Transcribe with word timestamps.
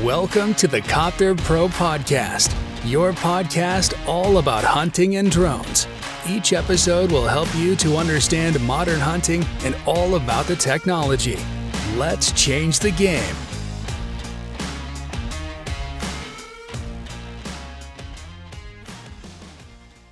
Welcome 0.00 0.54
to 0.54 0.66
the 0.66 0.80
Copter 0.80 1.34
Pro 1.34 1.68
Podcast, 1.68 2.50
your 2.82 3.12
podcast 3.12 3.94
all 4.08 4.38
about 4.38 4.64
hunting 4.64 5.16
and 5.16 5.30
drones. 5.30 5.86
Each 6.26 6.54
episode 6.54 7.12
will 7.12 7.26
help 7.26 7.54
you 7.54 7.76
to 7.76 7.98
understand 7.98 8.58
modern 8.62 8.98
hunting 8.98 9.44
and 9.64 9.76
all 9.86 10.14
about 10.14 10.46
the 10.46 10.56
technology. 10.56 11.36
Let's 11.96 12.32
change 12.32 12.80
the 12.80 12.90
game. 12.90 13.36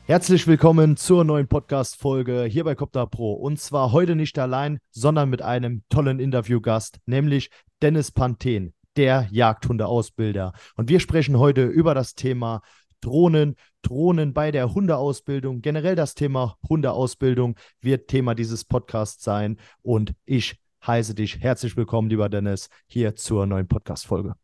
Herzlich 0.04 0.46
willkommen 0.46 0.98
zur 0.98 1.24
neuen 1.24 1.48
Podcast-Folge 1.48 2.44
hier 2.44 2.64
bei 2.64 2.74
Copter 2.74 3.06
Pro. 3.06 3.32
Und 3.32 3.58
zwar 3.58 3.92
heute 3.92 4.14
nicht 4.14 4.38
allein, 4.38 4.78
sondern 4.90 5.30
mit 5.30 5.40
einem 5.40 5.82
tollen 5.88 6.20
Interviewgast, 6.20 6.98
nämlich 7.06 7.50
Dennis 7.80 8.10
Panthen 8.12 8.74
der 8.96 9.28
Jagdhundeausbilder. 9.30 10.52
Und 10.76 10.88
wir 10.88 11.00
sprechen 11.00 11.38
heute 11.38 11.64
über 11.64 11.94
das 11.94 12.14
Thema 12.14 12.62
Drohnen, 13.00 13.56
Drohnen 13.82 14.34
bei 14.34 14.50
der 14.50 14.74
Hundeausbildung. 14.74 15.62
Generell 15.62 15.96
das 15.96 16.14
Thema 16.14 16.56
Hundeausbildung 16.68 17.56
wird 17.80 18.08
Thema 18.08 18.34
dieses 18.34 18.64
Podcasts 18.64 19.24
sein. 19.24 19.58
Und 19.82 20.14
ich 20.26 20.60
heiße 20.86 21.14
dich 21.14 21.40
herzlich 21.40 21.76
willkommen, 21.76 22.10
lieber 22.10 22.28
Dennis, 22.28 22.68
hier 22.86 23.16
zur 23.16 23.46
neuen 23.46 23.68
Podcast-Folge. 23.68 24.34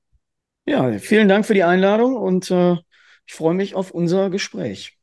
Ja, 0.66 0.98
vielen 0.98 1.28
Dank 1.28 1.46
für 1.46 1.54
die 1.54 1.62
Einladung 1.62 2.16
und 2.16 2.50
äh, 2.50 2.76
ich 3.26 3.34
freue 3.34 3.54
mich 3.54 3.74
auf 3.74 3.90
unser 3.90 4.30
Gespräch. 4.30 4.98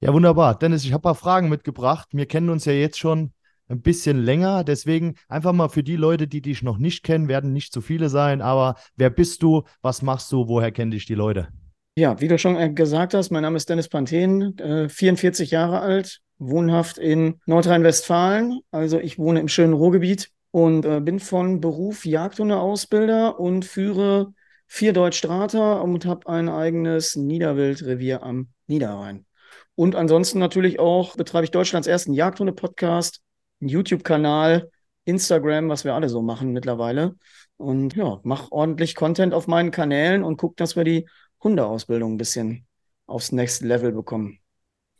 Ja, 0.00 0.12
wunderbar. 0.12 0.58
Dennis, 0.58 0.84
ich 0.84 0.92
habe 0.92 1.00
ein 1.00 1.02
paar 1.02 1.14
Fragen 1.14 1.48
mitgebracht. 1.48 2.08
Wir 2.12 2.26
kennen 2.26 2.50
uns 2.50 2.64
ja 2.64 2.72
jetzt 2.72 2.98
schon 2.98 3.32
ein 3.70 3.82
bisschen 3.82 4.22
länger. 4.22 4.64
Deswegen 4.64 5.14
einfach 5.28 5.52
mal 5.52 5.68
für 5.68 5.82
die 5.82 5.96
Leute, 5.96 6.26
die 6.26 6.42
dich 6.42 6.62
noch 6.62 6.78
nicht 6.78 7.02
kennen, 7.04 7.28
werden 7.28 7.52
nicht 7.52 7.72
so 7.72 7.80
viele 7.80 8.08
sein. 8.08 8.42
Aber 8.42 8.74
wer 8.96 9.10
bist 9.10 9.42
du? 9.42 9.62
Was 9.80 10.02
machst 10.02 10.30
du? 10.32 10.48
Woher 10.48 10.72
kennen 10.72 10.90
dich 10.90 11.06
die 11.06 11.14
Leute? 11.14 11.48
Ja, 11.96 12.20
wie 12.20 12.28
du 12.28 12.38
schon 12.38 12.56
äh, 12.56 12.70
gesagt 12.70 13.14
hast, 13.14 13.30
mein 13.30 13.42
Name 13.42 13.56
ist 13.56 13.68
Dennis 13.68 13.88
Panthen, 13.88 14.58
äh, 14.58 14.88
44 14.88 15.50
Jahre 15.50 15.80
alt, 15.80 16.20
wohnhaft 16.38 16.98
in 16.98 17.40
Nordrhein-Westfalen. 17.46 18.60
Also 18.70 18.98
ich 18.98 19.18
wohne 19.18 19.40
im 19.40 19.48
schönen 19.48 19.74
Ruhrgebiet 19.74 20.30
und 20.50 20.84
äh, 20.84 21.00
bin 21.00 21.20
von 21.20 21.60
Beruf 21.60 22.04
Jagdhundeausbilder 22.06 23.38
und 23.38 23.64
führe 23.64 24.32
vier 24.66 24.92
Deutschstrater 24.92 25.82
und 25.82 26.06
habe 26.06 26.28
ein 26.28 26.48
eigenes 26.48 27.16
Niederwildrevier 27.16 28.22
am 28.22 28.48
Niederrhein. 28.66 29.26
Und 29.74 29.96
ansonsten 29.96 30.38
natürlich 30.38 30.78
auch 30.78 31.16
betreibe 31.16 31.44
ich 31.44 31.50
Deutschlands 31.50 31.88
ersten 31.88 32.12
Jagdhunde-Podcast 32.12 33.20
YouTube-Kanal, 33.68 34.70
Instagram, 35.04 35.68
was 35.68 35.84
wir 35.84 35.94
alle 35.94 36.08
so 36.08 36.22
machen 36.22 36.52
mittlerweile. 36.52 37.16
Und 37.56 37.94
ja, 37.94 38.20
mach 38.22 38.50
ordentlich 38.50 38.94
Content 38.94 39.34
auf 39.34 39.46
meinen 39.46 39.70
Kanälen 39.70 40.22
und 40.22 40.36
guck, 40.36 40.56
dass 40.56 40.76
wir 40.76 40.84
die 40.84 41.06
Hundeausbildung 41.42 42.14
ein 42.14 42.18
bisschen 42.18 42.66
aufs 43.06 43.32
Next 43.32 43.62
Level 43.62 43.92
bekommen. 43.92 44.38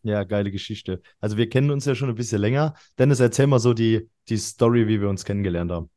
Ja, 0.03 0.25
geile 0.25 0.51
Geschichte. 0.51 1.03
Also 1.21 1.37
wir 1.37 1.49
kennen 1.49 1.71
uns 1.71 1.85
ja 1.85 1.95
schon 1.95 2.09
ein 2.09 2.15
bisschen 2.15 2.41
länger. 2.41 2.75
Dennis, 2.99 3.21
erzähl 3.21 3.47
mal 3.47 3.59
so 3.59 3.75
die, 3.75 4.09
die 4.29 4.37
Story, 4.37 4.89
wie 4.89 5.01
wir 5.01 5.09
uns 5.09 5.25
kennengelernt 5.25 5.71
haben. 5.71 5.91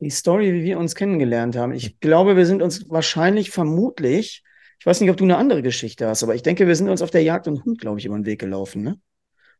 Die 0.00 0.10
Story, 0.10 0.52
wie 0.52 0.62
wir 0.62 0.78
uns 0.78 0.94
kennengelernt 0.94 1.56
haben. 1.56 1.72
Ich 1.72 2.00
glaube, 2.00 2.36
wir 2.36 2.46
sind 2.46 2.62
uns 2.62 2.88
wahrscheinlich, 2.88 3.50
vermutlich, 3.50 4.42
ich 4.78 4.86
weiß 4.86 5.00
nicht, 5.00 5.10
ob 5.10 5.16
du 5.16 5.24
eine 5.24 5.36
andere 5.36 5.62
Geschichte 5.62 6.08
hast, 6.08 6.22
aber 6.22 6.34
ich 6.34 6.42
denke, 6.42 6.66
wir 6.66 6.74
sind 6.74 6.88
uns 6.88 7.02
auf 7.02 7.10
der 7.10 7.22
Jagd 7.22 7.48
und 7.48 7.64
Hund, 7.64 7.80
glaube 7.80 7.98
ich, 7.98 8.06
über 8.06 8.16
den 8.16 8.24
Weg 8.24 8.40
gelaufen, 8.40 8.82
ne? 8.82 8.98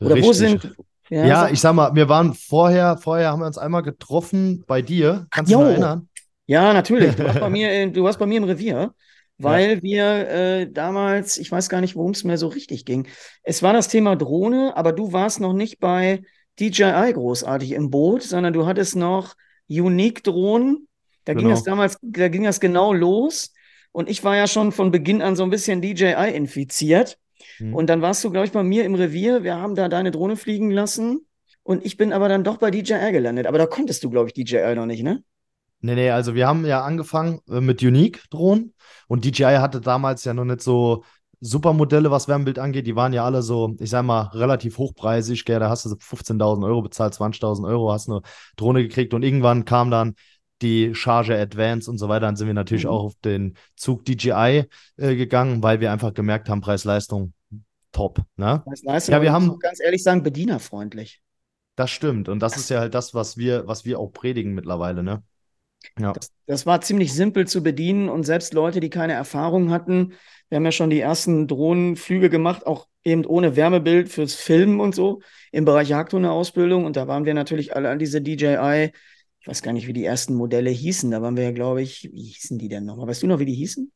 Oder 0.01 0.15
Richtig. 0.15 0.29
wo 0.29 0.33
sind, 0.33 0.75
ja, 1.11 1.27
ja 1.27 1.49
ich 1.51 1.61
sag 1.61 1.75
mal, 1.75 1.95
wir 1.95 2.09
waren 2.09 2.35
vorher, 2.35 2.97
vorher 2.97 3.31
haben 3.31 3.41
wir 3.41 3.47
uns 3.47 3.59
einmal 3.59 3.83
getroffen 3.83 4.65
bei 4.67 4.81
dir. 4.81 5.27
Kannst 5.31 5.53
du 5.53 5.59
dich 5.59 5.67
erinnern? 5.67 6.09
Ja, 6.47 6.73
natürlich. 6.73 7.15
Du 7.17 7.25
warst 7.25 7.41
bei 7.41 7.51
mir, 7.51 7.91
du 7.91 8.03
warst 8.05 8.19
bei 8.19 8.27
mir 8.27 8.39
im 8.39 8.45
Revier, 8.45 8.95
weil 9.39 9.75
ja. 9.75 9.83
wir 9.83 10.29
äh, 10.29 10.71
damals, 10.71 11.37
ich 11.37 11.51
weiß 11.51 11.69
gar 11.69 11.81
nicht, 11.81 11.97
worum 11.97 12.13
es 12.13 12.25
mir 12.25 12.39
so 12.39 12.49
richtig 12.49 12.85
ging. 12.85 13.09
Es 13.43 13.63
war 13.63 13.73
das 13.73 13.89
Thema 13.89 14.17
Drohne, 14.17 14.73
aber 14.77 14.93
du 14.93 15.13
warst 15.13 15.41
noch 15.41 15.53
nicht 15.53 15.81
bei 15.81 16.23
DJI 16.61 17.13
großartig 17.13 17.73
im 17.73 17.91
Boot, 17.91 18.23
sondern 18.23 18.53
du 18.53 18.67
hattest 18.67 18.97
noch 18.97 19.35
Unique 19.69 20.23
Drohnen. 20.23 20.89
Da 21.25 21.33
genau. 21.33 21.47
ging 21.47 21.55
das 21.55 21.65
damals, 21.65 21.99
da 22.03 22.29
ging 22.29 22.45
das 22.45 22.61
genau 22.61 22.93
los. 22.93 23.53
Und 23.93 24.09
ich 24.09 24.23
war 24.23 24.37
ja 24.37 24.47
schon 24.47 24.73
von 24.73 24.91
Beginn 24.91 25.23
an 25.23 25.37
so 25.37 25.43
ein 25.43 25.51
bisschen 25.51 25.81
DJI 25.81 26.33
infiziert. 26.35 27.19
Mhm. 27.59 27.75
Und 27.75 27.87
dann 27.89 28.03
warst 28.03 28.23
du, 28.25 28.31
glaube 28.31 28.47
ich, 28.47 28.53
bei 28.53 28.63
mir 28.63 28.85
im 28.85 28.95
Revier. 28.95 29.43
Wir 29.43 29.57
haben 29.57 29.75
da 29.75 29.89
deine 29.89 30.11
Drohne 30.11 30.37
fliegen 30.37 30.71
lassen. 30.71 31.27
Und 31.63 31.85
ich 31.85 31.97
bin 31.97 32.13
aber 32.13 32.29
dann 32.29 32.45
doch 32.45 32.57
bei 32.57 32.71
DJI 32.71 33.13
gelandet. 33.13 33.47
Aber 33.47 33.59
da 33.59 33.67
konntest 33.67 34.03
du, 34.05 34.11
glaube 34.11 34.29
ich, 34.29 34.35
DJI 34.35 34.75
noch 34.75 34.87
nicht, 34.87 35.03
ne? 35.03 35.23
Nee, 35.83 35.95
nee, 35.95 36.11
also 36.11 36.35
wir 36.35 36.47
haben 36.47 36.67
ja 36.67 36.83
angefangen 36.85 37.41
äh, 37.49 37.61
mit 37.61 37.83
Unique-Drohnen 37.83 38.75
und 39.09 39.25
DJI 39.25 39.57
hatte 39.61 39.81
damals 39.81 40.25
ja 40.25 40.35
noch 40.35 40.45
nicht 40.45 40.61
so 40.61 41.05
super 41.41 41.73
Modelle, 41.73 42.11
was 42.11 42.29
Wärmebild 42.29 42.59
angeht. 42.59 42.87
Die 42.87 42.97
waren 42.97 43.15
ja 43.15 43.25
alle 43.25 43.43
so, 43.43 43.75
ich 43.81 43.89
sag 43.89 44.05
mal, 44.05 44.25
relativ 44.35 44.77
hochpreisig. 44.77 45.45
Gell? 45.47 45.59
Da 45.59 45.71
hast 45.71 45.87
du 45.87 45.89
so 45.89 45.97
15.000 45.97 46.67
Euro 46.67 46.83
bezahlt, 46.83 47.15
20.000 47.15 47.67
Euro, 47.67 47.93
hast 47.93 48.11
eine 48.11 48.21
Drohne 48.57 48.83
gekriegt 48.83 49.15
und 49.15 49.23
irgendwann 49.23 49.65
kam 49.65 49.91
dann 49.91 50.15
die 50.63 50.95
Charge 50.95 51.39
Advance 51.39 51.91
und 51.91 51.99
so 51.99 52.09
weiter. 52.09 52.27
Dann 52.27 52.37
sind 52.37 52.47
wir 52.47 52.55
natürlich 52.55 52.85
mhm. 52.85 52.91
auch 52.91 53.05
auf 53.05 53.15
den 53.25 53.57
Zug 53.77 54.05
DJI 54.05 54.65
äh, 54.97 55.17
gegangen, 55.17 55.63
weil 55.63 55.81
wir 55.81 55.93
einfach 55.93 56.15
gemerkt 56.15 56.49
haben, 56.49 56.61
Preis-Leistung 56.61 57.33
top. 57.93 58.21
Ne? 58.37 58.63
Preis-Leistung, 58.65 59.13
ja, 59.15 59.23
wir 59.23 59.33
haben 59.33 59.59
ganz 59.59 59.81
ehrlich 59.81 60.03
sagen, 60.03 60.23
bedienerfreundlich. 60.23 61.21
Das 61.77 61.91
stimmt. 61.91 62.29
Und 62.29 62.41
das 62.41 62.57
ist 62.57 62.69
ja 62.69 62.81
halt 62.81 62.95
das, 62.95 63.15
was 63.15 63.37
wir, 63.37 63.67
was 63.67 63.85
wir 63.85 63.99
auch 63.99 64.09
predigen 64.09 64.55
mittlerweile, 64.55 65.03
ne? 65.03 65.23
Ja. 65.99 66.13
Das, 66.13 66.31
das, 66.47 66.67
war 66.67 66.83
ziemlich 66.83 67.15
simpel 67.15 67.47
zu 67.47 67.63
bedienen 67.63 68.11
und 68.11 68.25
selbst 68.25 68.53
Leute, 68.53 68.81
die 68.81 68.91
keine 68.91 69.15
Erfahrung 69.15 69.71
hatten, 69.71 70.13
wir 70.51 70.57
haben 70.57 70.65
ja 70.65 70.73
schon 70.73 70.91
die 70.91 71.01
ersten 71.01 71.47
Drohnenflüge 71.47 72.29
gemacht, 72.29 72.67
auch 72.67 72.89
eben 73.05 73.25
ohne 73.25 73.55
Wärmebild 73.55 74.09
fürs 74.09 74.35
Filmen 74.35 74.81
und 74.81 74.97
so 74.97 75.23
im 75.53 75.65
Bereich 75.65 75.89
Jagdhunde-Ausbildung. 75.89 76.85
Und 76.85 76.97
da 76.97 77.07
waren 77.07 77.25
wir 77.25 77.35
natürlich 77.35 77.77
alle 77.77 77.89
an 77.89 78.01
diese 78.01 78.21
DJI, 78.21 78.91
ich 79.41 79.49
weiß 79.49 79.63
gar 79.63 79.73
nicht, 79.73 79.87
wie 79.87 79.93
die 79.93 80.05
ersten 80.05 80.35
Modelle 80.35 80.71
hießen. 80.71 81.11
Da 81.11 81.23
waren 81.23 81.37
wir 81.37 81.45
ja, 81.45 81.53
glaube 81.53 81.83
ich, 81.83 82.11
wie 82.13 82.25
hießen 82.25 82.59
die 82.59 82.69
denn 82.69 82.85
nochmal? 82.85 83.09
Weißt 83.09 83.23
du 83.23 83.27
noch, 83.27 83.39
wie 83.39 83.47
die 83.47 83.55
hießen? 83.55 83.91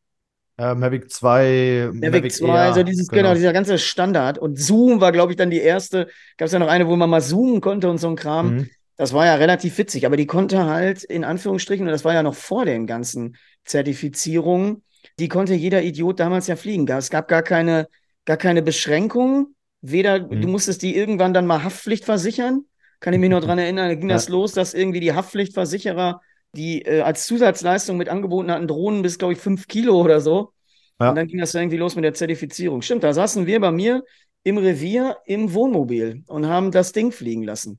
Äh, 0.57 0.75
Mavic 0.75 1.11
2, 1.11 1.91
Mavic, 1.93 2.13
Mavic 2.13 2.33
2, 2.33 2.47
Air, 2.47 2.55
also 2.55 2.83
dieses, 2.83 3.09
genau. 3.09 3.23
genau. 3.23 3.35
dieser 3.35 3.53
ganze 3.53 3.79
Standard. 3.79 4.39
Und 4.39 4.59
Zoom 4.59 5.01
war, 5.01 5.13
glaube 5.13 5.33
ich, 5.33 5.37
dann 5.37 5.51
die 5.51 5.61
erste. 5.61 6.09
Gab 6.39 6.47
es 6.47 6.53
ja 6.53 6.59
noch 6.59 6.69
eine, 6.69 6.89
wo 6.89 6.97
man 6.97 7.11
mal 7.11 7.21
zoomen 7.21 7.61
konnte 7.61 7.91
und 7.91 7.99
so 7.99 8.09
ein 8.09 8.17
Kram. 8.17 8.55
Mhm. 8.55 8.71
Das 8.97 9.13
war 9.13 9.27
ja 9.27 9.35
relativ 9.35 9.77
witzig, 9.77 10.07
aber 10.07 10.17
die 10.17 10.27
konnte 10.27 10.67
halt 10.67 11.03
in 11.03 11.25
Anführungsstrichen, 11.25 11.85
und 11.85 11.93
das 11.93 12.05
war 12.05 12.15
ja 12.15 12.23
noch 12.23 12.35
vor 12.35 12.65
den 12.65 12.87
ganzen 12.87 13.37
Zertifizierungen, 13.65 14.85
die 15.19 15.29
konnte 15.29 15.55
jeder 15.55 15.83
Idiot 15.83 16.21
damals 16.21 16.47
ja 16.47 16.55
fliegen. 16.55 16.87
Es 16.89 17.11
gab 17.11 17.27
gar 17.27 17.43
keine, 17.43 17.89
gar 18.25 18.37
keine 18.37 18.63
Beschränkungen. 18.63 19.55
Weder, 19.81 20.21
mhm. 20.21 20.41
du 20.41 20.49
musstest 20.49 20.83
die 20.83 20.97
irgendwann 20.97 21.35
dann 21.35 21.47
mal 21.47 21.65
Haftpflicht 21.65 22.05
versichern. 22.05 22.65
Kann 23.05 23.13
ich 23.13 23.21
mich 23.21 23.29
noch 23.29 23.43
dran 23.43 23.59
erinnern, 23.59 23.89
da 23.91 23.95
ging 23.97 24.09
ja. 24.09 24.15
das 24.15 24.31
los, 24.31 24.53
dass 24.53 24.73
irgendwie 24.73 25.01
die 25.01 25.13
Haftpflichtversicherer 25.13 26.23
die 26.57 26.81
äh, 26.87 27.03
als 27.03 27.27
Zusatzleistung 27.27 27.99
mit 27.99 28.09
angeboten 28.09 28.51
hatten 28.51 28.67
Drohnen 28.67 29.03
bis, 29.03 29.19
glaube 29.19 29.35
ich, 29.35 29.39
fünf 29.39 29.69
Kilo 29.69 30.01
oder 30.01 30.23
so. 30.23 30.55
Ja. 30.99 31.11
Und 31.11 31.17
dann 31.17 31.27
ging 31.27 31.39
das 31.39 31.53
irgendwie 31.53 31.77
los 31.77 31.97
mit 31.97 32.05
der 32.07 32.15
Zertifizierung. 32.15 32.81
Stimmt, 32.81 33.05
da 33.05 33.13
saßen 33.13 33.45
wir 33.45 33.61
bei 33.61 33.73
mir 33.73 34.05
im 34.43 34.57
Revier 34.57 35.19
im 35.27 35.53
Wohnmobil 35.53 36.23
und 36.29 36.47
haben 36.47 36.71
das 36.71 36.93
Ding 36.93 37.13
fliegen 37.13 37.43
lassen. 37.43 37.79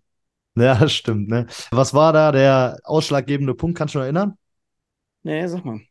Ja, 0.55 0.87
stimmt. 0.89 1.27
Ne? 1.27 1.47
Was 1.71 1.95
war 1.95 2.13
da 2.13 2.31
der 2.31 2.77
ausschlaggebende 2.83 3.55
Punkt? 3.55 3.79
Kannst 3.79 3.95
du 3.95 3.99
dich 3.99 4.03
erinnern? 4.03 4.37
Nee, 5.23 5.47
sag 5.47 5.65
mal. 5.65 5.81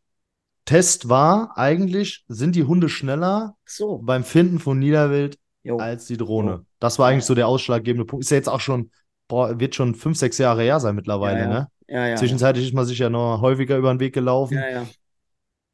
Test 0.63 1.09
war 1.09 1.57
eigentlich, 1.57 2.23
sind 2.29 2.55
die 2.55 2.63
Hunde 2.63 2.87
schneller 2.87 3.57
so. 3.65 3.97
beim 3.97 4.23
Finden 4.23 4.59
von 4.59 4.79
Niederwild 4.79 5.37
jo. 5.61 5.75
als 5.75 6.05
die 6.05 6.15
Drohne. 6.15 6.51
Jo. 6.51 6.65
Das 6.79 6.99
war 6.99 7.09
eigentlich 7.09 7.25
so 7.25 7.35
der 7.35 7.49
ausschlaggebende 7.49 8.05
Punkt. 8.05 8.23
Ist 8.23 8.31
ja 8.31 8.37
jetzt 8.37 8.47
auch 8.47 8.61
schon, 8.61 8.91
boah, 9.27 9.59
wird 9.59 9.75
schon 9.75 9.95
fünf, 9.95 10.17
sechs 10.17 10.37
Jahre 10.37 10.61
her 10.61 10.79
sein 10.79 10.95
mittlerweile, 10.95 11.39
ja, 11.39 11.43
ja. 11.45 11.49
ne? 11.49 11.67
Ja, 11.87 12.07
ja. 12.07 12.15
Zwischenzeitlich 12.15 12.65
ist 12.65 12.73
man 12.73 12.85
sich 12.85 12.97
ja 12.97 13.09
noch 13.09 13.41
häufiger 13.41 13.77
über 13.77 13.93
den 13.93 13.99
Weg 13.99 14.13
gelaufen. 14.13 14.55
Ja, 14.55 14.69
ja. 14.69 14.87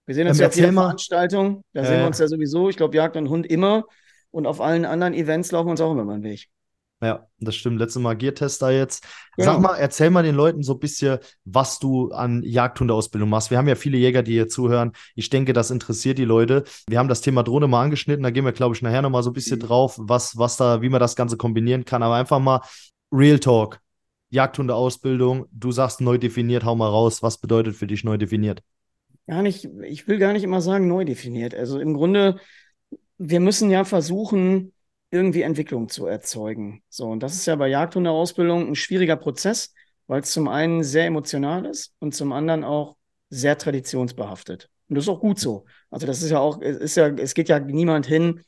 Wir 0.05 0.15
sehen 0.15 0.27
uns 0.27 0.39
ähm, 0.39 0.41
ja 0.41 0.47
auf 0.47 0.55
jeder 0.55 0.73
Veranstaltung. 0.73 1.63
Da 1.73 1.81
äh, 1.81 1.85
sehen 1.85 1.99
wir 1.99 2.07
uns 2.07 2.19
ja 2.19 2.27
sowieso. 2.27 2.69
Ich 2.69 2.75
glaube, 2.75 2.95
Jagd 2.95 3.15
und 3.15 3.29
Hund 3.29 3.47
immer. 3.47 3.85
Und 4.31 4.47
auf 4.47 4.61
allen 4.61 4.85
anderen 4.85 5.13
Events 5.13 5.51
laufen 5.51 5.67
wir 5.67 5.71
uns 5.71 5.81
auch 5.81 5.91
immer 5.91 6.03
über 6.03 6.13
den 6.13 6.23
Weg. 6.23 6.49
Ja, 7.03 7.27
das 7.39 7.55
stimmt. 7.55 7.79
Letztes 7.79 8.01
Mal 8.01 8.15
Giertester 8.15 8.69
jetzt. 8.69 9.03
Genau. 9.35 9.53
Sag 9.53 9.61
mal, 9.61 9.75
erzähl 9.75 10.11
mal 10.11 10.21
den 10.21 10.35
Leuten 10.35 10.61
so 10.61 10.73
ein 10.73 10.79
bisschen, 10.79 11.17
was 11.45 11.79
du 11.79 12.11
an 12.11 12.43
Jagdhundeausbildung 12.43 13.27
machst. 13.27 13.49
Wir 13.49 13.57
haben 13.57 13.67
ja 13.67 13.73
viele 13.75 13.97
Jäger, 13.97 14.21
die 14.21 14.33
hier 14.33 14.47
zuhören. 14.47 14.91
Ich 15.15 15.29
denke, 15.31 15.51
das 15.53 15.71
interessiert 15.71 16.19
die 16.19 16.25
Leute. 16.25 16.63
Wir 16.87 16.99
haben 16.99 17.07
das 17.07 17.21
Thema 17.21 17.41
Drohne 17.41 17.67
mal 17.67 17.83
angeschnitten. 17.83 18.21
Da 18.21 18.29
gehen 18.29 18.45
wir, 18.45 18.51
glaube 18.51 18.75
ich, 18.75 18.83
nachher 18.83 19.01
nochmal 19.01 19.23
so 19.23 19.31
ein 19.31 19.33
bisschen 19.33 19.57
mhm. 19.57 19.63
drauf, 19.63 19.95
was, 19.97 20.37
was 20.37 20.57
da, 20.57 20.83
wie 20.83 20.89
man 20.89 20.99
das 20.99 21.15
Ganze 21.15 21.37
kombinieren 21.37 21.85
kann. 21.85 22.03
Aber 22.03 22.15
einfach 22.15 22.39
mal 22.39 22.61
Real 23.11 23.39
Talk. 23.39 23.79
Jagdhundeausbildung, 24.29 25.45
du 25.51 25.71
sagst 25.71 25.99
neu 25.99 26.17
definiert, 26.17 26.63
hau 26.63 26.75
mal 26.75 26.87
raus. 26.87 27.21
Was 27.21 27.37
bedeutet 27.37 27.75
für 27.75 27.87
dich 27.87 28.03
neu 28.03 28.17
definiert? 28.17 28.63
Gar 29.27 29.41
nicht, 29.41 29.67
ich 29.83 30.07
will 30.07 30.17
gar 30.17 30.33
nicht 30.33 30.43
immer 30.43 30.61
sagen 30.61 30.87
neu 30.87 31.03
definiert. 31.03 31.53
Also 31.53 31.79
im 31.79 31.93
Grunde, 31.93 32.39
wir 33.17 33.39
müssen 33.41 33.69
ja 33.69 33.83
versuchen, 33.83 34.73
irgendwie 35.11 35.41
Entwicklung 35.41 35.89
zu 35.89 36.05
erzeugen. 36.05 36.81
So, 36.87 37.07
und 37.07 37.21
das 37.21 37.33
ist 37.33 37.45
ja 37.45 37.55
bei 37.57 37.67
Jagdhundeausbildung 37.67 38.69
ein 38.69 38.75
schwieriger 38.75 39.17
Prozess, 39.17 39.73
weil 40.07 40.21
es 40.21 40.31
zum 40.31 40.47
einen 40.47 40.83
sehr 40.83 41.05
emotional 41.05 41.65
ist 41.65 41.93
und 41.99 42.15
zum 42.15 42.31
anderen 42.31 42.63
auch 42.63 42.95
sehr 43.29 43.57
traditionsbehaftet. 43.57 44.69
Und 44.87 44.95
das 44.95 45.05
ist 45.05 45.09
auch 45.09 45.19
gut 45.19 45.39
so. 45.39 45.65
Also 45.89 46.07
das 46.07 46.21
ist 46.21 46.31
ja 46.31 46.39
auch, 46.39 46.61
ist 46.61 46.95
ja, 46.95 47.09
es 47.09 47.33
geht 47.33 47.49
ja 47.49 47.59
niemand 47.59 48.05
hin 48.05 48.41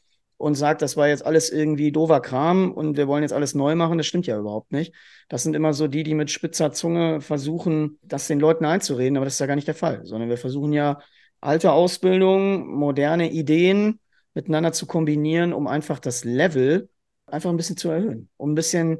und 0.44 0.56
sagt, 0.56 0.81
das 0.81 0.98
war 0.98 1.07
jetzt 1.07 1.25
alles 1.25 1.50
irgendwie 1.50 1.94
doofer 1.94 2.19
Kram 2.19 2.74
und 2.74 2.98
wir 2.98 3.07
wollen 3.07 3.24
jetzt 3.24 3.31
alles 3.31 3.56
neu 3.56 3.75
machen. 3.75 3.98
Das 3.98 4.07
stimmt 4.07 4.28
ja 4.28 4.38
überhaupt 4.38 4.74
nicht. 4.74 4.94
Das 5.30 5.42
sind 5.42 5.56
immer 5.56 5.72
so 5.74 5.88
die, 5.88 6.04
die 6.04 6.16
mit 6.16 6.31
spitzer 6.31 6.74
Zunge 6.74 7.22
versuchen, 7.22 7.98
das 8.04 8.28
den 8.28 8.42
Leuten 8.42 8.66
einzureden, 8.66 9.16
aber 9.16 9.24
das 9.24 9.36
ist 9.36 9.40
ja 9.40 9.45
gar 9.45 9.56
nicht 9.56 9.69
der 9.69 9.75
Fall, 9.75 10.06
sondern 10.06 10.28
wir 10.28 10.38
versuchen 10.38 10.74
ja 10.74 11.00
alte 11.40 11.72
Ausbildung, 11.72 12.68
moderne 12.75 13.31
Ideen 13.31 14.01
miteinander 14.34 14.74
zu 14.74 14.86
kombinieren, 14.86 15.54
um 15.54 15.66
einfach 15.66 16.00
das 16.00 16.25
Level 16.25 16.89
einfach 17.25 17.50
ein 17.50 17.56
bisschen 17.56 17.78
zu 17.78 17.89
erhöhen, 17.89 18.28
um 18.36 18.51
ein 18.51 18.56
bisschen, 18.56 18.98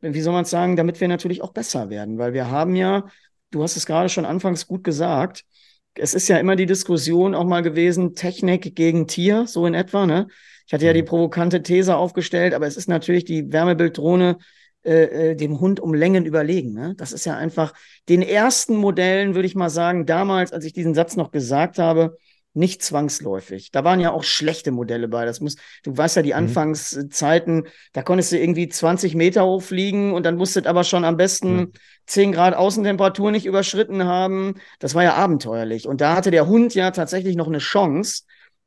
wie 0.00 0.22
soll 0.22 0.32
man 0.32 0.44
es 0.44 0.50
sagen, 0.50 0.76
damit 0.76 0.98
wir 1.02 1.08
natürlich 1.08 1.42
auch 1.42 1.52
besser 1.52 1.90
werden, 1.90 2.16
weil 2.16 2.32
wir 2.32 2.50
haben 2.50 2.74
ja, 2.74 3.04
du 3.50 3.62
hast 3.62 3.76
es 3.76 3.84
gerade 3.84 4.08
schon 4.08 4.24
anfangs 4.24 4.66
gut 4.66 4.82
gesagt, 4.82 5.44
es 5.92 6.14
ist 6.14 6.28
ja 6.28 6.38
immer 6.38 6.56
die 6.56 6.66
Diskussion 6.66 7.34
auch 7.34 7.44
mal 7.44 7.62
gewesen, 7.62 8.14
Technik 8.14 8.74
gegen 8.74 9.06
Tier, 9.06 9.46
so 9.46 9.66
in 9.66 9.74
etwa, 9.74 10.06
ne? 10.06 10.28
Ich 10.66 10.72
hatte 10.72 10.84
ja 10.84 10.92
die 10.92 11.02
mhm. 11.02 11.06
provokante 11.06 11.62
These 11.62 11.96
aufgestellt, 11.96 12.54
aber 12.54 12.66
es 12.66 12.76
ist 12.76 12.88
natürlich 12.88 13.24
die 13.24 13.52
Wärmebilddrohne 13.52 14.38
äh, 14.86 15.30
äh, 15.30 15.34
dem 15.34 15.58
Hund 15.58 15.80
um 15.80 15.94
Längen 15.94 16.24
überlegen. 16.24 16.72
Ne? 16.72 16.94
Das 16.96 17.12
ist 17.12 17.26
ja 17.26 17.36
einfach 17.36 17.72
den 18.08 18.22
ersten 18.22 18.76
Modellen, 18.76 19.34
würde 19.34 19.46
ich 19.46 19.56
mal 19.56 19.68
sagen, 19.70 20.06
damals, 20.06 20.52
als 20.52 20.64
ich 20.64 20.72
diesen 20.72 20.94
Satz 20.94 21.16
noch 21.16 21.32
gesagt 21.32 21.78
habe, 21.78 22.16
nicht 22.56 22.82
zwangsläufig. 22.82 23.70
Da 23.70 23.84
waren 23.84 24.00
ja 24.00 24.12
auch 24.12 24.22
schlechte 24.22 24.70
Modelle 24.70 25.08
bei. 25.08 25.24
Das 25.24 25.40
muss, 25.40 25.56
du 25.82 25.96
weißt 25.96 26.16
ja, 26.16 26.22
die 26.22 26.30
mhm. 26.30 26.38
Anfangszeiten, 26.38 27.66
da 27.92 28.02
konntest 28.02 28.32
du 28.32 28.38
irgendwie 28.38 28.68
20 28.68 29.14
Meter 29.14 29.44
hochfliegen 29.44 30.12
und 30.12 30.24
dann 30.24 30.36
musstet 30.36 30.66
aber 30.66 30.82
schon 30.82 31.04
am 31.04 31.16
besten 31.16 31.56
mhm. 31.56 31.72
10 32.06 32.32
Grad 32.32 32.54
Außentemperatur 32.54 33.30
nicht 33.30 33.44
überschritten 33.44 34.04
haben. 34.04 34.54
Das 34.78 34.94
war 34.94 35.02
ja 35.02 35.14
abenteuerlich. 35.14 35.86
Und 35.86 36.00
da 36.00 36.16
hatte 36.16 36.30
der 36.30 36.46
Hund 36.46 36.74
ja 36.74 36.92
tatsächlich 36.92 37.36
noch 37.36 37.48
eine 37.48 37.58
Chance, 37.58 38.22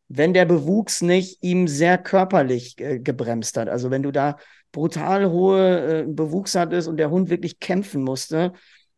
wenn 0.09 0.33
der 0.33 0.45
Bewuchs 0.45 1.01
nicht 1.01 1.41
ihm 1.41 1.67
sehr 1.67 1.97
körperlich 1.97 2.79
äh, 2.79 2.99
gebremst 2.99 3.57
hat. 3.57 3.69
Also 3.69 3.91
wenn 3.91 4.03
du 4.03 4.11
da 4.11 4.37
brutal 4.71 5.29
hohe 5.29 6.01
äh, 6.01 6.05
Bewuchs 6.07 6.55
hattest 6.55 6.87
und 6.87 6.97
der 6.97 7.09
Hund 7.09 7.29
wirklich 7.29 7.59
kämpfen 7.59 8.03
musste. 8.03 8.53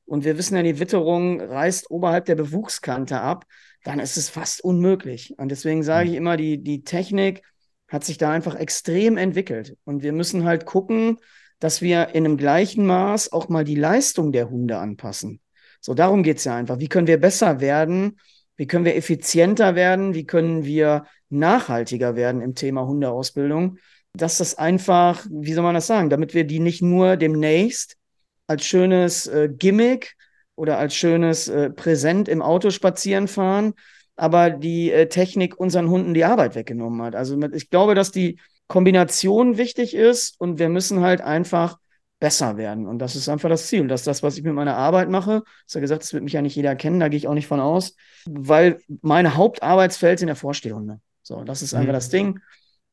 Und 0.06 0.26
wir 0.26 0.38
wissen 0.38 0.56
ja, 0.56 0.64
die 0.64 0.80
Witterung 0.80 1.40
reißt 1.40 1.92
oberhalb 1.92 2.26
der 2.26 2.36
Bewuchskante 2.36 3.22
ab 3.22 3.46
dann 3.84 4.00
ist 4.00 4.18
es 4.18 4.30
fast 4.30 4.64
unmöglich. 4.64 5.38
Und 5.38 5.50
deswegen 5.50 5.84
sage 5.84 6.10
ich 6.10 6.16
immer, 6.16 6.38
die, 6.38 6.62
die 6.62 6.84
Technik 6.84 7.44
hat 7.88 8.04
sich 8.04 8.18
da 8.18 8.32
einfach 8.32 8.56
extrem 8.56 9.18
entwickelt. 9.18 9.78
Und 9.84 10.04
wir 10.04 10.14
müssen 10.14 10.46
halt 10.46 10.66
gucken, 10.66 11.18
dass 11.60 11.82
wir 11.82 12.10
in 12.10 12.26
einem 12.26 12.38
gleichen 12.38 12.86
Maß 12.86 13.32
auch 13.32 13.50
mal 13.50 13.64
die 13.64 13.76
Leistung 13.76 14.32
der 14.32 14.50
Hunde 14.50 14.78
anpassen. 14.78 15.42
So, 15.80 15.94
darum 15.94 16.24
geht 16.24 16.38
es 16.38 16.44
ja 16.44 16.56
einfach. 16.56 16.80
Wie 16.80 16.88
können 16.88 17.08
wir 17.08 17.20
besser 17.20 17.60
werden? 17.60 18.20
Wie 18.62 18.68
können 18.68 18.86
wir 18.86 18.96
effizienter 18.96 19.74
werden? 19.74 20.14
Wie 20.14 20.28
können 20.28 20.64
wir 20.64 21.08
nachhaltiger 21.32 22.16
werden 22.16 22.44
im 22.44 22.54
Thema 22.54 22.86
Hundeausbildung? 22.86 23.80
Dass 24.14 24.38
das 24.38 24.54
einfach, 24.54 25.26
wie 25.32 25.54
soll 25.54 25.64
man 25.64 25.74
das 25.74 25.88
sagen, 25.88 26.12
damit 26.12 26.36
wir 26.36 26.44
die 26.44 26.60
nicht 26.60 26.84
nur 26.84 27.18
demnächst 27.18 27.98
als 28.46 28.64
schönes 28.64 29.26
äh, 29.26 29.50
Gimmick 29.52 30.16
oder 30.56 30.78
als 30.78 30.94
schönes 30.94 31.48
äh, 31.48 31.72
Präsent 31.72 32.30
im 32.30 32.44
Auto 32.44 32.70
spazieren 32.70 33.28
fahren, 33.28 33.74
aber 34.16 34.52
die 34.52 34.92
äh, 34.92 35.10
Technik 35.10 35.60
unseren 35.60 35.90
Hunden 35.90 36.14
die 36.14 36.26
Arbeit 36.26 36.54
weggenommen 36.54 37.02
hat. 37.02 37.16
Also 37.16 37.42
ich 37.54 37.72
glaube, 37.72 37.96
dass 37.96 38.12
die 38.12 38.40
Kombination 38.68 39.58
wichtig 39.58 39.96
ist 39.96 40.40
und 40.40 40.60
wir 40.60 40.70
müssen 40.70 41.02
halt 41.02 41.22
einfach 41.22 41.80
besser 42.22 42.56
werden. 42.56 42.88
Und 42.88 43.00
das 43.00 43.16
ist 43.16 43.28
einfach 43.28 43.50
das 43.50 43.68
Ziel. 43.68 43.82
Und 43.82 43.90
das 43.90 44.02
ist 44.02 44.08
das, 44.08 44.24
was 44.24 44.38
ich 44.38 44.44
mit 44.44 44.54
meiner 44.54 44.78
Arbeit 44.78 45.10
mache. 45.10 45.44
Ich 45.68 45.74
habe 45.74 45.82
gesagt, 45.82 46.04
das 46.04 46.14
wird 46.14 46.24
mich 46.24 46.34
ja 46.34 46.42
nicht 46.42 46.56
jeder 46.56 46.76
kennen, 46.76 47.02
da 47.02 47.10
gehe 47.10 47.18
ich 47.18 47.28
auch 47.28 47.34
nicht 47.34 47.48
von 47.48 47.60
aus, 47.60 47.96
weil 48.30 48.80
meine 49.02 49.36
Hauptarbeitsfeld 49.36 50.20
sind 50.20 50.30
ja 50.30 50.36
Vorstehhunde. 50.36 51.02
So, 51.24 51.44
das 51.44 51.62
ist 51.62 51.74
einfach 51.74 51.90
mhm. 51.90 51.96
das 51.96 52.10
Ding. 52.10 52.40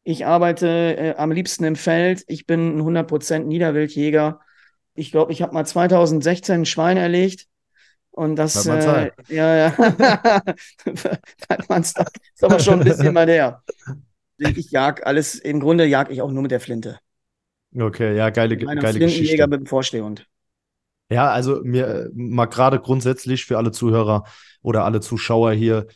Ich 0.02 0.24
arbeite 0.24 0.66
äh, 0.66 1.14
am 1.16 1.30
liebsten 1.30 1.64
im 1.64 1.76
Feld. 1.76 2.24
Ich 2.26 2.46
bin 2.46 2.78
ein 2.78 2.82
100% 2.82 3.40
Niederwildjäger. 3.40 4.40
Ich 4.94 5.12
glaube, 5.12 5.32
ich 5.32 5.42
habe 5.42 5.52
mal 5.52 5.66
2016 5.66 6.62
ein 6.62 6.66
Schwein 6.66 6.96
erlegt. 6.96 7.46
Und 8.10 8.36
das, 8.36 8.66
äh, 8.66 9.10
ja, 9.28 9.56
ja, 9.56 10.40
das 11.68 11.94
ist 12.34 12.42
aber 12.44 12.58
schon 12.58 12.80
ein 12.80 12.84
bisschen 12.84 13.12
mal 13.12 13.26
der. 13.26 13.62
Ich 14.38 14.70
jag 14.70 15.06
alles, 15.06 15.34
im 15.34 15.60
Grunde 15.60 15.84
jag 15.84 16.10
ich 16.10 16.22
auch 16.22 16.32
nur 16.32 16.42
mit 16.42 16.50
der 16.50 16.60
Flinte. 16.60 16.98
Okay, 17.74 18.16
ja, 18.16 18.30
geile, 18.30 18.56
geile 18.56 18.98
Geschichte. 18.98 19.46
mit 19.46 19.60
dem 19.60 19.66
Vorstehhund. 19.66 20.26
Ja, 21.10 21.30
also 21.30 21.60
mir 21.62 22.10
mal 22.14 22.46
gerade 22.46 22.80
grundsätzlich 22.80 23.46
für 23.46 23.56
alle 23.56 23.72
Zuhörer 23.72 24.24
oder 24.62 24.84
alle 24.84 25.00
Zuschauer 25.00 25.52
hier, 25.52 25.86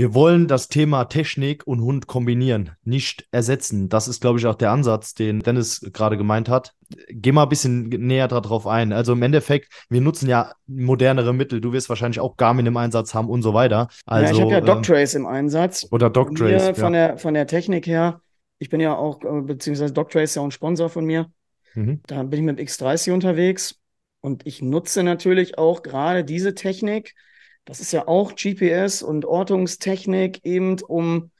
wir 0.00 0.14
wollen 0.14 0.48
das 0.48 0.68
Thema 0.68 1.04
Technik 1.04 1.66
und 1.66 1.82
Hund 1.82 2.06
kombinieren, 2.06 2.70
nicht 2.84 3.26
ersetzen. 3.32 3.90
Das 3.90 4.08
ist, 4.08 4.22
glaube 4.22 4.38
ich, 4.38 4.46
auch 4.46 4.54
der 4.54 4.70
Ansatz, 4.70 5.12
den 5.12 5.40
Dennis 5.40 5.80
gerade 5.92 6.16
gemeint 6.16 6.48
hat. 6.48 6.72
Geh 7.10 7.32
mal 7.32 7.42
ein 7.42 7.50
bisschen 7.50 7.88
näher 7.88 8.26
darauf 8.26 8.66
ein. 8.66 8.94
Also 8.94 9.12
im 9.12 9.22
Endeffekt, 9.22 9.70
wir 9.90 10.00
nutzen 10.00 10.26
ja 10.26 10.52
modernere 10.66 11.34
Mittel. 11.34 11.60
Du 11.60 11.74
wirst 11.74 11.90
wahrscheinlich 11.90 12.18
auch 12.18 12.38
Garmin 12.38 12.64
im 12.64 12.78
Einsatz 12.78 13.12
haben 13.12 13.28
und 13.28 13.42
so 13.42 13.52
weiter. 13.52 13.88
Also, 14.06 14.24
ja, 14.24 14.32
ich 14.32 14.40
habe 14.40 14.52
ja 14.52 14.58
ähm, 14.60 14.64
DocTrace 14.64 15.16
ähm, 15.16 15.22
im 15.22 15.26
Einsatz. 15.26 15.86
Oder 15.90 16.08
DocTrace. 16.08 16.68
Ja. 16.68 16.74
Von, 16.74 16.94
der, 16.94 17.18
von 17.18 17.34
der 17.34 17.46
Technik 17.46 17.86
her, 17.86 18.22
ich 18.60 18.68
bin 18.68 18.80
ja 18.80 18.94
auch, 18.94 19.24
äh, 19.24 19.40
beziehungsweise 19.40 19.92
DocTrace 19.92 20.30
ist 20.30 20.34
ja 20.36 20.42
auch 20.42 20.46
ein 20.46 20.52
Sponsor 20.52 20.88
von 20.88 21.04
mir. 21.04 21.32
Mhm. 21.74 22.00
Da 22.06 22.22
bin 22.22 22.38
ich 22.38 22.46
mit 22.46 22.60
dem 22.60 22.66
X30 22.66 23.12
unterwegs 23.12 23.80
und 24.20 24.46
ich 24.46 24.62
nutze 24.62 25.02
natürlich 25.02 25.58
auch 25.58 25.82
gerade 25.82 26.24
diese 26.24 26.54
Technik 26.54 27.16
das 27.64 27.80
ist 27.80 27.92
ja 27.92 28.08
auch 28.08 28.34
GPS 28.34 29.02
und 29.02 29.24
Ortungstechnik 29.24 30.44
eben 30.44 30.80
um, 30.82 31.30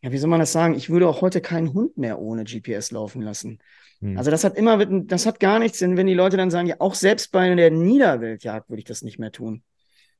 ja, 0.00 0.12
wie 0.12 0.18
soll 0.18 0.30
man 0.30 0.40
das 0.40 0.52
sagen? 0.52 0.74
Ich 0.74 0.90
würde 0.90 1.08
auch 1.08 1.20
heute 1.20 1.40
keinen 1.40 1.74
Hund 1.74 1.98
mehr 1.98 2.18
ohne 2.18 2.44
GPS 2.44 2.90
laufen 2.90 3.22
lassen. 3.22 3.58
Hm. 4.00 4.16
Also 4.16 4.30
das 4.30 4.44
hat 4.44 4.56
immer, 4.56 4.84
das 4.86 5.26
hat 5.26 5.40
gar 5.40 5.58
nichts, 5.58 5.80
wenn 5.80 6.06
die 6.06 6.14
Leute 6.14 6.36
dann 6.36 6.50
sagen, 6.50 6.68
ja, 6.68 6.76
auch 6.78 6.94
selbst 6.94 7.32
bei 7.32 7.54
der 7.54 7.70
Niederweltjagd 7.70 8.68
würde 8.70 8.78
ich 8.78 8.86
das 8.86 9.02
nicht 9.02 9.18
mehr 9.18 9.32
tun. 9.32 9.62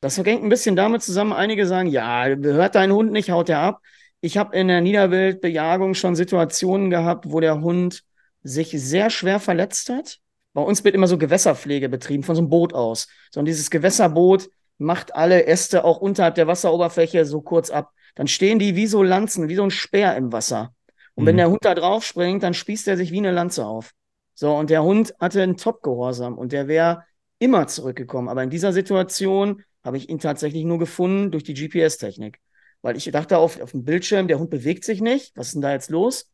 Das 0.01 0.19
hängt 0.19 0.43
ein 0.43 0.51
bisschen 0.51 0.77
damit 0.77 1.03
zusammen. 1.03 1.33
Einige 1.33 1.67
sagen, 1.67 1.89
ja, 1.89 2.27
hört 2.27 2.75
dein 2.75 2.93
Hund 2.93 3.11
nicht, 3.13 3.31
haut 3.31 3.49
er 3.49 3.61
ab. 3.61 3.81
Ich 4.25 4.39
habe 4.39 4.57
in 4.57 4.69
der 4.69 4.81
Niederwildbejagung 4.81 5.93
schon 5.93 6.15
Situationen 6.15 6.89
gehabt, 6.89 7.31
wo 7.31 7.41
der 7.41 7.61
Hund 7.61 8.05
sich 8.43 8.71
sehr 8.71 9.11
schwer 9.11 9.39
verletzt 9.39 9.91
hat. 9.91 10.19
Bei 10.55 10.63
uns 10.63 10.83
wird 10.83 10.95
immer 10.95 11.09
so 11.09 11.19
Gewässerpflege 11.19 11.91
betrieben, 11.91 12.23
von 12.23 12.35
so 12.35 12.41
einem 12.41 12.49
Boot 12.49 12.73
aus. 12.73 13.07
So, 13.31 13.41
und 13.41 13.45
dieses 13.45 13.69
Gewässerboot 13.69 14.49
macht 14.79 15.15
alle 15.15 15.45
Äste 15.45 15.85
auch 15.85 15.99
unterhalb 15.99 16.37
der 16.37 16.47
Wasseroberfläche 16.47 17.27
so 17.27 17.43
kurz 17.43 17.69
ab. 17.69 17.93
Dann 18.15 18.27
stehen 18.27 18.59
die 18.59 18.77
wie 18.77 18.87
so 18.87 19.03
Lanzen, 19.03 19.51
wie 19.51 19.57
so 19.57 19.63
ein 19.63 19.71
Speer 19.71 20.17
im 20.17 20.33
Wasser. 20.33 20.75
Und 21.17 21.25
mhm. 21.25 21.27
wenn 21.27 21.37
der 21.37 21.51
Hund 21.51 21.63
da 21.63 21.75
drauf 21.75 22.03
springt, 22.03 22.43
dann 22.43 22.55
spießt 22.55 22.89
er 22.89 22.97
sich 22.97 23.13
wie 23.13 23.19
eine 23.19 23.31
Lanze 23.31 23.67
auf. 23.67 23.91
So, 24.33 24.57
und 24.57 24.71
der 24.71 24.85
Hund 24.85 25.13
hatte 25.21 25.43
einen 25.43 25.59
Top-Gehorsam 25.59 26.39
und 26.39 26.53
der 26.53 26.67
wäre 26.67 27.05
immer 27.39 27.67
zurückgekommen. 27.67 28.31
Aber 28.31 28.43
in 28.43 28.49
dieser 28.49 28.73
Situation 28.73 29.63
habe 29.85 29.99
ich 29.99 30.09
ihn 30.09 30.19
tatsächlich 30.19 30.65
nur 30.65 30.79
gefunden 30.79 31.31
durch 31.31 31.45
die 31.45 31.53
GPS-Technik. 31.53 32.41
Weil 32.85 32.99
ich 32.99 33.11
dachte 33.11 33.39
auf, 33.39 33.59
auf 33.63 33.71
dem 33.71 33.83
Bildschirm, 33.87 34.29
der 34.29 34.39
Hund 34.39 34.51
bewegt 34.51 34.85
sich 34.85 35.01
nicht. 35.01 35.35
Was 35.37 35.47
ist 35.47 35.55
denn 35.55 35.63
da 35.63 35.73
jetzt 35.73 35.89
los? 35.89 36.31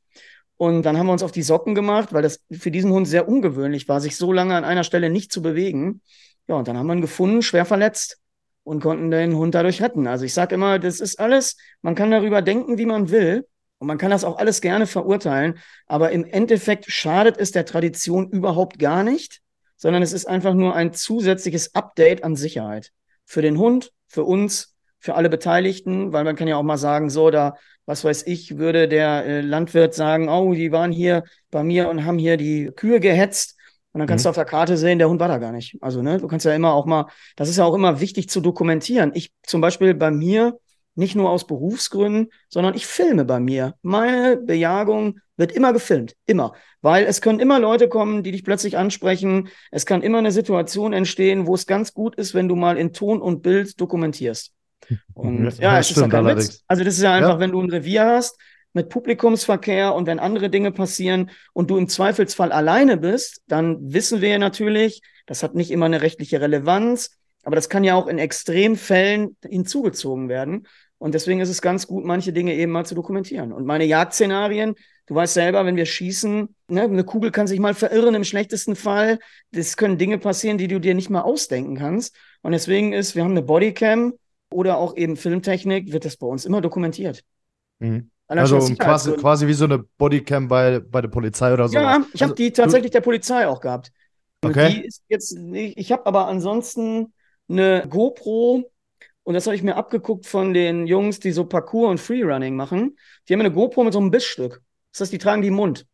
Und 0.57 0.83
dann 0.83 0.99
haben 0.99 1.07
wir 1.07 1.13
uns 1.13 1.23
auf 1.23 1.31
die 1.31 1.45
Socken 1.45 1.77
gemacht, 1.77 2.13
weil 2.13 2.23
das 2.23 2.41
für 2.51 2.73
diesen 2.73 2.91
Hund 2.91 3.07
sehr 3.07 3.29
ungewöhnlich 3.29 3.89
war, 3.89 4.01
sich 4.01 4.17
so 4.17 4.33
lange 4.33 4.57
an 4.57 4.65
einer 4.65 4.83
Stelle 4.83 5.11
nicht 5.11 5.31
zu 5.31 5.43
bewegen. 5.43 6.01
Ja, 6.49 6.57
und 6.57 6.67
dann 6.67 6.77
haben 6.77 6.89
wir 6.89 6.95
ihn 6.95 7.03
gefunden, 7.03 7.43
schwer 7.43 7.65
verletzt 7.65 8.19
und 8.65 8.83
konnten 8.83 9.13
den 9.13 9.37
Hund 9.37 9.55
dadurch 9.55 9.81
retten. 9.81 10.09
Also 10.09 10.25
ich 10.25 10.35
sage 10.35 10.57
immer, 10.57 10.81
das 10.81 10.99
ist 10.99 11.21
alles, 11.21 11.57
man 11.83 11.95
kann 11.95 12.11
darüber 12.11 12.43
denken, 12.43 12.79
wie 12.79 12.87
man 12.87 13.11
will. 13.11 13.47
Und 13.79 13.87
man 13.87 13.97
kann 13.97 14.11
das 14.11 14.25
auch 14.25 14.37
alles 14.37 14.61
gerne 14.61 14.89
verurteilen. 14.89 15.57
Aber 15.87 16.11
im 16.11 16.25
Endeffekt 16.25 16.91
schadet 16.91 17.39
es 17.39 17.53
der 17.53 17.65
Tradition 17.65 18.29
überhaupt 18.29 18.81
gar 18.81 19.05
nicht, 19.05 19.41
sondern 19.77 20.03
es 20.03 20.13
ist 20.13 20.27
einfach 20.27 20.55
nur 20.55 20.75
ein 20.75 20.95
zusätzliches 20.95 21.77
Update 21.77 22.25
an 22.25 22.35
Sicherheit. 22.35 22.91
Für 23.25 23.41
den 23.41 23.57
Hund, 23.57 23.93
für 24.09 24.25
uns, 24.25 24.75
für 25.01 25.15
alle 25.15 25.29
Beteiligten, 25.29 26.13
weil 26.13 26.25
man 26.25 26.37
kann 26.37 26.49
ja 26.49 26.57
auch 26.57 26.63
mal 26.63 26.77
sagen, 26.77 27.11
so, 27.11 27.31
da, 27.31 27.57
was 27.87 28.05
weiß 28.05 28.27
ich, 28.27 28.59
würde 28.59 28.87
der 28.87 29.25
äh, 29.25 29.41
Landwirt 29.41 29.95
sagen, 29.95 30.29
oh, 30.29 30.55
die 30.55 30.73
waren 30.73 30.93
hier 30.93 31.25
bei 31.51 31.65
mir 31.65 31.89
und 31.89 32.05
haben 32.05 32.19
hier 32.19 32.37
die 32.37 32.71
Kühe 32.77 33.01
gehetzt 33.01 33.57
und 33.93 33.99
dann 33.99 34.07
kannst 34.07 34.25
mhm. 34.25 34.27
du 34.27 34.31
auf 34.31 34.37
der 34.37 34.45
Karte 34.45 34.77
sehen, 34.77 34.99
der 34.99 35.09
Hund 35.09 35.21
war 35.21 35.29
da 35.29 35.39
gar 35.39 35.53
nicht. 35.53 35.77
Also, 35.81 36.01
ne, 36.01 36.19
du 36.19 36.29
kannst 36.29 36.47
ja 36.47 36.55
immer 36.55 36.75
auch 36.75 36.87
mal, 36.87 37.07
das 37.37 37.49
ist 37.49 37.57
ja 37.57 37.65
auch 37.65 37.75
immer 37.75 38.01
wichtig 38.01 38.29
zu 38.29 38.41
dokumentieren. 38.41 39.11
Ich 39.15 39.33
zum 39.43 39.61
Beispiel 39.61 39.95
bei 39.95 40.11
mir, 40.11 40.59
nicht 40.95 41.17
nur 41.17 41.31
aus 41.31 41.47
Berufsgründen, 41.47 42.31
sondern 42.49 42.75
ich 42.75 42.87
filme 42.87 43.25
bei 43.25 43.41
mir. 43.41 43.75
Meine 43.83 44.37
Bejagung 44.37 45.21
wird 45.37 45.53
immer 45.53 45.73
gefilmt. 45.73 46.15
Immer. 46.27 46.53
Weil 46.83 47.07
es 47.07 47.21
können 47.21 47.41
immer 47.41 47.59
Leute 47.59 47.89
kommen, 47.89 48.23
die 48.23 48.33
dich 48.33 48.45
plötzlich 48.45 48.77
ansprechen. 48.77 49.49
Es 49.71 49.87
kann 49.87 50.03
immer 50.03 50.19
eine 50.19 50.33
Situation 50.33 50.93
entstehen, 50.93 51.47
wo 51.47 51.55
es 51.55 51.67
ganz 51.67 51.95
gut 51.95 52.17
ist, 52.17 52.35
wenn 52.35 52.49
du 52.49 52.57
mal 52.57 52.77
in 52.77 52.93
Ton 52.93 53.23
und 53.23 53.43
Bild 53.43 53.81
dokumentierst. 53.81 54.53
Und 55.15 55.45
ja, 55.59 55.73
ja 55.73 55.79
es 55.79 55.91
ist 55.91 55.97
ja 55.99 56.09
kein 56.09 56.27
Witz. 56.27 56.63
Also, 56.67 56.85
das 56.85 56.95
ist 56.95 57.03
ja 57.03 57.15
einfach, 57.15 57.35
ja. 57.35 57.41
wenn 57.41 57.53
du 57.53 57.61
ein 57.61 57.71
Revier 57.71 58.07
hast, 58.07 58.39
mit 58.73 58.89
Publikumsverkehr 58.89 59.95
und 59.95 60.07
wenn 60.07 60.19
andere 60.19 60.49
Dinge 60.51 60.73
passieren 60.73 61.31
und 61.53 61.71
du 61.71 61.77
im 61.77 61.89
Zweifelsfall 61.89 62.53
alleine 62.53 62.97
bist, 62.97 63.43
dann 63.49 63.93
wissen 63.93 64.21
wir 64.21 64.39
natürlich, 64.39 65.03
das 65.27 65.43
hat 65.43 65.55
nicht 65.55 65.71
immer 65.71 65.87
eine 65.87 66.03
rechtliche 66.03 66.41
Relevanz, 66.41 67.17
Aber 67.43 67.57
das 67.57 67.69
kann 67.69 67.85
ja 67.85 67.95
auch 67.95 68.07
in 68.07 68.19
Extremfällen 68.19 69.37
hinzugezogen 69.43 70.29
werden. 70.29 70.67
Und 70.99 71.15
deswegen 71.15 71.41
ist 71.41 71.49
es 71.49 71.63
ganz 71.63 71.87
gut, 71.87 72.05
manche 72.05 72.33
Dinge 72.33 72.55
eben 72.55 72.73
mal 72.73 72.85
zu 72.85 72.95
dokumentieren. 72.95 73.53
Und 73.53 73.65
meine 73.65 73.87
Jagdszenarien, 73.87 74.75
du 75.07 75.15
weißt 75.15 75.33
selber, 75.33 75.65
wenn 75.65 75.77
wir 75.77 75.87
schießen, 75.87 76.55
ne, 76.69 76.83
eine 76.83 77.05
Kugel 77.05 77.31
kann 77.31 77.47
sich 77.47 77.59
mal 77.59 77.73
verirren 77.75 78.15
im 78.15 78.25
schlechtesten 78.25 78.77
Fall. 78.77 79.19
Das 79.53 79.79
können 79.79 79.97
Dinge 79.97 80.19
passieren, 80.19 80.59
die 80.59 80.69
du 80.69 80.79
dir 80.79 80.95
nicht 80.95 81.09
mal 81.09 81.23
ausdenken 81.23 81.77
kannst. 81.77 82.15
Und 82.43 82.53
deswegen 82.53 82.93
ist, 82.93 83.17
wir 83.17 83.25
haben 83.25 83.31
eine 83.31 83.43
Bodycam 83.43 84.13
oder 84.53 84.79
auch 84.79 84.97
eben 84.97 85.17
Filmtechnik, 85.17 85.93
wird 85.93 86.05
das 86.05 86.17
bei 86.17 86.27
uns 86.27 86.45
immer 86.45 86.61
dokumentiert. 86.61 87.25
Mhm. 87.79 88.11
Also 88.27 88.59
quasi, 88.77 89.13
quasi 89.15 89.47
wie 89.49 89.55
so 89.55 89.65
eine 89.65 89.79
Bodycam 89.81 90.47
bei, 90.47 90.79
bei 90.79 91.01
der 91.01 91.09
Polizei 91.09 91.53
oder 91.53 91.69
so. 91.69 91.75
Ja, 91.75 92.05
ich 92.13 92.23
habe 92.23 92.31
also, 92.31 92.35
die 92.35 92.53
tatsächlich 92.53 92.93
der 92.93 93.01
Polizei 93.01 93.49
auch 93.49 93.61
gehabt. 93.61 93.91
Okay. 94.43 94.75
Die 94.75 94.87
ist 94.87 95.03
jetzt 95.09 95.37
nicht, 95.37 95.77
ich 95.77 95.91
habe 95.91 96.07
aber 96.07 96.29
ansonsten 96.29 97.13
eine 97.49 97.87
GoPro 97.89 98.71
und 99.25 99.35
das 99.35 99.47
habe 99.47 99.57
ich 99.57 99.63
mir 99.63 99.77
abgeguckt 99.77 100.27
von 100.27 100.55
den 100.55 100.87
Jungs, 100.87 101.19
die 101.19 101.33
so 101.33 101.45
Parkour 101.45 101.89
und 101.91 101.99
Freerunning 101.99 102.55
machen. 102.55 102.97
Die 103.29 103.33
haben 103.33 103.41
eine 103.41 103.53
GoPro 103.53 103.85
mit 103.85 103.93
so 103.93 103.99
einem 103.99 104.13
Bissstück. 104.13 104.63
Das 104.93 105.01
heißt, 105.01 105.13
die 105.13 105.19
tragen 105.19 105.43
die 105.43 105.49
im 105.49 105.55
Mund. 105.55 105.87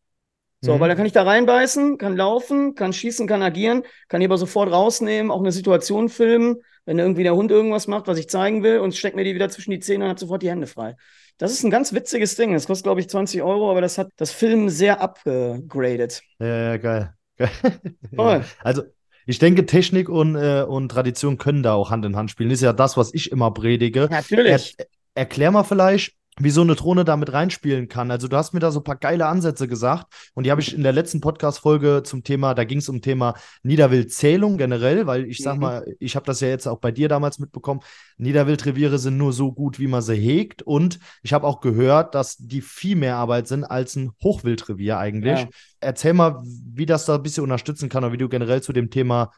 So, 0.61 0.75
mhm. 0.75 0.79
weil 0.79 0.89
dann 0.89 0.97
kann 0.97 1.05
ich 1.05 1.13
da 1.13 1.23
reinbeißen, 1.23 1.97
kann 1.97 2.15
laufen, 2.15 2.75
kann 2.75 2.93
schießen, 2.93 3.27
kann 3.27 3.41
agieren, 3.41 3.83
kann 4.07 4.21
die 4.21 4.27
aber 4.27 4.37
sofort 4.37 4.71
rausnehmen, 4.71 5.31
auch 5.31 5.39
eine 5.39 5.51
Situation 5.51 6.09
filmen, 6.09 6.57
wenn 6.87 6.99
irgendwie 6.99 7.23
der 7.23 7.35
Hund 7.35 7.51
irgendwas 7.51 7.87
macht, 7.87 8.07
was 8.07 8.17
ich 8.17 8.29
zeigen 8.29 8.63
will, 8.63 8.79
und 8.79 8.95
steckt 8.95 9.17
mir 9.17 9.25
die 9.25 9.35
wieder 9.35 9.49
zwischen 9.49 9.71
die 9.71 9.79
Zähne 9.79 10.05
und 10.05 10.11
hat 10.11 10.19
sofort 10.19 10.41
die 10.41 10.49
Hände 10.49 10.67
frei. 10.67 10.95
Das 11.37 11.51
ist 11.51 11.63
ein 11.63 11.69
ganz 11.69 11.93
witziges 11.93 12.35
Ding. 12.35 12.53
Das 12.53 12.65
kostet, 12.65 12.85
glaube 12.85 13.01
ich, 13.01 13.09
20 13.09 13.43
Euro, 13.43 13.69
aber 13.69 13.81
das 13.81 13.97
hat 13.97 14.09
das 14.15 14.31
Film 14.31 14.69
sehr 14.69 15.01
abgegradet. 15.01 16.21
Ja, 16.39 16.47
ja, 16.47 16.77
geil. 16.77 17.13
geil. 17.37 17.49
ja. 18.11 18.41
Also, 18.63 18.83
ich 19.25 19.37
denke, 19.37 19.65
Technik 19.65 20.07
und, 20.07 20.35
äh, 20.35 20.63
und 20.65 20.89
Tradition 20.89 21.37
können 21.37 21.61
da 21.61 21.73
auch 21.73 21.91
Hand 21.91 22.05
in 22.05 22.15
Hand 22.15 22.31
spielen. 22.31 22.49
Das 22.49 22.59
ist 22.59 22.63
ja 22.63 22.71
das, 22.73 22.95
was 22.95 23.13
ich 23.13 23.33
immer 23.33 23.51
predige. 23.51 24.07
Natürlich. 24.09 24.75
Er, 24.77 24.85
erklär 25.13 25.51
mal 25.51 25.63
vielleicht, 25.63 26.16
wie 26.39 26.51
so 26.51 26.61
eine 26.61 26.75
Drohne 26.75 27.03
damit 27.03 27.33
reinspielen 27.33 27.87
kann. 27.87 28.11
Also 28.11 28.27
du 28.27 28.37
hast 28.37 28.53
mir 28.53 28.59
da 28.59 28.71
so 28.71 28.79
ein 28.79 28.83
paar 28.83 28.95
geile 28.95 29.25
Ansätze 29.25 29.67
gesagt 29.67 30.07
und 30.33 30.45
die 30.45 30.51
habe 30.51 30.61
ich 30.61 30.73
in 30.73 30.83
der 30.83 30.93
letzten 30.93 31.19
Podcast-Folge 31.19 32.03
zum 32.03 32.23
Thema, 32.23 32.53
da 32.53 32.63
ging 32.63 32.77
es 32.77 32.89
um 32.89 33.01
Thema 33.01 33.33
Niederwildzählung 33.63 34.57
generell, 34.57 35.07
weil 35.07 35.25
ich 35.25 35.39
sag 35.39 35.55
mhm. 35.55 35.61
mal, 35.61 35.95
ich 35.99 36.15
habe 36.15 36.25
das 36.25 36.39
ja 36.41 36.47
jetzt 36.47 36.67
auch 36.67 36.79
bei 36.79 36.91
dir 36.91 37.09
damals 37.09 37.39
mitbekommen, 37.39 37.81
Niederwildreviere 38.17 38.99
sind 38.99 39.17
nur 39.17 39.33
so 39.33 39.51
gut, 39.51 39.79
wie 39.79 39.87
man 39.87 40.01
sie 40.01 40.15
hegt 40.15 40.61
und 40.61 40.99
ich 41.23 41.33
habe 41.33 41.47
auch 41.47 41.59
gehört, 41.59 42.13
dass 42.13 42.37
die 42.37 42.61
viel 42.61 42.95
mehr 42.95 43.15
Arbeit 43.15 43.47
sind 43.47 43.63
als 43.63 43.95
ein 43.95 44.11
Hochwildrevier 44.23 44.97
eigentlich. 44.97 45.39
Ja. 45.39 45.47
Erzähl 45.79 46.13
mal, 46.13 46.41
wie 46.43 46.85
das 46.85 47.05
da 47.05 47.15
ein 47.15 47.23
bisschen 47.23 47.43
unterstützen 47.43 47.89
kann 47.89 48.03
oder 48.03 48.13
wie 48.13 48.17
du 48.17 48.29
generell 48.29 48.61
zu 48.61 48.73
dem 48.73 48.89
Thema 48.89 49.31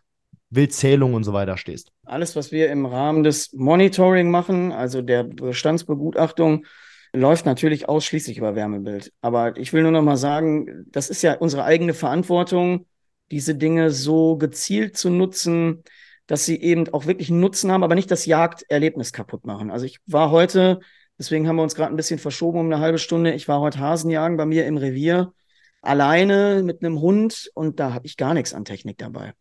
Wildzählung 0.49 1.13
und 1.13 1.23
so 1.23 1.33
weiter 1.33 1.57
stehst. 1.57 1.91
Alles, 2.05 2.35
was 2.35 2.51
wir 2.51 2.69
im 2.69 2.85
Rahmen 2.85 3.23
des 3.23 3.53
Monitoring 3.53 4.31
machen, 4.31 4.71
also 4.71 5.01
der 5.01 5.23
Bestandsbegutachtung, 5.23 6.65
läuft 7.13 7.45
natürlich 7.45 7.89
ausschließlich 7.89 8.37
über 8.37 8.55
Wärmebild. 8.55 9.11
Aber 9.21 9.57
ich 9.57 9.73
will 9.73 9.83
nur 9.83 9.91
noch 9.91 10.01
mal 10.01 10.17
sagen, 10.17 10.85
das 10.91 11.09
ist 11.09 11.21
ja 11.21 11.35
unsere 11.35 11.63
eigene 11.63 11.93
Verantwortung, 11.93 12.85
diese 13.31 13.55
Dinge 13.55 13.91
so 13.91 14.37
gezielt 14.37 14.97
zu 14.97 15.09
nutzen, 15.09 15.83
dass 16.27 16.45
sie 16.45 16.61
eben 16.61 16.87
auch 16.93 17.05
wirklich 17.05 17.29
einen 17.29 17.39
Nutzen 17.39 17.71
haben, 17.71 17.83
aber 17.83 17.95
nicht 17.95 18.11
das 18.11 18.25
Jagderlebnis 18.25 19.11
kaputt 19.11 19.45
machen. 19.45 19.71
Also 19.71 19.85
ich 19.85 19.99
war 20.05 20.29
heute, 20.31 20.79
deswegen 21.17 21.47
haben 21.47 21.55
wir 21.55 21.63
uns 21.63 21.75
gerade 21.75 21.91
ein 21.91 21.97
bisschen 21.97 22.19
verschoben 22.19 22.59
um 22.59 22.65
eine 22.67 22.79
halbe 22.79 22.99
Stunde, 22.99 23.33
ich 23.33 23.47
war 23.47 23.59
heute 23.59 23.79
Hasenjagen 23.79 24.37
bei 24.37 24.45
mir 24.45 24.67
im 24.67 24.77
Revier, 24.77 25.33
alleine 25.81 26.61
mit 26.63 26.83
einem 26.83 27.01
Hund 27.01 27.49
und 27.55 27.79
da 27.79 27.93
habe 27.93 28.05
ich 28.05 28.17
gar 28.17 28.33
nichts 28.33 28.53
an 28.53 28.65
Technik 28.65 28.97
dabei. 28.97 29.33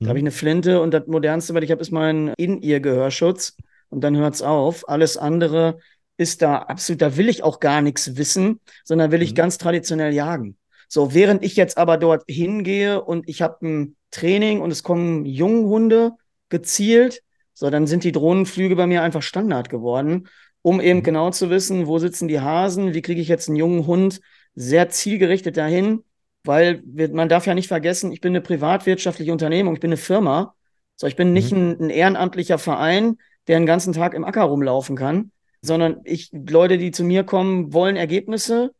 Da 0.00 0.08
habe 0.08 0.18
ich 0.18 0.22
mhm. 0.22 0.28
eine 0.28 0.32
Flinte 0.32 0.80
und 0.80 0.92
das 0.92 1.06
modernste, 1.06 1.54
was 1.54 1.62
ich 1.62 1.70
habe, 1.70 1.80
ist 1.80 1.92
mein 1.92 2.34
In-Ear-Gehörschutz 2.36 3.56
und 3.88 4.02
dann 4.02 4.16
hört 4.16 4.34
es 4.34 4.42
auf. 4.42 4.88
Alles 4.88 5.16
andere 5.16 5.78
ist 6.16 6.42
da 6.42 6.58
absolut, 6.58 7.02
da 7.02 7.16
will 7.16 7.28
ich 7.28 7.42
auch 7.42 7.60
gar 7.60 7.82
nichts 7.82 8.16
wissen, 8.16 8.60
sondern 8.84 9.10
will 9.10 9.22
ich 9.22 9.32
mhm. 9.32 9.36
ganz 9.36 9.58
traditionell 9.58 10.14
jagen. 10.14 10.56
So, 10.88 11.14
während 11.14 11.44
ich 11.44 11.56
jetzt 11.56 11.78
aber 11.78 11.96
dort 11.96 12.24
hingehe 12.28 13.02
und 13.02 13.28
ich 13.28 13.42
habe 13.42 13.66
ein 13.66 13.96
Training 14.10 14.60
und 14.60 14.70
es 14.70 14.82
kommen 14.82 15.24
Junghunde 15.24 16.12
gezielt, 16.50 17.22
so, 17.52 17.70
dann 17.70 17.86
sind 17.86 18.04
die 18.04 18.12
Drohnenflüge 18.12 18.76
bei 18.76 18.86
mir 18.86 19.02
einfach 19.02 19.22
Standard 19.22 19.68
geworden, 19.68 20.28
um 20.62 20.80
eben 20.80 21.00
mhm. 21.00 21.04
genau 21.04 21.30
zu 21.30 21.50
wissen, 21.50 21.86
wo 21.86 21.98
sitzen 21.98 22.28
die 22.28 22.40
Hasen, 22.40 22.94
wie 22.94 23.02
kriege 23.02 23.20
ich 23.20 23.28
jetzt 23.28 23.48
einen 23.48 23.56
jungen 23.56 23.86
Hund 23.86 24.20
sehr 24.54 24.88
zielgerichtet 24.88 25.56
dahin, 25.56 26.04
weil 26.44 26.82
wir, 26.84 27.08
man 27.10 27.28
darf 27.28 27.46
ja 27.46 27.54
nicht 27.54 27.68
vergessen, 27.68 28.12
ich 28.12 28.20
bin 28.20 28.32
eine 28.32 28.40
privatwirtschaftliche 28.40 29.32
Unternehmung, 29.32 29.74
ich 29.74 29.80
bin 29.80 29.90
eine 29.90 29.96
Firma, 29.96 30.54
so, 30.96 31.06
ich 31.06 31.16
bin 31.16 31.32
nicht 31.32 31.52
mhm. 31.52 31.58
ein, 31.58 31.80
ein 31.80 31.90
ehrenamtlicher 31.90 32.58
Verein, 32.58 33.18
der 33.46 33.58
den 33.58 33.66
ganzen 33.66 33.92
Tag 33.92 34.14
im 34.14 34.24
Acker 34.24 34.44
rumlaufen 34.44 34.96
kann, 34.96 35.32
sondern 35.64 36.00
ich, 36.04 36.30
Leute, 36.32 36.78
die 36.78 36.90
zu 36.90 37.04
mir 37.04 37.24
kommen, 37.24 37.72
wollen 37.72 37.96
Ergebnisse. 37.96 38.72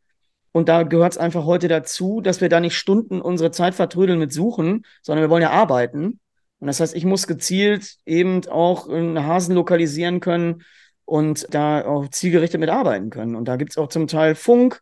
Und 0.51 0.69
da 0.69 0.83
gehört 0.83 1.13
es 1.13 1.17
einfach 1.17 1.45
heute 1.45 1.67
dazu, 1.67 2.21
dass 2.21 2.41
wir 2.41 2.49
da 2.49 2.59
nicht 2.59 2.77
Stunden 2.77 3.21
unsere 3.21 3.51
Zeit 3.51 3.75
vertrödeln 3.75 4.19
mit 4.19 4.31
Suchen, 4.31 4.85
sondern 5.01 5.23
wir 5.23 5.29
wollen 5.29 5.41
ja 5.41 5.51
arbeiten. 5.51 6.19
Und 6.59 6.67
das 6.67 6.79
heißt, 6.79 6.95
ich 6.95 7.05
muss 7.05 7.27
gezielt 7.27 7.97
eben 8.05 8.47
auch 8.47 8.87
einen 8.87 9.25
Hasen 9.25 9.55
lokalisieren 9.55 10.19
können 10.19 10.63
und 11.03 11.47
da 11.53 11.85
auch 11.85 12.07
zielgerichtet 12.09 12.59
mitarbeiten 12.59 13.09
können. 13.09 13.35
Und 13.35 13.47
da 13.47 13.57
gibt 13.57 13.71
es 13.71 13.77
auch 13.77 13.89
zum 13.89 14.07
Teil 14.07 14.35
Funk 14.35 14.81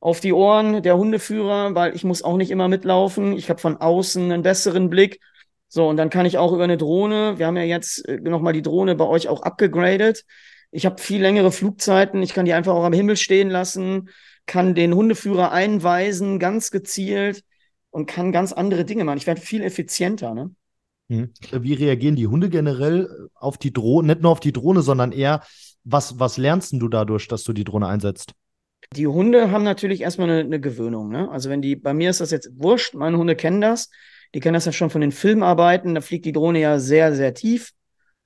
auf 0.00 0.20
die 0.20 0.32
Ohren 0.32 0.82
der 0.82 0.96
Hundeführer, 0.96 1.74
weil 1.74 1.94
ich 1.94 2.04
muss 2.04 2.22
auch 2.22 2.36
nicht 2.36 2.50
immer 2.50 2.68
mitlaufen. 2.68 3.34
Ich 3.36 3.50
habe 3.50 3.60
von 3.60 3.76
außen 3.76 4.32
einen 4.32 4.42
besseren 4.42 4.88
Blick. 4.88 5.20
So, 5.68 5.88
und 5.88 5.96
dann 5.96 6.10
kann 6.10 6.26
ich 6.26 6.38
auch 6.38 6.52
über 6.52 6.64
eine 6.64 6.76
Drohne, 6.76 7.38
wir 7.38 7.46
haben 7.46 7.56
ja 7.56 7.62
jetzt 7.62 8.08
äh, 8.08 8.18
nochmal 8.18 8.52
die 8.52 8.62
Drohne 8.62 8.96
bei 8.96 9.06
euch 9.06 9.28
auch 9.28 9.42
abgegradet, 9.42 10.24
ich 10.70 10.86
habe 10.86 11.00
viel 11.00 11.20
längere 11.20 11.52
Flugzeiten. 11.52 12.22
Ich 12.22 12.34
kann 12.34 12.44
die 12.44 12.52
einfach 12.52 12.74
auch 12.74 12.84
am 12.84 12.92
Himmel 12.92 13.16
stehen 13.16 13.50
lassen, 13.50 14.08
kann 14.46 14.74
den 14.74 14.94
Hundeführer 14.94 15.52
einweisen, 15.52 16.38
ganz 16.38 16.70
gezielt 16.70 17.42
und 17.90 18.06
kann 18.06 18.32
ganz 18.32 18.52
andere 18.52 18.84
Dinge 18.84 19.04
machen. 19.04 19.18
Ich 19.18 19.26
werde 19.26 19.40
viel 19.40 19.62
effizienter. 19.62 20.34
Ne? 20.34 20.50
Mhm. 21.08 21.30
Wie 21.50 21.74
reagieren 21.74 22.16
die 22.16 22.28
Hunde 22.28 22.48
generell 22.48 23.28
auf 23.34 23.58
die 23.58 23.72
Drohne? 23.72 24.08
Nicht 24.08 24.22
nur 24.22 24.30
auf 24.30 24.40
die 24.40 24.52
Drohne, 24.52 24.82
sondern 24.82 25.12
eher, 25.12 25.42
was, 25.82 26.18
was 26.18 26.36
lernst 26.36 26.72
du 26.72 26.88
dadurch, 26.88 27.26
dass 27.26 27.42
du 27.42 27.52
die 27.52 27.64
Drohne 27.64 27.88
einsetzt? 27.88 28.32
Die 28.94 29.06
Hunde 29.06 29.50
haben 29.50 29.64
natürlich 29.64 30.00
erstmal 30.02 30.30
eine, 30.30 30.40
eine 30.40 30.60
Gewöhnung. 30.60 31.10
Ne? 31.10 31.30
Also 31.30 31.50
wenn 31.50 31.62
die, 31.62 31.76
bei 31.76 31.94
mir 31.94 32.10
ist 32.10 32.20
das 32.20 32.30
jetzt 32.30 32.50
wurscht, 32.54 32.94
meine 32.94 33.18
Hunde 33.18 33.36
kennen 33.36 33.60
das. 33.60 33.90
Die 34.34 34.40
kennen 34.40 34.54
das 34.54 34.64
ja 34.64 34.72
schon 34.72 34.90
von 34.90 35.00
den 35.00 35.12
Filmarbeiten. 35.12 35.94
Da 35.94 36.00
fliegt 36.00 36.24
die 36.24 36.32
Drohne 36.32 36.60
ja 36.60 36.78
sehr, 36.78 37.14
sehr 37.14 37.34
tief. 37.34 37.72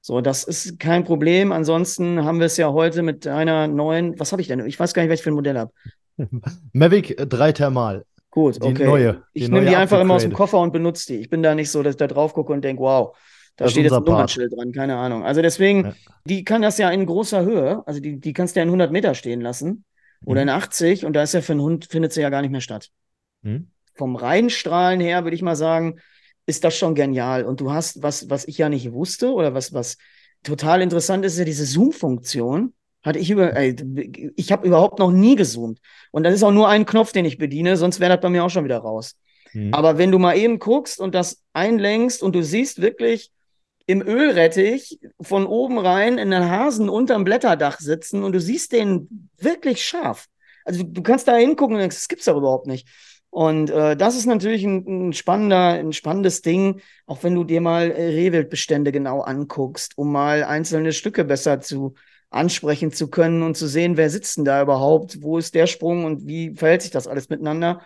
So, 0.06 0.20
das 0.20 0.44
ist 0.44 0.78
kein 0.78 1.02
Problem. 1.02 1.50
Ansonsten 1.50 2.26
haben 2.26 2.38
wir 2.38 2.44
es 2.44 2.58
ja 2.58 2.70
heute 2.70 3.00
mit 3.00 3.26
einer 3.26 3.68
neuen, 3.68 4.20
was 4.20 4.32
habe 4.32 4.42
ich 4.42 4.48
denn? 4.48 4.60
Ich 4.66 4.78
weiß 4.78 4.92
gar 4.92 5.00
nicht, 5.00 5.08
welches 5.08 5.24
für 5.24 5.30
ein 5.30 5.34
Modell 5.34 5.56
habe. 5.56 5.72
Mavic 6.74 7.16
3 7.16 7.52
Thermal. 7.52 8.04
Gut, 8.28 8.62
die 8.62 8.68
okay. 8.68 8.84
Neue, 8.84 9.22
die 9.34 9.44
ich 9.44 9.48
nehme 9.48 9.64
die 9.66 9.74
einfach 9.74 9.98
immer 9.98 10.12
aus 10.12 10.20
dem 10.20 10.34
Koffer 10.34 10.60
und 10.60 10.74
benutze 10.74 11.06
die. 11.06 11.20
Ich 11.20 11.30
bin 11.30 11.42
da 11.42 11.54
nicht 11.54 11.70
so, 11.70 11.82
dass 11.82 11.94
ich 11.94 11.96
da 11.96 12.06
drauf 12.06 12.34
gucke 12.34 12.52
und 12.52 12.62
denke, 12.62 12.82
wow, 12.82 13.16
da 13.56 13.64
das 13.64 13.72
steht 13.72 13.84
jetzt 13.84 13.94
ein 13.94 14.04
Nummernschild 14.04 14.52
dran, 14.54 14.72
keine 14.72 14.96
Ahnung. 14.96 15.24
Also 15.24 15.40
deswegen, 15.40 15.84
ja. 15.84 15.94
die 16.26 16.44
kann 16.44 16.60
das 16.60 16.76
ja 16.76 16.90
in 16.90 17.06
großer 17.06 17.42
Höhe, 17.42 17.82
also 17.86 17.98
die, 17.98 18.20
die 18.20 18.34
kannst 18.34 18.56
du 18.56 18.60
ja 18.60 18.64
in 18.64 18.68
100 18.68 18.92
Meter 18.92 19.14
stehen 19.14 19.40
lassen 19.40 19.86
oder 20.26 20.42
mhm. 20.42 20.48
in 20.48 20.54
80 20.54 21.06
und 21.06 21.14
da 21.14 21.22
ist 21.22 21.32
ja 21.32 21.40
für 21.40 21.52
einen 21.52 21.62
Hund, 21.62 21.86
findet 21.86 22.12
sie 22.12 22.20
ja 22.20 22.28
gar 22.28 22.42
nicht 22.42 22.50
mehr 22.50 22.60
statt. 22.60 22.90
Mhm. 23.40 23.68
Vom 23.94 24.16
Reinstrahlen 24.16 25.00
her 25.00 25.24
würde 25.24 25.34
ich 25.34 25.40
mal 25.40 25.56
sagen, 25.56 25.98
ist 26.46 26.64
das 26.64 26.76
schon 26.76 26.94
genial. 26.94 27.44
Und 27.44 27.60
du 27.60 27.72
hast, 27.72 28.02
was, 28.02 28.28
was 28.30 28.46
ich 28.46 28.58
ja 28.58 28.68
nicht 28.68 28.92
wusste 28.92 29.32
oder 29.32 29.54
was, 29.54 29.72
was 29.72 29.96
total 30.42 30.82
interessant 30.82 31.24
ist, 31.24 31.32
ist 31.34 31.38
ja 31.38 31.44
diese 31.44 31.66
Zoom-Funktion. 31.66 32.74
Hatte 33.02 33.18
ich 33.18 33.30
über, 33.30 33.54
ey, 33.54 33.76
ich 34.36 34.50
habe 34.50 34.66
überhaupt 34.66 34.98
noch 34.98 35.10
nie 35.10 35.36
gezoomt. 35.36 35.78
Und 36.10 36.24
das 36.24 36.34
ist 36.34 36.42
auch 36.42 36.52
nur 36.52 36.68
ein 36.68 36.86
Knopf, 36.86 37.12
den 37.12 37.26
ich 37.26 37.36
bediene, 37.36 37.76
sonst 37.76 38.00
wäre 38.00 38.12
das 38.14 38.20
bei 38.22 38.30
mir 38.30 38.44
auch 38.44 38.50
schon 38.50 38.64
wieder 38.64 38.78
raus. 38.78 39.16
Mhm. 39.52 39.74
Aber 39.74 39.98
wenn 39.98 40.10
du 40.10 40.18
mal 40.18 40.36
eben 40.36 40.58
guckst 40.58 41.00
und 41.00 41.14
das 41.14 41.42
einlenkst 41.52 42.22
und 42.22 42.34
du 42.34 42.42
siehst 42.42 42.80
wirklich 42.80 43.30
im 43.86 44.00
Ölrettich 44.00 44.98
von 45.20 45.46
oben 45.46 45.78
rein 45.78 46.16
in 46.16 46.30
den 46.30 46.50
Hasen 46.50 46.88
unterm 46.88 47.24
Blätterdach 47.24 47.78
sitzen 47.80 48.24
und 48.24 48.32
du 48.32 48.40
siehst 48.40 48.72
den 48.72 49.28
wirklich 49.36 49.84
scharf. 49.84 50.26
Also 50.64 50.82
du, 50.82 50.88
du 50.90 51.02
kannst 51.02 51.28
da 51.28 51.36
hingucken 51.36 51.76
und 51.76 51.80
denkst, 51.80 51.96
das 51.96 52.08
gibt's 52.08 52.24
doch 52.24 52.36
überhaupt 52.36 52.66
nicht. 52.66 52.88
Und 53.34 53.68
äh, 53.68 53.96
das 53.96 54.14
ist 54.14 54.26
natürlich 54.26 54.62
ein, 54.62 55.08
ein, 55.08 55.12
spannender, 55.12 55.70
ein 55.70 55.92
spannendes 55.92 56.40
Ding, 56.40 56.80
auch 57.04 57.24
wenn 57.24 57.34
du 57.34 57.42
dir 57.42 57.60
mal 57.60 57.90
äh, 57.90 58.10
Rehwildbestände 58.10 58.92
genau 58.92 59.22
anguckst, 59.22 59.98
um 59.98 60.12
mal 60.12 60.44
einzelne 60.44 60.92
Stücke 60.92 61.24
besser 61.24 61.60
zu 61.60 61.94
ansprechen 62.30 62.92
zu 62.92 63.10
können 63.10 63.42
und 63.42 63.56
zu 63.56 63.66
sehen, 63.66 63.96
wer 63.96 64.08
sitzt 64.08 64.36
denn 64.36 64.44
da 64.44 64.62
überhaupt, 64.62 65.20
wo 65.20 65.36
ist 65.36 65.56
der 65.56 65.66
Sprung 65.66 66.04
und 66.04 66.28
wie 66.28 66.54
verhält 66.54 66.82
sich 66.82 66.92
das 66.92 67.08
alles 67.08 67.28
miteinander, 67.28 67.80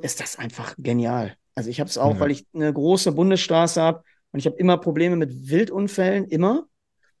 ist 0.00 0.20
das 0.20 0.38
einfach 0.38 0.76
genial. 0.78 1.34
Also 1.56 1.70
ich 1.70 1.80
habe 1.80 1.90
es 1.90 1.98
auch, 1.98 2.14
mhm. 2.14 2.20
weil 2.20 2.30
ich 2.30 2.46
eine 2.54 2.72
große 2.72 3.10
Bundesstraße 3.10 3.82
habe 3.82 4.04
und 4.30 4.38
ich 4.38 4.46
habe 4.46 4.58
immer 4.58 4.78
Probleme 4.78 5.16
mit 5.16 5.50
Wildunfällen, 5.50 6.26
immer. 6.26 6.68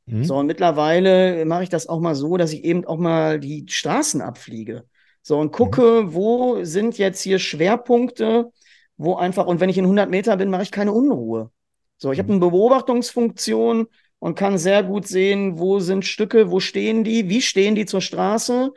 Mhm. 0.06 0.22
So, 0.22 0.36
und 0.36 0.46
mittlerweile 0.46 1.44
mache 1.44 1.64
ich 1.64 1.70
das 1.70 1.88
auch 1.88 1.98
mal 1.98 2.14
so, 2.14 2.36
dass 2.36 2.52
ich 2.52 2.62
eben 2.62 2.84
auch 2.84 2.98
mal 2.98 3.40
die 3.40 3.66
Straßen 3.68 4.22
abfliege. 4.22 4.84
So, 5.26 5.38
und 5.38 5.52
gucke, 5.52 6.02
mhm. 6.02 6.14
wo 6.14 6.64
sind 6.64 6.98
jetzt 6.98 7.22
hier 7.22 7.38
Schwerpunkte, 7.38 8.52
wo 8.98 9.14
einfach, 9.16 9.46
und 9.46 9.58
wenn 9.58 9.70
ich 9.70 9.78
in 9.78 9.84
100 9.84 10.10
Meter 10.10 10.36
bin, 10.36 10.50
mache 10.50 10.64
ich 10.64 10.70
keine 10.70 10.92
Unruhe. 10.92 11.50
So, 11.96 12.12
ich 12.12 12.18
mhm. 12.18 12.22
habe 12.22 12.32
eine 12.32 12.40
Beobachtungsfunktion 12.50 13.86
und 14.18 14.34
kann 14.34 14.58
sehr 14.58 14.82
gut 14.82 15.08
sehen, 15.08 15.58
wo 15.58 15.80
sind 15.80 16.04
Stücke, 16.04 16.50
wo 16.50 16.60
stehen 16.60 17.04
die, 17.04 17.30
wie 17.30 17.40
stehen 17.40 17.74
die 17.74 17.86
zur 17.86 18.02
Straße 18.02 18.72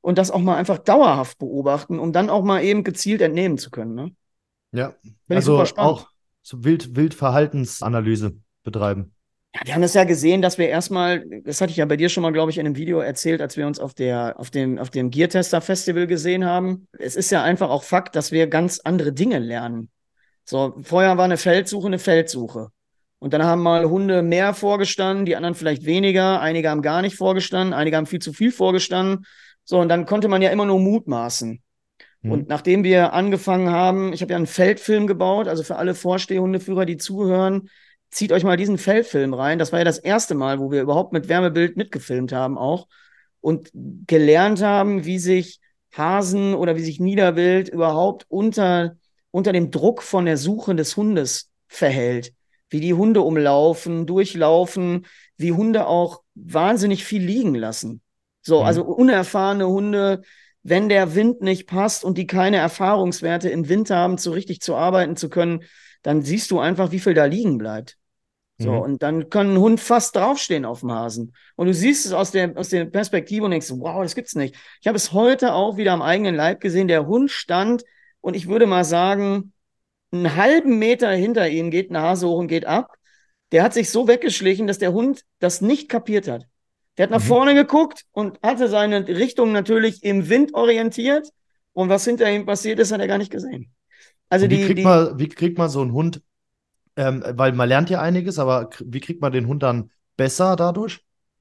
und 0.00 0.18
das 0.18 0.30
auch 0.30 0.38
mal 0.38 0.54
einfach 0.54 0.78
dauerhaft 0.78 1.36
beobachten, 1.38 1.98
um 1.98 2.12
dann 2.12 2.30
auch 2.30 2.44
mal 2.44 2.62
eben 2.62 2.84
gezielt 2.84 3.20
entnehmen 3.20 3.58
zu 3.58 3.70
können. 3.70 3.96
Ne? 3.96 4.12
Ja, 4.70 4.94
Bin 5.26 5.36
also 5.36 5.60
auch 5.60 6.06
so 6.42 6.62
Wild, 6.62 6.94
Wildverhaltensanalyse 6.94 8.36
betreiben. 8.62 9.16
Ja, 9.54 9.60
wir 9.64 9.74
haben 9.74 9.82
das 9.82 9.94
ja 9.94 10.04
gesehen, 10.04 10.42
dass 10.42 10.58
wir 10.58 10.68
erstmal, 10.68 11.24
das 11.42 11.60
hatte 11.60 11.70
ich 11.70 11.78
ja 11.78 11.86
bei 11.86 11.96
dir 11.96 12.08
schon 12.08 12.22
mal, 12.22 12.32
glaube 12.32 12.50
ich, 12.50 12.58
in 12.58 12.66
einem 12.66 12.76
Video 12.76 13.00
erzählt, 13.00 13.40
als 13.40 13.56
wir 13.56 13.66
uns 13.66 13.78
auf, 13.78 13.94
der, 13.94 14.38
auf 14.38 14.50
dem, 14.50 14.78
auf 14.78 14.90
dem 14.90 15.10
Gear 15.10 15.28
Tester 15.28 15.60
Festival 15.60 16.06
gesehen 16.06 16.44
haben. 16.44 16.86
Es 16.98 17.16
ist 17.16 17.30
ja 17.30 17.42
einfach 17.42 17.70
auch 17.70 17.82
Fakt, 17.82 18.14
dass 18.14 18.30
wir 18.30 18.46
ganz 18.46 18.80
andere 18.84 19.12
Dinge 19.12 19.38
lernen. 19.38 19.90
So, 20.44 20.76
vorher 20.82 21.16
war 21.16 21.24
eine 21.24 21.38
Feldsuche 21.38 21.86
eine 21.86 21.98
Feldsuche. 21.98 22.68
Und 23.18 23.32
dann 23.34 23.42
haben 23.42 23.62
mal 23.62 23.84
Hunde 23.86 24.22
mehr 24.22 24.54
vorgestanden, 24.54 25.24
die 25.24 25.34
anderen 25.34 25.54
vielleicht 25.54 25.84
weniger, 25.84 26.40
einige 26.40 26.70
haben 26.70 26.82
gar 26.82 27.02
nicht 27.02 27.16
vorgestanden, 27.16 27.74
einige 27.74 27.96
haben 27.96 28.06
viel 28.06 28.20
zu 28.20 28.32
viel 28.32 28.52
vorgestanden. 28.52 29.26
So, 29.64 29.80
und 29.80 29.88
dann 29.88 30.06
konnte 30.06 30.28
man 30.28 30.40
ja 30.40 30.50
immer 30.50 30.66
nur 30.66 30.78
mutmaßen. 30.78 31.62
Mhm. 32.22 32.30
Und 32.30 32.48
nachdem 32.48 32.84
wir 32.84 33.12
angefangen 33.12 33.70
haben, 33.70 34.12
ich 34.12 34.22
habe 34.22 34.32
ja 34.32 34.36
einen 34.36 34.46
Feldfilm 34.46 35.06
gebaut, 35.06 35.48
also 35.48 35.62
für 35.62 35.76
alle 35.76 35.94
Vorstehhundeführer, 35.94 36.84
die 36.86 36.96
zuhören, 36.96 37.68
zieht 38.10 38.32
euch 38.32 38.44
mal 38.44 38.56
diesen 38.56 38.78
Feldfilm 38.78 39.34
rein. 39.34 39.58
Das 39.58 39.72
war 39.72 39.80
ja 39.80 39.84
das 39.84 39.98
erste 39.98 40.34
Mal, 40.34 40.58
wo 40.60 40.70
wir 40.70 40.82
überhaupt 40.82 41.12
mit 41.12 41.28
Wärmebild 41.28 41.76
mitgefilmt 41.76 42.32
haben 42.32 42.58
auch 42.58 42.86
und 43.40 43.70
gelernt 44.06 44.62
haben, 44.62 45.04
wie 45.04 45.18
sich 45.18 45.60
Hasen 45.92 46.54
oder 46.54 46.76
wie 46.76 46.84
sich 46.84 47.00
Niederwild 47.00 47.68
überhaupt 47.68 48.26
unter, 48.28 48.96
unter 49.30 49.52
dem 49.52 49.70
Druck 49.70 50.02
von 50.02 50.26
der 50.26 50.36
Suche 50.36 50.74
des 50.74 50.96
Hundes 50.96 51.50
verhält. 51.66 52.32
Wie 52.70 52.80
die 52.80 52.94
Hunde 52.94 53.22
umlaufen, 53.22 54.06
durchlaufen, 54.06 55.06
wie 55.36 55.52
Hunde 55.52 55.86
auch 55.86 56.22
wahnsinnig 56.34 57.04
viel 57.04 57.22
liegen 57.22 57.54
lassen. 57.54 58.02
So, 58.42 58.60
mhm. 58.60 58.66
also 58.66 58.84
unerfahrene 58.84 59.66
Hunde, 59.66 60.22
wenn 60.62 60.88
der 60.88 61.14
Wind 61.14 61.40
nicht 61.40 61.66
passt 61.66 62.04
und 62.04 62.18
die 62.18 62.26
keine 62.26 62.58
Erfahrungswerte 62.58 63.48
im 63.48 63.68
Wind 63.68 63.90
haben, 63.90 64.18
so 64.18 64.32
richtig 64.32 64.60
zu 64.60 64.74
arbeiten 64.74 65.16
zu 65.16 65.30
können, 65.30 65.64
dann 66.02 66.22
siehst 66.22 66.50
du 66.50 66.60
einfach, 66.60 66.92
wie 66.92 67.00
viel 67.00 67.14
da 67.14 67.24
liegen 67.24 67.58
bleibt. 67.58 67.96
So, 68.60 68.72
mhm. 68.72 68.78
und 68.80 69.02
dann 69.02 69.30
kann 69.30 69.54
ein 69.54 69.58
Hund 69.58 69.80
fast 69.80 70.16
draufstehen 70.16 70.64
auf 70.64 70.80
dem 70.80 70.90
Hasen. 70.90 71.32
Und 71.54 71.68
du 71.68 71.74
siehst 71.74 72.06
es 72.06 72.12
aus 72.12 72.32
der, 72.32 72.56
aus 72.56 72.70
der 72.70 72.86
Perspektive 72.86 73.44
und 73.44 73.52
denkst, 73.52 73.70
wow, 73.70 74.02
das 74.02 74.16
gibt's 74.16 74.34
nicht. 74.34 74.56
Ich 74.80 74.88
habe 74.88 74.96
es 74.96 75.12
heute 75.12 75.54
auch 75.54 75.76
wieder 75.76 75.92
am 75.92 76.02
eigenen 76.02 76.34
Leib 76.34 76.60
gesehen. 76.60 76.88
Der 76.88 77.06
Hund 77.06 77.30
stand 77.30 77.84
und 78.20 78.34
ich 78.34 78.48
würde 78.48 78.66
mal 78.66 78.84
sagen, 78.84 79.52
einen 80.10 80.34
halben 80.34 80.78
Meter 80.78 81.10
hinter 81.10 81.48
ihm 81.48 81.70
geht 81.70 81.90
ein 81.90 81.98
Hase 81.98 82.26
hoch 82.26 82.38
und 82.38 82.48
geht 82.48 82.66
ab. 82.66 82.94
Der 83.52 83.62
hat 83.62 83.74
sich 83.74 83.90
so 83.90 84.08
weggeschlichen, 84.08 84.66
dass 84.66 84.78
der 84.78 84.92
Hund 84.92 85.24
das 85.38 85.60
nicht 85.60 85.88
kapiert 85.88 86.26
hat. 86.26 86.46
Der 86.96 87.04
hat 87.04 87.10
nach 87.10 87.20
mhm. 87.20 87.28
vorne 87.28 87.54
geguckt 87.54 88.06
und 88.10 88.40
hatte 88.42 88.66
seine 88.68 89.06
Richtung 89.06 89.52
natürlich 89.52 90.02
im 90.02 90.28
Wind 90.28 90.54
orientiert. 90.54 91.28
Und 91.72 91.90
was 91.90 92.04
hinter 92.04 92.28
ihm 92.28 92.44
passiert 92.44 92.80
ist, 92.80 92.90
hat 92.90 93.00
er 93.00 93.06
gar 93.06 93.18
nicht 93.18 93.30
gesehen. 93.30 93.72
Also 94.28 94.46
wie, 94.46 94.56
die, 94.56 94.64
kriegt 94.64 94.78
die, 94.78 94.84
man, 94.84 95.18
wie 95.18 95.28
kriegt 95.28 95.58
man 95.58 95.68
so 95.68 95.80
einen 95.80 95.92
Hund, 95.92 96.22
ähm, 96.96 97.24
weil 97.26 97.52
man 97.52 97.68
lernt 97.68 97.90
ja 97.90 98.00
einiges, 98.00 98.38
aber 98.38 98.70
wie 98.84 99.00
kriegt 99.00 99.20
man 99.20 99.32
den 99.32 99.46
Hund 99.46 99.62
dann 99.62 99.90
besser 100.16 100.56
dadurch? 100.56 101.00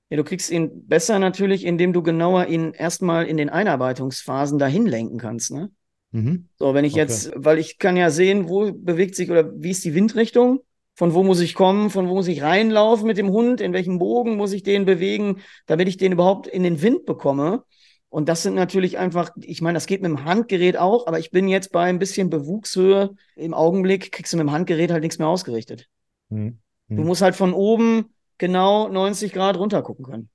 Ja, 0.10 0.18
du 0.18 0.24
kriegst 0.24 0.50
ihn 0.50 0.88
besser 0.88 1.20
natürlich, 1.20 1.66
indem 1.66 1.92
du 1.92 2.02
genauer 2.02 2.48
ihn 2.48 2.72
erstmal 2.72 3.26
in 3.26 3.36
den 3.38 3.50
Einarbeitungsphasen 3.50 4.58
dahin 4.58 4.86
lenken 4.86 5.18
kannst, 5.18 5.52
ne? 5.52 5.70
Mhm. 6.12 6.48
So, 6.56 6.74
wenn 6.74 6.86
ich 6.86 6.94
okay. 6.94 7.02
jetzt, 7.02 7.32
weil 7.36 7.58
ich 7.58 7.78
kann 7.80 7.98
ja 7.98 8.10
sehen, 8.10 8.48
wo 8.48 8.72
bewegt 8.72 9.16
sich 9.16 9.30
oder 9.30 9.52
wie 9.62 9.72
ist 9.72 9.84
die 9.84 9.94
Windrichtung, 9.94 10.62
von 10.96 11.14
wo 11.14 11.24
muss 11.24 11.42
ich 11.42 11.54
kommen, 11.54 11.90
von 11.90 12.08
wo 12.08 12.16
muss 12.16 12.28
ich 12.28 12.42
reinlaufen 12.42 13.06
mit 13.06 13.18
dem 13.18 13.30
Hund, 13.30 13.62
in 13.62 13.74
welchem 13.74 14.00
Bogen 14.00 14.38
muss 14.38 14.54
ich 14.54 14.64
den 14.64 14.86
bewegen, 14.86 15.42
damit 15.66 15.88
ich 15.88 15.98
den 15.98 16.14
überhaupt 16.14 16.48
in 16.48 16.64
den 16.64 16.82
Wind 16.82 17.06
bekomme. 17.06 17.64
Und 18.18 18.28
das 18.28 18.42
sind 18.42 18.56
natürlich 18.56 18.98
einfach, 18.98 19.30
ich 19.40 19.62
meine, 19.62 19.76
das 19.76 19.86
geht 19.86 20.02
mit 20.02 20.10
dem 20.10 20.26
Handgerät 20.26 20.76
auch, 20.76 21.06
aber 21.06 21.20
ich 21.20 21.30
bin 21.30 21.48
jetzt 21.48 21.72
bei 21.72 21.84
ein 21.84 22.00
bisschen 22.00 22.32
Bewuchshöhe. 22.32 23.12
Im 23.36 23.54
Augenblick 23.54 24.12
kriegst 24.12 24.34
du 24.34 24.38
mit 24.38 24.48
dem 24.48 24.52
Handgerät 24.52 24.90
halt 24.90 25.04
nichts 25.04 25.20
mehr 25.20 25.28
ausgerichtet. 25.28 25.88
Mhm. 26.30 26.58
Du 26.90 27.02
mhm. 27.02 27.06
musst 27.06 27.22
halt 27.22 27.36
von 27.36 27.54
oben 27.54 28.16
genau 28.40 28.88
90 28.88 29.34
Grad 29.34 29.56
runter 29.58 29.84
gucken 29.84 30.04
können. 30.04 30.30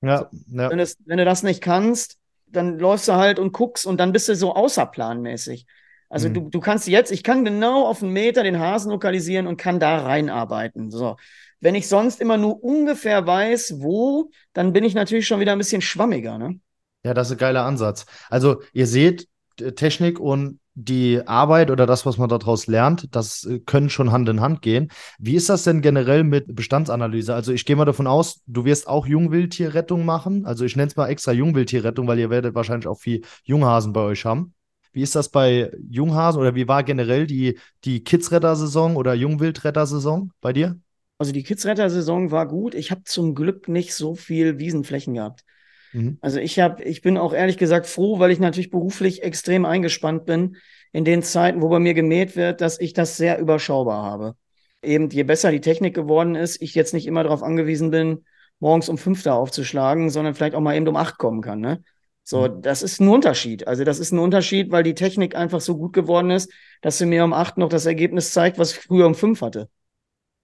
Ja, 0.00 0.30
ja. 0.46 0.70
Wenn, 0.70 0.78
das, 0.78 0.96
wenn, 1.04 1.18
du 1.18 1.26
das 1.26 1.42
nicht 1.42 1.60
kannst, 1.60 2.16
dann 2.46 2.78
läufst 2.78 3.08
du 3.08 3.12
halt 3.12 3.38
und 3.38 3.52
guckst 3.52 3.84
und 3.84 4.00
dann 4.00 4.12
bist 4.12 4.30
du 4.30 4.34
so 4.34 4.54
außerplanmäßig. 4.54 5.66
Also 6.08 6.30
mhm. 6.30 6.32
du, 6.32 6.40
du 6.48 6.60
kannst 6.60 6.88
jetzt, 6.88 7.12
ich 7.12 7.22
kann 7.22 7.44
genau 7.44 7.84
auf 7.86 8.02
einen 8.02 8.14
Meter 8.14 8.42
den 8.42 8.58
Hasen 8.58 8.90
lokalisieren 8.90 9.46
und 9.46 9.58
kann 9.58 9.78
da 9.78 9.98
reinarbeiten. 9.98 10.90
So. 10.90 11.16
Wenn 11.60 11.74
ich 11.74 11.88
sonst 11.88 12.22
immer 12.22 12.38
nur 12.38 12.64
ungefähr 12.64 13.26
weiß, 13.26 13.82
wo, 13.82 14.30
dann 14.54 14.72
bin 14.72 14.82
ich 14.82 14.94
natürlich 14.94 15.26
schon 15.26 15.40
wieder 15.40 15.52
ein 15.52 15.58
bisschen 15.58 15.82
schwammiger, 15.82 16.38
ne? 16.38 16.58
Ja, 17.04 17.14
das 17.14 17.28
ist 17.28 17.32
ein 17.34 17.38
geiler 17.38 17.64
Ansatz. 17.64 18.06
Also 18.28 18.62
ihr 18.72 18.86
seht, 18.86 19.28
Technik 19.76 20.20
und 20.20 20.60
die 20.74 21.26
Arbeit 21.26 21.72
oder 21.72 21.86
das, 21.86 22.06
was 22.06 22.18
man 22.18 22.28
daraus 22.28 22.68
lernt, 22.68 23.08
das 23.14 23.44
äh, 23.44 23.58
können 23.58 23.90
schon 23.90 24.12
Hand 24.12 24.28
in 24.28 24.40
Hand 24.40 24.62
gehen. 24.62 24.90
Wie 25.18 25.34
ist 25.34 25.48
das 25.48 25.64
denn 25.64 25.80
generell 25.80 26.22
mit 26.22 26.54
Bestandsanalyse? 26.54 27.34
Also 27.34 27.52
ich 27.52 27.64
gehe 27.64 27.74
mal 27.74 27.84
davon 27.84 28.06
aus, 28.06 28.42
du 28.46 28.64
wirst 28.64 28.86
auch 28.86 29.06
Jungwildtierrettung 29.06 30.04
machen. 30.04 30.46
Also 30.46 30.64
ich 30.64 30.76
nenne 30.76 30.88
es 30.88 30.96
mal 30.96 31.08
extra 31.08 31.32
Jungwildtierrettung, 31.32 32.06
weil 32.06 32.20
ihr 32.20 32.30
werdet 32.30 32.54
wahrscheinlich 32.54 32.86
auch 32.86 33.00
viel 33.00 33.22
Junghasen 33.42 33.92
bei 33.92 34.02
euch 34.02 34.24
haben. 34.24 34.54
Wie 34.92 35.02
ist 35.02 35.16
das 35.16 35.28
bei 35.30 35.72
Junghasen 35.90 36.40
oder 36.40 36.54
wie 36.54 36.68
war 36.68 36.84
generell 36.84 37.26
die, 37.26 37.58
die 37.84 38.04
Kidsretter-Saison 38.04 38.94
oder 38.94 39.14
Jungwildretter-Saison 39.14 40.30
bei 40.40 40.52
dir? 40.52 40.78
Also 41.18 41.32
die 41.32 41.42
Kidsretter-Saison 41.42 42.30
war 42.30 42.46
gut. 42.46 42.76
Ich 42.76 42.92
habe 42.92 43.02
zum 43.04 43.34
Glück 43.34 43.68
nicht 43.68 43.94
so 43.94 44.14
viel 44.14 44.60
Wiesenflächen 44.60 45.14
gehabt. 45.14 45.44
Mhm. 45.92 46.18
Also 46.20 46.38
ich 46.38 46.58
habe, 46.58 46.82
ich 46.84 47.02
bin 47.02 47.16
auch 47.16 47.32
ehrlich 47.32 47.58
gesagt 47.58 47.86
froh, 47.86 48.18
weil 48.18 48.30
ich 48.30 48.38
natürlich 48.38 48.70
beruflich 48.70 49.22
extrem 49.22 49.64
eingespannt 49.64 50.26
bin 50.26 50.56
in 50.92 51.04
den 51.04 51.22
Zeiten, 51.22 51.62
wo 51.62 51.68
bei 51.68 51.78
mir 51.78 51.94
gemäht 51.94 52.36
wird, 52.36 52.60
dass 52.60 52.80
ich 52.80 52.92
das 52.92 53.16
sehr 53.16 53.38
überschaubar 53.38 54.02
habe. 54.02 54.34
Eben 54.82 55.10
je 55.10 55.24
besser 55.24 55.50
die 55.50 55.60
Technik 55.60 55.94
geworden 55.94 56.34
ist, 56.34 56.62
ich 56.62 56.74
jetzt 56.74 56.94
nicht 56.94 57.06
immer 57.06 57.22
darauf 57.22 57.42
angewiesen 57.42 57.90
bin, 57.90 58.24
morgens 58.60 58.88
um 58.88 58.98
fünf 58.98 59.22
da 59.22 59.34
aufzuschlagen, 59.34 60.10
sondern 60.10 60.34
vielleicht 60.34 60.54
auch 60.54 60.60
mal 60.60 60.76
eben 60.76 60.88
um 60.88 60.96
acht 60.96 61.18
kommen 61.18 61.42
kann. 61.42 61.60
Ne? 61.60 61.82
So, 62.24 62.42
mhm. 62.42 62.62
das 62.62 62.82
ist 62.82 63.00
ein 63.00 63.08
Unterschied. 63.08 63.66
Also 63.66 63.84
das 63.84 63.98
ist 63.98 64.12
ein 64.12 64.18
Unterschied, 64.18 64.70
weil 64.70 64.82
die 64.82 64.94
Technik 64.94 65.34
einfach 65.34 65.60
so 65.60 65.76
gut 65.76 65.92
geworden 65.92 66.30
ist, 66.30 66.52
dass 66.82 66.98
sie 66.98 67.06
mir 67.06 67.24
um 67.24 67.32
acht 67.32 67.56
noch 67.56 67.68
das 67.68 67.86
Ergebnis 67.86 68.32
zeigt, 68.32 68.58
was 68.58 68.72
ich 68.72 68.78
früher 68.78 69.06
um 69.06 69.14
fünf 69.14 69.40
hatte. 69.40 69.68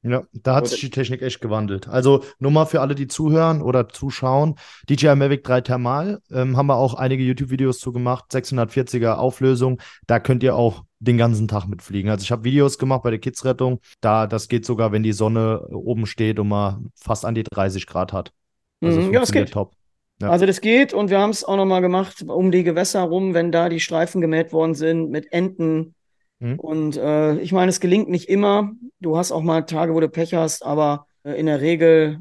Ja, 0.07 0.25
da 0.35 0.57
hat 0.57 0.69
sich 0.69 0.81
die 0.81 0.91
Technik 0.91 1.23
echt 1.23 1.41
gewandelt. 1.41 1.89
Also 1.89 2.23
nur 2.39 2.51
mal 2.51 2.67
für 2.67 2.83
alle, 2.83 2.95
die 2.95 3.07
zuhören 3.07 3.63
oder 3.63 3.89
zuschauen, 3.89 4.57
DJI 4.91 5.17
Mavic 5.17 5.43
3 5.45 5.63
Thermal 5.63 6.21
ähm, 6.31 6.59
haben 6.59 6.67
wir 6.67 6.77
auch 6.77 6.93
einige 6.93 7.25
YouTube-Videos 7.25 7.79
zu 7.79 7.91
gemacht, 7.91 8.27
640er 8.31 9.15
Auflösung. 9.15 9.81
Da 10.07 10.21
könnt 10.21 10.43
ihr 10.43 10.57
auch 10.57 10.85
den 10.99 11.17
ganzen 11.17 11.49
Tag 11.49 11.67
mitfliegen. 11.67 12.11
Also 12.11 12.23
ich 12.23 12.31
habe 12.31 12.45
Videos 12.45 12.79
gemacht 12.79 13.03
bei 13.03 13.11
der 13.11 13.19
Kidsrettung. 13.19 13.81
Da, 14.03 14.27
das 14.27 14.49
geht 14.49 14.67
sogar, 14.67 14.93
wenn 14.93 15.03
die 15.03 15.15
Sonne 15.15 15.67
oben 15.69 16.05
steht 16.05 16.39
und 16.39 16.49
man 16.49 16.91
fast 16.95 17.25
an 17.25 17.35
die 17.35 17.45
30 17.45 17.87
Grad 17.87 18.13
hat. 18.13 18.33
Also 18.83 19.01
mhm, 19.01 19.13
ja, 19.13 19.21
das 19.21 19.33
geht. 19.33 19.53
Top. 19.53 19.73
Ja. 20.21 20.29
Also 20.29 20.45
das 20.45 20.61
geht 20.61 20.93
und 20.93 21.09
wir 21.09 21.19
haben 21.19 21.31
es 21.31 21.45
auch 21.45 21.57
nochmal 21.57 21.81
gemacht 21.81 22.23
um 22.27 22.51
die 22.51 22.63
Gewässer 22.63 23.03
rum, 23.03 23.33
wenn 23.33 23.51
da 23.51 23.71
die 23.71 23.81
Streifen 23.81 24.21
gemäht 24.21 24.53
worden 24.53 24.75
sind 24.75 25.11
mit 25.11 25.33
Enten, 25.33 25.95
Mhm. 26.45 26.61
Und 26.61 26.97
äh, 26.99 27.39
ich 27.39 27.53
meine, 27.53 27.71
es 27.71 27.81
gelingt 27.81 28.11
nicht 28.11 28.29
immer. 28.29 28.73
Du 29.01 29.17
hast 29.17 29.33
auch 29.33 29.41
mal 29.41 29.63
Tage, 29.63 29.95
wo 29.95 30.01
du 30.01 30.11
Pech 30.11 30.35
hast, 30.35 30.63
aber 30.63 31.07
äh, 31.23 31.33
in 31.33 31.47
der 31.47 31.63
Regel 31.63 32.19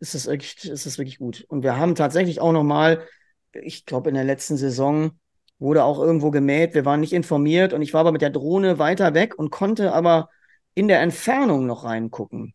ist 0.00 0.16
es 0.16 0.26
wirklich, 0.26 0.68
ist 0.68 0.84
es 0.84 0.98
wirklich 0.98 1.18
gut. 1.18 1.44
Und 1.48 1.62
wir 1.62 1.76
haben 1.76 1.94
tatsächlich 1.94 2.40
auch 2.40 2.50
noch 2.50 2.64
mal, 2.64 3.06
ich 3.52 3.86
glaube, 3.86 4.08
in 4.08 4.16
der 4.16 4.24
letzten 4.24 4.56
Saison 4.56 5.12
wurde 5.60 5.84
auch 5.84 6.00
irgendwo 6.00 6.32
gemäht. 6.32 6.74
Wir 6.74 6.84
waren 6.84 6.98
nicht 6.98 7.12
informiert 7.12 7.72
und 7.72 7.82
ich 7.82 7.94
war 7.94 8.00
aber 8.00 8.10
mit 8.10 8.20
der 8.20 8.30
Drohne 8.30 8.80
weiter 8.80 9.14
weg 9.14 9.38
und 9.38 9.50
konnte 9.50 9.92
aber 9.92 10.28
in 10.74 10.88
der 10.88 11.00
Entfernung 11.00 11.64
noch 11.64 11.84
reingucken. 11.84 12.54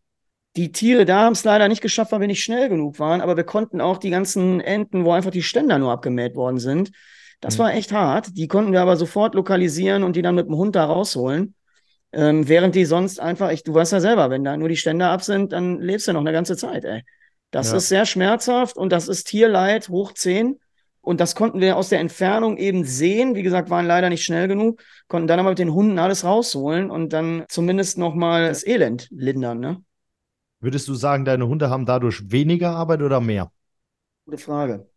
Die 0.56 0.72
Tiere 0.72 1.06
da 1.06 1.22
haben 1.22 1.32
es 1.32 1.44
leider 1.44 1.68
nicht 1.68 1.80
geschafft, 1.80 2.12
weil 2.12 2.20
wir 2.20 2.26
nicht 2.26 2.42
schnell 2.42 2.68
genug 2.68 2.98
waren, 2.98 3.22
aber 3.22 3.36
wir 3.38 3.44
konnten 3.44 3.80
auch 3.80 3.96
die 3.96 4.10
ganzen 4.10 4.60
Enten, 4.60 5.06
wo 5.06 5.12
einfach 5.12 5.30
die 5.30 5.42
Ständer 5.42 5.78
nur 5.78 5.92
abgemäht 5.92 6.34
worden 6.34 6.58
sind, 6.58 6.90
das 7.40 7.56
mhm. 7.56 7.62
war 7.62 7.74
echt 7.74 7.92
hart. 7.92 8.36
Die 8.36 8.48
konnten 8.48 8.72
wir 8.72 8.80
aber 8.80 8.96
sofort 8.96 9.34
lokalisieren 9.34 10.02
und 10.02 10.16
die 10.16 10.22
dann 10.22 10.34
mit 10.34 10.46
dem 10.46 10.56
Hund 10.56 10.76
da 10.76 10.84
rausholen. 10.84 11.54
Ähm, 12.12 12.48
während 12.48 12.74
die 12.74 12.84
sonst 12.84 13.20
einfach, 13.20 13.50
ich, 13.50 13.64
du 13.64 13.74
weißt 13.74 13.92
ja 13.92 14.00
selber, 14.00 14.30
wenn 14.30 14.44
da 14.44 14.56
nur 14.56 14.68
die 14.68 14.76
Ständer 14.76 15.10
ab 15.10 15.22
sind, 15.22 15.52
dann 15.52 15.80
lebst 15.80 16.08
du 16.08 16.12
noch 16.12 16.20
eine 16.20 16.32
ganze 16.32 16.56
Zeit, 16.56 16.84
ey. 16.84 17.02
Das 17.50 17.70
ja. 17.70 17.78
ist 17.78 17.88
sehr 17.88 18.06
schmerzhaft 18.06 18.76
und 18.76 18.92
das 18.92 19.08
ist 19.08 19.24
Tierleid 19.24 19.88
hoch 19.88 20.12
10. 20.12 20.58
Und 21.00 21.20
das 21.20 21.34
konnten 21.34 21.60
wir 21.60 21.76
aus 21.76 21.88
der 21.88 22.00
Entfernung 22.00 22.58
eben 22.58 22.84
sehen. 22.84 23.34
Wie 23.34 23.42
gesagt, 23.42 23.70
waren 23.70 23.86
leider 23.86 24.10
nicht 24.10 24.24
schnell 24.24 24.48
genug, 24.48 24.82
konnten 25.06 25.26
dann 25.26 25.40
aber 25.40 25.50
mit 25.50 25.58
den 25.58 25.72
Hunden 25.72 25.98
alles 25.98 26.24
rausholen 26.24 26.90
und 26.90 27.14
dann 27.14 27.44
zumindest 27.48 27.96
nochmal 27.96 28.48
das 28.48 28.66
Elend 28.66 29.08
lindern, 29.10 29.60
ne? 29.60 29.82
Würdest 30.60 30.88
du 30.88 30.94
sagen, 30.94 31.24
deine 31.24 31.46
Hunde 31.46 31.70
haben 31.70 31.86
dadurch 31.86 32.30
weniger 32.30 32.72
Arbeit 32.72 33.00
oder 33.00 33.20
mehr? 33.20 33.52
Gute 34.24 34.38
Frage. 34.38 34.90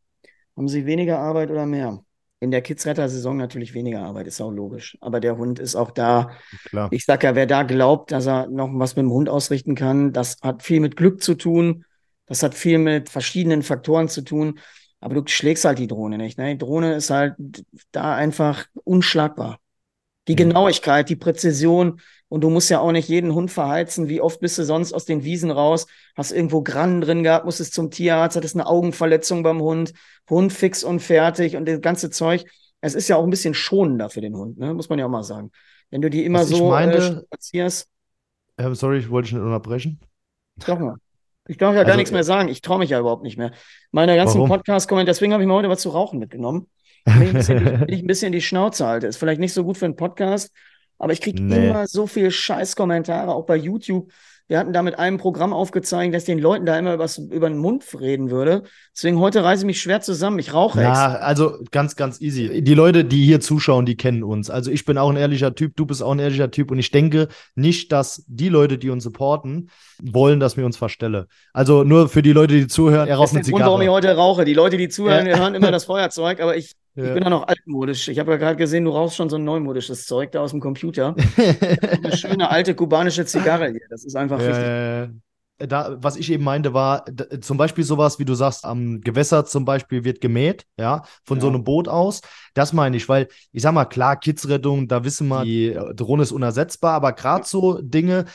Haben 0.58 0.67
sie 0.67 0.86
weniger 0.86 1.19
Arbeit 1.19 1.51
oder 1.51 1.65
mehr? 1.65 2.04
In 2.41 2.49
der 2.49 2.63
Kidsretter-Saison 2.63 3.38
natürlich 3.38 3.75
weniger 3.75 4.01
Arbeit, 4.01 4.25
ist 4.25 4.41
auch 4.41 4.49
logisch. 4.49 4.97
Aber 4.99 5.19
der 5.19 5.38
Hund 5.38 5.60
ist 5.60 5.75
auch 5.75 5.91
da. 5.91 6.32
Klar. 6.65 6.89
Ich 6.91 7.06
sag 7.06 7.23
ja, 7.23 7.36
wer 7.36 7.45
da 7.45 7.62
glaubt, 7.62 8.12
dass 8.12 8.25
er 8.25 8.47
noch 8.47 8.67
was 8.73 8.95
mit 8.95 9.04
dem 9.04 9.12
Hund 9.12 9.30
ausrichten 9.30 9.75
kann, 9.75 10.12
das 10.12 10.38
hat 10.41 10.63
viel 10.63 10.80
mit 10.80 10.97
Glück 10.97 11.21
zu 11.21 11.36
tun. 11.36 11.86
Das 12.25 12.41
hat 12.41 12.56
viel 12.56 12.80
mit 12.80 13.10
verschiedenen 13.10 13.62
Faktoren 13.62 14.10
zu 14.10 14.23
tun. 14.23 14.60
Aber 14.99 15.13
du 15.13 15.23
schlägst 15.27 15.65
halt 15.65 15.77
die 15.77 15.88
Drohne 15.88 16.17
nicht. 16.17 16.39
Ne? 16.39 16.54
Die 16.54 16.58
Drohne 16.58 16.95
ist 16.95 17.12
halt 17.12 17.36
da 17.91 18.15
einfach 18.15 18.65
unschlagbar. 18.84 19.60
Die 20.27 20.34
mhm. 20.34 20.38
Genauigkeit, 20.38 21.10
die 21.10 21.15
Präzision. 21.15 22.01
Und 22.32 22.46
du 22.46 22.50
musst 22.50 22.70
ja 22.70 22.80
auch 22.80 22.94
nicht 22.94 23.10
jeden 23.10 23.34
Hund 23.34 23.52
verheizen. 23.52 24.08
Wie 24.08 24.22
oft 24.22 24.39
bist 24.39 24.58
du 24.58 24.63
sonst 24.63 24.94
aus 24.94 25.04
den 25.04 25.26
Wiesen 25.26 25.52
raus? 25.52 25.86
Hast 26.15 26.32
irgendwo 26.32 26.62
Grannen 26.62 27.02
drin 27.02 27.24
gehabt, 27.24 27.44
musstest 27.44 27.74
zum 27.74 27.91
Tierarzt, 27.91 28.38
hattest 28.38 28.56
eine 28.56 28.67
Augenverletzung 28.67 29.44
beim 29.44 29.60
Hund, 29.62 29.91
Hund 30.30 30.54
fix 30.54 30.86
und 30.86 31.02
fertig 31.02 31.58
und 31.58 31.67
das 31.67 31.82
ganze 31.82 32.10
Zeug. 32.10 32.46
Es 32.80 32.96
ist 32.96 33.10
ja 33.10 33.17
auch 33.17 33.26
ein 33.26 33.30
bisschen 33.32 33.54
schonender 33.54 34.10
für 34.10 34.22
den 34.22 34.34
Hund, 34.34 34.58
ne? 34.58 34.74
muss 34.74 34.88
man 34.88 34.98
ja 34.98 35.08
auch 35.08 35.10
mal 35.10 35.24
sagen. 35.24 35.52
Wenn 35.89 36.02
du 36.02 36.10
die 36.10 36.24
immer 36.24 36.39
Was 36.39 36.48
so 36.48 36.70
meine, 36.70 36.94
äh, 36.94 37.22
spazierst. 37.26 37.89
Ähm, 38.58 38.76
sorry, 38.76 39.00
ich 39.00 39.10
wollte 39.10 39.36
nicht 39.36 39.44
unterbrechen. 39.44 40.00
Doch 40.65 40.80
mal. 40.80 40.96
Ich 41.50 41.58
darf 41.58 41.74
ja 41.74 41.82
also, 41.82 41.89
gar 41.89 41.98
nichts 41.98 42.13
mehr 42.13 42.24
sagen. 42.24 42.48
Ich 42.48 42.62
traue 42.62 42.80
mich 42.80 42.91
ja 42.91 43.00
überhaupt 43.02 43.24
nicht 43.24 43.38
mehr. 43.38 43.52
Meine 43.91 44.15
ganzen 44.15 44.46
Podcast-Kommentare, 44.48 45.13
deswegen 45.13 45.34
habe 45.34 45.44
ich 45.44 45.48
mir 45.48 45.54
heute 45.54 45.67
was 45.67 45.82
zu 45.82 45.89
rauchen 45.89 46.17
mitgenommen. 46.17 46.70
Wenn 47.04 47.24
ich, 47.24 47.28
ein 47.28 47.34
bisschen, 47.34 47.84
ich 47.89 48.00
ein 48.00 48.08
bisschen 48.08 48.32
die 48.32 48.41
Schnauze 48.41 48.88
halte. 48.88 49.08
Ist 49.08 49.17
vielleicht 49.17 49.41
nicht 49.41 49.52
so 49.52 49.65
gut 49.65 49.78
für 49.78 49.84
einen 49.84 49.98
Podcast, 49.98 50.54
aber 51.02 51.14
ich 51.14 51.22
kriege 51.22 51.42
nee. 51.42 51.70
immer 51.70 51.88
so 51.88 52.06
viel 52.06 52.30
Scheiß-Kommentare, 52.30 53.34
auch 53.34 53.48
bei 53.48 53.56
YouTube. 53.56 54.12
Wir 54.48 54.60
hatten 54.60 54.72
da 54.72 54.84
mit 54.84 55.00
einem 55.00 55.18
Programm 55.18 55.52
aufgezeigt, 55.52 56.14
dass 56.14 56.26
den 56.26 56.38
Leuten 56.38 56.68
da 56.68 56.78
immer 56.78 57.00
was 57.00 57.18
über 57.18 57.50
den 57.50 57.58
Mund 57.58 57.86
reden 58.00 58.30
würde. 58.30 58.64
Deswegen 58.94 59.18
heute 59.18 59.44
reise 59.44 59.64
ich 59.64 59.66
mich 59.66 59.82
schwer 59.82 60.02
zusammen. 60.02 60.38
Ich 60.38 60.54
rauche 60.54 60.80
Ja, 60.80 61.16
also 61.16 61.58
ganz, 61.72 61.96
ganz 61.96 62.22
easy. 62.22 62.62
Die 62.62 62.74
Leute, 62.76 63.04
die 63.04 63.26
hier 63.26 63.40
zuschauen, 63.40 63.88
die 63.88 63.98
kennen 63.98 64.24
uns. 64.24 64.52
Also 64.52 64.70
ich 64.70 64.86
bin 64.86 65.00
auch 65.00 65.10
ein 65.10 65.16
ehrlicher 65.16 65.56
Typ, 65.56 65.76
du 65.76 65.88
bist 65.88 66.04
auch 66.04 66.12
ein 66.12 66.20
ehrlicher 66.20 66.52
Typ 66.52 66.70
und 66.70 66.78
ich 66.78 66.92
denke 66.92 67.30
nicht, 67.56 67.92
dass 67.92 68.24
die 68.28 68.50
Leute, 68.50 68.78
die 68.78 68.92
uns 68.92 69.04
supporten, 69.04 69.72
wollen, 70.04 70.40
dass 70.40 70.56
wir 70.56 70.66
uns 70.68 70.78
verstellen. 70.78 71.26
Also 71.52 71.84
nur 71.84 72.10
für 72.10 72.22
die 72.22 72.34
Leute, 72.34 72.54
die 72.54 72.68
zuhören, 72.68 73.08
er 73.08 73.16
raucht 73.16 73.34
eine 73.34 73.42
Zigarre. 73.42 73.64
Grund, 73.64 73.72
warum 73.72 73.82
ich 73.82 73.90
heute 73.90 74.16
rauche. 74.16 74.46
Die 74.46 74.54
Leute, 74.54 74.78
die 74.78 74.90
zuhören, 74.90 75.26
ja. 75.26 75.40
hören 75.40 75.56
immer 75.56 75.72
das 75.72 75.86
Feuerzeug, 75.86 76.42
aber 76.42 76.58
ich 76.58 76.74
ja. 76.95 77.06
Ich 77.06 77.13
bin 77.13 77.23
ja 77.23 77.30
noch 77.30 77.47
altmodisch. 77.47 78.08
Ich 78.10 78.19
habe 78.19 78.32
ja 78.32 78.38
gerade 78.38 78.58
gesehen, 78.58 78.86
du 78.86 78.91
rauchst 78.91 79.15
schon 79.15 79.30
so 79.30 79.38
ein 79.38 79.43
neumodisches 79.43 80.06
Zeug 80.06 80.32
da 80.32 80.41
aus 80.41 80.51
dem 80.51 80.60
Computer. 80.60 81.15
eine 82.04 82.17
schöne 82.17 82.49
alte 82.49 82.75
kubanische 82.75 83.25
Zigarre 83.25 83.69
hier. 83.71 83.88
Das 83.89 84.04
ist 84.04 84.15
einfach 84.15 84.41
ja, 84.41 84.47
richtig. 84.47 85.21
Da, 85.58 85.95
was 86.01 86.17
ich 86.17 86.32
eben 86.32 86.43
meinte, 86.43 86.73
war 86.73 87.06
da, 87.06 87.39
zum 87.39 87.58
Beispiel 87.58 87.84
sowas, 87.84 88.17
wie 88.19 88.25
du 88.25 88.34
sagst, 88.34 88.65
am 88.65 88.99
Gewässer 89.01 89.45
zum 89.45 89.63
Beispiel 89.63 90.04
wird 90.04 90.19
gemäht, 90.19 90.65
ja, 90.77 91.04
von 91.23 91.38
ja. 91.38 91.41
so 91.41 91.49
einem 91.49 91.63
Boot 91.63 91.88
aus. 91.88 92.21
Das 92.56 92.73
meine 92.73 92.97
ich, 92.97 93.08
weil 93.08 93.27
ich 93.51 93.62
sag 93.62 93.73
mal, 93.73 93.86
klar, 93.86 94.19
Kidsrettung, 94.19 94.88
da 94.88 95.04
wissen 95.04 95.27
wir, 95.27 95.43
die 95.43 95.77
Drohne 95.95 96.23
ist 96.23 96.32
unersetzbar, 96.32 96.93
aber 96.93 97.13
gerade 97.13 97.45
so 97.45 97.80
Dinge, 97.82 98.25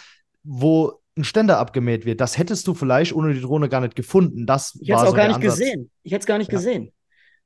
wo 0.45 1.01
ein 1.17 1.25
Ständer 1.25 1.59
abgemäht 1.59 2.05
wird, 2.05 2.21
das 2.21 2.39
hättest 2.39 2.67
du 2.67 2.75
vielleicht 2.75 3.15
ohne 3.15 3.35
die 3.35 3.41
Drohne 3.41 3.69
gar 3.69 3.81
nicht 3.81 3.97
gefunden. 3.97 4.47
Das 4.47 4.79
ich 4.81 4.89
hätte 4.89 5.01
es 5.01 5.03
auch 5.03 5.11
so 5.11 5.17
gar 5.17 5.27
nicht 5.27 5.37
Ansatz. 5.37 5.59
gesehen. 5.59 5.91
Ich 6.03 6.13
hätte 6.13 6.21
es 6.21 6.27
gar 6.27 6.39
nicht 6.39 6.53
ja. 6.53 6.59
gesehen. 6.59 6.93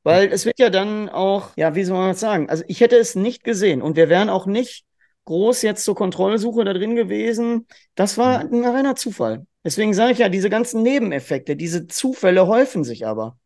Weil 0.02 0.32
es 0.32 0.46
wird 0.46 0.58
ja 0.58 0.70
dann 0.70 1.08
auch, 1.08 1.50
ja, 1.56 1.74
wie 1.74 1.84
soll 1.84 1.98
man 1.98 2.08
das 2.08 2.20
sagen? 2.20 2.48
Also 2.48 2.64
ich 2.68 2.80
hätte 2.80 2.96
es 2.96 3.14
nicht 3.14 3.44
gesehen 3.44 3.82
und 3.82 3.96
wir 3.96 4.08
wären 4.08 4.30
auch 4.30 4.46
nicht 4.46 4.84
groß 5.26 5.62
jetzt 5.62 5.84
zur 5.84 5.94
Kontrollsuche 5.94 6.64
da 6.64 6.72
drin 6.72 6.96
gewesen. 6.96 7.66
Das 7.94 8.16
war 8.16 8.44
mhm. 8.44 8.64
ein 8.64 8.64
reiner 8.64 8.96
Zufall. 8.96 9.46
Deswegen 9.64 9.92
sage 9.92 10.12
ich 10.12 10.18
ja, 10.18 10.30
diese 10.30 10.48
ganzen 10.48 10.82
Nebeneffekte, 10.82 11.54
diese 11.54 11.86
Zufälle 11.86 12.46
häufen 12.46 12.82
sich 12.82 13.06
aber. 13.06 13.38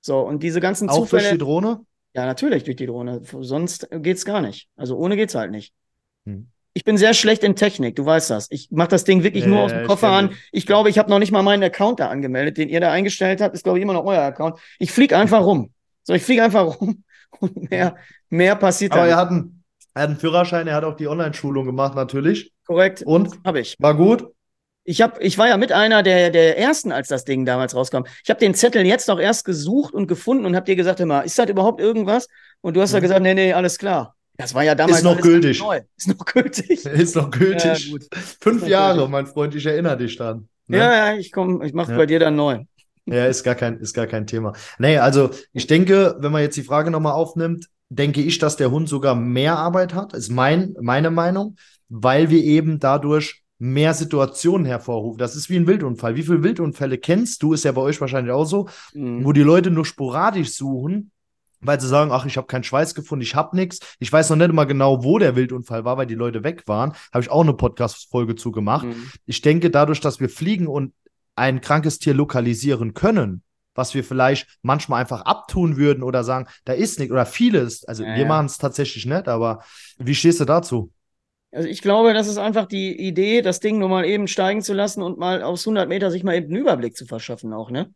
So, 0.00 0.20
und 0.20 0.42
diese 0.42 0.60
ganzen 0.60 0.88
auch 0.88 0.96
Zufälle. 0.96 1.22
Auch 1.22 1.28
durch 1.28 1.32
die 1.32 1.44
Drohne? 1.44 1.80
Ja, 2.14 2.26
natürlich 2.26 2.64
durch 2.64 2.76
die 2.76 2.86
Drohne. 2.86 3.22
Sonst 3.22 3.88
geht's 3.90 4.24
gar 4.24 4.40
nicht. 4.40 4.68
Also 4.76 4.96
ohne 4.96 5.16
geht's 5.16 5.36
halt 5.36 5.52
nicht. 5.52 5.72
Hm 6.26 6.50
ich 6.78 6.84
bin 6.84 6.96
sehr 6.96 7.12
schlecht 7.12 7.42
in 7.42 7.56
Technik, 7.56 7.96
du 7.96 8.06
weißt 8.06 8.30
das. 8.30 8.46
Ich 8.52 8.70
mache 8.70 8.86
das 8.86 9.02
Ding 9.02 9.24
wirklich 9.24 9.46
äh, 9.46 9.48
nur 9.48 9.62
aus 9.62 9.72
dem 9.72 9.84
Koffer 9.84 10.10
an. 10.10 10.30
Ich 10.52 10.64
glaube, 10.64 10.90
ich 10.90 10.96
habe 10.96 11.10
noch 11.10 11.18
nicht 11.18 11.32
mal 11.32 11.42
meinen 11.42 11.64
Account 11.64 11.98
da 11.98 12.08
angemeldet, 12.08 12.56
den 12.56 12.68
ihr 12.68 12.78
da 12.78 12.92
eingestellt 12.92 13.40
habt, 13.40 13.52
ist 13.52 13.64
glaube 13.64 13.80
ich 13.80 13.82
immer 13.82 13.94
noch 13.94 14.04
euer 14.04 14.22
Account. 14.22 14.60
Ich 14.78 14.92
fliege 14.92 15.18
einfach 15.18 15.44
rum. 15.44 15.72
So, 16.04 16.14
ich 16.14 16.22
fliege 16.22 16.44
einfach 16.44 16.80
rum 16.80 17.02
und 17.40 17.68
mehr, 17.68 17.96
mehr 18.28 18.54
passiert 18.54 18.92
Aber 18.92 19.08
er 19.08 19.16
hat, 19.16 19.30
einen, 19.30 19.64
er 19.92 20.02
hat 20.02 20.10
einen 20.10 20.20
Führerschein, 20.20 20.68
er 20.68 20.76
hat 20.76 20.84
auch 20.84 20.94
die 20.94 21.08
Online-Schulung 21.08 21.66
gemacht 21.66 21.96
natürlich. 21.96 22.52
Korrekt. 22.64 23.02
Und? 23.02 23.36
Habe 23.44 23.58
ich. 23.58 23.74
War 23.80 23.96
gut? 23.96 24.28
Ich, 24.84 25.02
hab, 25.02 25.20
ich 25.20 25.36
war 25.36 25.48
ja 25.48 25.56
mit 25.56 25.72
einer 25.72 26.04
der, 26.04 26.30
der 26.30 26.58
ersten, 26.58 26.92
als 26.92 27.08
das 27.08 27.24
Ding 27.24 27.44
damals 27.44 27.74
rauskam. 27.74 28.04
Ich 28.22 28.30
habe 28.30 28.38
den 28.38 28.54
Zettel 28.54 28.86
jetzt 28.86 29.10
auch 29.10 29.18
erst 29.18 29.44
gesucht 29.44 29.94
und 29.94 30.06
gefunden 30.06 30.46
und 30.46 30.54
habe 30.54 30.66
dir 30.66 30.76
gesagt, 30.76 31.00
immer, 31.00 31.24
ist 31.24 31.40
das 31.40 31.50
überhaupt 31.50 31.80
irgendwas? 31.80 32.28
Und 32.60 32.76
du 32.76 32.82
hast 32.82 32.92
ja 32.92 33.00
mhm. 33.00 33.02
gesagt, 33.02 33.22
nee, 33.22 33.34
nee, 33.34 33.52
alles 33.52 33.78
klar. 33.78 34.14
Das 34.38 34.54
war 34.54 34.62
ja 34.62 34.76
damals. 34.76 34.98
Ist 34.98 35.04
noch 35.04 35.20
gültig. 35.20 35.60
Neu. 35.60 35.80
Ist 35.96 36.08
noch 36.08 36.24
gültig. 36.24 36.86
Ist 36.86 37.16
noch 37.16 37.30
gültig. 37.30 37.90
Ja, 37.90 37.98
Fünf 38.40 38.62
noch 38.62 38.68
Jahre, 38.68 38.94
gültig. 38.98 39.10
mein 39.10 39.26
Freund, 39.26 39.54
ich 39.56 39.66
erinnere 39.66 39.98
dich 39.98 40.16
dann. 40.16 40.48
Ne? 40.68 40.78
Ja, 40.78 40.94
ja, 41.12 41.18
ich 41.18 41.32
komme, 41.32 41.66
ich 41.66 41.74
mache 41.74 41.92
ja. 41.92 41.98
bei 41.98 42.06
dir 42.06 42.20
dann 42.20 42.36
neu. 42.36 42.64
Ja, 43.04 43.26
ist 43.26 43.42
gar 43.42 43.56
kein, 43.56 43.78
ist 43.78 43.94
gar 43.94 44.06
kein 44.06 44.26
Thema. 44.26 44.52
Nee, 44.78 44.98
also 44.98 45.30
ich 45.52 45.66
denke, 45.66 46.16
wenn 46.20 46.30
man 46.30 46.42
jetzt 46.42 46.56
die 46.56 46.62
Frage 46.62 46.90
nochmal 46.90 47.14
aufnimmt, 47.14 47.68
denke 47.88 48.20
ich, 48.20 48.38
dass 48.38 48.56
der 48.56 48.70
Hund 48.70 48.88
sogar 48.88 49.16
mehr 49.16 49.58
Arbeit 49.58 49.94
hat, 49.94 50.12
ist 50.12 50.30
mein, 50.30 50.76
meine 50.80 51.10
Meinung, 51.10 51.56
weil 51.88 52.30
wir 52.30 52.44
eben 52.44 52.78
dadurch 52.78 53.42
mehr 53.58 53.92
Situationen 53.92 54.66
hervorrufen. 54.66 55.18
Das 55.18 55.34
ist 55.34 55.50
wie 55.50 55.56
ein 55.56 55.66
Wildunfall. 55.66 56.14
Wie 56.14 56.22
viele 56.22 56.44
Wildunfälle 56.44 56.98
kennst 56.98 57.42
du? 57.42 57.54
Ist 57.54 57.64
ja 57.64 57.72
bei 57.72 57.80
euch 57.80 58.00
wahrscheinlich 58.00 58.32
auch 58.32 58.44
so, 58.44 58.68
mhm. 58.94 59.24
wo 59.24 59.32
die 59.32 59.42
Leute 59.42 59.70
nur 59.70 59.84
sporadisch 59.84 60.52
suchen 60.52 61.10
weil 61.60 61.80
sie 61.80 61.88
sagen, 61.88 62.10
ach, 62.12 62.26
ich 62.26 62.36
habe 62.36 62.46
keinen 62.46 62.64
Schweiß 62.64 62.94
gefunden, 62.94 63.22
ich 63.22 63.34
habe 63.34 63.56
nichts. 63.56 63.80
Ich 63.98 64.12
weiß 64.12 64.30
noch 64.30 64.36
nicht 64.36 64.52
mal 64.52 64.64
genau, 64.64 65.04
wo 65.04 65.18
der 65.18 65.36
Wildunfall 65.36 65.84
war, 65.84 65.96
weil 65.96 66.06
die 66.06 66.14
Leute 66.14 66.44
weg 66.44 66.64
waren. 66.66 66.92
Habe 67.12 67.22
ich 67.22 67.30
auch 67.30 67.42
eine 67.42 67.54
Podcast-Folge 67.54 68.34
zu 68.34 68.52
gemacht. 68.52 68.86
Mhm. 68.86 69.10
Ich 69.26 69.40
denke, 69.40 69.70
dadurch, 69.70 70.00
dass 70.00 70.20
wir 70.20 70.28
fliegen 70.28 70.66
und 70.66 70.92
ein 71.36 71.60
krankes 71.60 71.98
Tier 71.98 72.14
lokalisieren 72.14 72.94
können, 72.94 73.42
was 73.74 73.94
wir 73.94 74.02
vielleicht 74.02 74.58
manchmal 74.62 75.00
einfach 75.00 75.22
abtun 75.22 75.76
würden 75.76 76.02
oder 76.02 76.24
sagen, 76.24 76.48
da 76.64 76.72
ist 76.72 76.98
nichts 76.98 77.12
oder 77.12 77.26
vieles. 77.26 77.84
Also 77.84 78.02
ja, 78.02 78.16
wir 78.16 78.26
machen 78.26 78.46
es 78.46 78.58
tatsächlich 78.58 79.06
nicht, 79.06 79.28
aber 79.28 79.62
wie 79.98 80.16
stehst 80.16 80.40
du 80.40 80.44
dazu? 80.44 80.92
Also 81.52 81.68
ich 81.68 81.80
glaube, 81.80 82.12
das 82.12 82.26
ist 82.26 82.38
einfach 82.38 82.66
die 82.66 82.98
Idee, 82.98 83.40
das 83.40 83.60
Ding 83.60 83.78
nur 83.78 83.88
mal 83.88 84.04
eben 84.04 84.28
steigen 84.28 84.62
zu 84.62 84.74
lassen 84.74 85.00
und 85.00 85.18
mal 85.18 85.42
aus 85.42 85.66
100 85.66 85.88
Meter 85.88 86.10
sich 86.10 86.24
mal 86.24 86.34
eben 86.34 86.48
einen 86.48 86.56
Überblick 86.56 86.96
zu 86.96 87.06
verschaffen 87.06 87.52
auch, 87.52 87.70
ne? 87.70 87.94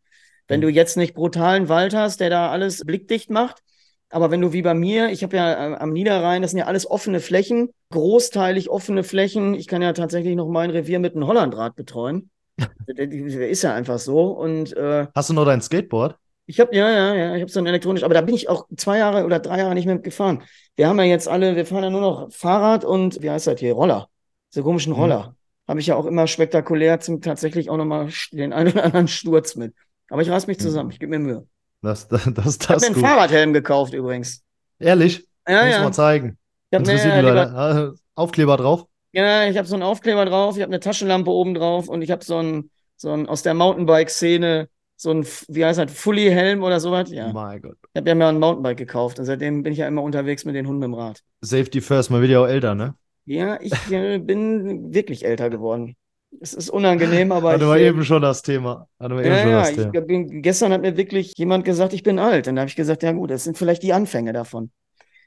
Wenn 0.52 0.60
du 0.60 0.68
jetzt 0.68 0.96
nicht 0.96 1.14
brutalen 1.14 1.68
Wald 1.68 1.94
hast, 1.94 2.20
der 2.20 2.30
da 2.30 2.50
alles 2.50 2.84
blickdicht 2.84 3.30
macht, 3.30 3.62
aber 4.10 4.30
wenn 4.30 4.42
du 4.42 4.52
wie 4.52 4.60
bei 4.60 4.74
mir, 4.74 5.08
ich 5.08 5.22
habe 5.22 5.36
ja 5.36 5.72
äh, 5.72 5.76
am 5.76 5.94
Niederrhein, 5.94 6.42
das 6.42 6.50
sind 6.50 6.58
ja 6.58 6.66
alles 6.66 6.88
offene 6.88 7.18
Flächen, 7.18 7.70
großteilig 7.90 8.68
offene 8.68 9.04
Flächen. 9.04 9.54
Ich 9.54 9.66
kann 9.66 9.80
ja 9.80 9.94
tatsächlich 9.94 10.36
noch 10.36 10.48
mein 10.48 10.68
Revier 10.68 10.98
mit 10.98 11.14
einem 11.14 11.26
Hollandrad 11.26 11.74
betreuen. 11.74 12.28
ist 12.86 13.62
ja 13.62 13.74
einfach 13.74 13.98
so. 13.98 14.32
Und 14.32 14.76
äh, 14.76 15.06
hast 15.14 15.30
du 15.30 15.34
noch 15.34 15.46
dein 15.46 15.62
Skateboard? 15.62 16.16
Ich 16.44 16.60
habe 16.60 16.76
ja, 16.76 16.90
ja, 16.90 17.14
ja, 17.14 17.34
ich 17.36 17.40
habe 17.40 17.50
so 17.50 17.60
ein 17.60 17.66
elektronisch, 17.66 18.02
aber 18.02 18.12
da 18.12 18.20
bin 18.20 18.34
ich 18.34 18.50
auch 18.50 18.66
zwei 18.76 18.98
Jahre 18.98 19.24
oder 19.24 19.38
drei 19.38 19.60
Jahre 19.60 19.74
nicht 19.74 19.86
mehr 19.86 19.98
gefahren. 19.98 20.42
Wir 20.76 20.88
haben 20.88 20.98
ja 20.98 21.04
jetzt 21.04 21.28
alle, 21.28 21.56
wir 21.56 21.64
fahren 21.64 21.84
ja 21.84 21.90
nur 21.90 22.02
noch 22.02 22.32
Fahrrad 22.32 22.84
und 22.84 23.22
wie 23.22 23.30
heißt 23.30 23.46
das 23.46 23.58
hier, 23.58 23.72
Roller, 23.72 24.08
so 24.50 24.62
komischen 24.62 24.92
mhm. 24.92 24.98
Roller. 24.98 25.28
Mhm. 25.28 25.68
Habe 25.68 25.80
ich 25.80 25.86
ja 25.86 25.96
auch 25.96 26.04
immer 26.04 26.26
spektakulär 26.26 27.00
zum 27.00 27.22
tatsächlich 27.22 27.70
auch 27.70 27.78
nochmal 27.78 28.10
den 28.32 28.52
einen 28.52 28.72
oder 28.72 28.84
anderen 28.84 29.08
Sturz 29.08 29.56
mit. 29.56 29.72
Aber 30.12 30.20
ich 30.20 30.28
reiß 30.28 30.46
mich 30.46 30.58
hm. 30.58 30.62
zusammen, 30.62 30.90
ich 30.90 31.00
gebe 31.00 31.10
mir 31.10 31.18
Mühe. 31.18 31.46
Das, 31.80 32.06
das, 32.08 32.22
das, 32.34 32.58
ich 32.60 32.68
habe 32.68 32.80
mir 32.80 32.86
einen 32.86 32.94
gut. 32.94 33.04
Fahrradhelm 33.04 33.52
gekauft 33.54 33.94
übrigens. 33.94 34.42
Ehrlich? 34.78 35.26
Ja, 35.48 35.64
Muss 35.64 35.72
ja. 35.72 35.82
mal 35.84 35.92
zeigen. 35.92 36.38
Interessiert 36.70 37.14
mich 37.14 37.22
Leute. 37.24 37.50
Ah, 37.54 37.92
Aufkleber 38.14 38.58
drauf? 38.58 38.84
Ja, 39.12 39.46
ich 39.48 39.56
habe 39.56 39.66
so 39.66 39.74
einen 39.74 39.82
Aufkleber 39.82 40.26
drauf, 40.26 40.56
ich 40.56 40.62
habe 40.62 40.70
eine 40.70 40.80
Taschenlampe 40.80 41.30
oben 41.30 41.54
drauf 41.54 41.88
und 41.88 42.02
ich 42.02 42.10
habe 42.10 42.22
so 42.22 42.36
einen, 42.36 42.70
so 42.96 43.10
einen 43.10 43.26
aus 43.26 43.42
der 43.42 43.54
Mountainbike-Szene, 43.54 44.68
so 44.96 45.12
ein, 45.12 45.26
wie 45.48 45.64
heißt 45.64 45.78
das, 45.78 45.90
Fully-Helm 45.92 46.62
oder 46.62 46.78
sowas. 46.78 47.10
Ja. 47.10 47.32
Mein 47.32 47.62
Gott. 47.62 47.78
Ich 47.94 47.98
habe 47.98 48.08
ja 48.08 48.14
mal 48.14 48.28
ein 48.28 48.38
Mountainbike 48.38 48.76
gekauft 48.76 49.18
und 49.18 49.24
seitdem 49.24 49.62
bin 49.62 49.72
ich 49.72 49.78
ja 49.78 49.88
immer 49.88 50.02
unterwegs 50.02 50.44
mit 50.44 50.54
den 50.54 50.66
Hunden 50.66 50.82
im 50.82 50.94
Rad. 50.94 51.22
Safety 51.40 51.80
first, 51.80 52.10
man 52.10 52.20
wird 52.20 52.30
ja 52.30 52.40
auch 52.40 52.48
älter, 52.48 52.74
ne? 52.74 52.94
Ja, 53.24 53.58
ich 53.60 53.72
äh, 53.90 54.18
bin 54.18 54.92
wirklich 54.92 55.24
älter 55.24 55.48
geworden. 55.48 55.96
Es 56.40 56.54
ist 56.54 56.70
unangenehm, 56.70 57.30
aber. 57.32 57.52
Hatte 57.52 57.66
wir 57.66 57.76
äh, 57.76 57.88
eben 57.88 58.04
schon 58.04 58.22
das 58.22 58.42
Thema. 58.42 58.88
Hatte 58.98 59.16
wir 59.16 59.26
ja, 59.26 59.32
eben 59.32 59.42
schon 59.42 59.50
ja, 59.50 59.60
das 59.60 59.72
Thema. 59.74 60.00
Bin, 60.00 60.42
gestern 60.42 60.72
hat 60.72 60.82
mir 60.82 60.96
wirklich 60.96 61.34
jemand 61.36 61.64
gesagt, 61.64 61.92
ich 61.92 62.02
bin 62.02 62.18
alt. 62.18 62.48
Und 62.48 62.56
da 62.56 62.62
habe 62.62 62.68
ich 62.68 62.76
gesagt, 62.76 63.02
ja 63.02 63.12
gut, 63.12 63.30
das 63.30 63.44
sind 63.44 63.58
vielleicht 63.58 63.82
die 63.82 63.92
Anfänge 63.92 64.32
davon. 64.32 64.70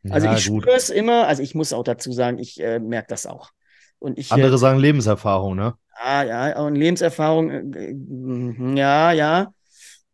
Also 0.09 0.27
ja, 0.27 0.33
ich 0.33 0.43
spüre 0.43 0.75
es 0.75 0.89
immer, 0.89 1.27
also 1.27 1.41
ich 1.41 1.55
muss 1.55 1.73
auch 1.73 1.83
dazu 1.83 2.11
sagen, 2.11 2.37
ich 2.37 2.61
äh, 2.61 2.79
merke 2.79 3.07
das 3.09 3.25
auch. 3.25 3.49
Und 3.99 4.19
ich, 4.19 4.31
Andere 4.31 4.53
äh, 4.53 4.57
sagen 4.57 4.79
Lebenserfahrung, 4.79 5.55
ne? 5.55 5.75
Ah, 5.95 6.23
ja, 6.23 6.59
und 6.59 6.75
Lebenserfahrung, 6.75 7.73
äh, 7.73 7.95
ja, 8.75 9.11
ja. 9.11 9.53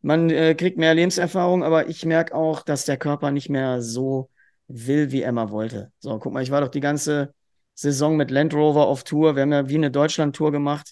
Man 0.02 0.30
äh, 0.30 0.56
kriegt 0.56 0.78
mehr 0.78 0.94
Lebenserfahrung, 0.94 1.64
aber 1.64 1.90
ich 1.90 2.06
merke 2.06 2.34
auch, 2.34 2.64
dass 2.64 2.86
der 2.86 2.98
Körper 2.98 3.32
nicht 3.32 3.50
mehr 3.50 3.82
so 3.82 4.30
will, 4.68 5.12
wie 5.12 5.22
er 5.22 5.32
mal 5.32 5.52
wollte. 5.52 5.92
So, 6.00 6.18
guck 6.20 6.34
mal, 6.34 6.42
ich 6.42 6.52
war 6.52 6.62
doch 6.62 6.70
die 6.70 6.80
ganze 6.80 7.34
Saison 7.74 8.16
mit 8.16 8.32
Land 8.32 8.54
Rover 8.54 8.88
auf 8.88 9.04
Tour. 9.04 9.36
Wir 9.36 9.44
haben 9.44 9.52
ja 9.52 9.70
wie 9.70 9.76
eine 9.76 9.92
Deutschland-Tour 9.92 10.52
gemacht. 10.52 10.92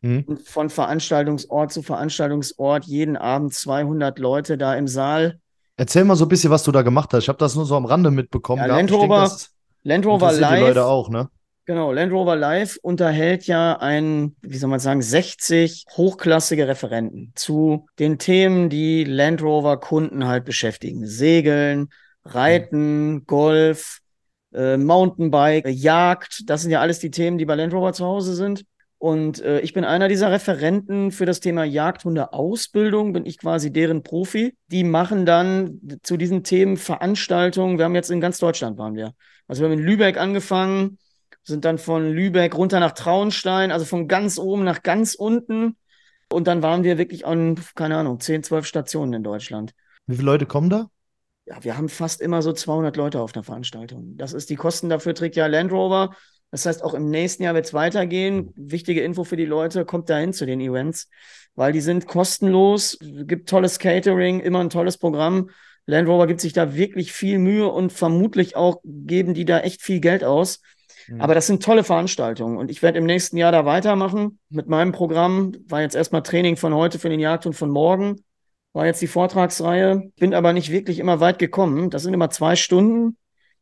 Mhm. 0.00 0.38
Von 0.44 0.70
Veranstaltungsort 0.70 1.72
zu 1.72 1.82
Veranstaltungsort, 1.82 2.84
jeden 2.84 3.16
Abend 3.16 3.52
200 3.54 4.18
Leute 4.18 4.56
da 4.56 4.74
im 4.74 4.86
Saal. 4.86 5.40
Erzähl 5.76 6.04
mal 6.04 6.16
so 6.16 6.24
ein 6.24 6.28
bisschen, 6.28 6.50
was 6.50 6.62
du 6.64 6.72
da 6.72 6.82
gemacht 6.82 7.12
hast. 7.12 7.24
Ich 7.24 7.28
habe 7.28 7.38
das 7.38 7.54
nur 7.54 7.64
so 7.64 7.76
am 7.76 7.84
Rande 7.84 8.10
mitbekommen. 8.10 8.60
Ja, 8.60 8.66
Land 8.66 8.92
Rover, 8.92 9.30
Land 9.82 10.06
Rover 10.06 10.32
live. 10.32 10.58
Die 10.58 10.64
Leute 10.66 10.84
auch, 10.84 11.08
ne? 11.08 11.28
Genau, 11.68 11.92
Land 11.92 12.12
Rover 12.12 12.34
Live 12.34 12.78
unterhält 12.80 13.46
ja 13.46 13.74
ein, 13.74 14.34
wie 14.40 14.56
soll 14.56 14.70
man 14.70 14.80
sagen, 14.80 15.02
60 15.02 15.84
hochklassige 15.98 16.66
Referenten 16.66 17.32
zu 17.34 17.86
den 17.98 18.18
Themen, 18.18 18.70
die 18.70 19.04
Land 19.04 19.42
Rover 19.42 19.78
Kunden 19.78 20.26
halt 20.26 20.46
beschäftigen. 20.46 21.06
Segeln, 21.06 21.90
Reiten, 22.24 23.26
Golf, 23.26 23.98
äh, 24.52 24.76
Mountainbike, 24.76 25.68
Jagd. 25.68 26.42
Das 26.46 26.62
sind 26.62 26.70
ja 26.70 26.80
alles 26.80 26.98
die 26.98 27.10
Themen, 27.10 27.38
die 27.38 27.44
bei 27.44 27.54
Land 27.54 27.72
Rover 27.72 27.92
zu 27.92 28.04
Hause 28.04 28.34
sind. 28.34 28.64
Und 28.98 29.40
äh, 29.42 29.60
ich 29.60 29.72
bin 29.72 29.84
einer 29.84 30.08
dieser 30.08 30.32
Referenten 30.32 31.12
für 31.12 31.24
das 31.24 31.38
Thema 31.38 31.62
Jagdhunde-Ausbildung, 31.62 33.12
bin 33.12 33.26
ich 33.26 33.38
quasi 33.38 33.72
deren 33.72 34.02
Profi. 34.02 34.56
Die 34.66 34.82
machen 34.82 35.24
dann 35.24 35.80
zu 36.02 36.16
diesen 36.16 36.42
Themen 36.42 36.76
Veranstaltungen. 36.76 37.78
Wir 37.78 37.84
haben 37.84 37.94
jetzt 37.94 38.10
in 38.10 38.20
ganz 38.20 38.38
Deutschland 38.38 38.76
waren 38.76 38.96
wir. 38.96 39.14
Also 39.46 39.62
wir 39.62 39.70
haben 39.70 39.78
in 39.78 39.84
Lübeck 39.84 40.18
angefangen, 40.18 40.98
sind 41.44 41.64
dann 41.64 41.78
von 41.78 42.10
Lübeck 42.10 42.56
runter 42.56 42.80
nach 42.80 42.92
Traunstein, 42.92 43.70
also 43.70 43.84
von 43.84 44.08
ganz 44.08 44.36
oben 44.36 44.64
nach 44.64 44.82
ganz 44.82 45.14
unten. 45.14 45.76
Und 46.30 46.48
dann 46.48 46.62
waren 46.62 46.82
wir 46.82 46.98
wirklich 46.98 47.24
an, 47.24 47.54
keine 47.76 47.96
Ahnung, 47.96 48.18
10, 48.18 48.42
12 48.42 48.66
Stationen 48.66 49.12
in 49.14 49.22
Deutschland. 49.22 49.74
Wie 50.06 50.16
viele 50.16 50.26
Leute 50.26 50.46
kommen 50.46 50.70
da? 50.70 50.90
Ja, 51.48 51.64
wir 51.64 51.78
haben 51.78 51.88
fast 51.88 52.20
immer 52.20 52.42
so 52.42 52.52
200 52.52 52.96
Leute 52.96 53.20
auf 53.20 53.32
der 53.32 53.42
Veranstaltung. 53.42 54.16
Das 54.16 54.34
ist 54.34 54.50
die 54.50 54.56
Kosten 54.56 54.88
dafür 54.88 55.14
trägt 55.14 55.36
ja 55.36 55.46
Land 55.46 55.72
Rover. 55.72 56.14
Das 56.50 56.66
heißt, 56.66 56.82
auch 56.82 56.94
im 56.94 57.10
nächsten 57.10 57.42
Jahr 57.42 57.54
wird 57.54 57.66
es 57.66 57.74
weitergehen. 57.74 58.52
Wichtige 58.56 59.02
Info 59.02 59.24
für 59.24 59.36
die 59.36 59.46
Leute, 59.46 59.84
kommt 59.84 60.10
dahin 60.10 60.32
zu 60.32 60.46
den 60.46 60.60
Events, 60.60 61.08
weil 61.54 61.72
die 61.72 61.80
sind 61.80 62.06
kostenlos, 62.06 62.98
gibt 63.00 63.48
tolles 63.48 63.78
Catering, 63.78 64.40
immer 64.40 64.60
ein 64.60 64.70
tolles 64.70 64.98
Programm. 64.98 65.50
Land 65.86 66.06
Rover 66.06 66.26
gibt 66.26 66.40
sich 66.42 66.52
da 66.52 66.74
wirklich 66.74 67.12
viel 67.12 67.38
Mühe 67.38 67.68
und 67.68 67.92
vermutlich 67.92 68.56
auch 68.56 68.80
geben 68.84 69.32
die 69.32 69.46
da 69.46 69.60
echt 69.60 69.82
viel 69.82 70.00
Geld 70.00 70.24
aus. 70.24 70.60
Mhm. 71.06 71.20
Aber 71.20 71.34
das 71.34 71.46
sind 71.46 71.62
tolle 71.62 71.84
Veranstaltungen 71.84 72.58
und 72.58 72.70
ich 72.70 72.82
werde 72.82 72.98
im 72.98 73.06
nächsten 73.06 73.38
Jahr 73.38 73.52
da 73.52 73.64
weitermachen 73.64 74.38
mit 74.50 74.68
meinem 74.68 74.92
Programm. 74.92 75.52
War 75.66 75.80
jetzt 75.80 75.96
erstmal 75.96 76.22
Training 76.22 76.56
von 76.56 76.74
heute 76.74 76.98
für 76.98 77.08
den 77.08 77.20
Jagd 77.20 77.46
und 77.46 77.54
von 77.54 77.70
morgen. 77.70 78.22
War 78.72 78.86
jetzt 78.86 79.02
die 79.02 79.06
Vortragsreihe, 79.06 80.10
bin 80.18 80.34
aber 80.34 80.52
nicht 80.52 80.70
wirklich 80.70 80.98
immer 80.98 81.20
weit 81.20 81.38
gekommen. 81.38 81.90
Das 81.90 82.02
sind 82.02 82.14
immer 82.14 82.30
zwei 82.30 82.54
Stunden 82.54 83.16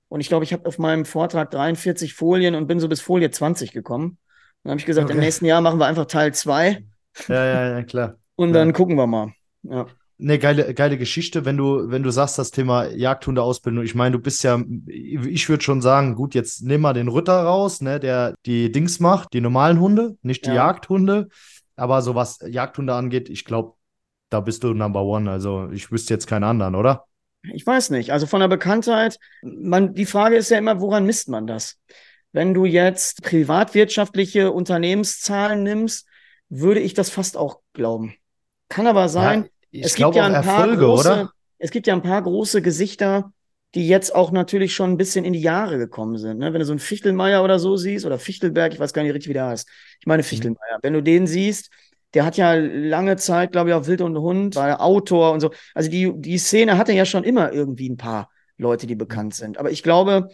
und 0.09 0.21
ich 0.21 0.29
glaube, 0.29 0.45
ich 0.45 0.53
habe 0.53 0.66
auf 0.66 0.79
meinem 0.79 1.05
Vortrag 1.05 1.51
43 1.51 2.14
Folien 2.14 2.55
und 2.55 2.66
bin 2.66 2.81
so 2.81 2.88
bis 2.88 3.01
Folie 3.01 3.31
20 3.31 3.73
gekommen. 3.73 4.19
Dann 4.62 4.73
habe 4.73 4.81
ich 4.81 4.87
gesagt, 4.87 5.07
okay. 5.07 5.14
im 5.14 5.21
nächsten 5.21 5.45
Jahr 5.45 5.61
machen 5.61 5.79
wir 5.79 5.87
einfach 5.87 6.07
Teil 6.07 6.35
2. 6.35 6.85
Ja, 7.29 7.45
ja, 7.45 7.71
ja, 7.71 7.83
klar. 7.83 8.16
Und 8.37 8.49
ja. 8.49 8.55
dann 8.55 8.73
gucken 8.75 8.97
wir 8.97 9.07
mal. 9.07 9.33
Ja. 9.62 9.87
Ne, 10.19 10.38
geile, 10.38 10.73
geile 10.75 10.99
Geschichte, 10.99 11.45
wenn 11.45 11.57
du, 11.57 11.90
wenn 11.90 12.03
du 12.03 12.11
sagst, 12.11 12.38
das 12.38 12.51
Thema 12.51 12.87
Jagdhundeausbildung. 12.87 13.85
Ich 13.85 13.95
meine, 13.95 14.12
du 14.12 14.19
bist 14.19 14.45
ja, 14.45 14.62
ich 14.87 15.49
würde 15.49 15.62
schon 15.62 15.83
sagen, 15.83 16.14
gut, 16.14 16.35
jetzt 16.35 16.62
nimm 16.62 16.83
mal 16.83 16.95
den 16.95 17.09
Ritter 17.09 17.42
raus, 17.42 17.81
ne, 17.81 18.01
der 18.01 18.35
die 18.45 18.73
Dings 18.73 19.01
macht, 19.01 19.33
die 19.35 19.40
normalen 19.40 19.79
Hunde, 19.79 20.16
nicht 20.23 20.45
die 20.47 20.51
ja. 20.51 20.57
Jagdhunde. 20.57 21.29
Aber 21.77 22.01
so 22.01 22.14
was 22.14 22.38
Jagdhunde 22.47 22.95
angeht, 22.95 23.29
ich 23.29 23.45
glaube, 23.45 23.76
da 24.31 24.41
bist 24.41 24.65
du 24.65 24.75
Number 24.75 25.03
One. 25.03 25.31
Also 25.31 25.71
ich 25.73 25.91
wüsste 25.91 26.15
jetzt 26.15 26.27
keinen 26.27 26.45
anderen, 26.45 26.75
oder? 26.75 27.05
Ich 27.53 27.67
weiß 27.67 27.91
nicht. 27.91 28.12
Also 28.12 28.27
von 28.27 28.41
der 28.41 28.49
Bekanntheit, 28.49 29.19
man, 29.43 29.95
die 29.95 30.07
Frage 30.07 30.37
ist 30.37 30.51
ja 30.51 30.59
immer, 30.59 30.81
woran 30.81 31.07
misst 31.07 31.29
man 31.29 31.47
das? 31.47 31.79
Wenn 32.33 32.55
du 32.55 32.65
jetzt 32.65 33.23
privatwirtschaftliche 33.23 34.53
Unternehmenszahlen 34.53 35.62
nimmst, 35.62 36.07
würde 36.49 36.81
ich 36.81 36.95
das 36.95 37.11
fast 37.11 37.37
auch 37.37 37.61
glauben. 37.73 38.15
Kann 38.69 38.87
aber 38.87 39.09
sein, 39.09 39.49
ja, 39.71 39.87
es 39.87 39.95
gibt 39.95 40.15
ja 40.15 40.27
ein 40.27 40.45
paar 40.45 40.77
große, 40.77 41.11
oder? 41.11 41.33
es 41.59 41.71
gibt 41.71 41.87
ja 41.87 41.95
ein 41.95 42.03
paar 42.03 42.23
große 42.23 42.62
Gesichter, 42.62 43.33
die 43.75 43.87
jetzt 43.87 44.15
auch 44.15 44.33
natürlich 44.33 44.75
schon 44.75 44.93
ein 44.93 44.97
bisschen 44.97 45.25
in 45.25 45.33
die 45.33 45.41
Jahre 45.41 45.79
gekommen 45.79 46.17
sind. 46.19 46.39
Ne? 46.39 46.53
Wenn 46.53 46.61
du 46.61 46.65
so 46.65 46.73
einen 46.73 46.79
Fichtelmeier 46.79 47.45
oder 47.45 47.59
so 47.59 47.77
siehst, 47.77 48.07
oder 48.07 48.19
Fichtelberg, 48.19 48.73
ich 48.73 48.81
weiß 48.81 48.93
gar 48.93 49.03
nicht 49.03 49.12
richtig, 49.12 49.29
wie 49.29 49.35
der 49.35 49.49
heißt. 49.49 49.69
Ich 50.01 50.07
meine 50.07 50.23
mhm. 50.23 50.27
Fichtelmeier. 50.27 50.79
Mhm. 50.79 50.81
Wenn 50.83 50.93
du 50.95 51.03
den 51.03 51.27
siehst, 51.27 51.71
der 52.17 52.25
hat 52.25 52.39
ja 52.39 52.55
lange 52.55 53.17
Zeit, 53.17 53.53
glaube 53.53 53.69
ich, 53.69 53.75
auch 53.75 53.87
Wild 53.87 54.01
und 54.01 54.17
Hund, 54.17 54.57
war 54.57 54.81
Autor 54.81 55.33
und 55.33 55.41
so. 55.41 55.51
Also 55.75 55.91
die, 55.91 56.15
die 56.17 56.39
Szene 56.39 56.79
hatte 56.79 56.95
ja 56.95 57.05
schon 57.05 57.25
immer 57.25 57.53
irgendwie 57.53 57.91
ein 57.91 57.99
paar 57.99 58.31
Leute, 58.57 58.87
die 58.87 58.95
bekannt 58.95 59.35
sind. 59.35 59.59
Aber 59.59 59.71
ich 59.71 59.83
glaube, 59.83 60.31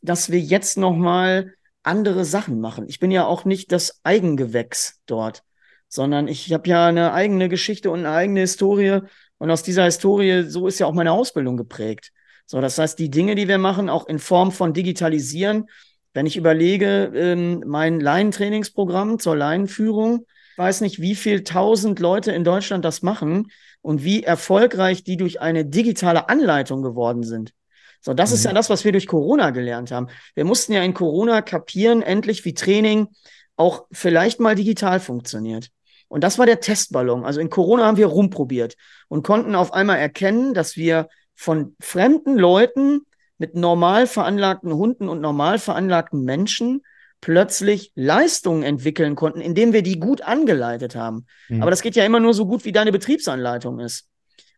dass 0.00 0.30
wir 0.30 0.40
jetzt 0.40 0.78
noch 0.78 0.96
mal 0.96 1.52
andere 1.82 2.24
Sachen 2.24 2.58
machen. 2.58 2.86
Ich 2.88 3.00
bin 3.00 3.10
ja 3.10 3.26
auch 3.26 3.44
nicht 3.44 3.70
das 3.70 4.00
Eigengewächs 4.02 5.02
dort, 5.04 5.42
sondern 5.88 6.26
ich 6.26 6.50
habe 6.54 6.70
ja 6.70 6.86
eine 6.86 7.12
eigene 7.12 7.50
Geschichte 7.50 7.90
und 7.90 7.98
eine 7.98 8.12
eigene 8.12 8.40
Historie. 8.40 9.00
Und 9.36 9.50
aus 9.50 9.62
dieser 9.62 9.84
Historie, 9.84 10.44
so 10.48 10.66
ist 10.66 10.78
ja 10.78 10.86
auch 10.86 10.94
meine 10.94 11.12
Ausbildung 11.12 11.58
geprägt. 11.58 12.12
So, 12.46 12.62
das 12.62 12.78
heißt, 12.78 12.98
die 12.98 13.10
Dinge, 13.10 13.34
die 13.34 13.46
wir 13.46 13.58
machen, 13.58 13.90
auch 13.90 14.06
in 14.06 14.20
Form 14.20 14.52
von 14.52 14.72
Digitalisieren, 14.72 15.66
wenn 16.14 16.24
ich 16.24 16.38
überlege, 16.38 17.12
ähm, 17.14 17.62
mein 17.66 18.00
Laientrainingsprogramm 18.00 19.18
zur 19.18 19.36
Laienführung, 19.36 20.24
weiß 20.56 20.80
nicht, 20.80 21.00
wie 21.00 21.14
viel 21.14 21.44
tausend 21.44 22.00
Leute 22.00 22.32
in 22.32 22.44
Deutschland 22.44 22.84
das 22.84 23.02
machen 23.02 23.50
und 23.82 24.04
wie 24.04 24.22
erfolgreich 24.22 25.04
die 25.04 25.16
durch 25.16 25.40
eine 25.40 25.64
digitale 25.64 26.28
Anleitung 26.28 26.82
geworden 26.82 27.22
sind. 27.22 27.52
So, 28.00 28.14
das 28.14 28.30
mhm. 28.30 28.34
ist 28.34 28.44
ja 28.44 28.52
das, 28.52 28.70
was 28.70 28.84
wir 28.84 28.92
durch 28.92 29.06
Corona 29.06 29.50
gelernt 29.50 29.90
haben. 29.90 30.08
Wir 30.34 30.44
mussten 30.44 30.72
ja 30.72 30.82
in 30.82 30.94
Corona 30.94 31.42
kapieren, 31.42 32.02
endlich 32.02 32.44
wie 32.44 32.54
Training 32.54 33.08
auch 33.56 33.86
vielleicht 33.90 34.40
mal 34.40 34.54
digital 34.54 35.00
funktioniert. 35.00 35.70
Und 36.08 36.22
das 36.22 36.38
war 36.38 36.46
der 36.46 36.60
Testballon. 36.60 37.24
Also 37.24 37.40
in 37.40 37.50
Corona 37.50 37.84
haben 37.84 37.96
wir 37.96 38.06
rumprobiert 38.06 38.76
und 39.08 39.24
konnten 39.24 39.54
auf 39.54 39.72
einmal 39.72 39.98
erkennen, 39.98 40.54
dass 40.54 40.76
wir 40.76 41.08
von 41.34 41.74
fremden 41.80 42.36
Leuten 42.36 43.02
mit 43.38 43.54
normal 43.54 44.06
veranlagten 44.06 44.72
Hunden 44.72 45.08
und 45.08 45.20
normal 45.20 45.58
veranlagten 45.58 46.22
Menschen 46.22 46.82
plötzlich 47.20 47.92
Leistungen 47.94 48.62
entwickeln 48.62 49.14
konnten, 49.14 49.40
indem 49.40 49.72
wir 49.72 49.82
die 49.82 49.98
gut 49.98 50.22
angeleitet 50.22 50.96
haben. 50.96 51.26
Mhm. 51.48 51.62
Aber 51.62 51.70
das 51.70 51.82
geht 51.82 51.96
ja 51.96 52.04
immer 52.04 52.20
nur 52.20 52.34
so 52.34 52.46
gut, 52.46 52.64
wie 52.64 52.72
deine 52.72 52.92
Betriebsanleitung 52.92 53.80
ist. 53.80 54.08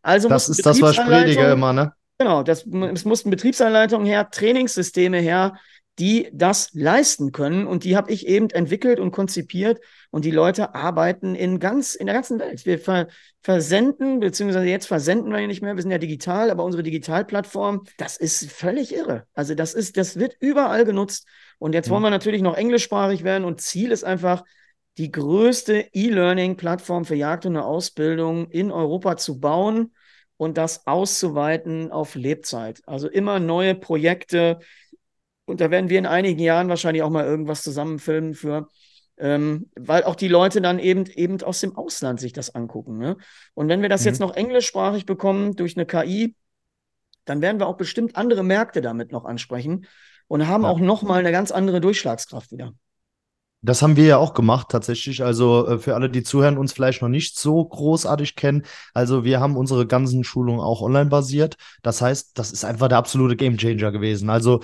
Also 0.02 0.28
das 0.28 0.48
ist 0.48 0.64
das, 0.64 0.80
was 0.80 0.92
ich 0.92 1.04
predige 1.04 1.50
immer, 1.50 1.72
ne? 1.72 1.92
Genau, 2.18 2.42
das, 2.42 2.66
es 2.66 3.04
mussten 3.04 3.30
Betriebsanleitungen 3.30 4.06
her, 4.06 4.28
Trainingssysteme 4.30 5.18
her, 5.18 5.56
die 5.98 6.28
das 6.32 6.70
leisten 6.74 7.32
können. 7.32 7.66
Und 7.66 7.84
die 7.84 7.96
habe 7.96 8.12
ich 8.12 8.26
eben 8.26 8.50
entwickelt 8.50 9.00
und 9.00 9.10
konzipiert. 9.10 9.80
Und 10.10 10.24
die 10.24 10.30
Leute 10.30 10.74
arbeiten 10.74 11.34
in 11.34 11.58
ganz, 11.58 11.94
in 11.94 12.06
der 12.06 12.14
ganzen 12.14 12.38
Welt. 12.38 12.64
Wir 12.64 12.78
ver, 12.78 13.08
versenden, 13.42 14.20
beziehungsweise 14.20 14.66
jetzt 14.66 14.86
versenden 14.86 15.32
wir 15.32 15.40
ja 15.40 15.46
nicht 15.46 15.62
mehr, 15.62 15.74
wir 15.74 15.82
sind 15.82 15.90
ja 15.90 15.98
digital, 15.98 16.50
aber 16.50 16.64
unsere 16.64 16.82
Digitalplattform, 16.82 17.84
das 17.96 18.16
ist 18.16 18.50
völlig 18.50 18.94
irre. 18.94 19.26
Also 19.34 19.54
das 19.54 19.74
ist, 19.74 19.96
das 19.96 20.18
wird 20.18 20.36
überall 20.40 20.84
genutzt. 20.84 21.26
Und 21.58 21.74
jetzt 21.74 21.90
wollen 21.90 22.02
wir 22.02 22.10
natürlich 22.10 22.42
noch 22.42 22.56
englischsprachig 22.56 23.24
werden 23.24 23.44
und 23.44 23.60
Ziel 23.60 23.90
ist 23.90 24.04
einfach, 24.04 24.44
die 24.98 25.12
größte 25.12 25.86
E-Learning-Plattform 25.92 27.04
für 27.04 27.14
Jagd 27.14 27.46
und 27.46 27.56
Ausbildung 27.56 28.50
in 28.50 28.72
Europa 28.72 29.16
zu 29.16 29.38
bauen 29.38 29.92
und 30.36 30.58
das 30.58 30.86
auszuweiten 30.86 31.92
auf 31.92 32.14
Lebzeit. 32.14 32.80
Also 32.86 33.08
immer 33.08 33.38
neue 33.38 33.74
Projekte. 33.74 34.58
Und 35.48 35.60
da 35.60 35.70
werden 35.70 35.88
wir 35.88 35.98
in 35.98 36.06
einigen 36.06 36.40
Jahren 36.40 36.68
wahrscheinlich 36.68 37.02
auch 37.02 37.10
mal 37.10 37.24
irgendwas 37.24 37.62
zusammenfilmen 37.62 38.34
für, 38.34 38.68
ähm, 39.16 39.70
weil 39.74 40.04
auch 40.04 40.14
die 40.14 40.28
Leute 40.28 40.60
dann 40.60 40.78
eben 40.78 41.06
eben 41.06 41.42
aus 41.42 41.60
dem 41.60 41.74
Ausland 41.76 42.20
sich 42.20 42.32
das 42.32 42.54
angucken. 42.54 42.98
Ne? 42.98 43.16
Und 43.54 43.68
wenn 43.68 43.82
wir 43.82 43.88
das 43.88 44.02
mhm. 44.02 44.06
jetzt 44.08 44.20
noch 44.20 44.36
englischsprachig 44.36 45.06
bekommen 45.06 45.56
durch 45.56 45.76
eine 45.76 45.86
KI, 45.86 46.36
dann 47.24 47.40
werden 47.40 47.58
wir 47.58 47.66
auch 47.66 47.76
bestimmt 47.76 48.16
andere 48.16 48.42
Märkte 48.42 48.80
damit 48.80 49.10
noch 49.10 49.24
ansprechen 49.24 49.86
und 50.28 50.46
haben 50.46 50.64
ja. 50.64 50.68
auch 50.68 50.78
nochmal 50.80 51.20
eine 51.20 51.32
ganz 51.32 51.50
andere 51.50 51.80
Durchschlagskraft 51.80 52.52
wieder. 52.52 52.72
Das 53.60 53.82
haben 53.82 53.96
wir 53.96 54.04
ja 54.04 54.16
auch 54.18 54.34
gemacht 54.34 54.68
tatsächlich. 54.70 55.24
Also 55.24 55.66
äh, 55.66 55.78
für 55.78 55.94
alle, 55.96 56.08
die 56.08 56.22
zuhören, 56.22 56.58
uns 56.58 56.72
vielleicht 56.72 57.02
noch 57.02 57.08
nicht 57.08 57.36
so 57.38 57.64
großartig 57.64 58.36
kennen. 58.36 58.64
Also 58.94 59.24
wir 59.24 59.40
haben 59.40 59.56
unsere 59.56 59.86
ganzen 59.86 60.22
Schulungen 60.22 60.60
auch 60.60 60.80
online 60.80 61.10
basiert. 61.10 61.56
Das 61.82 62.00
heißt, 62.00 62.38
das 62.38 62.52
ist 62.52 62.64
einfach 62.64 62.88
der 62.88 62.98
absolute 62.98 63.34
Gamechanger 63.34 63.90
gewesen. 63.90 64.30
Also 64.30 64.60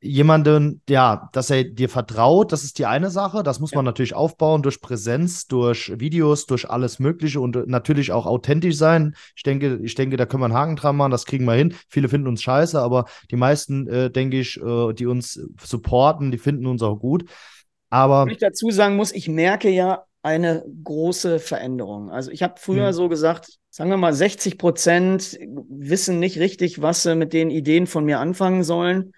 jemanden, 0.00 0.82
ja, 0.88 1.28
dass 1.32 1.50
er 1.50 1.64
dir 1.64 1.88
vertraut, 1.88 2.52
das 2.52 2.64
ist 2.64 2.78
die 2.78 2.86
eine 2.86 3.10
Sache. 3.10 3.42
Das 3.42 3.60
muss 3.60 3.72
ja. 3.72 3.76
man 3.76 3.84
natürlich 3.84 4.14
aufbauen 4.14 4.62
durch 4.62 4.80
Präsenz, 4.80 5.46
durch 5.46 5.92
Videos, 5.98 6.46
durch 6.46 6.68
alles 6.68 6.98
Mögliche 6.98 7.40
und 7.40 7.66
natürlich 7.66 8.12
auch 8.12 8.26
authentisch 8.26 8.76
sein. 8.76 9.14
Ich 9.34 9.42
denke, 9.42 9.80
ich 9.82 9.94
denke, 9.94 10.16
da 10.16 10.26
können 10.26 10.42
wir 10.42 10.46
einen 10.46 10.54
Haken 10.54 10.76
dran 10.76 10.96
machen, 10.96 11.10
das 11.10 11.26
kriegen 11.26 11.44
wir 11.44 11.54
hin. 11.54 11.74
Viele 11.88 12.08
finden 12.08 12.28
uns 12.28 12.42
scheiße, 12.42 12.80
aber 12.80 13.06
die 13.30 13.36
meisten, 13.36 13.88
äh, 13.88 14.10
denke 14.10 14.38
ich, 14.38 14.60
äh, 14.60 14.92
die 14.92 15.06
uns 15.06 15.40
supporten, 15.62 16.30
die 16.30 16.38
finden 16.38 16.66
uns 16.66 16.82
auch 16.82 16.96
gut. 16.96 17.24
Aber. 17.90 18.26
Was 18.26 18.32
ich 18.32 18.38
dazu 18.38 18.70
sagen 18.70 18.96
muss, 18.96 19.12
ich 19.12 19.28
merke 19.28 19.70
ja 19.70 20.04
eine 20.22 20.64
große 20.82 21.38
Veränderung. 21.38 22.10
Also 22.10 22.32
ich 22.32 22.42
habe 22.42 22.54
früher 22.58 22.88
hm. 22.88 22.92
so 22.92 23.08
gesagt, 23.08 23.58
sagen 23.70 23.90
wir 23.90 23.96
mal, 23.96 24.12
60 24.12 24.58
Prozent 24.58 25.38
wissen 25.68 26.18
nicht 26.18 26.38
richtig, 26.38 26.82
was 26.82 27.04
sie 27.04 27.14
mit 27.14 27.32
den 27.32 27.48
Ideen 27.48 27.86
von 27.86 28.04
mir 28.04 28.18
anfangen 28.18 28.64
sollen. 28.64 29.12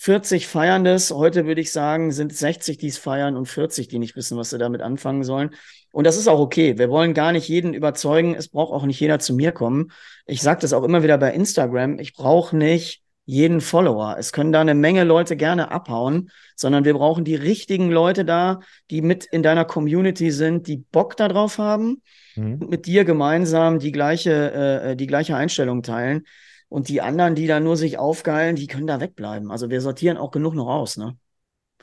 40 0.00 0.46
feiern 0.46 0.84
das. 0.84 1.10
Heute 1.10 1.44
würde 1.44 1.60
ich 1.60 1.72
sagen, 1.72 2.12
sind 2.12 2.32
60, 2.32 2.78
die 2.78 2.86
es 2.86 2.98
feiern 2.98 3.36
und 3.36 3.46
40, 3.46 3.88
die 3.88 3.98
nicht 3.98 4.14
wissen, 4.14 4.38
was 4.38 4.50
sie 4.50 4.58
damit 4.58 4.80
anfangen 4.80 5.24
sollen. 5.24 5.50
Und 5.90 6.06
das 6.06 6.16
ist 6.16 6.28
auch 6.28 6.38
okay. 6.38 6.78
Wir 6.78 6.88
wollen 6.88 7.14
gar 7.14 7.32
nicht 7.32 7.48
jeden 7.48 7.74
überzeugen. 7.74 8.36
Es 8.36 8.48
braucht 8.48 8.72
auch 8.72 8.86
nicht 8.86 9.00
jeder 9.00 9.18
zu 9.18 9.34
mir 9.34 9.50
kommen. 9.50 9.90
Ich 10.24 10.40
sage 10.40 10.60
das 10.60 10.72
auch 10.72 10.84
immer 10.84 11.02
wieder 11.02 11.18
bei 11.18 11.32
Instagram. 11.34 11.98
Ich 11.98 12.14
brauche 12.14 12.56
nicht 12.56 13.02
jeden 13.24 13.60
Follower. 13.60 14.14
Es 14.16 14.32
können 14.32 14.52
da 14.52 14.60
eine 14.60 14.76
Menge 14.76 15.02
Leute 15.02 15.36
gerne 15.36 15.72
abhauen, 15.72 16.30
sondern 16.54 16.84
wir 16.84 16.94
brauchen 16.94 17.24
die 17.24 17.34
richtigen 17.34 17.90
Leute 17.90 18.24
da, 18.24 18.60
die 18.90 19.02
mit 19.02 19.24
in 19.24 19.42
deiner 19.42 19.64
Community 19.64 20.30
sind, 20.30 20.68
die 20.68 20.76
Bock 20.76 21.16
darauf 21.16 21.58
haben 21.58 22.02
mhm. 22.36 22.58
und 22.60 22.70
mit 22.70 22.86
dir 22.86 23.04
gemeinsam 23.04 23.80
die 23.80 23.92
gleiche, 23.92 24.52
äh, 24.52 24.96
die 24.96 25.08
gleiche 25.08 25.34
Einstellung 25.34 25.82
teilen. 25.82 26.24
Und 26.68 26.88
die 26.88 27.00
anderen, 27.00 27.34
die 27.34 27.46
da 27.46 27.60
nur 27.60 27.76
sich 27.76 27.98
aufgeilen, 27.98 28.56
die 28.56 28.66
können 28.66 28.86
da 28.86 29.00
wegbleiben. 29.00 29.50
Also 29.50 29.70
wir 29.70 29.80
sortieren 29.80 30.16
auch 30.18 30.30
genug 30.30 30.54
noch 30.54 30.68
aus, 30.68 30.96
ne? 30.96 31.16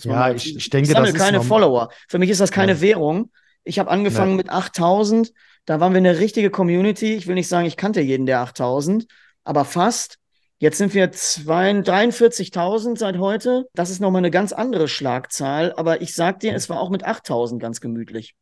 Ja, 0.02 0.32
ich, 0.32 0.56
ich 0.56 0.70
denke, 0.70 0.90
ich 0.90 0.94
sammle 0.94 1.14
keine 1.14 1.42
Follower. 1.42 1.90
Für 2.10 2.20
mich 2.20 2.30
ist 2.30 2.42
das 2.42 2.52
keine 2.52 2.74
ja. 2.74 2.82
Währung. 2.82 3.32
Ich 3.64 3.80
habe 3.80 3.90
angefangen 3.90 4.32
ja. 4.32 4.38
mit 4.38 4.50
8000. 4.50 5.32
Da 5.66 5.80
waren 5.80 5.94
wir 5.94 5.98
eine 5.98 6.20
richtige 6.20 6.50
Community. 6.50 7.16
Ich 7.16 7.28
will 7.28 7.36
nicht 7.36 7.48
sagen, 7.48 7.66
ich 7.66 7.78
kannte 7.78 8.02
jeden 8.02 8.26
der 8.26 8.42
8000, 8.42 9.08
aber 9.44 9.66
fast. 9.66 10.20
Jetzt 10.58 10.78
sind 10.78 10.94
wir 10.94 11.12
43.000 11.12 12.98
seit 12.98 13.18
heute. 13.18 13.68
Das 13.74 13.90
ist 13.90 14.00
nochmal 14.00 14.20
eine 14.20 14.32
ganz 14.32 14.54
andere 14.54 14.88
Schlagzahl. 14.88 15.74
Aber 15.76 16.02
ich 16.02 16.14
sag 16.14 16.40
dir, 16.40 16.54
es 16.54 16.70
war 16.70 16.80
auch 16.80 16.90
mit 16.90 17.06
8.000 17.06 17.60
ganz 17.60 17.82
gemütlich. 17.82 18.36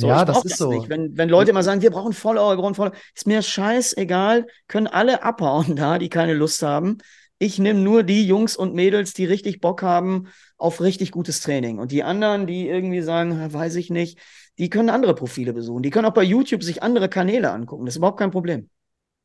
So, 0.00 0.08
ja, 0.08 0.24
das 0.24 0.38
ist 0.38 0.52
das 0.52 0.58
so. 0.58 0.72
Nicht. 0.72 0.88
Wenn, 0.88 1.16
wenn 1.16 1.28
Leute 1.28 1.50
immer 1.50 1.62
sagen, 1.62 1.82
wir 1.82 1.90
brauchen 1.90 2.14
Follower, 2.14 2.56
wir 2.56 2.62
brauchen 2.62 2.74
Follower, 2.74 2.94
ist 3.14 3.26
mir 3.26 3.42
scheißegal, 3.42 4.46
können 4.66 4.86
alle 4.86 5.22
abhauen 5.22 5.76
da, 5.76 5.98
die 5.98 6.08
keine 6.08 6.32
Lust 6.32 6.62
haben. 6.62 6.98
Ich 7.38 7.58
nehme 7.58 7.80
nur 7.80 8.02
die 8.02 8.26
Jungs 8.26 8.56
und 8.56 8.74
Mädels, 8.74 9.14
die 9.14 9.24
richtig 9.24 9.60
Bock 9.60 9.82
haben 9.82 10.28
auf 10.56 10.80
richtig 10.80 11.10
gutes 11.10 11.40
Training. 11.40 11.78
Und 11.78 11.92
die 11.92 12.02
anderen, 12.02 12.46
die 12.46 12.66
irgendwie 12.66 13.02
sagen, 13.02 13.52
weiß 13.52 13.76
ich 13.76 13.90
nicht, 13.90 14.18
die 14.58 14.70
können 14.70 14.90
andere 14.90 15.14
Profile 15.14 15.52
besuchen. 15.52 15.82
Die 15.82 15.90
können 15.90 16.06
auch 16.06 16.14
bei 16.14 16.22
YouTube 16.22 16.62
sich 16.62 16.82
andere 16.82 17.08
Kanäle 17.08 17.50
angucken. 17.50 17.84
Das 17.84 17.94
ist 17.94 17.98
überhaupt 17.98 18.18
kein 18.18 18.30
Problem. 18.30 18.68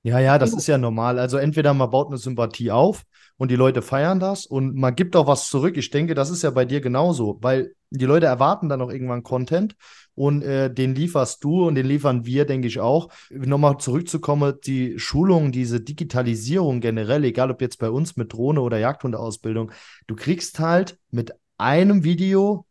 Ja, 0.03 0.19
ja, 0.19 0.37
das 0.37 0.53
ist 0.53 0.67
ja 0.67 0.77
normal. 0.77 1.19
Also 1.19 1.37
entweder 1.37 1.73
man 1.73 1.89
baut 1.89 2.07
eine 2.07 2.17
Sympathie 2.17 2.71
auf 2.71 3.03
und 3.37 3.51
die 3.51 3.55
Leute 3.55 3.81
feiern 3.81 4.19
das 4.19 4.45
und 4.45 4.75
man 4.75 4.95
gibt 4.95 5.15
auch 5.15 5.27
was 5.27 5.49
zurück. 5.49 5.77
Ich 5.77 5.89
denke, 5.89 6.15
das 6.15 6.29
ist 6.29 6.43
ja 6.43 6.51
bei 6.51 6.65
dir 6.65 6.79
genauso, 6.79 7.37
weil 7.41 7.75
die 7.89 8.05
Leute 8.05 8.25
erwarten 8.25 8.69
dann 8.69 8.81
auch 8.81 8.89
irgendwann 8.89 9.23
Content 9.23 9.75
und 10.15 10.41
äh, 10.41 10.73
den 10.73 10.95
lieferst 10.95 11.43
du 11.43 11.67
und 11.67 11.75
den 11.75 11.85
liefern 11.85 12.25
wir, 12.25 12.45
denke 12.45 12.67
ich 12.67 12.79
auch. 12.79 13.09
Nochmal 13.29 13.77
zurückzukommen, 13.77 14.55
die 14.65 14.97
Schulung, 14.99 15.51
diese 15.51 15.81
Digitalisierung 15.81 16.79
generell, 16.79 17.25
egal 17.25 17.51
ob 17.51 17.61
jetzt 17.61 17.79
bei 17.79 17.89
uns 17.89 18.15
mit 18.15 18.31
Drohne 18.31 18.61
oder 18.61 18.77
Jagdhundeausbildung, 18.77 19.71
du 20.07 20.15
kriegst 20.15 20.59
halt 20.59 20.97
mit 21.11 21.33
einem 21.57 22.03
Video 22.03 22.65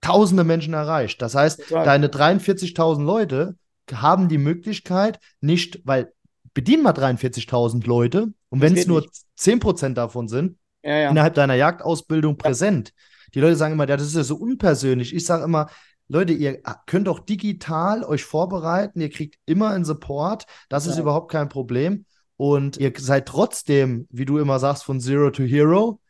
tausende 0.00 0.44
Menschen 0.44 0.74
erreicht. 0.74 1.22
Das 1.22 1.34
heißt, 1.34 1.68
Total. 1.68 1.84
deine 1.84 2.08
43.000 2.08 3.02
Leute 3.02 3.56
haben 3.92 4.28
die 4.28 4.38
Möglichkeit, 4.38 5.20
nicht, 5.40 5.80
weil 5.84 6.12
bedienen 6.54 6.82
mal 6.82 6.92
43.000 6.92 7.86
Leute 7.86 8.32
und 8.56 8.62
wenn 8.62 8.76
es 8.76 8.86
nur 8.86 9.00
nicht. 9.00 9.12
10% 9.38 9.94
davon 9.94 10.28
sind, 10.28 10.58
ja, 10.82 10.96
ja. 10.96 11.10
innerhalb 11.10 11.34
deiner 11.34 11.54
Jagdausbildung 11.54 12.36
präsent. 12.36 12.92
Die 13.34 13.40
Leute 13.40 13.56
sagen 13.56 13.74
immer, 13.74 13.88
ja, 13.88 13.96
das 13.96 14.06
ist 14.06 14.16
ja 14.16 14.24
so 14.24 14.36
unpersönlich. 14.36 15.14
Ich 15.14 15.24
sage 15.24 15.44
immer, 15.44 15.68
Leute, 16.08 16.32
ihr 16.32 16.60
könnt 16.86 17.08
auch 17.08 17.18
digital 17.18 18.04
euch 18.04 18.24
vorbereiten, 18.24 19.00
ihr 19.00 19.10
kriegt 19.10 19.36
immer 19.46 19.70
einen 19.70 19.84
Support, 19.84 20.46
das 20.68 20.86
ist 20.86 20.98
überhaupt 20.98 21.32
kein 21.32 21.48
Problem. 21.48 22.04
Und 22.36 22.76
ihr 22.76 22.92
seid 22.96 23.26
trotzdem, 23.26 24.06
wie 24.10 24.24
du 24.24 24.38
immer 24.38 24.58
sagst, 24.58 24.84
von 24.84 25.00
Zero 25.00 25.30
to 25.30 25.42
Hero. 25.42 26.00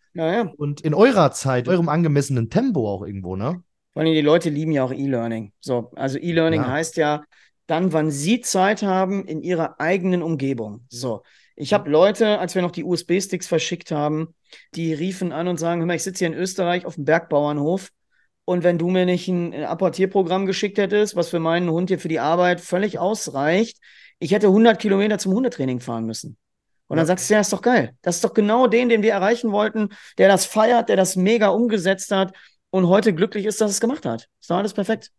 Und 0.56 0.80
in 0.80 0.92
eurer 0.92 1.30
Zeit, 1.32 1.68
eurem 1.68 1.88
angemessenen 1.88 2.50
Tempo 2.50 2.90
auch 2.90 3.06
irgendwo, 3.06 3.36
ne? 3.36 3.62
Vor 3.92 4.02
allem 4.02 4.12
die 4.12 4.20
Leute 4.20 4.50
lieben 4.50 4.72
ja 4.72 4.84
auch 4.84 4.92
E-Learning. 4.92 5.52
So, 5.60 5.90
also 5.94 6.18
E-Learning 6.18 6.66
heißt 6.66 6.96
ja, 6.96 7.22
dann, 7.66 7.92
wann 7.92 8.10
sie 8.10 8.40
Zeit 8.40 8.82
haben 8.82 9.24
in 9.24 9.40
ihrer 9.40 9.80
eigenen 9.80 10.22
Umgebung. 10.22 10.84
So, 10.88 11.22
ich 11.56 11.72
habe 11.72 11.90
Leute, 11.90 12.38
als 12.38 12.54
wir 12.54 12.62
noch 12.62 12.70
die 12.70 12.84
USB-Sticks 12.84 13.46
verschickt 13.46 13.90
haben, 13.90 14.34
die 14.74 14.92
riefen 14.92 15.32
an 15.32 15.48
und 15.48 15.58
sagen, 15.58 15.80
hör 15.80 15.86
mal, 15.86 15.96
ich 15.96 16.02
sitze 16.02 16.20
hier 16.26 16.28
in 16.28 16.40
Österreich 16.40 16.84
auf 16.84 16.96
dem 16.96 17.06
Bergbauernhof 17.06 17.90
und 18.44 18.62
wenn 18.62 18.78
du 18.78 18.90
mir 18.90 19.06
nicht 19.06 19.26
ein 19.26 19.54
Apportierprogramm 19.64 20.46
geschickt 20.46 20.78
hättest, 20.78 21.16
was 21.16 21.30
für 21.30 21.40
meinen 21.40 21.70
Hund 21.70 21.88
hier 21.88 21.98
für 21.98 22.08
die 22.08 22.20
Arbeit 22.20 22.60
völlig 22.60 22.98
ausreicht, 22.98 23.78
ich 24.18 24.32
hätte 24.32 24.48
100 24.48 24.78
Kilometer 24.78 25.18
zum 25.18 25.32
Hundetraining 25.32 25.80
fahren 25.80 26.04
müssen. 26.04 26.36
Und 26.88 26.98
dann 26.98 27.06
sagst 27.06 27.28
du, 27.28 27.34
ja, 27.34 27.40
ist 27.40 27.52
doch 27.52 27.62
geil. 27.62 27.96
Das 28.02 28.16
ist 28.16 28.24
doch 28.24 28.34
genau 28.34 28.68
den, 28.68 28.88
den 28.88 29.02
wir 29.02 29.12
erreichen 29.12 29.50
wollten, 29.50 29.88
der 30.18 30.28
das 30.28 30.44
feiert, 30.44 30.88
der 30.88 30.96
das 30.96 31.16
mega 31.16 31.48
umgesetzt 31.48 32.12
hat 32.12 32.32
und 32.70 32.86
heute 32.86 33.14
glücklich 33.14 33.46
ist, 33.46 33.60
dass 33.60 33.70
es 33.70 33.80
gemacht 33.80 34.06
hat. 34.06 34.28
Ist 34.40 34.50
doch 34.50 34.56
alles 34.56 34.74
perfekt. 34.74 35.10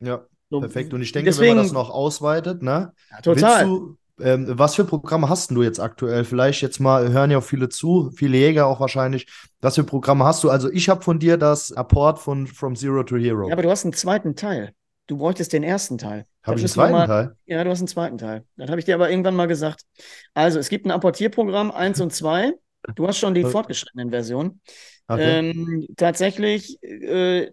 Ja. 0.00 0.26
So, 0.48 0.60
Perfekt. 0.60 0.94
Und 0.94 1.02
ich 1.02 1.10
denke, 1.10 1.30
deswegen, 1.30 1.50
wenn 1.50 1.56
man 1.56 1.64
das 1.64 1.72
noch 1.72 1.90
ausweitet, 1.90 2.62
ne? 2.62 2.92
Ja, 3.10 3.20
total. 3.20 3.64
Du, 3.64 3.96
ähm, 4.20 4.46
was 4.48 4.74
für 4.74 4.84
Programme 4.84 5.28
hast 5.28 5.50
du 5.50 5.62
jetzt 5.62 5.78
aktuell? 5.78 6.24
Vielleicht 6.24 6.62
jetzt 6.62 6.80
mal, 6.80 7.10
hören 7.10 7.30
ja 7.30 7.38
auch 7.38 7.44
viele 7.44 7.68
zu, 7.68 8.10
viele 8.16 8.38
Jäger 8.38 8.66
auch 8.66 8.80
wahrscheinlich. 8.80 9.26
Was 9.60 9.74
für 9.74 9.84
Programme 9.84 10.24
hast 10.24 10.42
du? 10.44 10.50
Also 10.50 10.70
ich 10.70 10.88
habe 10.88 11.02
von 11.02 11.18
dir 11.18 11.36
das 11.36 11.72
Apport 11.72 12.18
von 12.18 12.46
From 12.46 12.76
Zero 12.76 13.02
to 13.02 13.16
Hero. 13.16 13.48
Ja, 13.48 13.52
aber 13.52 13.62
du 13.62 13.70
hast 13.70 13.84
einen 13.84 13.92
zweiten 13.92 14.36
Teil. 14.36 14.72
Du 15.06 15.18
bräuchtest 15.18 15.52
den 15.52 15.62
ersten 15.62 15.98
Teil. 15.98 16.26
Habe 16.42 16.56
ich 16.56 16.64
einen 16.64 16.72
zweiten 16.72 16.92
mal, 16.92 17.06
Teil? 17.06 17.36
Ja, 17.44 17.62
du 17.62 17.70
hast 17.70 17.80
einen 17.80 17.88
zweiten 17.88 18.18
Teil. 18.18 18.44
Das 18.56 18.70
habe 18.70 18.78
ich 18.78 18.86
dir 18.86 18.94
aber 18.94 19.10
irgendwann 19.10 19.36
mal 19.36 19.46
gesagt. 19.46 19.82
Also, 20.34 20.58
es 20.58 20.68
gibt 20.68 20.86
ein 20.86 20.90
Apportierprogramm 20.90 21.70
1 21.70 22.00
und 22.00 22.12
2. 22.12 22.52
Du 22.94 23.06
hast 23.06 23.18
schon 23.18 23.34
die 23.34 23.44
fortgeschrittenen 23.44 24.10
Versionen. 24.10 24.60
Okay. 25.08 25.50
Ähm, 25.50 25.86
tatsächlich, 25.96 26.82
äh, 26.82 27.52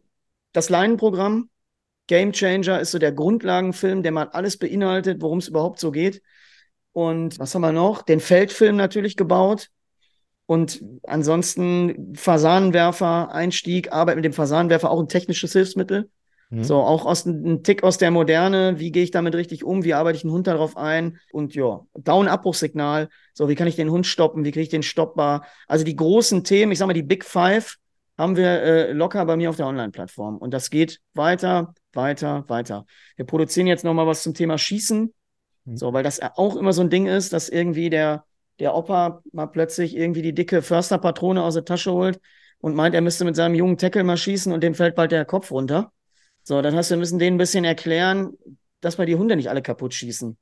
das 0.52 0.70
Leinenprogramm 0.70 1.50
Game 2.08 2.34
Changer 2.34 2.80
ist 2.80 2.92
so 2.92 3.00
der 3.00 3.12
Grundlagenfilm, 3.12 4.04
der 4.04 4.12
mal 4.12 4.30
alles 4.30 4.58
beinhaltet, 4.58 5.22
worum 5.22 5.38
es 5.38 5.48
überhaupt 5.48 5.80
so 5.80 5.92
geht. 5.92 6.22
Und 6.94 7.40
was 7.40 7.54
haben 7.54 7.62
wir 7.62 7.72
noch? 7.72 8.02
Den 8.02 8.20
Feldfilm 8.20 8.76
natürlich 8.76 9.18
gebaut. 9.18 9.70
Und 10.46 10.84
ansonsten 11.04 12.14
Fasanenwerfer, 12.16 13.32
Einstieg, 13.32 13.92
Arbeit 13.92 14.16
mit 14.16 14.26
dem 14.26 14.34
Fasanenwerfer, 14.34 14.90
auch 14.90 15.00
ein 15.00 15.08
technisches 15.08 15.54
Hilfsmittel. 15.54 16.10
Mhm. 16.50 16.64
So, 16.64 16.78
auch 16.78 17.06
aus 17.06 17.26
ein 17.26 17.64
Tick 17.64 17.84
aus 17.84 17.98
der 17.98 18.12
Moderne. 18.12 18.80
Wie 18.80 18.92
gehe 18.92 19.04
ich 19.04 19.12
damit 19.12 19.36
richtig 19.36 19.64
um? 19.64 19.84
Wie 19.84 19.94
arbeite 19.94 20.18
ich 20.18 20.24
einen 20.24 20.34
Hund 20.34 20.48
darauf 20.48 20.78
ein? 20.78 21.18
Und 21.32 21.56
ja, 21.56 21.82
Down-Abbruchssignal. 21.96 23.10
So, 23.34 23.50
wie 23.50 23.56
kann 23.56 23.68
ich 23.68 23.76
den 23.76 23.90
Hund 23.90 24.06
stoppen? 24.06 24.46
Wie 24.46 24.52
kriege 24.52 24.64
ich 24.64 24.70
den 24.70 24.84
stoppbar? 24.84 25.46
Also 25.68 25.84
die 25.86 25.96
großen 25.96 26.44
Themen, 26.44 26.72
ich 26.72 26.78
sag 26.78 26.88
mal, 26.88 26.94
die 26.94 27.04
Big 27.04 27.26
Five 27.26 27.78
haben 28.18 28.38
wir 28.38 28.62
äh, 28.62 28.92
locker 28.92 29.26
bei 29.26 29.36
mir 29.36 29.50
auf 29.50 29.56
der 29.56 29.68
Online-Plattform. 29.68 30.38
Und 30.38 30.54
das 30.54 30.70
geht 30.70 31.00
weiter 31.14 31.74
weiter, 31.96 32.44
weiter. 32.48 32.86
Wir 33.16 33.26
produzieren 33.26 33.68
jetzt 33.68 33.84
nochmal 33.84 34.08
was 34.08 34.24
zum 34.24 34.34
Thema 34.34 34.58
Schießen. 34.58 35.14
Mhm. 35.66 35.78
So, 35.78 35.94
weil 35.94 36.04
das 36.04 36.20
auch 36.22 36.56
immer 36.56 36.74
so 36.74 36.82
ein 36.82 36.90
Ding 36.90 37.08
ist, 37.08 37.34
dass 37.34 37.50
irgendwie 37.50 37.90
der, 37.90 38.26
der 38.60 38.76
Opa 38.76 39.22
mal 39.32 39.48
plötzlich 39.48 39.96
irgendwie 39.96 40.22
die 40.22 40.34
dicke 40.34 40.62
Försterpatrone 40.62 41.44
aus 41.44 41.56
der 41.56 41.66
Tasche 41.66 41.92
holt 41.92 42.20
und 42.60 42.76
meint, 42.76 42.96
er 42.96 43.02
müsste 43.02 43.26
mit 43.26 43.36
seinem 43.36 43.56
jungen 43.56 43.78
Tackle 43.78 44.04
mal 44.04 44.18
schießen 44.18 44.52
und 44.52 44.62
dem 44.64 44.76
fällt 44.76 44.96
bald 44.96 45.12
der 45.12 45.26
Kopf 45.26 45.52
runter. 45.52 45.92
So, 46.44 46.62
dann 46.62 46.76
heißt, 46.76 46.90
wir 46.90 46.98
müssen 46.98 47.20
denen 47.20 47.36
ein 47.36 47.40
bisschen 47.40 47.66
erklären, 47.66 48.34
dass 48.82 48.98
wir 48.98 49.06
die 49.06 49.16
Hunde 49.16 49.36
nicht 49.36 49.50
alle 49.50 49.62
kaputt 49.62 49.94
schießen. 49.94 50.38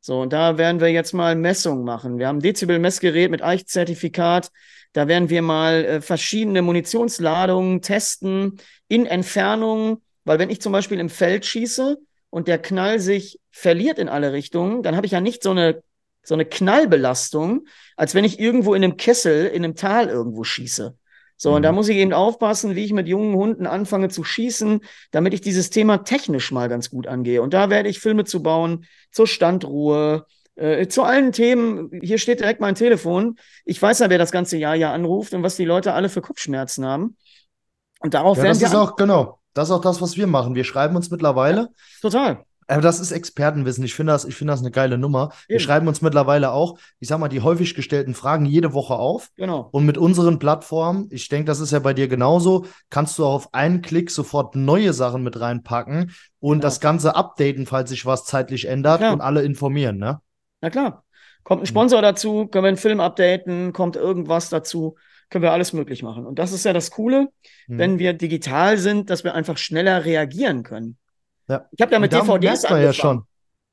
So, 0.00 0.20
und 0.20 0.32
da 0.32 0.58
werden 0.58 0.80
wir 0.80 0.88
jetzt 0.88 1.14
mal 1.14 1.34
Messungen 1.34 1.84
machen. 1.84 2.18
Wir 2.18 2.28
haben 2.28 2.38
ein 2.38 2.42
Dezibel-Messgerät 2.42 3.30
mit 3.30 3.42
Eichzertifikat. 3.42 4.50
Da 4.92 5.08
werden 5.08 5.30
wir 5.30 5.42
mal 5.42 5.84
äh, 5.84 6.00
verschiedene 6.00 6.60
Munitionsladungen 6.62 7.80
testen 7.80 8.60
in 8.88 9.06
Entfernungen 9.06 10.02
weil 10.26 10.40
wenn 10.40 10.50
ich 10.50 10.60
zum 10.60 10.72
Beispiel 10.72 10.98
im 10.98 11.08
Feld 11.08 11.46
schieße 11.46 11.96
und 12.36 12.48
der 12.48 12.58
Knall 12.58 13.00
sich 13.00 13.40
verliert 13.50 13.98
in 13.98 14.10
alle 14.10 14.34
Richtungen, 14.34 14.82
dann 14.82 14.94
habe 14.94 15.06
ich 15.06 15.12
ja 15.12 15.22
nicht 15.22 15.42
so 15.42 15.52
eine, 15.52 15.82
so 16.22 16.34
eine 16.34 16.44
Knallbelastung, 16.44 17.66
als 17.96 18.14
wenn 18.14 18.24
ich 18.24 18.38
irgendwo 18.38 18.74
in 18.74 18.84
einem 18.84 18.98
Kessel, 18.98 19.46
in 19.46 19.64
einem 19.64 19.74
Tal 19.74 20.10
irgendwo 20.10 20.44
schieße. 20.44 20.98
So, 21.38 21.48
mhm. 21.48 21.56
und 21.56 21.62
da 21.62 21.72
mhm. 21.72 21.76
muss 21.76 21.88
ich 21.88 21.96
eben 21.96 22.12
aufpassen, 22.12 22.76
wie 22.76 22.84
ich 22.84 22.92
mit 22.92 23.08
jungen 23.08 23.34
Hunden 23.36 23.66
anfange 23.66 24.10
zu 24.10 24.22
schießen, 24.22 24.82
damit 25.12 25.32
ich 25.32 25.40
dieses 25.40 25.70
Thema 25.70 26.04
technisch 26.04 26.52
mal 26.52 26.68
ganz 26.68 26.90
gut 26.90 27.06
angehe. 27.06 27.40
Und 27.40 27.54
da 27.54 27.70
werde 27.70 27.88
ich 27.88 28.00
Filme 28.00 28.24
zu 28.24 28.42
bauen 28.42 28.84
zur 29.12 29.26
Standruhe, 29.26 30.26
äh, 30.56 30.88
zu 30.88 31.04
allen 31.04 31.32
Themen. 31.32 31.90
Hier 32.02 32.18
steht 32.18 32.40
direkt 32.40 32.60
mein 32.60 32.74
Telefon. 32.74 33.38
Ich 33.64 33.80
weiß 33.80 34.00
ja, 34.00 34.10
wer 34.10 34.18
das 34.18 34.30
ganze 34.30 34.58
Jahr 34.58 34.74
ja 34.74 34.92
anruft 34.92 35.32
und 35.32 35.42
was 35.42 35.56
die 35.56 35.64
Leute 35.64 35.94
alle 35.94 36.10
für 36.10 36.20
Kopfschmerzen 36.20 36.84
haben. 36.84 37.16
Und 38.00 38.12
darauf 38.12 38.36
ja, 38.36 38.42
werden 38.42 38.60
das 38.60 38.72
wir. 38.72 38.78
Ist 38.78 38.90
auch, 38.90 38.96
genau. 38.96 39.38
Das 39.56 39.68
ist 39.68 39.74
auch 39.74 39.80
das, 39.80 40.02
was 40.02 40.18
wir 40.18 40.26
machen. 40.26 40.54
Wir 40.54 40.64
schreiben 40.64 40.96
uns 40.96 41.10
mittlerweile. 41.10 41.60
Ja, 41.60 41.68
total. 42.02 42.44
Aber 42.68 42.82
das 42.82 43.00
ist 43.00 43.10
Expertenwissen. 43.10 43.84
Ich 43.84 43.94
finde 43.94 44.12
das, 44.12 44.26
ich 44.26 44.38
das 44.38 44.60
eine 44.60 44.70
geile 44.70 44.98
Nummer. 44.98 45.30
Eben. 45.48 45.54
Wir 45.54 45.60
schreiben 45.60 45.88
uns 45.88 46.02
mittlerweile 46.02 46.50
auch, 46.50 46.78
ich 46.98 47.08
sag 47.08 47.18
mal, 47.18 47.28
die 47.28 47.40
häufig 47.40 47.74
gestellten 47.74 48.14
Fragen 48.14 48.44
jede 48.44 48.74
Woche 48.74 48.94
auf. 48.94 49.30
Genau. 49.36 49.68
Und 49.70 49.86
mit 49.86 49.96
unseren 49.96 50.38
Plattformen, 50.38 51.08
ich 51.10 51.28
denke, 51.30 51.46
das 51.46 51.60
ist 51.60 51.70
ja 51.70 51.78
bei 51.78 51.94
dir 51.94 52.06
genauso, 52.06 52.66
kannst 52.90 53.18
du 53.18 53.24
auch 53.24 53.34
auf 53.34 53.54
einen 53.54 53.80
Klick 53.80 54.10
sofort 54.10 54.56
neue 54.56 54.92
Sachen 54.92 55.22
mit 55.22 55.40
reinpacken 55.40 56.12
und 56.38 56.58
genau. 56.58 56.62
das 56.62 56.80
Ganze 56.80 57.14
updaten, 57.16 57.64
falls 57.64 57.88
sich 57.88 58.04
was 58.04 58.26
zeitlich 58.26 58.66
ändert 58.66 59.00
und 59.00 59.22
alle 59.22 59.42
informieren, 59.42 59.96
ne? 59.96 60.20
Na 60.60 60.68
klar. 60.68 61.04
Kommt 61.44 61.62
ein 61.62 61.66
Sponsor 61.66 62.02
dazu, 62.02 62.46
können 62.48 62.64
wir 62.64 62.68
einen 62.68 62.76
Film 62.76 63.00
updaten, 63.00 63.72
kommt 63.72 63.96
irgendwas 63.96 64.50
dazu 64.50 64.96
können 65.30 65.42
wir 65.42 65.52
alles 65.52 65.72
möglich 65.72 66.02
machen. 66.02 66.26
Und 66.26 66.38
das 66.38 66.52
ist 66.52 66.64
ja 66.64 66.72
das 66.72 66.90
Coole, 66.90 67.28
hm. 67.66 67.78
wenn 67.78 67.98
wir 67.98 68.12
digital 68.12 68.78
sind, 68.78 69.10
dass 69.10 69.24
wir 69.24 69.34
einfach 69.34 69.58
schneller 69.58 70.04
reagieren 70.04 70.62
können. 70.62 70.96
Ja. 71.48 71.66
Ich 71.72 71.80
habe 71.80 71.92
ja 71.92 71.98
mit 71.98 72.12
DVDs 72.12 72.64
angefangen. 72.64 72.82
Ja 72.82 72.92
schon. 72.92 73.22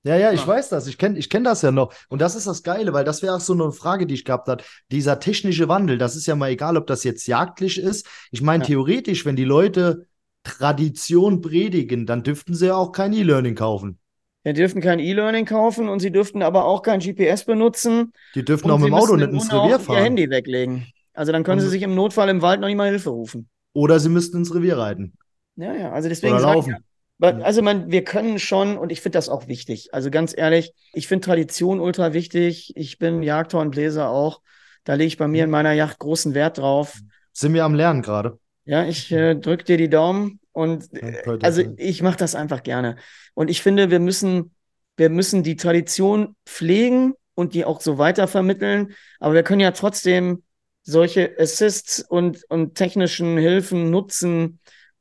Ja, 0.06 0.18
ja, 0.18 0.34
ich 0.34 0.42
ja. 0.42 0.48
weiß 0.48 0.70
das. 0.70 0.88
Ich 0.88 0.98
kenne 0.98 1.18
ich 1.18 1.30
kenn 1.30 1.46
das 1.46 1.62
ja 1.62 1.72
noch. 1.72 1.94
Und 2.10 2.22
das 2.22 2.36
ist 2.36 2.46
das 2.46 2.64
Geile, 2.64 2.92
weil 2.92 3.06
das 3.06 3.22
wäre 3.22 3.36
auch 3.36 3.40
so 3.40 3.54
eine 3.54 3.72
Frage, 3.72 4.06
die 4.06 4.16
ich 4.16 4.26
gehabt 4.26 4.50
habe. 4.50 4.64
Dieser 4.92 5.20
technische 5.20 5.70
Wandel, 5.70 5.98
das 5.98 6.16
ist 6.16 6.26
ja 6.26 6.36
mal 6.36 6.50
egal, 6.50 6.76
ob 6.76 6.88
das 6.88 7.04
jetzt 7.04 7.26
jagdlich 7.26 7.80
ist. 7.80 8.08
Ich 8.32 8.42
meine, 8.42 8.64
ja. 8.64 8.68
theoretisch, 8.68 9.26
wenn 9.26 9.38
die 9.38 9.46
Leute 9.46 10.08
Tradition 10.44 11.40
predigen, 11.40 12.06
dann 12.06 12.24
dürften 12.24 12.54
sie 12.54 12.68
ja 12.68 12.76
auch 12.76 12.92
kein 12.92 13.14
E-Learning 13.14 13.56
kaufen. 13.56 13.98
Ja, 14.44 14.52
dürften 14.52 14.82
kein 14.82 15.00
E-Learning 15.00 15.46
kaufen 15.46 15.88
und 15.88 16.02
sie 16.02 16.12
dürften 16.12 16.42
aber 16.42 16.66
auch 16.66 16.82
kein 16.82 17.00
GPS 17.00 17.46
benutzen. 17.46 18.12
Die 18.36 18.44
dürften 18.44 18.70
auch 18.72 18.78
mit 18.78 18.88
dem 18.88 18.94
Auto 18.94 19.16
nicht 19.16 19.30
ins 19.30 19.54
Revier 19.54 19.80
fahren. 19.80 19.98
ihr 19.98 20.04
Handy 20.04 20.30
weglegen. 20.30 20.88
Also 21.14 21.32
dann 21.32 21.44
können 21.44 21.60
und 21.60 21.66
sie 21.66 21.70
sich 21.70 21.82
im 21.84 21.96
Notfall 21.96 22.30
im 22.30 22.42
Wald 22.42 22.60
noch 22.60 22.68
nicht 22.68 22.78
mal 22.78 22.90
Hilfe 22.90 23.10
rufen. 23.10 23.50
Oder 23.74 24.00
sie 24.00 24.10
müssten 24.10 24.38
ins 24.38 24.54
Revier 24.54 24.78
reiten. 24.78 25.14
Ja, 25.56 25.74
ja, 25.74 25.92
also 25.92 26.10
deswegen. 26.10 26.34
Oder 26.34 26.42
laufen. 26.42 26.76
Ich, 26.76 26.84
also 27.22 27.62
man, 27.62 27.90
wir 27.90 28.04
können 28.04 28.40
schon, 28.40 28.78
und 28.78 28.92
ich 28.92 29.02
finde 29.02 29.18
das 29.18 29.30
auch 29.30 29.48
wichtig. 29.48 29.94
Also 29.94 30.10
ganz 30.10 30.36
ehrlich, 30.36 30.74
ich 30.94 31.08
finde 31.08 31.26
Tradition 31.26 31.80
ultra 31.80 32.14
wichtig. 32.14 32.74
Ich 32.76 32.98
bin 32.98 33.24
Jagdhorn 33.24 33.68
und 33.68 33.72
Bläser 33.72 34.10
auch. 34.10 34.42
Da 34.84 34.96
lege 34.96 35.08
ich 35.08 35.18
bei 35.18 35.28
mir 35.28 35.46
in 35.46 35.50
meiner 35.50 35.72
Yacht 35.72 36.00
großen 36.00 36.34
Wert 36.34 36.58
drauf. 36.58 37.00
Sind 37.32 37.54
wir 37.54 37.64
am 37.64 37.76
Lernen 37.76 38.02
gerade? 38.02 38.40
Ja, 38.66 38.86
ich 38.86 39.12
äh, 39.12 39.36
drücke 39.36 39.64
dir 39.64 39.78
die 39.78 39.90
Daumen 39.90 40.40
und 40.52 40.94
äh, 40.94 41.22
also 41.42 41.64
ich 41.78 42.02
mache 42.02 42.18
das 42.18 42.36
einfach 42.36 42.64
gerne. 42.64 42.98
Und 43.34 43.50
ich 43.50 43.62
finde, 43.62 43.90
wir 43.90 44.00
müssen, 44.00 44.54
wir 44.98 45.10
müssen 45.10 45.44
die 45.44 45.56
Tradition 45.56 46.36
pflegen 46.46 47.14
und 47.36 47.54
die 47.54 47.66
auch 47.66 47.82
so 47.82 47.98
weitervermitteln. 47.98 48.94
Aber 49.20 49.34
wir 49.34 49.44
können 49.44 49.62
ja 49.62 49.72
trotzdem 49.72 50.44
solche 50.84 51.36
Assists 51.40 52.02
und, 52.02 52.44
und 52.50 52.76
technischen 52.76 53.38
Hilfen 53.38 53.90
nutzen, 53.90 54.60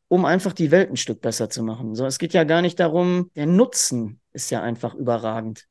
um 0.09 0.25
einfach 0.25 0.53
die 0.53 0.71
Welt 0.71 0.91
ein 0.91 0.97
Stück 0.97 1.21
besser 1.21 1.51
zu 1.51 1.63
machen. 1.63 1.95
So, 1.95 2.07
es 2.07 2.19
geht 2.19 2.33
ja 2.33 2.45
gar 2.45 2.63
nicht 2.63 2.79
darum, 2.79 3.31
der 3.35 3.47
Nutzen 3.47 4.21
ist 4.33 4.51
ja 4.51 4.63
einfach 4.63 4.95
überragend. 4.95 5.67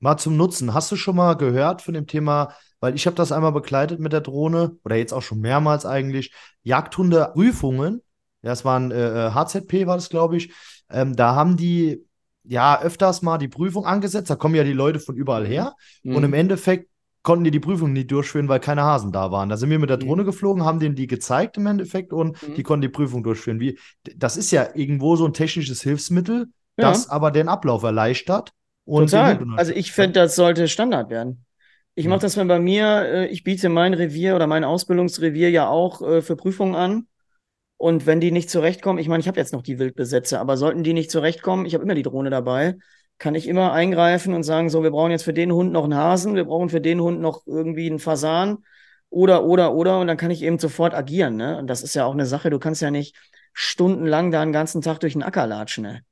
Mal 0.00 0.16
zum 0.16 0.36
Nutzen. 0.36 0.74
Hast 0.74 0.92
du 0.92 0.96
schon 0.96 1.16
mal 1.16 1.34
gehört 1.34 1.82
von 1.82 1.94
dem 1.94 2.06
Thema, 2.06 2.54
weil 2.80 2.94
ich 2.94 3.06
habe 3.06 3.16
das 3.16 3.32
einmal 3.32 3.52
begleitet 3.52 3.98
mit 3.98 4.12
der 4.12 4.20
Drohne 4.20 4.76
oder 4.84 4.96
jetzt 4.96 5.12
auch 5.12 5.22
schon 5.22 5.40
mehrmals 5.40 5.84
eigentlich, 5.84 6.32
Jagdhunde-Prüfungen. 6.62 8.02
Ja, 8.42 8.52
es 8.52 8.64
waren 8.64 8.92
äh, 8.92 9.30
HZP, 9.34 9.82
äh, 9.82 9.86
war 9.88 9.96
das, 9.96 10.08
glaube 10.08 10.36
ich. 10.36 10.52
Ähm, 10.88 11.16
da 11.16 11.34
haben 11.34 11.56
die 11.56 12.04
ja 12.44 12.80
öfters 12.80 13.22
mal 13.22 13.38
die 13.38 13.48
Prüfung 13.48 13.84
angesetzt. 13.84 14.30
Da 14.30 14.36
kommen 14.36 14.54
ja 14.54 14.64
die 14.64 14.72
Leute 14.72 15.00
von 15.00 15.16
überall 15.16 15.46
her. 15.46 15.74
Mhm. 16.04 16.14
Und 16.14 16.24
im 16.24 16.34
Endeffekt 16.34 16.88
konnten 17.28 17.44
die 17.44 17.50
die 17.50 17.60
Prüfung 17.60 17.92
nicht 17.92 18.10
durchführen, 18.10 18.48
weil 18.48 18.58
keine 18.58 18.84
Hasen 18.84 19.12
da 19.12 19.30
waren. 19.30 19.50
Da 19.50 19.58
sind 19.58 19.68
wir 19.68 19.78
mit 19.78 19.90
der 19.90 19.98
mhm. 19.98 20.06
Drohne 20.06 20.22
mhm. 20.22 20.28
geflogen, 20.28 20.64
haben 20.64 20.80
denen 20.80 20.94
die 20.94 21.06
gezeigt 21.06 21.58
im 21.58 21.66
Endeffekt 21.66 22.14
und 22.14 22.42
mhm. 22.42 22.54
die 22.54 22.62
konnten 22.62 22.80
die 22.80 22.88
Prüfung 22.88 23.22
durchführen. 23.22 23.60
Wie, 23.60 23.78
das 24.16 24.38
ist 24.38 24.50
ja 24.50 24.70
irgendwo 24.74 25.14
so 25.14 25.26
ein 25.26 25.34
technisches 25.34 25.82
Hilfsmittel, 25.82 26.46
ja. 26.78 26.88
das 26.88 27.10
aber 27.10 27.30
den 27.30 27.48
Ablauf 27.48 27.82
erleichtert. 27.82 28.54
Und 28.86 29.10
Total. 29.10 29.44
Also 29.58 29.72
ich 29.72 29.92
finde, 29.92 30.20
das 30.20 30.36
sollte 30.36 30.68
Standard 30.68 31.10
werden. 31.10 31.44
Ich 31.94 32.08
mache 32.08 32.20
das 32.20 32.36
bei 32.36 32.58
mir, 32.58 33.02
äh, 33.02 33.26
ich 33.26 33.44
biete 33.44 33.68
mein 33.68 33.92
Revier 33.92 34.34
oder 34.34 34.46
mein 34.46 34.64
Ausbildungsrevier 34.64 35.50
ja 35.50 35.68
auch 35.68 36.00
äh, 36.00 36.22
für 36.22 36.34
Prüfungen 36.34 36.76
an. 36.76 37.08
Und 37.76 38.06
wenn 38.06 38.22
die 38.22 38.30
nicht 38.30 38.48
zurechtkommen, 38.48 38.98
ich 38.98 39.08
meine, 39.08 39.20
ich 39.20 39.28
habe 39.28 39.38
jetzt 39.38 39.52
noch 39.52 39.62
die 39.62 39.78
Wildbesätze, 39.78 40.40
aber 40.40 40.56
sollten 40.56 40.82
die 40.82 40.94
nicht 40.94 41.10
zurechtkommen, 41.10 41.66
ich 41.66 41.74
habe 41.74 41.84
immer 41.84 41.94
die 41.94 42.02
Drohne 42.04 42.30
dabei, 42.30 42.76
kann 43.18 43.34
ich 43.34 43.48
immer 43.48 43.72
eingreifen 43.72 44.34
und 44.34 44.44
sagen, 44.44 44.70
so, 44.70 44.82
wir 44.82 44.90
brauchen 44.90 45.10
jetzt 45.10 45.24
für 45.24 45.32
den 45.32 45.52
Hund 45.52 45.72
noch 45.72 45.84
einen 45.84 45.96
Hasen, 45.96 46.34
wir 46.34 46.44
brauchen 46.44 46.68
für 46.68 46.80
den 46.80 47.00
Hund 47.00 47.20
noch 47.20 47.46
irgendwie 47.46 47.88
einen 47.88 47.98
Fasan 47.98 48.58
oder, 49.10 49.44
oder, 49.44 49.74
oder, 49.74 49.98
und 50.00 50.06
dann 50.06 50.16
kann 50.16 50.30
ich 50.30 50.42
eben 50.42 50.58
sofort 50.58 50.94
agieren. 50.94 51.36
Ne? 51.36 51.58
Und 51.58 51.66
das 51.66 51.82
ist 51.82 51.94
ja 51.94 52.04
auch 52.04 52.12
eine 52.12 52.26
Sache, 52.26 52.50
du 52.50 52.58
kannst 52.58 52.82
ja 52.82 52.90
nicht 52.90 53.16
stundenlang 53.52 54.30
da 54.30 54.40
einen 54.40 54.52
ganzen 54.52 54.82
Tag 54.82 55.00
durch 55.00 55.14
den 55.14 55.22
Acker 55.22 55.46
latschen. 55.46 55.82
Ne? 55.84 56.02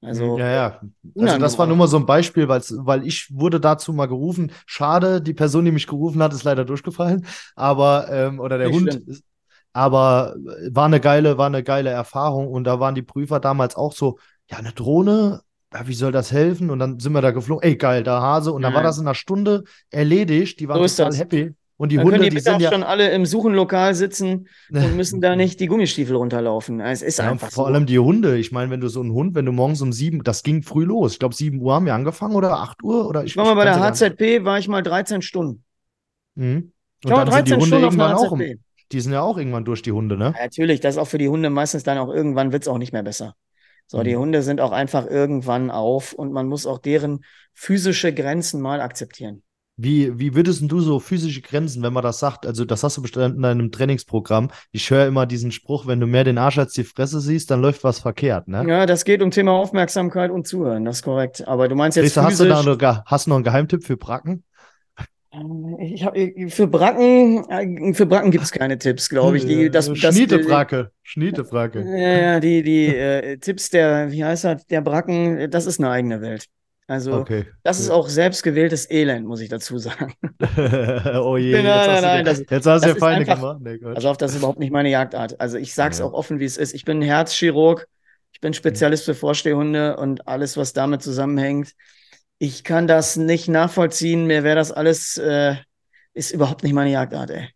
Also, 0.00 0.38
ja, 0.38 0.48
ja. 0.48 0.80
Also 1.18 1.38
das 1.38 1.58
war 1.58 1.66
nur 1.66 1.76
mal 1.76 1.88
so 1.88 1.96
ein 1.96 2.06
Beispiel, 2.06 2.48
weil 2.48 3.06
ich 3.06 3.28
wurde 3.34 3.60
dazu 3.60 3.92
mal 3.92 4.06
gerufen. 4.06 4.52
Schade, 4.64 5.20
die 5.20 5.34
Person, 5.34 5.64
die 5.64 5.72
mich 5.72 5.88
gerufen 5.88 6.22
hat, 6.22 6.32
ist 6.32 6.44
leider 6.44 6.64
durchgefallen. 6.64 7.26
Aber, 7.56 8.08
ähm, 8.10 8.38
oder 8.38 8.58
der 8.58 8.68
Nicht 8.68 8.76
Hund. 8.76 8.94
Ist, 8.94 9.24
aber 9.72 10.36
war 10.70 10.86
eine 10.86 11.00
geile, 11.00 11.36
war 11.36 11.46
eine 11.46 11.64
geile 11.64 11.90
Erfahrung. 11.90 12.48
Und 12.48 12.64
da 12.64 12.78
waren 12.78 12.94
die 12.94 13.02
Prüfer 13.02 13.40
damals 13.40 13.74
auch 13.76 13.92
so, 13.92 14.18
ja, 14.48 14.58
eine 14.58 14.72
Drohne, 14.72 15.42
ja, 15.72 15.86
wie 15.86 15.94
soll 15.94 16.12
das 16.12 16.32
helfen? 16.32 16.70
Und 16.70 16.78
dann 16.78 16.98
sind 16.98 17.12
wir 17.12 17.20
da 17.20 17.30
geflogen, 17.30 17.62
ey, 17.62 17.76
geil, 17.76 18.02
da 18.02 18.20
Hase. 18.20 18.52
Und 18.52 18.62
dann 18.62 18.74
war 18.74 18.82
das 18.82 18.98
in 18.98 19.06
einer 19.06 19.14
Stunde 19.14 19.64
erledigt. 19.90 20.60
Die 20.60 20.68
waren 20.68 20.86
so 20.88 21.04
total 21.04 21.18
happy. 21.18 21.54
Und 21.76 21.92
die 21.92 21.96
dann 21.96 22.06
Hunde, 22.06 22.18
können 22.18 22.30
die, 22.30 22.36
die 22.36 22.42
sind 22.42 22.60
ja 22.60 22.72
schon 22.72 22.82
alle 22.82 23.10
im 23.12 23.24
Suchenlokal 23.24 23.94
sitzen 23.94 24.48
und 24.70 24.96
müssen 24.96 25.20
da 25.20 25.36
nicht 25.36 25.60
die 25.60 25.66
Gummistiefel 25.66 26.16
runterlaufen. 26.16 26.80
Es 26.80 27.02
ist 27.02 27.18
ja, 27.18 27.30
einfach 27.30 27.52
vor 27.52 27.64
so. 27.64 27.66
allem 27.66 27.86
die 27.86 28.00
Hunde. 28.00 28.36
Ich 28.36 28.50
meine, 28.50 28.70
wenn 28.70 28.80
du 28.80 28.88
so 28.88 29.00
einen 29.00 29.12
Hund, 29.12 29.36
wenn 29.36 29.44
du 29.44 29.52
morgens 29.52 29.80
um 29.80 29.92
sieben, 29.92 30.24
das 30.24 30.42
ging 30.42 30.62
früh 30.62 30.84
los. 30.84 31.12
Ich 31.12 31.18
glaube, 31.20 31.36
sieben 31.36 31.60
Uhr 31.60 31.74
haben 31.74 31.86
wir 31.86 31.94
angefangen 31.94 32.34
oder 32.34 32.54
acht 32.54 32.82
Uhr 32.82 33.08
oder 33.08 33.22
ich. 33.22 33.30
ich 33.30 33.36
war 33.36 33.44
mal 33.44 33.54
bei 33.54 33.64
der 33.64 33.78
HZP, 33.78 34.44
war 34.44 34.58
ich 34.58 34.66
mal 34.66 34.82
13 34.82 35.22
Stunden. 35.22 35.62
Mhm. 36.34 36.72
Und 37.04 37.10
dann 37.10 37.30
sind 37.30 37.46
die 37.46 37.52
Hunde 37.52 37.66
Stunden 37.66 37.84
irgendwann 37.84 38.14
auch. 38.14 38.32
Um, 38.32 38.42
die 38.90 39.00
sind 39.00 39.12
ja 39.12 39.20
auch 39.20 39.36
irgendwann 39.36 39.64
durch 39.64 39.82
die 39.82 39.92
Hunde, 39.92 40.16
ne? 40.16 40.32
Ja, 40.36 40.44
natürlich, 40.44 40.80
das 40.80 40.96
ist 40.96 40.98
auch 40.98 41.06
für 41.06 41.18
die 41.18 41.28
Hunde 41.28 41.50
meistens 41.50 41.84
dann 41.84 41.98
auch 41.98 42.12
irgendwann 42.12 42.50
wird 42.52 42.62
es 42.62 42.68
auch 42.68 42.78
nicht 42.78 42.92
mehr 42.92 43.02
besser. 43.04 43.34
So, 43.88 43.98
mhm. 43.98 44.04
die 44.04 44.16
Hunde 44.16 44.42
sind 44.42 44.60
auch 44.60 44.72
einfach 44.72 45.06
irgendwann 45.06 45.70
auf 45.70 46.12
und 46.12 46.32
man 46.32 46.46
muss 46.46 46.66
auch 46.66 46.78
deren 46.78 47.24
physische 47.54 48.14
Grenzen 48.14 48.60
mal 48.60 48.80
akzeptieren. 48.80 49.42
Wie, 49.80 50.18
wie 50.18 50.34
würdest 50.34 50.60
du 50.66 50.80
so 50.80 50.98
physische 50.98 51.40
Grenzen, 51.40 51.84
wenn 51.84 51.92
man 51.92 52.02
das 52.02 52.18
sagt? 52.18 52.44
Also, 52.44 52.64
das 52.64 52.82
hast 52.82 52.96
du 52.96 53.02
bestimmt 53.02 53.36
in 53.36 53.42
deinem 53.42 53.70
Trainingsprogramm. 53.70 54.50
Ich 54.72 54.90
höre 54.90 55.06
immer 55.06 55.24
diesen 55.24 55.52
Spruch, 55.52 55.86
wenn 55.86 56.00
du 56.00 56.06
mehr 56.08 56.24
den 56.24 56.36
Arsch 56.36 56.58
als 56.58 56.72
die 56.72 56.82
Fresse 56.82 57.20
siehst, 57.20 57.50
dann 57.52 57.62
läuft 57.62 57.84
was 57.84 58.00
verkehrt, 58.00 58.48
ne? 58.48 58.64
Ja, 58.68 58.86
das 58.86 59.04
geht 59.04 59.22
um 59.22 59.30
Thema 59.30 59.52
Aufmerksamkeit 59.52 60.32
und 60.32 60.48
Zuhören, 60.48 60.84
das 60.84 60.96
ist 60.96 61.02
korrekt. 61.04 61.46
Aber 61.46 61.68
du 61.68 61.76
meinst 61.76 61.96
jetzt. 61.96 62.06
Richter, 62.06 62.24
physisch... 62.26 62.50
hast, 62.52 62.66
du 62.66 62.74
da 62.74 62.92
noch, 62.92 63.04
hast 63.06 63.26
du 63.26 63.30
noch 63.30 63.36
einen 63.36 63.44
Geheimtipp 63.44 63.84
für 63.84 63.96
Bracken? 63.96 64.42
Ich 65.80 66.04
hab, 66.04 66.16
für 66.16 66.66
Bracken, 66.66 67.44
äh, 67.50 67.92
für 67.92 68.06
Bracken 68.06 68.30
gibt 68.30 68.44
es 68.44 68.50
keine 68.50 68.78
Tipps, 68.78 69.10
glaube 69.10 69.36
ich. 69.36 69.44
Die, 69.44 69.68
das, 69.68 69.94
Schnietebracke, 69.94 70.90
Schnietebracke. 71.02 71.80
Ja, 71.80 72.18
ja, 72.18 72.40
die, 72.40 72.62
die 72.62 72.86
äh, 72.86 73.36
Tipps 73.36 73.68
der, 73.68 74.10
wie 74.10 74.24
heißt 74.24 74.44
das, 74.44 74.66
der 74.66 74.80
Bracken, 74.80 75.50
das 75.50 75.66
ist 75.66 75.80
eine 75.80 75.90
eigene 75.90 76.22
Welt. 76.22 76.46
Also, 76.86 77.12
okay. 77.12 77.44
das 77.62 77.78
ist 77.78 77.90
auch 77.90 78.08
selbstgewähltes 78.08 78.90
Elend, 78.90 79.26
muss 79.26 79.42
ich 79.42 79.50
dazu 79.50 79.76
sagen. 79.76 80.14
oh 81.20 81.36
je, 81.36 81.52
nein, 81.52 81.64
nein, 81.64 82.02
nein, 82.02 82.24
das, 82.24 82.42
jetzt 82.48 82.66
hast 82.66 82.86
du 82.86 82.88
ja 82.88 82.94
Feinde 82.94 83.26
gemacht. 83.26 83.58
Nee, 83.60 83.78
also, 83.84 84.08
auf 84.08 84.16
das 84.16 84.30
ist 84.30 84.38
überhaupt 84.38 84.58
nicht 84.58 84.72
meine 84.72 84.88
Jagdart. 84.88 85.38
Also, 85.38 85.58
ich 85.58 85.74
sage 85.74 85.92
es 85.92 85.98
ja. 85.98 86.06
auch 86.06 86.14
offen, 86.14 86.40
wie 86.40 86.46
es 86.46 86.56
ist. 86.56 86.72
Ich 86.72 86.86
bin 86.86 87.02
Herzchirurg, 87.02 87.86
ich 88.32 88.40
bin 88.40 88.54
Spezialist 88.54 89.04
für 89.04 89.14
Vorstehhunde 89.14 89.98
und 89.98 90.26
alles, 90.26 90.56
was 90.56 90.72
damit 90.72 91.02
zusammenhängt. 91.02 91.74
Ich 92.38 92.64
kann 92.64 92.86
das 92.86 93.16
nicht 93.16 93.48
nachvollziehen. 93.48 94.26
Mir 94.26 94.44
wäre 94.44 94.56
das 94.56 94.72
alles, 94.72 95.16
äh, 95.18 95.56
ist 96.14 96.30
überhaupt 96.30 96.62
nicht 96.62 96.72
meine 96.72 96.90
Jagdart, 96.90 97.30
ey. 97.30 97.48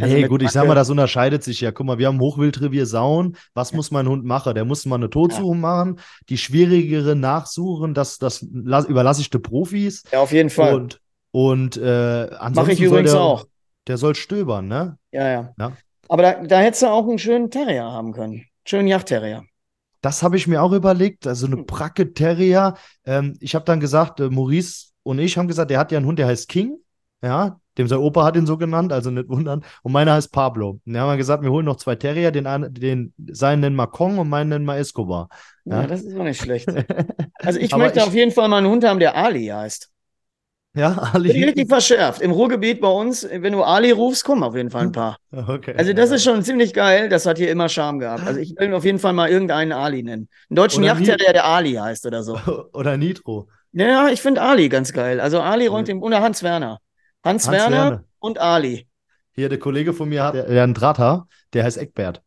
Also 0.00 0.16
nee, 0.16 0.26
gut, 0.26 0.42
ich 0.42 0.50
sag 0.50 0.66
mal, 0.66 0.74
das 0.74 0.90
unterscheidet 0.90 1.44
sich 1.44 1.60
ja. 1.60 1.70
Guck 1.70 1.86
mal, 1.86 1.98
wir 1.98 2.08
haben 2.08 2.18
Hochwildrevier 2.18 2.84
Sauen. 2.84 3.36
Was 3.54 3.70
ja. 3.70 3.76
muss 3.76 3.92
mein 3.92 4.08
Hund 4.08 4.24
machen? 4.24 4.54
Der 4.54 4.64
muss 4.64 4.84
mal 4.86 4.96
eine 4.96 5.08
Totsuche 5.08 5.54
ja. 5.54 5.60
machen. 5.60 6.00
Die 6.28 6.38
schwierigere 6.38 7.14
Nachsuchen, 7.14 7.94
das, 7.94 8.18
das 8.18 8.42
überlasse 8.42 9.20
ich 9.20 9.30
den 9.30 9.42
Profis. 9.42 10.02
Ja, 10.10 10.20
auf 10.20 10.32
jeden 10.32 10.50
Fall. 10.50 10.74
Und, 10.74 11.00
und 11.30 11.76
äh, 11.76 12.28
ansonsten 12.38 12.54
Mache 12.54 12.72
ich 12.72 12.80
übrigens 12.80 13.12
der, 13.12 13.20
auch. 13.20 13.46
Der 13.86 13.96
soll 13.96 14.16
stöbern, 14.16 14.66
ne? 14.66 14.98
Ja, 15.12 15.28
ja. 15.28 15.54
ja? 15.58 15.72
Aber 16.08 16.22
da, 16.22 16.44
da 16.44 16.58
hättest 16.58 16.82
du 16.82 16.86
auch 16.86 17.06
einen 17.06 17.18
schönen 17.18 17.50
Terrier 17.50 17.84
haben 17.84 18.12
können. 18.12 18.46
Schönen 18.64 18.88
Yachtterrier. 18.88 19.44
Das 20.04 20.22
habe 20.22 20.36
ich 20.36 20.46
mir 20.46 20.62
auch 20.62 20.72
überlegt. 20.72 21.26
Also 21.26 21.46
eine 21.46 21.56
hm. 21.56 21.64
Bracke 21.64 22.12
Terrier. 22.12 22.74
Ähm, 23.06 23.38
ich 23.40 23.54
habe 23.54 23.64
dann 23.64 23.80
gesagt, 23.80 24.20
äh, 24.20 24.28
Maurice 24.28 24.88
und 25.02 25.18
ich 25.18 25.38
haben 25.38 25.48
gesagt, 25.48 25.70
der 25.70 25.78
hat 25.78 25.92
ja 25.92 25.98
einen 25.98 26.06
Hund, 26.06 26.18
der 26.18 26.26
heißt 26.26 26.46
King. 26.46 26.76
Ja, 27.22 27.58
dem 27.78 27.88
sein 27.88 28.00
Opa 28.00 28.22
hat 28.22 28.36
ihn 28.36 28.46
so 28.46 28.58
genannt, 28.58 28.92
also 28.92 29.10
nicht 29.10 29.30
wundern. 29.30 29.64
Und 29.82 29.92
meiner 29.92 30.12
heißt 30.12 30.30
Pablo. 30.30 30.80
Und 30.84 30.92
dann 30.92 31.00
haben 31.00 31.08
wir 31.08 31.16
gesagt, 31.16 31.42
wir 31.42 31.50
holen 31.50 31.64
noch 31.64 31.76
zwei 31.76 31.94
Terrier, 31.96 32.32
den, 32.32 32.46
den 32.74 33.14
seinen 33.30 33.60
nennen 33.60 33.76
wir 33.76 33.86
Kong 33.86 34.18
und 34.18 34.28
meinen 34.28 34.50
nennen 34.50 34.66
wir 34.66 34.76
Escobar. 34.76 35.30
Ja, 35.64 35.80
ja 35.80 35.86
das 35.86 36.02
ist 36.02 36.14
auch 36.18 36.24
nicht 36.24 36.40
schlecht. 36.40 36.68
Also 37.38 37.58
ich 37.58 37.76
möchte 37.76 37.98
ich, 37.98 38.06
auf 38.06 38.14
jeden 38.14 38.30
Fall 38.30 38.48
mal 38.48 38.58
einen 38.58 38.68
Hund 38.68 38.84
haben, 38.84 38.98
der 39.00 39.16
Ali 39.16 39.48
heißt. 39.48 39.90
Ja, 40.74 41.10
Ali. 41.12 41.32
Bin 41.32 41.44
richtig 41.44 41.68
verschärft. 41.68 42.20
Im 42.20 42.32
Ruhrgebiet 42.32 42.80
bei 42.80 42.88
uns, 42.88 43.26
wenn 43.30 43.52
du 43.52 43.62
Ali 43.62 43.92
rufst, 43.92 44.24
kommen 44.24 44.42
auf 44.42 44.56
jeden 44.56 44.70
Fall 44.70 44.82
ein 44.82 44.92
paar. 44.92 45.18
Okay. 45.30 45.74
Also 45.76 45.92
das 45.92 46.10
ist 46.10 46.24
schon 46.24 46.42
ziemlich 46.42 46.74
geil. 46.74 47.08
Das 47.08 47.26
hat 47.26 47.38
hier 47.38 47.50
immer 47.50 47.68
Charme 47.68 48.00
gehabt. 48.00 48.26
Also 48.26 48.40
ich 48.40 48.56
will 48.58 48.74
auf 48.74 48.84
jeden 48.84 48.98
Fall 48.98 49.12
mal 49.12 49.28
irgendeinen 49.28 49.70
Ali 49.70 50.02
nennen. 50.02 50.28
Einen 50.50 50.56
deutschen 50.56 50.82
Yachtterrier, 50.82 51.32
der 51.32 51.44
Ali 51.44 51.74
heißt 51.74 52.06
oder 52.06 52.24
so. 52.24 52.38
Oder 52.72 52.96
Nitro. 52.96 53.48
Ja, 53.72 54.08
ich 54.08 54.20
finde 54.20 54.42
Ali 54.42 54.68
ganz 54.68 54.92
geil. 54.92 55.20
Also 55.20 55.40
Ali 55.40 55.66
räumt 55.68 55.88
ja. 55.88 55.94
im, 55.94 56.02
oder 56.02 56.20
Hans 56.20 56.42
Werner. 56.42 56.78
Hans, 57.24 57.46
Hans 57.46 57.56
Werner, 57.56 57.76
Werner, 57.76 58.04
und 58.18 58.38
Ali. 58.38 58.88
Hier, 59.32 59.48
der 59.48 59.58
Kollege 59.58 59.92
von 59.92 60.08
mir 60.08 60.24
hat 60.24 60.34
der, 60.34 60.62
einen 60.62 60.74
Drahthaar, 60.74 61.26
der 61.52 61.64
heißt 61.64 61.78
Eckbert. 61.78 62.22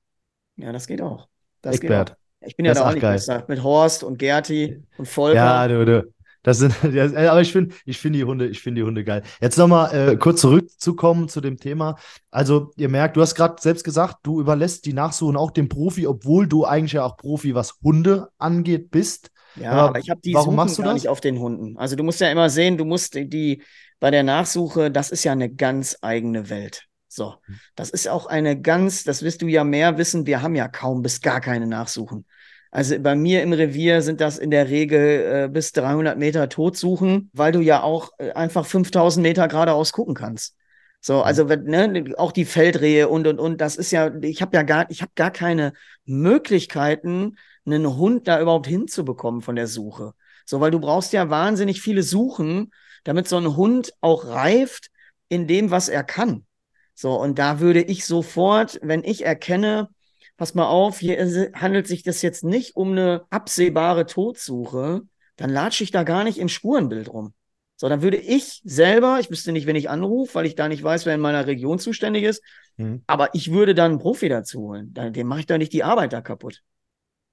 Ja, 0.57 0.71
das 0.71 0.87
geht 0.87 1.01
auch. 1.01 1.27
Das 1.61 1.75
Eckbert. 1.75 2.09
Geht 2.09 2.17
auch. 2.17 2.47
Ich 2.47 2.55
bin 2.55 2.65
ja 2.65 2.73
das 2.73 2.81
da 2.81 2.89
auch 2.89 2.93
nicht 2.93 3.01
geil. 3.01 3.13
besser. 3.13 3.45
Mit 3.47 3.63
Horst 3.63 4.03
und 4.03 4.19
Gerti 4.19 4.83
und 4.97 5.07
Volker. 5.07 5.35
Ja, 5.35 5.67
du, 5.67 5.85
du. 5.85 6.13
Das 6.47 6.59
sind, 6.59 6.73
das, 6.95 7.13
aber 7.13 7.41
ich 7.41 7.51
finde, 7.51 7.75
ich 7.83 7.97
finde 7.97 8.19
die 8.19 8.23
Hunde, 8.23 8.47
ich 8.47 8.61
finde 8.61 8.79
die 8.79 8.87
Hunde 8.87 9.03
geil. 9.03 9.21
Jetzt 9.41 9.57
nochmal 9.57 9.93
äh, 9.93 10.15
kurz 10.15 10.39
zurückzukommen 10.39 11.27
zu 11.27 11.41
dem 11.41 11.57
Thema. 11.57 11.97
Also, 12.31 12.71
ihr 12.77 12.87
merkt, 12.87 13.17
du 13.17 13.21
hast 13.21 13.35
gerade 13.35 13.61
selbst 13.61 13.83
gesagt, 13.83 14.19
du 14.23 14.39
überlässt 14.39 14.85
die 14.85 14.93
Nachsuchen 14.93 15.35
auch 15.35 15.51
dem 15.51 15.67
Profi, 15.67 16.07
obwohl 16.07 16.47
du 16.47 16.63
eigentlich 16.63 16.93
ja 16.93 17.03
auch 17.03 17.17
Profi, 17.17 17.53
was 17.53 17.73
Hunde 17.83 18.29
angeht, 18.37 18.91
bist. 18.91 19.29
Ja, 19.57 19.71
aber, 19.71 19.81
aber 19.89 19.99
ich 19.99 20.09
habe 20.09 20.21
die 20.21 20.35
warum 20.35 20.45
Suchen 20.45 20.55
machst 20.55 20.77
du 20.77 20.83
gar 20.83 20.93
das? 20.93 21.01
nicht 21.01 21.09
auf 21.09 21.19
den 21.19 21.37
Hunden. 21.37 21.77
Also 21.77 21.97
du 21.97 22.03
musst 22.03 22.21
ja 22.21 22.31
immer 22.31 22.49
sehen, 22.49 22.77
du 22.77 22.85
musst 22.85 23.15
die 23.15 23.61
bei 23.99 24.09
der 24.09 24.23
Nachsuche, 24.23 24.89
das 24.89 25.09
ist 25.11 25.25
ja 25.25 25.33
eine 25.33 25.49
ganz 25.49 25.97
eigene 26.01 26.49
Welt. 26.49 26.85
So, 27.09 27.35
hm. 27.43 27.59
das 27.75 27.89
ist 27.89 28.07
auch 28.07 28.25
eine 28.25 28.61
ganz, 28.61 29.03
das 29.03 29.21
wirst 29.21 29.41
du 29.41 29.47
ja 29.47 29.65
mehr 29.65 29.97
wissen, 29.97 30.25
wir 30.25 30.41
haben 30.41 30.55
ja 30.55 30.69
kaum 30.69 31.01
bis 31.01 31.19
gar 31.19 31.41
keine 31.41 31.67
Nachsuchen. 31.67 32.25
Also 32.71 32.99
bei 32.99 33.15
mir 33.15 33.43
im 33.43 33.53
Revier 33.53 34.01
sind 34.01 34.21
das 34.21 34.37
in 34.37 34.51
der 34.51 34.69
Regel 34.69 35.45
äh, 35.45 35.49
bis 35.49 35.71
300 35.71 36.17
Meter 36.17 36.49
Totsuchen, 36.49 37.29
weil 37.33 37.51
du 37.51 37.61
ja 37.61 37.81
auch 37.81 38.11
äh, 38.17 38.31
einfach 38.31 38.65
5000 38.65 39.23
Meter 39.23 39.47
geradeaus 39.47 39.93
gucken 39.93 40.15
kannst. 40.15 40.55
So, 40.99 41.21
also 41.21 41.45
ne, 41.45 42.13
auch 42.17 42.31
die 42.31 42.45
Feldrehe 42.45 43.07
und 43.07 43.27
und 43.27 43.39
und, 43.39 43.61
das 43.61 43.77
ist 43.77 43.91
ja, 43.91 44.13
ich 44.21 44.41
habe 44.41 44.57
ja 44.57 44.63
gar, 44.63 44.89
ich 44.89 45.01
habe 45.01 45.11
gar 45.15 45.31
keine 45.31 45.73
Möglichkeiten, 46.05 47.37
einen 47.65 47.97
Hund 47.97 48.27
da 48.27 48.41
überhaupt 48.41 48.67
hinzubekommen 48.67 49.41
von 49.41 49.55
der 49.55 49.67
Suche. 49.67 50.13
So, 50.45 50.59
weil 50.59 50.71
du 50.71 50.79
brauchst 50.79 51.13
ja 51.13 51.29
wahnsinnig 51.29 51.81
viele 51.81 52.03
Suchen, 52.03 52.71
damit 53.03 53.27
so 53.27 53.37
ein 53.37 53.55
Hund 53.55 53.93
auch 54.01 54.25
reift 54.25 54.89
in 55.29 55.47
dem, 55.47 55.71
was 55.71 55.89
er 55.89 56.03
kann. 56.03 56.45
So, 56.93 57.13
und 57.19 57.37
da 57.37 57.59
würde 57.59 57.81
ich 57.81 58.05
sofort, 58.05 58.79
wenn 58.81 59.03
ich 59.03 59.23
erkenne, 59.25 59.89
pass 60.37 60.53
mal 60.53 60.67
auf, 60.67 60.99
hier 60.99 61.51
handelt 61.53 61.87
sich 61.87 62.03
das 62.03 62.21
jetzt 62.21 62.43
nicht 62.43 62.75
um 62.75 62.91
eine 62.91 63.25
absehbare 63.29 64.05
Todsuche, 64.05 65.01
dann 65.35 65.49
latsche 65.49 65.83
ich 65.83 65.91
da 65.91 66.03
gar 66.03 66.23
nicht 66.23 66.37
im 66.37 66.49
Spurenbild 66.49 67.11
rum. 67.11 67.33
So, 67.75 67.89
dann 67.89 68.01
würde 68.01 68.17
ich 68.17 68.61
selber, 68.63 69.19
ich 69.19 69.29
wüsste 69.29 69.51
nicht, 69.51 69.67
wenn 69.67 69.75
ich 69.75 69.89
anrufe, 69.89 70.35
weil 70.35 70.47
ich 70.47 70.55
da 70.55 70.67
nicht 70.67 70.81
weiß, 70.81 71.05
wer 71.05 71.13
in 71.13 71.21
meiner 71.21 71.45
Region 71.45 71.77
zuständig 71.77 72.23
ist, 72.23 72.41
mhm. 72.77 73.03
aber 73.05 73.35
ich 73.35 73.51
würde 73.51 73.75
dann 73.75 73.91
einen 73.91 73.99
Profi 73.99 74.29
dazu 74.29 74.61
holen. 74.61 74.93
Dem 74.93 75.27
mache 75.27 75.41
ich 75.41 75.45
da 75.45 75.59
nicht 75.59 75.73
die 75.73 75.83
Arbeit 75.83 76.13
da 76.13 76.21
kaputt. 76.21 76.63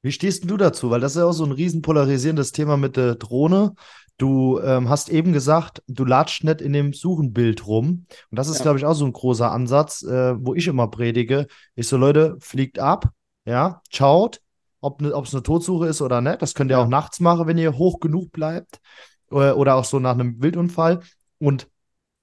Wie 0.05 0.13
stehst 0.13 0.49
du 0.51 0.59
dazu? 0.59 0.91
Weil 0.91 1.01
das 1.01 1.13
ist 1.13 1.19
ja 1.19 1.25
auch 1.25 1.33
so 1.33 1.47
ein 1.47 1.53
riesen 1.53 1.81
polarisierendes 1.81 2.53
Thema 2.53 2.77
mit 2.77 2.99
der 2.99 3.15
Drohne. 3.15 3.75
Du 4.19 4.61
ähm, 4.61 4.91
hast 4.91 5.09
eben 5.09 5.33
gesagt, 5.33 5.83
du 5.89 6.05
latscht 6.05 6.45
nicht 6.45 6.61
in 6.61 6.75
dem 6.75 6.93
Suchenbild 6.93 7.67
rum. 7.67 8.05
Und 8.31 8.39
das 8.39 8.49
ist, 8.49 8.59
ja. 8.59 8.65
glaube 8.65 8.79
ich, 8.79 8.85
auch 8.85 8.93
so 8.93 9.07
ein 9.07 9.15
großer 9.15 9.51
Ansatz, 9.51 10.03
äh, 10.03 10.35
wo 10.39 10.55
ich 10.55 10.67
immer 10.67 10.89
predige. 10.89 11.47
Ich 11.75 11.89
so, 11.89 11.97
Leute, 11.97 12.37
fliegt 12.39 12.79
ab, 12.79 13.13
ja, 13.47 13.81
schaut, 13.91 14.43
ob 14.83 15.01
ne, 15.01 15.09
es 15.09 15.33
eine 15.33 15.43
Todsuche 15.43 15.87
ist 15.87 16.03
oder 16.03 16.21
nicht. 16.21 16.43
Das 16.43 16.53
könnt 16.53 16.71
ihr 16.71 16.77
ja. 16.77 16.85
auch 16.85 16.89
nachts 16.89 17.19
machen, 17.21 17.47
wenn 17.47 17.57
ihr 17.57 17.79
hoch 17.79 17.99
genug 17.99 18.31
bleibt. 18.31 18.81
Oder, 19.31 19.53
äh, 19.53 19.55
oder 19.55 19.77
auch 19.77 19.87
so 19.87 20.01
nach 20.01 20.13
einem 20.13 20.43
Wildunfall. 20.43 21.01
Und 21.39 21.67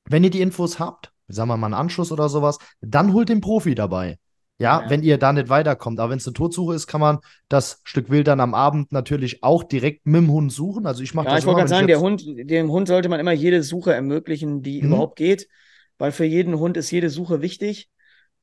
wenn 0.06 0.24
ihr 0.24 0.30
die 0.30 0.42
Infos 0.42 0.78
habt, 0.78 1.12
sagen 1.30 1.50
wir 1.50 1.58
mal 1.58 1.66
einen 1.66 1.74
Anschluss 1.74 2.12
oder 2.12 2.30
sowas, 2.30 2.60
dann 2.80 3.12
holt 3.12 3.30
den 3.30 3.42
Profi 3.42 3.74
dabei. 3.74 4.20
Ja, 4.62 4.82
ja, 4.82 4.90
wenn 4.90 5.04
ihr 5.04 5.18
da 5.18 5.34
nicht 5.34 5.50
weiterkommt. 5.50 6.00
Aber 6.00 6.12
wenn 6.12 6.18
es 6.18 6.28
eine 6.28 6.34
Totsuche 6.34 6.76
ist, 6.76 6.88
kann 6.88 7.02
man 7.02 7.20
das 7.50 7.82
Stück 7.84 8.10
Wild 8.10 8.28
dann 8.28 8.40
am 8.40 8.54
Abend 8.54 8.92
natürlich 8.92 9.44
auch 9.44 9.64
direkt 9.64 10.06
mit 10.06 10.22
dem 10.22 10.32
Hund 10.32 10.52
suchen. 10.52 10.86
Also 10.86 11.04
ich 11.04 11.14
mache 11.14 11.26
ja, 11.26 11.32
das. 11.32 11.42
Ich 11.42 11.46
wollte 11.46 11.60
gerade 11.60 11.70
sagen, 11.70 11.88
der 11.88 12.00
Hund, 12.00 12.24
dem 12.26 12.72
Hund 12.72 12.88
sollte 12.88 13.10
man 13.10 13.20
immer 13.20 13.32
jede 13.32 13.64
Suche 13.64 13.94
ermöglichen, 13.94 14.62
die 14.62 14.82
mhm. 14.82 14.90
überhaupt 14.90 15.16
geht, 15.16 15.48
weil 15.98 16.12
für 16.12 16.26
jeden 16.26 16.60
Hund 16.60 16.78
ist 16.78 16.92
jede 16.92 17.10
Suche 17.10 17.42
wichtig. 17.42 17.90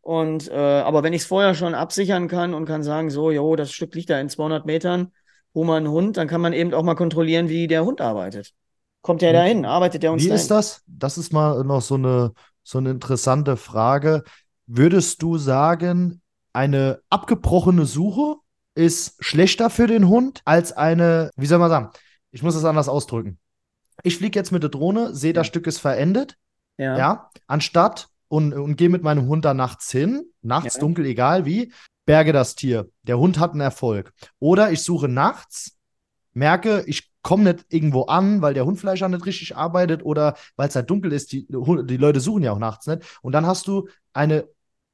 Und 0.01 0.49
äh, 0.49 0.55
aber 0.55 1.03
wenn 1.03 1.13
ich 1.13 1.23
es 1.23 1.27
vorher 1.27 1.55
schon 1.55 1.75
absichern 1.75 2.29
kann 2.29 2.55
und 2.55 2.65
kann 2.65 2.83
sagen, 2.83 3.11
so, 3.11 3.31
jo, 3.31 3.57
das 3.57 3.73
Stück 3.73 3.95
liegt 3.95 4.11
da 4.11 4.21
in 4.21 4.29
200 4.29 4.67
Metern, 4.67 5.13
hol 5.55 5.67
mal 5.67 5.77
einen 5.77 5.89
Hund, 5.91 6.17
dann 6.17 6.29
kann 6.29 6.41
man 6.41 6.53
eben 6.53 6.73
auch 6.75 6.83
mal 6.83 6.95
kontrollieren, 6.95 7.49
wie 7.49 7.67
der 7.67 7.85
Hund 7.85 8.01
arbeitet. 8.01 8.53
Kommt 9.03 9.23
der 9.23 9.33
dahin? 9.33 9.65
Arbeitet 9.65 10.03
der 10.03 10.13
uns 10.13 10.23
Wie 10.23 10.29
dahin? 10.29 10.41
ist 10.41 10.51
das? 10.51 10.83
Das 10.87 11.19
ist 11.19 11.33
mal 11.33 11.63
noch 11.65 11.83
so 11.83 11.95
eine 11.95 12.33
so 12.69 12.79
eine 12.79 12.91
interessante 12.91 13.57
Frage. 13.57 14.25
Würdest 14.71 15.23
du 15.23 15.39
sagen, 15.39 16.21
eine 16.53 17.01
abgebrochene 17.09 17.87
Suche 17.87 18.37
ist 18.75 19.17
schlechter 19.19 19.71
für 19.71 19.87
den 19.87 20.09
Hund 20.09 20.43
als 20.45 20.73
eine, 20.73 21.31
wie 21.37 21.47
soll 21.47 21.59
man 21.59 21.71
sagen, 21.71 21.89
ich 22.33 22.43
muss 22.43 22.53
das 22.53 22.67
anders 22.67 22.89
ausdrücken. 22.89 23.39
Ich 24.03 24.19
fliege 24.19 24.39
jetzt 24.39 24.53
mit 24.53 24.63
der 24.63 24.69
Drohne, 24.71 25.15
sehe, 25.15 25.33
das 25.33 25.47
Stück 25.47 25.67
ist 25.67 25.79
verendet. 25.79 26.37
Ja. 26.77 26.99
ja 26.99 27.31
anstatt 27.47 28.09
und, 28.29 28.53
und 28.53 28.77
gehe 28.77 28.91
mit 28.91 29.03
meinem 29.03 29.27
Hund 29.27 29.47
da 29.47 29.55
nachts 29.55 29.91
hin, 29.91 30.27
nachts 30.43 30.75
ja. 30.75 30.81
dunkel, 30.81 31.07
egal 31.07 31.47
wie, 31.47 31.73
berge 32.05 32.35
das 32.35 32.55
Tier. 32.55 32.91
Der 33.05 33.19
Hund 33.19 33.39
hat 33.39 33.53
einen 33.53 33.63
Erfolg. 33.63 34.13
Oder 34.39 34.71
ich 34.71 34.83
suche 34.83 35.09
nachts, 35.09 35.79
merke, 36.35 36.85
ich 36.87 37.11
komme 37.23 37.45
nicht 37.45 37.65
irgendwo 37.71 38.03
an, 38.03 38.43
weil 38.43 38.53
der 38.53 38.67
Hund 38.67 38.79
vielleicht 38.79 39.03
auch 39.03 39.09
nicht 39.09 39.25
richtig 39.25 39.57
arbeitet 39.57 40.05
oder 40.05 40.37
weil 40.57 40.69
es 40.69 40.77
halt 40.77 40.91
dunkel 40.91 41.13
ist. 41.13 41.33
Die, 41.33 41.47
die 41.49 41.97
Leute 41.97 42.21
suchen 42.21 42.43
ja 42.43 42.53
auch 42.53 42.59
nachts 42.59 42.87
nicht. 42.87 43.03
Und 43.23 43.33
dann 43.33 43.47
hast 43.47 43.67
du 43.67 43.89
eine 44.13 44.47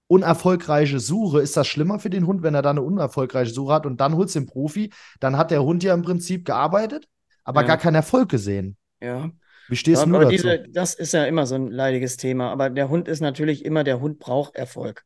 unerfolgreiche 0.07 1.01
Suche, 1.01 1.41
ist 1.41 1.57
das 1.57 1.67
schlimmer 1.67 1.99
für 1.99 2.11
den 2.11 2.27
Hund, 2.27 2.43
wenn 2.43 2.55
er 2.55 2.63
da 2.63 2.71
eine 2.71 2.83
unerfolgreiche 2.83 3.53
Suche 3.53 3.73
hat 3.73 3.87
und 3.87 4.01
dann 4.01 4.17
holst 4.17 4.35
du 4.35 4.41
den 4.41 4.47
Profi, 4.47 4.93
dann 5.21 5.37
hat 5.37 5.51
der 5.51 5.63
Hund 5.63 5.83
ja 5.83 5.95
im 5.95 6.03
Prinzip 6.03 6.45
gearbeitet, 6.45 7.09
aber 7.43 7.63
ja. 7.63 7.69
gar 7.69 7.79
keinen 7.79 7.97
Erfolg 7.97 8.29
gesehen. 8.29 8.77
Ja. 9.01 9.31
Wie 9.69 9.77
stehst 9.77 10.03
ja, 10.03 10.07
du 10.07 10.13
dazu? 10.13 10.31
Diese, 10.31 10.65
das 10.69 10.95
ist 10.95 11.15
ja 11.15 11.25
immer 11.25 11.47
so 11.47 11.55
ein 11.55 11.71
leidiges 11.71 12.17
Thema, 12.17 12.51
aber 12.51 12.69
der 12.69 12.89
Hund 12.91 13.09
ist 13.09 13.21
natürlich 13.21 13.65
immer, 13.65 13.83
der 13.83 14.01
Hund 14.01 14.19
braucht 14.19 14.57
Erfolg. 14.57 15.05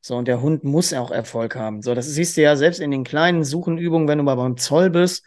So, 0.00 0.16
und 0.16 0.28
der 0.28 0.40
Hund 0.40 0.62
muss 0.62 0.92
auch 0.94 1.10
Erfolg 1.10 1.56
haben. 1.56 1.82
So, 1.82 1.94
das 1.94 2.06
siehst 2.06 2.36
du 2.36 2.42
ja 2.42 2.54
selbst 2.54 2.78
in 2.78 2.92
den 2.92 3.02
kleinen 3.02 3.42
Suchenübungen, 3.42 4.06
wenn 4.06 4.18
du 4.18 4.24
mal 4.24 4.36
beim 4.36 4.56
Zoll 4.56 4.90
bist 4.90 5.24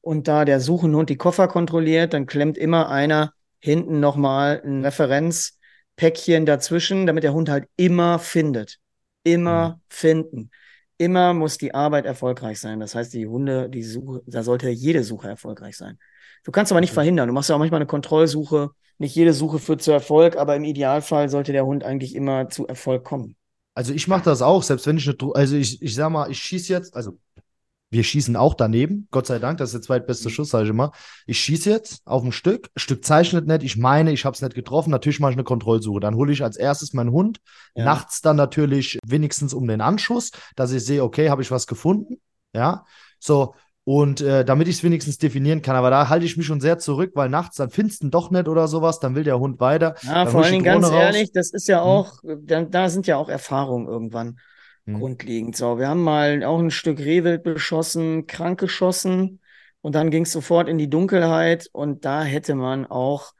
und 0.00 0.26
da 0.26 0.44
der 0.44 0.58
Suchenhund 0.58 1.10
die 1.10 1.16
Koffer 1.16 1.46
kontrolliert, 1.46 2.12
dann 2.12 2.26
klemmt 2.26 2.58
immer 2.58 2.88
einer 2.88 3.32
hinten 3.60 4.00
nochmal 4.00 4.60
ein 4.64 4.84
Referenz 4.84 5.58
Päckchen 5.96 6.46
dazwischen, 6.46 7.06
damit 7.06 7.24
der 7.24 7.32
Hund 7.32 7.48
halt 7.48 7.68
immer 7.76 8.18
findet. 8.18 8.78
Immer 9.24 9.70
mhm. 9.70 9.80
finden. 9.88 10.50
Immer 10.98 11.34
muss 11.34 11.58
die 11.58 11.74
Arbeit 11.74 12.06
erfolgreich 12.06 12.60
sein. 12.60 12.80
Das 12.80 12.94
heißt, 12.94 13.12
die 13.12 13.26
Hunde, 13.26 13.68
die 13.68 13.82
Suche, 13.82 14.22
da 14.26 14.42
sollte 14.42 14.70
jede 14.70 15.04
Suche 15.04 15.28
erfolgreich 15.28 15.76
sein. 15.76 15.98
Du 16.44 16.52
kannst 16.52 16.72
aber 16.72 16.80
nicht 16.80 16.92
mhm. 16.92 16.94
verhindern. 16.94 17.28
Du 17.28 17.34
machst 17.34 17.48
ja 17.50 17.56
auch 17.56 17.58
manchmal 17.58 17.80
eine 17.80 17.86
Kontrollsuche. 17.86 18.70
Nicht 18.98 19.14
jede 19.14 19.32
Suche 19.32 19.58
führt 19.58 19.82
zu 19.82 19.92
Erfolg, 19.92 20.36
aber 20.36 20.56
im 20.56 20.64
Idealfall 20.64 21.28
sollte 21.28 21.52
der 21.52 21.66
Hund 21.66 21.84
eigentlich 21.84 22.14
immer 22.14 22.48
zu 22.48 22.66
Erfolg 22.66 23.04
kommen. 23.04 23.36
Also 23.74 23.92
ich 23.92 24.08
mache 24.08 24.24
das 24.24 24.40
auch, 24.40 24.62
selbst 24.62 24.86
wenn 24.86 24.96
ich 24.96 25.06
eine, 25.06 25.34
also 25.34 25.54
ich, 25.56 25.82
ich 25.82 25.94
sag 25.94 26.08
mal, 26.08 26.30
ich 26.30 26.38
schieße 26.38 26.72
jetzt, 26.72 26.96
also 26.96 27.18
wir 27.90 28.02
schießen 28.02 28.36
auch 28.36 28.54
daneben, 28.54 29.06
Gott 29.10 29.26
sei 29.26 29.38
Dank, 29.38 29.58
das 29.58 29.68
ist 29.68 29.74
der 29.74 29.82
zweitbeste 29.82 30.28
mhm. 30.28 30.32
Schuss, 30.32 30.50
sage 30.50 30.64
ich 30.64 30.70
immer. 30.70 30.92
Ich 31.26 31.38
schieße 31.38 31.70
jetzt 31.70 32.02
auf 32.04 32.24
ein 32.24 32.32
Stück, 32.32 32.70
Stück 32.76 33.04
zeichnet 33.04 33.46
nicht, 33.46 33.62
ich 33.62 33.76
meine, 33.76 34.12
ich 34.12 34.24
habe 34.24 34.34
es 34.34 34.42
nicht 34.42 34.54
getroffen, 34.54 34.90
natürlich 34.90 35.20
mache 35.20 35.32
ich 35.32 35.36
eine 35.36 35.44
Kontrollsuche. 35.44 36.00
Dann 36.00 36.16
hole 36.16 36.32
ich 36.32 36.42
als 36.42 36.56
erstes 36.56 36.92
meinen 36.92 37.12
Hund, 37.12 37.38
ja. 37.74 37.84
nachts 37.84 38.22
dann 38.22 38.36
natürlich 38.36 38.98
wenigstens 39.06 39.54
um 39.54 39.68
den 39.68 39.80
Anschuss, 39.80 40.32
dass 40.56 40.72
ich 40.72 40.84
sehe, 40.84 41.04
okay, 41.04 41.30
habe 41.30 41.42
ich 41.42 41.50
was 41.50 41.66
gefunden, 41.66 42.20
ja, 42.52 42.84
so, 43.18 43.54
und 43.88 44.20
äh, 44.20 44.44
damit 44.44 44.66
ich 44.66 44.78
es 44.78 44.82
wenigstens 44.82 45.18
definieren 45.18 45.62
kann, 45.62 45.76
aber 45.76 45.90
da 45.90 46.08
halte 46.08 46.26
ich 46.26 46.36
mich 46.36 46.44
schon 46.44 46.60
sehr 46.60 46.80
zurück, 46.80 47.12
weil 47.14 47.28
nachts 47.28 47.56
dann 47.56 47.70
findest 47.70 48.02
du 48.02 48.08
doch 48.08 48.32
nicht 48.32 48.48
oder 48.48 48.66
sowas, 48.66 48.98
dann 48.98 49.14
will 49.14 49.22
der 49.22 49.38
Hund 49.38 49.60
weiter. 49.60 49.94
Ja, 50.02 50.26
vor 50.26 50.42
allen 50.42 50.54
Dingen 50.54 50.64
ganz 50.64 50.86
raus. 50.86 50.92
ehrlich, 50.92 51.30
das 51.30 51.52
ist 51.52 51.68
ja 51.68 51.78
hm. 51.78 51.86
auch, 51.86 52.22
hm. 52.24 52.46
da, 52.46 52.62
da 52.62 52.88
sind 52.88 53.06
ja 53.06 53.16
auch 53.16 53.28
Erfahrungen 53.28 53.86
irgendwann 53.86 54.40
mhm. 54.86 54.98
grundlegend. 54.98 55.56
So, 55.56 55.78
wir 55.78 55.88
haben 55.88 56.02
mal 56.02 56.42
auch 56.44 56.58
ein 56.58 56.70
Stück 56.70 56.98
Rehwild 56.98 57.42
beschossen, 57.42 58.26
krank 58.26 58.58
geschossen 58.58 59.40
und 59.82 59.94
dann 59.94 60.10
ging 60.10 60.22
es 60.22 60.32
sofort 60.32 60.68
in 60.68 60.78
die 60.78 60.90
Dunkelheit 60.90 61.68
und 61.72 62.04
da 62.04 62.22
hätte 62.22 62.54
man 62.54 62.86
auch, 62.86 63.32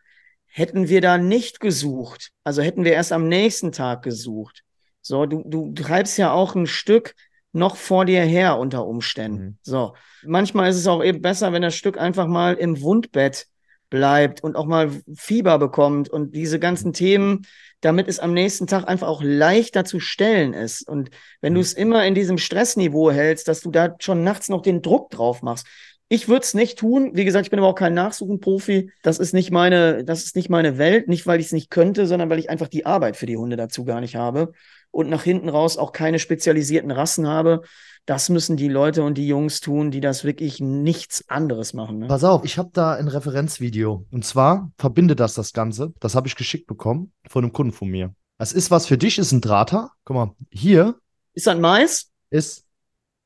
hätten 0.44 0.88
wir 0.88 1.00
da 1.00 1.18
nicht 1.18 1.60
gesucht, 1.60 2.30
also 2.44 2.62
hätten 2.62 2.84
wir 2.84 2.92
erst 2.92 3.12
am 3.12 3.28
nächsten 3.28 3.72
Tag 3.72 4.02
gesucht. 4.02 4.62
So, 5.00 5.24
du, 5.24 5.42
du 5.46 5.72
treibst 5.72 6.18
ja 6.18 6.32
auch 6.32 6.54
ein 6.54 6.66
Stück 6.66 7.14
noch 7.52 7.76
vor 7.76 8.04
dir 8.04 8.22
her 8.22 8.58
unter 8.58 8.86
Umständen. 8.86 9.44
Mhm. 9.44 9.58
So, 9.62 9.94
manchmal 10.24 10.68
ist 10.68 10.76
es 10.76 10.86
auch 10.86 11.02
eben 11.02 11.22
besser, 11.22 11.52
wenn 11.52 11.62
das 11.62 11.74
Stück 11.74 11.98
einfach 11.98 12.26
mal 12.26 12.54
im 12.54 12.80
Wundbett 12.82 13.46
bleibt 13.88 14.42
und 14.42 14.56
auch 14.56 14.66
mal 14.66 14.90
Fieber 15.14 15.58
bekommt 15.58 16.08
und 16.08 16.34
diese 16.34 16.58
ganzen 16.58 16.92
Themen, 16.92 17.46
damit 17.80 18.08
es 18.08 18.18
am 18.18 18.32
nächsten 18.32 18.66
Tag 18.66 18.88
einfach 18.88 19.08
auch 19.08 19.22
leichter 19.22 19.84
zu 19.84 20.00
stellen 20.00 20.54
ist. 20.54 20.88
Und 20.88 21.10
wenn 21.40 21.54
du 21.54 21.58
mhm. 21.58 21.64
es 21.64 21.72
immer 21.72 22.06
in 22.06 22.14
diesem 22.14 22.38
Stressniveau 22.38 23.10
hältst, 23.10 23.48
dass 23.48 23.60
du 23.60 23.70
da 23.70 23.94
schon 23.98 24.24
nachts 24.24 24.48
noch 24.48 24.62
den 24.62 24.82
Druck 24.82 25.10
drauf 25.10 25.42
machst. 25.42 25.66
Ich 26.08 26.28
würde 26.28 26.42
es 26.42 26.54
nicht 26.54 26.78
tun. 26.78 27.10
Wie 27.14 27.24
gesagt, 27.24 27.46
ich 27.46 27.50
bin 27.50 27.58
aber 27.58 27.68
auch 27.68 27.74
kein 27.74 27.94
Nachsuchenprofi. 27.94 28.92
Das 29.02 29.18
ist 29.18 29.34
nicht 29.34 29.50
meine, 29.50 30.04
das 30.04 30.24
ist 30.24 30.36
nicht 30.36 30.48
meine 30.48 30.78
Welt. 30.78 31.08
Nicht, 31.08 31.26
weil 31.26 31.40
ich 31.40 31.46
es 31.46 31.52
nicht 31.52 31.68
könnte, 31.68 32.06
sondern 32.06 32.30
weil 32.30 32.38
ich 32.38 32.48
einfach 32.48 32.68
die 32.68 32.86
Arbeit 32.86 33.16
für 33.16 33.26
die 33.26 33.36
Hunde 33.36 33.56
dazu 33.56 33.84
gar 33.84 34.00
nicht 34.00 34.14
habe 34.14 34.52
und 34.96 35.10
nach 35.10 35.24
hinten 35.24 35.48
raus 35.48 35.76
auch 35.76 35.92
keine 35.92 36.18
spezialisierten 36.18 36.90
Rassen 36.90 37.26
habe. 37.26 37.62
Das 38.06 38.28
müssen 38.28 38.56
die 38.56 38.68
Leute 38.68 39.02
und 39.02 39.18
die 39.18 39.26
Jungs 39.26 39.60
tun, 39.60 39.90
die 39.90 40.00
das 40.00 40.22
wirklich 40.22 40.60
nichts 40.60 41.28
anderes 41.28 41.74
machen. 41.74 41.98
Ne? 41.98 42.06
Pass 42.06 42.22
auf, 42.22 42.44
ich 42.44 42.56
habe 42.56 42.70
da 42.72 42.94
ein 42.94 43.08
Referenzvideo. 43.08 44.06
Und 44.12 44.24
zwar 44.24 44.70
verbindet 44.78 45.18
das 45.18 45.34
das 45.34 45.52
Ganze. 45.52 45.92
Das 45.98 46.14
habe 46.14 46.28
ich 46.28 46.36
geschickt 46.36 46.68
bekommen 46.68 47.12
von 47.26 47.42
einem 47.42 47.52
Kunden 47.52 47.72
von 47.72 47.88
mir. 47.88 48.14
Das 48.38 48.52
ist 48.52 48.70
was 48.70 48.86
für 48.86 48.96
dich, 48.96 49.18
ist 49.18 49.32
ein 49.32 49.40
Drahter. 49.40 49.90
Guck 50.04 50.14
mal, 50.14 50.30
hier. 50.50 50.94
Ist 51.34 51.48
das 51.48 51.56
ein 51.56 51.60
Mais? 51.60 52.12
Ist. 52.30 52.64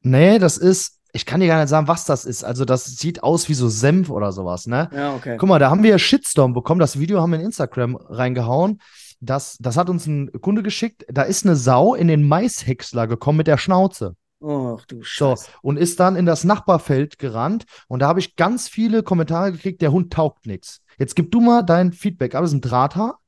Nee, 0.00 0.38
das 0.38 0.56
ist. 0.56 0.98
Ich 1.12 1.26
kann 1.26 1.40
dir 1.40 1.48
gar 1.48 1.60
nicht 1.60 1.68
sagen, 1.68 1.88
was 1.88 2.06
das 2.06 2.24
ist. 2.24 2.42
Also, 2.42 2.64
das 2.64 2.86
sieht 2.86 3.22
aus 3.22 3.48
wie 3.48 3.54
so 3.54 3.68
Senf 3.68 4.08
oder 4.08 4.32
sowas, 4.32 4.66
ne? 4.66 4.88
Ja, 4.94 5.14
okay. 5.14 5.36
Guck 5.38 5.48
mal, 5.48 5.58
da 5.58 5.68
haben 5.68 5.82
wir 5.82 5.98
Shitstorm 5.98 6.54
bekommen. 6.54 6.78
Das 6.78 6.98
Video 6.98 7.20
haben 7.20 7.32
wir 7.32 7.40
in 7.40 7.46
Instagram 7.46 7.96
reingehauen. 7.96 8.80
Das, 9.20 9.58
das 9.58 9.76
hat 9.76 9.90
uns 9.90 10.06
ein 10.06 10.30
Kunde 10.40 10.62
geschickt. 10.62 11.04
Da 11.08 11.22
ist 11.22 11.44
eine 11.44 11.56
Sau 11.56 11.94
in 11.94 12.08
den 12.08 12.26
Maishäcksler 12.26 13.06
gekommen 13.06 13.38
mit 13.38 13.48
der 13.48 13.58
Schnauze. 13.58 14.14
Ach 14.42 14.84
du 14.86 15.02
Scheiße. 15.02 15.44
So, 15.44 15.58
und 15.62 15.76
ist 15.76 16.00
dann 16.00 16.16
in 16.16 16.26
das 16.26 16.44
Nachbarfeld 16.44 17.18
gerannt 17.18 17.64
und 17.88 18.00
da 18.00 18.08
habe 18.08 18.20
ich 18.20 18.36
ganz 18.36 18.68
viele 18.68 19.02
Kommentare 19.02 19.52
gekriegt, 19.52 19.82
der 19.82 19.92
Hund 19.92 20.12
taugt 20.12 20.46
nichts. 20.46 20.82
Jetzt 20.98 21.16
gib 21.16 21.30
du 21.30 21.40
mal 21.40 21.62
dein 21.62 21.92
Feedback. 21.92 22.34
Aber 22.34 22.44
es 22.44 22.50
ist 22.50 22.58
ein 22.58 22.60
Drahthaar. 22.60 23.20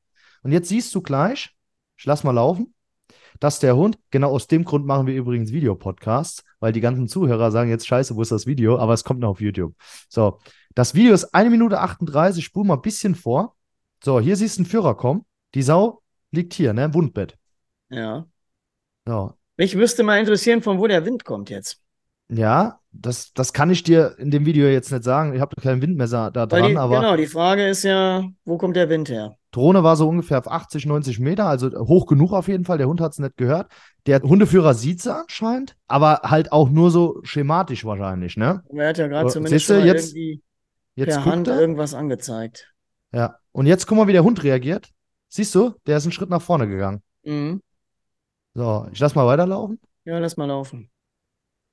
Und 0.43 0.51
jetzt 0.51 0.69
siehst 0.69 0.93
du 0.93 1.01
gleich, 1.01 1.55
ich 1.97 2.05
lass 2.05 2.23
mal 2.23 2.31
laufen, 2.31 2.73
dass 3.39 3.59
der 3.59 3.75
Hund, 3.75 3.97
genau 4.11 4.31
aus 4.31 4.47
dem 4.47 4.63
Grund 4.63 4.85
machen 4.85 5.07
wir 5.07 5.15
übrigens 5.15 5.51
Videopodcasts, 5.51 6.43
weil 6.59 6.71
die 6.71 6.81
ganzen 6.81 7.07
Zuhörer 7.07 7.51
sagen 7.51 7.69
jetzt, 7.69 7.87
scheiße, 7.87 8.15
wo 8.15 8.21
ist 8.21 8.31
das 8.31 8.45
Video? 8.45 8.77
Aber 8.77 8.93
es 8.93 9.03
kommt 9.03 9.21
noch 9.21 9.29
auf 9.29 9.41
YouTube. 9.41 9.73
So, 10.07 10.39
das 10.75 10.93
Video 10.93 11.13
ist 11.13 11.33
1 11.33 11.49
Minute 11.49 11.79
38, 11.79 12.43
spul 12.43 12.65
mal 12.65 12.75
ein 12.75 12.81
bisschen 12.81 13.15
vor. 13.15 13.55
So, 14.03 14.19
hier 14.19 14.35
siehst 14.35 14.57
du 14.57 14.61
einen 14.61 14.69
Führer 14.69 14.95
kommen. 14.95 15.25
Die 15.55 15.63
Sau 15.63 16.01
liegt 16.31 16.53
hier, 16.53 16.73
ne, 16.73 16.85
im 16.85 16.93
Wundbett. 16.93 17.37
Ja. 17.89 18.27
So. 19.05 19.33
Mich 19.57 19.75
müsste 19.75 20.03
mal 20.03 20.19
interessieren, 20.19 20.61
von 20.61 20.79
wo 20.79 20.87
der 20.87 21.05
Wind 21.05 21.25
kommt 21.25 21.49
jetzt. 21.49 21.79
Ja, 22.29 22.79
das, 22.91 23.33
das 23.33 23.53
kann 23.53 23.69
ich 23.69 23.83
dir 23.83 24.15
in 24.17 24.31
dem 24.31 24.45
Video 24.45 24.67
jetzt 24.67 24.91
nicht 24.91 25.03
sagen. 25.03 25.33
Ich 25.35 25.41
habe 25.41 25.55
kein 25.61 25.81
Windmesser 25.81 26.31
da 26.31 26.45
dran, 26.45 26.69
die, 26.71 26.77
aber. 26.77 26.99
Genau, 27.01 27.15
die 27.17 27.27
Frage 27.27 27.67
ist 27.67 27.83
ja, 27.83 28.23
wo 28.45 28.57
kommt 28.57 28.75
der 28.75 28.89
Wind 28.89 29.09
her? 29.09 29.35
Drohne 29.51 29.83
war 29.83 29.95
so 29.95 30.07
ungefähr 30.09 30.39
auf 30.39 30.49
80, 30.49 30.87
90 30.87 31.19
Meter, 31.19 31.45
also 31.45 31.69
hoch 31.87 32.07
genug 32.07 32.31
auf 32.33 32.47
jeden 32.47 32.65
Fall. 32.65 32.79
Der 32.79 32.87
Hund 32.87 33.01
hat 33.01 33.11
es 33.11 33.19
nicht 33.19 33.37
gehört. 33.37 33.71
Der 34.07 34.21
Hundeführer 34.21 34.73
sieht 34.73 35.01
es 35.01 35.07
anscheinend, 35.07 35.75
aber 35.87 36.21
halt 36.23 36.51
auch 36.51 36.69
nur 36.69 36.89
so 36.89 37.19
schematisch 37.23 37.85
wahrscheinlich, 37.85 38.35
ne? 38.37 38.63
Er 38.73 38.89
hat 38.89 38.97
ja 38.97 39.07
gerade 39.07 39.27
Oh, 39.27 39.29
zumindest 39.29 39.69
du, 39.69 39.73
jetzt- 39.83 40.15
irgendwie 40.15 40.41
Jetzt 40.95 41.15
per 41.15 41.25
Hand 41.25 41.47
er. 41.47 41.59
irgendwas 41.59 41.93
angezeigt. 41.93 42.71
Ja. 43.11 43.35
Und 43.51 43.65
jetzt 43.67 43.85
guck 43.85 43.97
mal, 43.97 44.07
wie 44.07 44.13
der 44.13 44.23
Hund 44.23 44.43
reagiert. 44.43 44.89
Siehst 45.27 45.53
du, 45.53 45.73
der 45.85 45.97
ist 45.97 46.03
einen 46.05 46.11
Schritt 46.11 46.29
nach 46.29 46.41
vorne 46.41 46.67
gegangen. 46.67 47.01
Mhm. 47.23 47.61
So, 48.55 48.87
ich 48.91 48.99
lass 48.99 49.15
mal 49.15 49.25
weiterlaufen. 49.25 49.79
Ja, 50.05 50.19
lass 50.19 50.37
mal 50.37 50.45
laufen. 50.45 50.89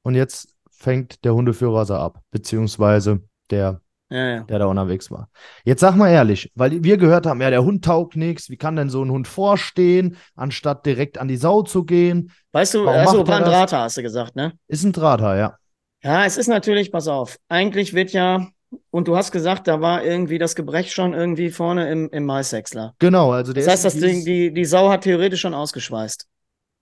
Und 0.03 0.15
jetzt 0.15 0.57
fängt 0.71 1.25
der 1.25 1.35
Hundeführer 1.35 1.85
so 1.85 1.95
ab, 1.95 2.21
beziehungsweise 2.31 3.21
der, 3.51 3.81
Ja, 4.09 4.27
ja. 4.37 4.41
der 4.45 4.59
da 4.61 4.67
unterwegs 4.67 5.11
war. 5.11 5.29
Jetzt 5.65 5.81
sag 5.81 5.95
mal 5.97 6.09
ehrlich, 6.11 6.51
weil 6.55 6.83
wir 6.83 6.97
gehört 6.97 7.27
haben, 7.27 7.41
ja, 7.43 7.51
der 7.51 7.65
Hund 7.65 7.85
taugt 7.85 8.17
nichts. 8.17 8.49
Wie 8.49 8.57
kann 8.57 8.77
denn 8.77 8.89
so 8.89 9.05
ein 9.05 9.11
Hund 9.11 9.29
vorstehen, 9.29 10.17
anstatt 10.35 10.87
direkt 10.87 11.19
an 11.19 11.29
die 11.29 11.37
Sau 11.37 11.63
zu 11.63 11.85
gehen? 11.85 12.33
Weißt 12.53 12.75
du, 12.75 12.85
Warum 12.87 12.99
also 13.01 13.19
er 13.19 13.25
das? 13.25 13.39
Pandrata 13.39 13.83
hast 13.83 13.97
du 13.99 14.03
gesagt, 14.03 14.37
ne? 14.37 14.53
Ist 14.69 14.85
ein 14.85 14.93
Drahthaar, 14.93 15.37
ja. 15.37 15.57
Ja, 16.03 16.25
es 16.25 16.39
ist 16.39 16.49
natürlich, 16.49 16.91
pass 16.91 17.09
auf, 17.09 17.37
eigentlich 17.49 17.93
wird 17.93 18.13
ja, 18.13 18.47
und 18.91 19.07
du 19.07 19.17
hast 19.17 19.33
gesagt, 19.33 19.69
da 19.69 19.83
war 19.83 20.03
irgendwie 20.03 20.39
das 20.39 20.55
Gebrech 20.55 20.93
schon 20.93 21.13
irgendwie 21.13 21.51
vorne 21.51 21.91
im, 21.93 22.09
im 22.11 22.25
Maishäcksler. 22.25 22.95
Genau, 22.99 23.33
also 23.33 23.53
der 23.53 23.65
Das 23.65 23.73
heißt, 23.73 23.85
ist, 23.85 23.95
das 23.97 24.01
Ding, 24.01 24.25
die, 24.25 24.53
die 24.53 24.65
Sau 24.65 24.89
hat 24.89 25.03
theoretisch 25.03 25.43
schon 25.43 25.53
ausgeschweißt. 25.53 26.27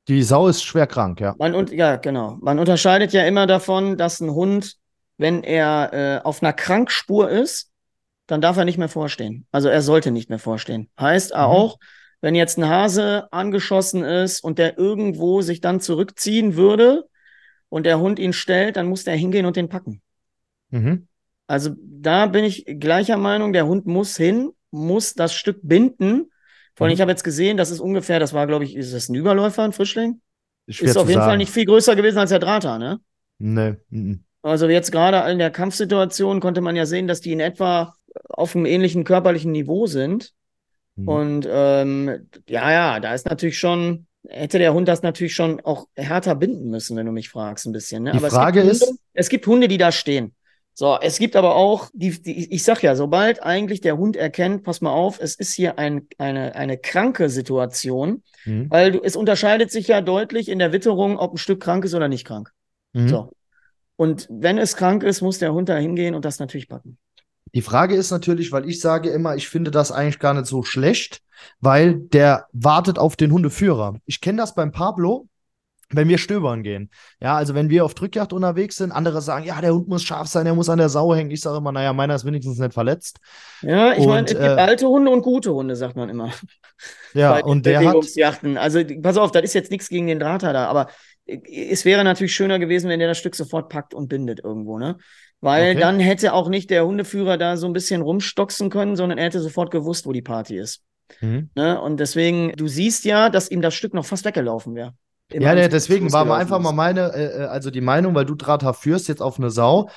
Die 0.08 0.22
Sau 0.22 0.48
ist 0.48 0.62
schwer 0.64 0.86
krank, 0.86 1.20
ja. 1.20 1.34
Man 1.38 1.54
und 1.54 1.70
ja, 1.70 1.96
genau. 1.96 2.38
Man 2.40 2.58
unterscheidet 2.58 3.12
ja 3.12 3.24
immer 3.24 3.46
davon, 3.46 3.96
dass 3.96 4.20
ein 4.20 4.30
Hund, 4.30 4.76
wenn 5.18 5.42
er 5.42 5.92
äh, 5.92 6.24
auf 6.24 6.42
einer 6.42 6.52
Krankspur 6.52 7.28
ist, 7.28 7.70
dann 8.26 8.40
darf 8.40 8.56
er 8.56 8.64
nicht 8.64 8.78
mehr 8.78 8.88
vorstehen. 8.88 9.46
Also 9.52 9.68
er 9.68 9.82
sollte 9.82 10.10
nicht 10.10 10.28
mehr 10.30 10.38
vorstehen. 10.38 10.88
Heißt 10.98 11.32
Mhm. 11.32 11.40
auch, 11.40 11.78
wenn 12.20 12.34
jetzt 12.34 12.58
ein 12.58 12.68
Hase 12.68 13.28
angeschossen 13.32 14.02
ist 14.04 14.42
und 14.42 14.58
der 14.58 14.78
irgendwo 14.78 15.40
sich 15.40 15.60
dann 15.60 15.80
zurückziehen 15.80 16.56
würde 16.56 17.04
und 17.68 17.86
der 17.86 18.00
Hund 18.00 18.18
ihn 18.18 18.32
stellt, 18.32 18.76
dann 18.76 18.88
muss 18.88 19.04
der 19.04 19.14
hingehen 19.14 19.46
und 19.46 19.56
den 19.56 19.68
packen. 19.68 20.02
Mhm. 20.70 21.06
Also 21.46 21.70
da 21.80 22.26
bin 22.26 22.44
ich 22.44 22.64
gleicher 22.66 23.16
Meinung, 23.16 23.52
der 23.52 23.66
Hund 23.66 23.86
muss 23.86 24.16
hin, 24.16 24.50
muss 24.70 25.14
das 25.14 25.32
Stück 25.32 25.60
binden. 25.62 26.30
Vor 26.78 26.84
allem, 26.84 26.92
Mhm. 26.92 26.94
ich 26.94 27.00
habe 27.00 27.10
jetzt 27.10 27.24
gesehen, 27.24 27.56
das 27.56 27.72
ist 27.72 27.80
ungefähr, 27.80 28.20
das 28.20 28.32
war, 28.32 28.46
glaube 28.46 28.62
ich, 28.64 28.76
ist 28.76 28.94
das 28.94 29.08
ein 29.08 29.16
Überläufer, 29.16 29.64
ein 29.64 29.72
Frischling? 29.72 30.20
Ist 30.68 30.78
zu 30.78 30.84
auf 31.00 31.08
jeden 31.08 31.18
sagen. 31.18 31.30
Fall 31.30 31.36
nicht 31.38 31.50
viel 31.52 31.64
größer 31.64 31.96
gewesen 31.96 32.18
als 32.18 32.30
der 32.30 32.38
Drahter, 32.38 32.78
ne? 32.78 33.00
Nee. 33.38 33.74
mhm. 33.90 34.22
Also 34.42 34.68
jetzt 34.68 34.92
gerade 34.92 35.28
in 35.32 35.38
der 35.38 35.50
Kampfsituation 35.50 36.38
konnte 36.38 36.60
man 36.60 36.76
ja 36.76 36.86
sehen, 36.86 37.08
dass 37.08 37.20
die 37.20 37.32
in 37.32 37.40
etwa 37.40 37.94
auf 38.28 38.54
einem 38.54 38.64
ähnlichen 38.66 39.02
körperlichen 39.02 39.50
Niveau 39.50 39.86
sind. 39.88 40.32
Mhm. 40.94 41.08
Und 41.08 41.48
ähm, 41.50 42.28
ja, 42.48 42.70
ja, 42.70 43.00
da 43.00 43.12
ist 43.14 43.26
natürlich 43.26 43.58
schon, 43.58 44.06
hätte 44.28 44.58
der 44.60 44.74
Hund 44.74 44.86
das 44.86 45.02
natürlich 45.02 45.34
schon 45.34 45.60
auch 45.60 45.88
härter 45.96 46.36
binden 46.36 46.70
müssen, 46.70 46.96
wenn 46.96 47.06
du 47.06 47.12
mich 47.12 47.28
fragst, 47.28 47.66
ein 47.66 47.72
bisschen. 47.72 48.04
Ne? 48.04 48.12
Die 48.12 48.18
Aber 48.18 48.30
Frage 48.30 48.60
es 48.60 48.80
ist- 48.80 48.86
Hunde, 48.86 49.00
es 49.14 49.28
gibt 49.28 49.46
Hunde, 49.48 49.66
die 49.66 49.78
da 49.78 49.90
stehen. 49.90 50.32
So, 50.80 50.96
es 51.00 51.18
gibt 51.18 51.34
aber 51.34 51.56
auch, 51.56 51.90
die, 51.92 52.22
die, 52.22 52.54
ich 52.54 52.62
sag 52.62 52.84
ja, 52.84 52.94
sobald 52.94 53.42
eigentlich 53.42 53.80
der 53.80 53.98
Hund 53.98 54.14
erkennt, 54.14 54.62
pass 54.62 54.80
mal 54.80 54.92
auf, 54.92 55.18
es 55.20 55.34
ist 55.34 55.52
hier 55.52 55.76
ein, 55.76 56.06
eine, 56.18 56.54
eine 56.54 56.78
kranke 56.78 57.30
Situation, 57.30 58.22
Mhm. 58.44 58.70
weil 58.70 58.92
du, 58.92 59.00
es 59.02 59.16
unterscheidet 59.16 59.72
sich 59.72 59.88
ja 59.88 60.00
deutlich 60.00 60.48
in 60.48 60.60
der 60.60 60.72
Witterung, 60.72 61.18
ob 61.18 61.34
ein 61.34 61.38
Stück 61.38 61.60
krank 61.60 61.84
ist 61.84 61.94
oder 61.94 62.06
nicht 62.06 62.24
krank. 62.24 62.52
Mhm. 62.92 63.08
So. 63.08 63.32
Und 63.96 64.28
wenn 64.30 64.56
es 64.56 64.76
krank 64.76 65.02
ist, 65.02 65.20
muss 65.20 65.40
der 65.40 65.52
Hund 65.52 65.68
da 65.68 65.76
hingehen 65.76 66.14
und 66.14 66.24
das 66.24 66.38
natürlich 66.38 66.68
packen. 66.68 66.96
Die 67.54 67.62
Frage 67.62 67.96
ist 67.96 68.12
natürlich, 68.12 68.52
weil 68.52 68.68
ich 68.68 68.78
sage 68.80 69.10
immer, 69.10 69.34
ich 69.34 69.48
finde 69.48 69.72
das 69.72 69.90
eigentlich 69.90 70.20
gar 70.20 70.34
nicht 70.34 70.46
so 70.46 70.62
schlecht, 70.62 71.22
weil 71.58 71.94
der 71.96 72.46
wartet 72.52 73.00
auf 73.00 73.16
den 73.16 73.32
Hundeführer. 73.32 73.96
Ich 74.06 74.20
kenne 74.20 74.38
das 74.38 74.54
beim 74.54 74.70
Pablo, 74.70 75.27
wenn 75.90 76.08
wir 76.08 76.18
stöbern 76.18 76.62
gehen. 76.62 76.90
Ja, 77.20 77.36
also 77.36 77.54
wenn 77.54 77.70
wir 77.70 77.84
auf 77.84 77.94
Drückjagd 77.94 78.32
unterwegs 78.32 78.76
sind, 78.76 78.92
andere 78.92 79.22
sagen, 79.22 79.46
ja, 79.46 79.60
der 79.60 79.74
Hund 79.74 79.88
muss 79.88 80.02
scharf 80.02 80.28
sein, 80.28 80.44
der 80.44 80.54
muss 80.54 80.68
an 80.68 80.78
der 80.78 80.88
Sau 80.88 81.14
hängen. 81.14 81.30
Ich 81.30 81.40
sage 81.40 81.56
immer, 81.58 81.72
naja, 81.72 81.92
meiner 81.92 82.14
ist 82.14 82.24
wenigstens 82.24 82.58
nicht 82.58 82.74
verletzt. 82.74 83.18
Ja, 83.62 83.92
ich 83.92 84.06
meine, 84.06 84.26
es 84.26 84.32
gibt 84.32 84.42
äh, 84.42 84.48
alte 84.48 84.86
Hunde 84.88 85.10
und 85.10 85.22
gute 85.22 85.52
Hunde, 85.52 85.76
sagt 85.76 85.96
man 85.96 86.08
immer. 86.08 86.32
Ja, 87.14 87.32
bei 87.32 87.42
und 87.42 87.64
der 87.66 87.80
hat. 87.80 87.96
Also, 88.56 88.80
pass 89.02 89.16
auf, 89.16 89.32
das 89.32 89.42
ist 89.42 89.54
jetzt 89.54 89.70
nichts 89.70 89.88
gegen 89.88 90.06
den 90.06 90.20
Drahter 90.20 90.52
da, 90.52 90.66
aber 90.66 90.88
äh, 91.26 91.38
es 91.70 91.84
wäre 91.84 92.04
natürlich 92.04 92.34
schöner 92.34 92.58
gewesen, 92.58 92.88
wenn 92.90 92.98
der 92.98 93.08
das 93.08 93.18
Stück 93.18 93.34
sofort 93.34 93.68
packt 93.68 93.94
und 93.94 94.08
bindet 94.08 94.40
irgendwo, 94.44 94.78
ne? 94.78 94.98
Weil 95.40 95.70
Okay. 95.70 95.80
dann 95.80 96.00
hätte 96.00 96.32
auch 96.34 96.48
nicht 96.48 96.70
der 96.70 96.84
Hundeführer 96.84 97.38
da 97.38 97.56
so 97.56 97.66
ein 97.66 97.72
bisschen 97.72 98.02
rumstoxen 98.02 98.70
können, 98.70 98.96
sondern 98.96 99.18
er 99.18 99.24
hätte 99.26 99.40
sofort 99.40 99.70
gewusst, 99.70 100.06
wo 100.06 100.12
die 100.12 100.22
Party 100.22 100.58
ist. 100.58 100.82
Mhm. 101.20 101.50
Ne? 101.54 101.80
Und 101.80 101.98
deswegen, 102.00 102.52
du 102.56 102.66
siehst 102.68 103.04
ja, 103.04 103.30
dass 103.30 103.50
ihm 103.50 103.62
das 103.62 103.74
Stück 103.74 103.94
noch 103.94 104.04
fast 104.04 104.24
weggelaufen 104.24 104.74
wäre. 104.74 104.94
Ja, 105.30 105.50
Anflug 105.50 105.70
deswegen 105.70 106.12
war 106.12 106.24
mal 106.24 106.38
einfach 106.38 106.58
mal 106.58 106.72
meine, 106.72 107.12
äh, 107.12 107.42
äh, 107.42 107.44
also 107.46 107.70
die 107.70 107.80
Meinung, 107.80 108.14
weil 108.14 108.24
du 108.24 108.34
Drahthaar 108.34 108.74
führst 108.74 109.08
jetzt 109.08 109.20
auf 109.20 109.38
eine 109.38 109.50
Sau. 109.50 109.90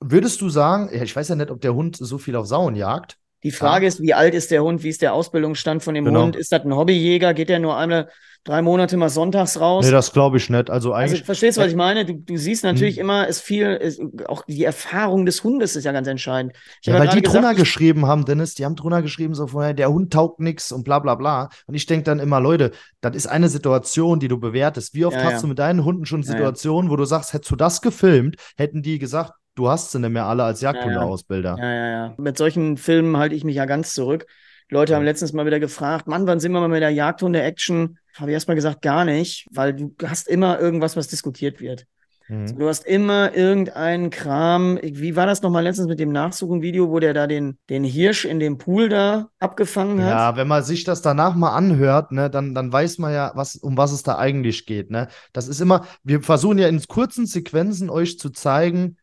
Würdest 0.00 0.40
du 0.40 0.48
sagen, 0.48 0.90
ja, 0.92 1.02
ich 1.02 1.14
weiß 1.16 1.28
ja 1.28 1.34
nicht, 1.34 1.50
ob 1.50 1.60
der 1.60 1.74
Hund 1.74 1.96
so 1.96 2.18
viel 2.18 2.36
auf 2.36 2.46
Sauen 2.46 2.76
jagt. 2.76 3.18
Die 3.42 3.50
Frage 3.50 3.86
ist, 3.86 4.00
wie 4.00 4.14
alt 4.14 4.34
ist 4.34 4.50
der 4.50 4.62
Hund? 4.62 4.82
Wie 4.82 4.88
ist 4.88 5.02
der 5.02 5.12
Ausbildungsstand 5.14 5.82
von 5.82 5.94
dem 5.94 6.04
Genau. 6.04 6.24
Hund? 6.24 6.36
Ist 6.36 6.52
das 6.52 6.64
ein 6.64 6.74
Hobbyjäger? 6.74 7.34
Geht 7.34 7.48
der 7.48 7.58
nur 7.58 7.76
einmal 7.76 8.08
drei 8.46 8.62
Monate 8.62 8.96
mal 8.96 9.08
sonntags 9.10 9.60
raus? 9.60 9.84
Nee, 9.84 9.90
das 9.90 10.12
glaube 10.12 10.36
ich 10.38 10.48
nicht. 10.48 10.70
Also 10.70 10.92
Also 10.92 10.92
eigentlich, 10.92 11.24
verstehst 11.24 11.58
du, 11.58 11.62
was 11.62 11.68
ich 11.70 11.76
meine? 11.76 12.04
Du, 12.04 12.14
du 12.14 12.36
siehst 12.36 12.64
natürlich 12.64 12.96
Hm. 12.96 13.02
immer, 13.02 13.28
es 13.28 13.40
viel, 13.40 13.66
es, 13.80 14.00
auch 14.26 14.44
die 14.46 14.64
Erfahrung 14.64 15.26
des 15.26 15.42
Hundes 15.44 15.76
ist 15.76 15.84
ja 15.84 15.92
ganz 15.92 16.06
entscheidend. 16.08 16.52
Ja, 16.84 16.98
weil 16.98 17.08
die 17.08 17.22
drunter 17.22 17.40
gesagt, 17.40 17.58
ich- 17.58 17.64
geschrieben 17.64 18.06
haben, 18.06 18.24
Dennis, 18.24 18.54
die 18.54 18.64
haben 18.64 18.76
drunter 18.76 19.02
geschrieben, 19.02 19.34
so 19.34 19.46
vorher, 19.46 19.74
der 19.74 19.90
Hund 19.90 20.12
taugt 20.12 20.40
nix 20.40 20.72
und 20.72 20.84
bla 20.84 20.98
bla 20.98 21.14
bla. 21.14 21.48
Und 21.66 21.74
ich 21.74 21.86
denke 21.86 22.04
dann 22.04 22.18
immer, 22.20 22.40
Leute, 22.40 22.70
das 23.00 23.16
ist 23.16 23.26
eine 23.26 23.48
Situation, 23.48 24.20
die 24.20 24.28
du 24.28 24.38
bewertest. 24.38 24.94
Wie 24.94 25.04
oft 25.04 25.16
Ja, 25.16 25.24
hast 25.24 25.32
ja. 25.34 25.40
du 25.40 25.46
mit 25.48 25.58
deinen 25.58 25.84
Hunden 25.84 26.06
schon. 26.06 26.22
Situationen, 26.22 26.90
wo 26.90 26.96
du 26.96 27.04
sagst, 27.04 27.32
hättest 27.32 27.50
du 27.50 27.56
das 27.56 27.82
gefilmt, 27.82 28.36
hätten 28.56 28.82
die 28.82 28.98
gesagt, 28.98 29.32
du 29.54 29.68
hast 29.68 29.92
sie 29.92 29.98
nicht 29.98 30.10
mehr 30.10 30.26
alle 30.26 30.44
als 30.44 30.60
Ja, 30.60 30.72
ja. 30.72 30.72
Jagdhundeausbilder. 30.74 31.56
Ja, 31.58 31.72
ja, 31.72 31.86
ja. 31.90 32.14
Mit 32.18 32.38
solchen 32.38 32.76
Filmen 32.76 33.16
halte 33.16 33.34
ich 33.34 33.44
mich 33.44 33.56
ja 33.56 33.64
ganz 33.64 33.92
zurück. 33.94 34.26
Leute 34.68 34.96
haben 34.96 35.04
letztens 35.04 35.32
mal 35.32 35.46
wieder 35.46 35.60
gefragt, 35.60 36.08
Mann, 36.08 36.26
wann 36.26 36.40
sind 36.40 36.52
wir 36.52 36.60
mal 36.60 36.68
mit 36.68 36.82
der 36.82 36.90
Jagdhunde-Action? 36.90 37.98
Habe 38.16 38.30
ich 38.30 38.34
erstmal 38.34 38.56
gesagt, 38.56 38.82
gar 38.82 39.04
nicht, 39.04 39.46
weil 39.52 39.74
du 39.74 39.94
hast 40.04 40.26
immer 40.26 40.58
irgendwas, 40.58 40.96
was 40.96 41.06
diskutiert 41.06 41.60
wird. 41.60 41.86
Mhm. 42.28 42.58
Du 42.58 42.68
hast 42.68 42.84
immer 42.84 43.34
irgendeinen 43.36 44.10
Kram. 44.10 44.78
Wie 44.82 45.14
war 45.14 45.26
das 45.26 45.42
nochmal 45.42 45.62
letztens 45.62 45.86
mit 45.86 46.00
dem 46.00 46.10
Nachsuchen-Video, 46.10 46.90
wo 46.90 46.98
der 46.98 47.14
da 47.14 47.26
den, 47.26 47.58
den 47.70 47.84
Hirsch 47.84 48.24
in 48.24 48.40
dem 48.40 48.58
Pool 48.58 48.88
da 48.88 49.28
abgefangen 49.38 50.02
hat? 50.02 50.10
Ja, 50.10 50.36
wenn 50.36 50.48
man 50.48 50.64
sich 50.64 50.82
das 50.82 51.02
danach 51.02 51.36
mal 51.36 51.54
anhört, 51.54 52.10
ne, 52.10 52.28
dann, 52.28 52.54
dann 52.54 52.72
weiß 52.72 52.98
man 52.98 53.12
ja, 53.12 53.30
was, 53.34 53.54
um 53.54 53.76
was 53.76 53.92
es 53.92 54.02
da 54.02 54.18
eigentlich 54.18 54.66
geht. 54.66 54.90
Ne? 54.90 55.06
Das 55.32 55.46
ist 55.46 55.60
immer, 55.60 55.86
wir 56.02 56.22
versuchen 56.22 56.58
ja 56.58 56.66
in 56.66 56.82
kurzen 56.88 57.26
Sequenzen 57.26 57.90
euch 57.90 58.18
zu 58.18 58.30
zeigen, 58.30 58.96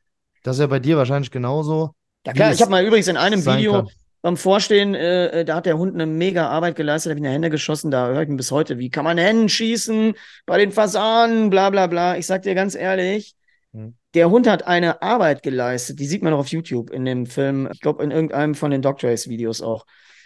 das 0.43 0.57
ist 0.57 0.61
ja 0.61 0.67
bei 0.67 0.79
dir 0.79 0.97
wahrscheinlich 0.97 1.31
genauso. 1.31 1.91
Ja 2.25 2.33
klar, 2.33 2.51
ich 2.51 2.61
habe 2.61 2.71
mal 2.71 2.85
übrigens 2.85 3.07
in 3.07 3.17
einem 3.17 3.45
Video 3.45 3.73
kann. 3.73 3.87
Beim 4.23 4.37
Vorstehen, 4.37 4.95
äh, 4.95 5.41
äh, 5.41 5.45
da 5.45 5.57
hat 5.57 5.67
der 5.67 5.77
Hund 5.77 5.93
eine 5.93 6.07
mega 6.07 6.47
Arbeit 6.47 6.75
geleistet, 6.75 7.11
habe 7.11 7.19
ich 7.19 7.23
in 7.23 7.29
die 7.29 7.33
Hände 7.33 7.49
geschossen, 7.51 7.91
da 7.91 8.07
höre 8.07 8.23
ich 8.23 8.29
ihn 8.29 8.37
bis 8.37 8.51
heute. 8.51 8.79
Wie 8.79 8.89
kann 8.89 9.03
man 9.03 9.19
Hennen 9.19 9.49
schießen 9.49 10.15
bei 10.45 10.57
den 10.57 10.71
Fasanen, 10.71 11.51
bla 11.51 11.69
bla 11.69 11.87
bla. 11.87 12.17
Ich 12.17 12.25
sag 12.25 12.41
dir 12.41 12.55
ganz 12.55 12.73
ehrlich, 12.73 13.35
Hm. 13.73 13.95
der 14.13 14.29
Hund 14.29 14.47
hat 14.47 14.67
eine 14.67 15.01
Arbeit 15.01 15.43
geleistet, 15.43 15.99
die 15.99 16.05
sieht 16.05 16.21
man 16.21 16.33
auch 16.33 16.39
auf 16.39 16.47
YouTube 16.49 16.91
in 16.91 17.05
dem 17.05 17.25
Film, 17.25 17.67
ich 17.73 17.81
glaube 17.81 18.03
in 18.03 18.11
irgendeinem 18.11 18.55
von 18.55 18.71
den 18.71 18.81
Dog 18.81 19.03
Race 19.03 19.27
Videos 19.27 19.61
auch. 19.61 19.85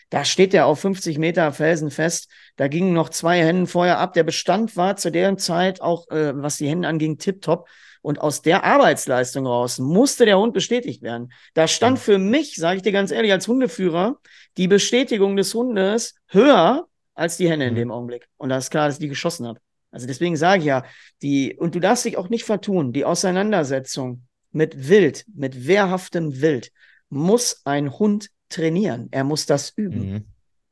Da 0.09 0.23
steht 0.23 0.53
der 0.53 0.67
auf 0.67 0.79
50 0.79 1.17
Meter 1.17 1.51
Felsen 1.51 1.91
fest. 1.91 2.29
Da 2.55 2.67
gingen 2.69 2.93
noch 2.93 3.09
zwei 3.09 3.39
Hennen 3.39 3.67
vorher 3.67 3.99
ab. 3.99 4.13
Der 4.13 4.23
Bestand 4.23 4.77
war 4.77 4.95
zu 4.95 5.11
der 5.11 5.35
Zeit 5.37 5.81
auch, 5.81 6.09
äh, 6.09 6.31
was 6.35 6.57
die 6.57 6.67
Hennen 6.67 6.85
anging, 6.85 7.17
tipptopp. 7.17 7.67
Und 8.07 8.21
aus 8.21 8.41
der 8.41 8.63
Arbeitsleistung 8.63 9.45
raus 9.45 9.79
musste 9.79 10.23
der 10.23 10.39
Hund 10.39 10.53
bestätigt 10.53 11.01
werden. 11.01 11.33
Da 11.53 11.67
stand 11.67 11.99
für 11.99 12.17
mich, 12.17 12.55
sage 12.55 12.77
ich 12.77 12.81
dir 12.81 12.93
ganz 12.93 13.11
ehrlich, 13.11 13.33
als 13.33 13.49
Hundeführer, 13.49 14.15
die 14.55 14.69
Bestätigung 14.69 15.35
des 15.35 15.53
Hundes 15.53 16.15
höher 16.27 16.87
als 17.15 17.35
die 17.35 17.49
Henne 17.49 17.67
in 17.67 17.73
Mhm. 17.73 17.79
dem 17.79 17.91
Augenblick. 17.91 18.29
Und 18.37 18.47
da 18.47 18.59
ist 18.59 18.69
klar, 18.71 18.85
dass 18.87 18.95
ich 18.95 19.01
die 19.01 19.09
geschossen 19.09 19.45
habe. 19.45 19.59
Also 19.91 20.07
deswegen 20.07 20.37
sage 20.37 20.59
ich 20.61 20.67
ja, 20.67 20.85
die, 21.21 21.57
und 21.59 21.75
du 21.75 21.81
darfst 21.81 22.05
dich 22.05 22.15
auch 22.15 22.29
nicht 22.29 22.45
vertun, 22.45 22.93
die 22.93 23.03
Auseinandersetzung 23.03 24.21
mit 24.53 24.87
Wild, 24.87 25.25
mit 25.35 25.67
wehrhaftem 25.67 26.39
Wild, 26.39 26.71
muss 27.09 27.59
ein 27.65 27.99
Hund 27.99 28.29
trainieren. 28.47 29.09
Er 29.11 29.25
muss 29.25 29.45
das 29.47 29.73
üben. 29.75 30.11
Mhm. 30.13 30.25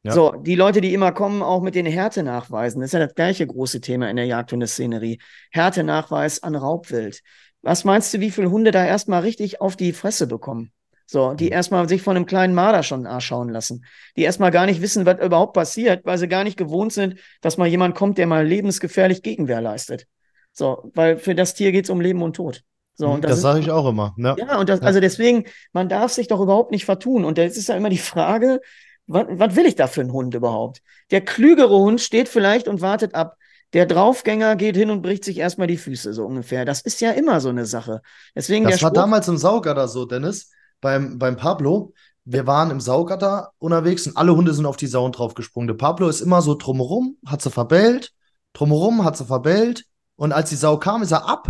Ja. 0.05 0.11
So, 0.11 0.33
die 0.33 0.53
Leute, 0.53 0.81
die 0.81 0.93
immer 0.93 1.11
kommen, 1.11 1.41
auch 1.41 1.63
mit 1.63 1.73
den 1.73 1.87
Härtenachweisen, 1.87 2.79
das 2.79 2.89
ist 2.89 2.93
ja 2.93 2.99
das 2.99 3.15
gleiche 3.15 3.47
große 3.47 3.81
Thema 3.81 4.07
in 4.07 4.17
der 4.17 4.25
Jagdhundeszenerie. 4.25 5.17
Härtenachweis 5.49 6.43
an 6.43 6.55
Raubwild. 6.55 7.21
Was 7.63 7.85
meinst 7.85 8.13
du, 8.13 8.19
wie 8.19 8.29
viele 8.29 8.51
Hunde 8.51 8.69
da 8.69 8.85
erstmal 8.85 9.21
richtig 9.21 9.61
auf 9.61 9.75
die 9.75 9.93
Fresse 9.93 10.27
bekommen? 10.27 10.71
So, 11.07 11.33
die 11.33 11.45
mhm. 11.45 11.53
erstmal 11.53 11.89
sich 11.89 12.03
von 12.03 12.15
einem 12.15 12.27
kleinen 12.27 12.53
Marder 12.53 12.83
schon 12.83 13.07
schauen 13.19 13.49
lassen. 13.49 13.83
Die 14.15 14.21
erstmal 14.21 14.51
gar 14.51 14.67
nicht 14.67 14.79
wissen, 14.79 15.07
was 15.07 15.19
überhaupt 15.19 15.53
passiert, 15.53 16.05
weil 16.05 16.19
sie 16.19 16.27
gar 16.27 16.43
nicht 16.43 16.57
gewohnt 16.57 16.93
sind, 16.93 17.15
dass 17.41 17.57
mal 17.57 17.67
jemand 17.67 17.95
kommt, 17.95 18.19
der 18.19 18.27
mal 18.27 18.45
lebensgefährlich 18.45 19.23
Gegenwehr 19.23 19.61
leistet. 19.61 20.05
So, 20.51 20.91
weil 20.93 21.17
für 21.17 21.33
das 21.33 21.55
Tier 21.55 21.71
geht 21.71 21.85
es 21.85 21.89
um 21.89 21.99
Leben 21.99 22.21
und 22.21 22.35
Tod. 22.35 22.61
So, 22.93 23.07
und 23.07 23.23
das, 23.23 23.31
das 23.31 23.41
sage 23.41 23.59
ich 23.59 23.71
auch 23.71 23.89
immer. 23.89 24.13
Ja, 24.17 24.35
ja 24.37 24.59
und 24.59 24.69
das, 24.69 24.81
also 24.81 24.99
deswegen, 24.99 25.45
man 25.73 25.89
darf 25.89 26.13
sich 26.13 26.27
doch 26.27 26.39
überhaupt 26.39 26.71
nicht 26.71 26.85
vertun. 26.85 27.25
Und 27.25 27.39
jetzt 27.39 27.57
ist 27.57 27.69
ja 27.69 27.75
immer 27.75 27.89
die 27.89 27.97
Frage, 27.97 28.61
was, 29.07 29.25
was 29.29 29.55
will 29.55 29.65
ich 29.65 29.75
da 29.75 29.87
für 29.87 30.01
einen 30.01 30.13
Hund 30.13 30.33
überhaupt? 30.33 30.81
Der 31.11 31.21
klügere 31.21 31.77
Hund 31.77 32.01
steht 32.01 32.29
vielleicht 32.29 32.67
und 32.67 32.81
wartet 32.81 33.15
ab. 33.15 33.37
Der 33.73 33.85
Draufgänger 33.85 34.55
geht 34.55 34.75
hin 34.75 34.89
und 34.89 35.01
bricht 35.01 35.25
sich 35.25 35.37
erstmal 35.37 35.67
die 35.67 35.77
Füße, 35.77 36.13
so 36.13 36.25
ungefähr. 36.25 36.65
Das 36.65 36.81
ist 36.81 37.01
ja 37.01 37.11
immer 37.11 37.41
so 37.41 37.49
eine 37.49 37.65
Sache. 37.65 38.01
Deswegen 38.35 38.65
das 38.65 38.81
war 38.81 38.91
damals 38.91 39.27
im 39.27 39.37
Saugatter 39.37 39.87
so, 39.87 40.05
Dennis, 40.05 40.51
beim, 40.81 41.17
beim 41.19 41.35
Pablo. 41.35 41.93
Wir 42.23 42.47
waren 42.47 42.71
im 42.71 42.79
Saugatter 42.79 43.51
unterwegs 43.59 44.07
und 44.07 44.17
alle 44.17 44.35
Hunde 44.35 44.53
sind 44.53 44.65
auf 44.65 44.77
die 44.77 44.87
Sauen 44.87 45.11
draufgesprungen. 45.11 45.67
Der 45.67 45.75
Pablo 45.75 46.07
ist 46.07 46.21
immer 46.21 46.41
so 46.41 46.55
drumherum, 46.55 47.17
hat 47.25 47.41
sie 47.41 47.51
verbellt, 47.51 48.13
drumherum 48.53 49.03
hat 49.03 49.17
sie 49.17 49.25
verbellt. 49.25 49.85
Und 50.15 50.31
als 50.31 50.49
die 50.49 50.55
Sau 50.55 50.77
kam, 50.77 51.03
ist 51.03 51.11
er 51.11 51.27
ab 51.27 51.49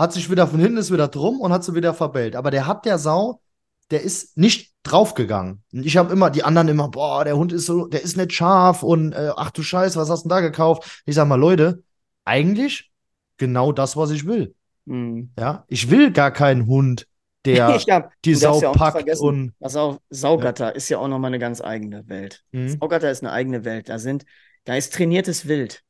hat 0.00 0.14
sich 0.14 0.30
wieder 0.30 0.46
von 0.46 0.58
hinten 0.58 0.78
ist 0.78 0.90
wieder 0.90 1.08
drum 1.08 1.40
und 1.40 1.52
hat 1.52 1.62
sie 1.62 1.74
wieder 1.74 1.92
verbellt. 1.92 2.34
Aber 2.34 2.50
der 2.50 2.66
hat 2.66 2.86
der 2.86 2.98
Sau, 2.98 3.42
der 3.90 4.02
ist 4.02 4.36
nicht 4.36 4.72
draufgegangen. 4.82 5.62
Und 5.72 5.84
ich 5.84 5.96
habe 5.96 6.12
immer, 6.12 6.30
die 6.30 6.42
anderen 6.42 6.68
immer, 6.68 6.88
boah, 6.88 7.24
der 7.24 7.36
Hund 7.36 7.52
ist 7.52 7.66
so, 7.66 7.86
der 7.86 8.02
ist 8.02 8.16
nicht 8.16 8.32
scharf 8.32 8.82
und 8.82 9.12
äh, 9.12 9.30
ach 9.36 9.50
du 9.50 9.62
Scheiße, 9.62 9.98
was 9.98 10.10
hast 10.10 10.24
du 10.24 10.28
denn 10.28 10.36
da 10.36 10.40
gekauft? 10.40 11.02
Ich 11.04 11.14
sag 11.14 11.28
mal, 11.28 11.36
Leute, 11.36 11.82
eigentlich 12.24 12.90
genau 13.36 13.72
das, 13.72 13.96
was 13.96 14.10
ich 14.10 14.26
will. 14.26 14.54
Mhm. 14.86 15.32
Ja, 15.38 15.64
ich 15.68 15.90
will 15.90 16.12
gar 16.12 16.30
keinen 16.30 16.66
Hund, 16.66 17.06
der 17.44 17.68
hab, 17.88 18.12
die 18.24 18.34
Sau 18.34 18.60
ja 18.60 18.72
packt 18.72 19.08
und. 19.18 19.52
Pass 19.58 19.76
auf, 19.76 19.98
Saugatter 20.10 20.68
ja. 20.68 20.70
ist 20.70 20.88
ja 20.88 20.98
auch 20.98 21.08
nochmal 21.08 21.30
eine 21.30 21.38
ganz 21.38 21.60
eigene 21.60 22.08
Welt. 22.08 22.42
Mhm. 22.52 22.68
Saugatter 22.68 23.10
ist 23.10 23.22
eine 23.22 23.32
eigene 23.32 23.64
Welt. 23.64 23.88
Da 23.88 23.98
sind, 23.98 24.24
da 24.64 24.76
ist 24.76 24.94
trainiertes 24.94 25.48
Wild. 25.48 25.82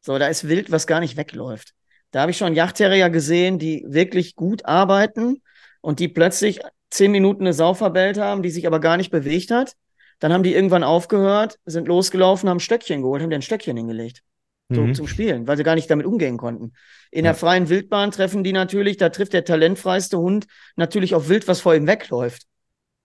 So, 0.00 0.18
da 0.18 0.28
ist 0.28 0.48
Wild, 0.48 0.70
was 0.70 0.86
gar 0.86 1.00
nicht 1.00 1.16
wegläuft. 1.16 1.74
Da 2.10 2.20
habe 2.20 2.30
ich 2.30 2.36
schon 2.36 2.54
Yachtterrier 2.54 3.10
gesehen, 3.10 3.58
die 3.58 3.84
wirklich 3.88 4.36
gut 4.36 4.64
arbeiten 4.66 5.42
und 5.80 5.98
die 5.98 6.08
plötzlich 6.08 6.60
zehn 6.90 7.10
Minuten 7.10 7.42
eine 7.42 7.52
Sau 7.52 7.74
verbellt 7.74 8.18
haben, 8.18 8.42
die 8.42 8.50
sich 8.50 8.66
aber 8.66 8.80
gar 8.80 8.96
nicht 8.96 9.10
bewegt 9.10 9.50
hat. 9.50 9.74
Dann 10.20 10.32
haben 10.32 10.42
die 10.42 10.54
irgendwann 10.54 10.84
aufgehört, 10.84 11.58
sind 11.64 11.88
losgelaufen, 11.88 12.48
haben 12.48 12.58
ein 12.58 12.60
Stöckchen 12.60 13.02
geholt, 13.02 13.22
haben 13.22 13.30
dir 13.30 13.36
ein 13.36 13.42
Stöckchen 13.42 13.76
hingelegt. 13.76 14.22
So, 14.70 14.80
mhm. 14.80 14.94
zum 14.94 15.06
Spielen, 15.06 15.46
weil 15.46 15.58
sie 15.58 15.62
gar 15.62 15.74
nicht 15.74 15.90
damit 15.90 16.06
umgehen 16.06 16.38
konnten. 16.38 16.72
In 17.10 17.24
ja. 17.24 17.32
der 17.32 17.34
freien 17.34 17.68
Wildbahn 17.68 18.12
treffen 18.12 18.42
die 18.44 18.52
natürlich, 18.52 18.96
da 18.96 19.10
trifft 19.10 19.34
der 19.34 19.44
talentfreiste 19.44 20.18
Hund 20.18 20.46
natürlich 20.76 21.14
auf 21.14 21.28
Wild, 21.28 21.46
was 21.48 21.60
vor 21.60 21.74
ihm 21.74 21.86
wegläuft. 21.86 22.44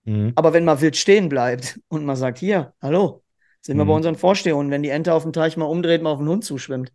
Mhm. 0.04 0.32
Aber 0.36 0.54
wenn 0.54 0.64
mal 0.64 0.80
Wild 0.80 0.96
stehen 0.96 1.28
bleibt 1.28 1.78
und 1.88 2.06
man 2.06 2.16
sagt, 2.16 2.38
hier, 2.38 2.72
hallo, 2.80 3.22
sind 3.60 3.76
mhm. 3.76 3.80
wir 3.82 3.86
bei 3.86 3.92
unseren 3.92 4.16
Vorstehhunden, 4.16 4.72
wenn 4.72 4.82
die 4.82 4.88
Ente 4.88 5.12
auf 5.12 5.22
dem 5.22 5.34
Teich 5.34 5.58
mal 5.58 5.66
umdreht, 5.66 6.00
mal 6.00 6.12
auf 6.12 6.18
den 6.18 6.28
Hund 6.28 6.44
zuschwimmt. 6.44 6.92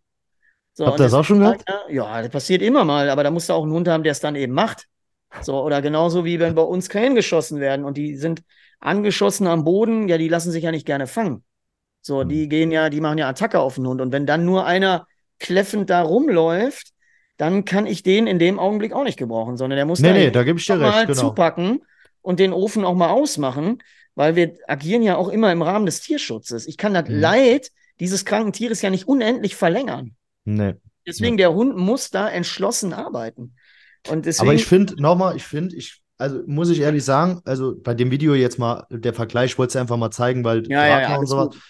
So, 0.74 0.88
Habt 0.88 1.00
ihr 1.00 1.04
das 1.04 1.14
auch 1.14 1.24
schon 1.24 1.40
gehabt? 1.40 1.64
Ja, 1.90 2.22
das 2.22 2.32
passiert 2.32 2.62
immer 2.64 2.84
mal, 2.84 3.10
aber 3.10 3.24
da 3.24 3.30
musst 3.30 3.50
du 3.50 3.54
auch 3.54 3.64
einen 3.64 3.72
Hund 3.72 3.88
haben, 3.88 4.04
der 4.04 4.14
es 4.14 4.20
dann 4.20 4.36
eben 4.36 4.54
macht. 4.54 4.88
So, 5.42 5.62
oder 5.62 5.82
genauso 5.82 6.26
wie 6.26 6.40
wenn 6.40 6.56
bei 6.56 6.62
uns 6.62 6.90
Krähen 6.90 7.16
geschossen 7.16 7.60
werden 7.60 7.86
und 7.86 7.98
die 7.98 8.16
sind 8.16 8.44
angeschossen 8.80 9.48
am 9.48 9.64
Boden, 9.64 10.08
ja, 10.08 10.18
die 10.18 10.28
lassen 10.28 10.52
sich 10.52 10.64
ja 10.64 10.72
nicht 10.72 10.86
gerne 10.86 11.08
fangen. 11.08 11.44
So, 12.02 12.22
hm. 12.22 12.30
die 12.30 12.48
gehen 12.50 12.72
ja, 12.72 12.90
die 12.90 13.02
machen 13.02 13.18
ja 13.18 13.28
Attacke 13.28 13.60
auf 13.60 13.76
den 13.76 13.88
Hund. 13.88 14.02
Und 14.02 14.12
wenn 14.12 14.26
dann 14.26 14.46
nur 14.46 14.66
einer 14.66 15.08
kläffend 15.40 15.90
da 15.90 16.02
rumläuft, 16.02 16.92
dann 17.38 17.66
kann 17.66 17.86
ich 17.86 18.04
den 18.04 18.28
in 18.28 18.40
dem 18.40 18.60
Augenblick 18.60 18.94
auch 18.94 19.04
nicht 19.04 19.18
gebrauchen, 19.18 19.58
sondern 19.58 19.78
der 19.78 19.86
muss 19.86 20.00
nee, 20.00 20.08
da, 20.08 20.14
nee, 20.14 20.32
da 20.32 20.42
recht, 20.42 21.08
genau. 21.08 21.20
zupacken 21.20 21.84
und 22.22 22.40
den 22.40 22.54
Ofen 22.54 22.86
auch 22.86 22.96
mal 22.96 23.10
ausmachen, 23.10 23.84
weil 24.16 24.36
wir 24.36 24.56
agieren 24.68 25.02
ja 25.02 25.18
auch 25.18 25.28
immer 25.28 25.52
im 25.52 25.62
Rahmen 25.62 25.86
des 25.86 26.00
Tierschutzes. 26.00 26.66
Ich 26.68 26.78
kann 26.78 26.94
das 26.94 27.10
mhm. 27.10 27.20
Leid 27.20 27.72
dieses 28.00 28.26
kranken 28.26 28.54
Tieres 28.54 28.82
ja 28.82 28.90
nicht 28.90 29.08
unendlich 29.08 29.56
verlängern. 29.56 30.16
Nee. 30.46 30.76
Deswegen, 31.06 31.36
nee. 31.36 31.42
der 31.42 31.54
Hund 31.54 31.76
muss 31.78 32.10
da 32.10 32.30
entschlossen 32.30 32.94
arbeiten. 32.94 33.56
Und 34.10 34.26
deswegen, 34.26 34.50
Aber 34.50 34.56
ich 34.56 34.66
finde, 34.66 35.02
nochmal, 35.02 35.36
ich 35.36 35.44
finde, 35.44 35.76
ich, 35.76 36.02
also 36.18 36.42
muss 36.46 36.70
ich 36.70 36.80
ehrlich 36.80 37.04
sagen, 37.04 37.42
also 37.46 37.76
bei 37.76 37.94
dem 37.94 38.12
Video 38.12 38.34
jetzt 38.36 38.60
mal, 38.60 38.86
der 38.90 39.14
Vergleich, 39.14 39.52
ich 39.52 39.58
wollte 39.58 39.72
es 39.72 39.76
einfach 39.76 39.98
mal 39.98 40.12
zeigen, 40.12 40.44
weil 40.44 40.68
ja, 40.70 40.86
ja, 40.88 41.02
ja, 41.02 41.16
und 41.18 41.28
sowas. 41.28 41.50
Gut. 41.50 41.62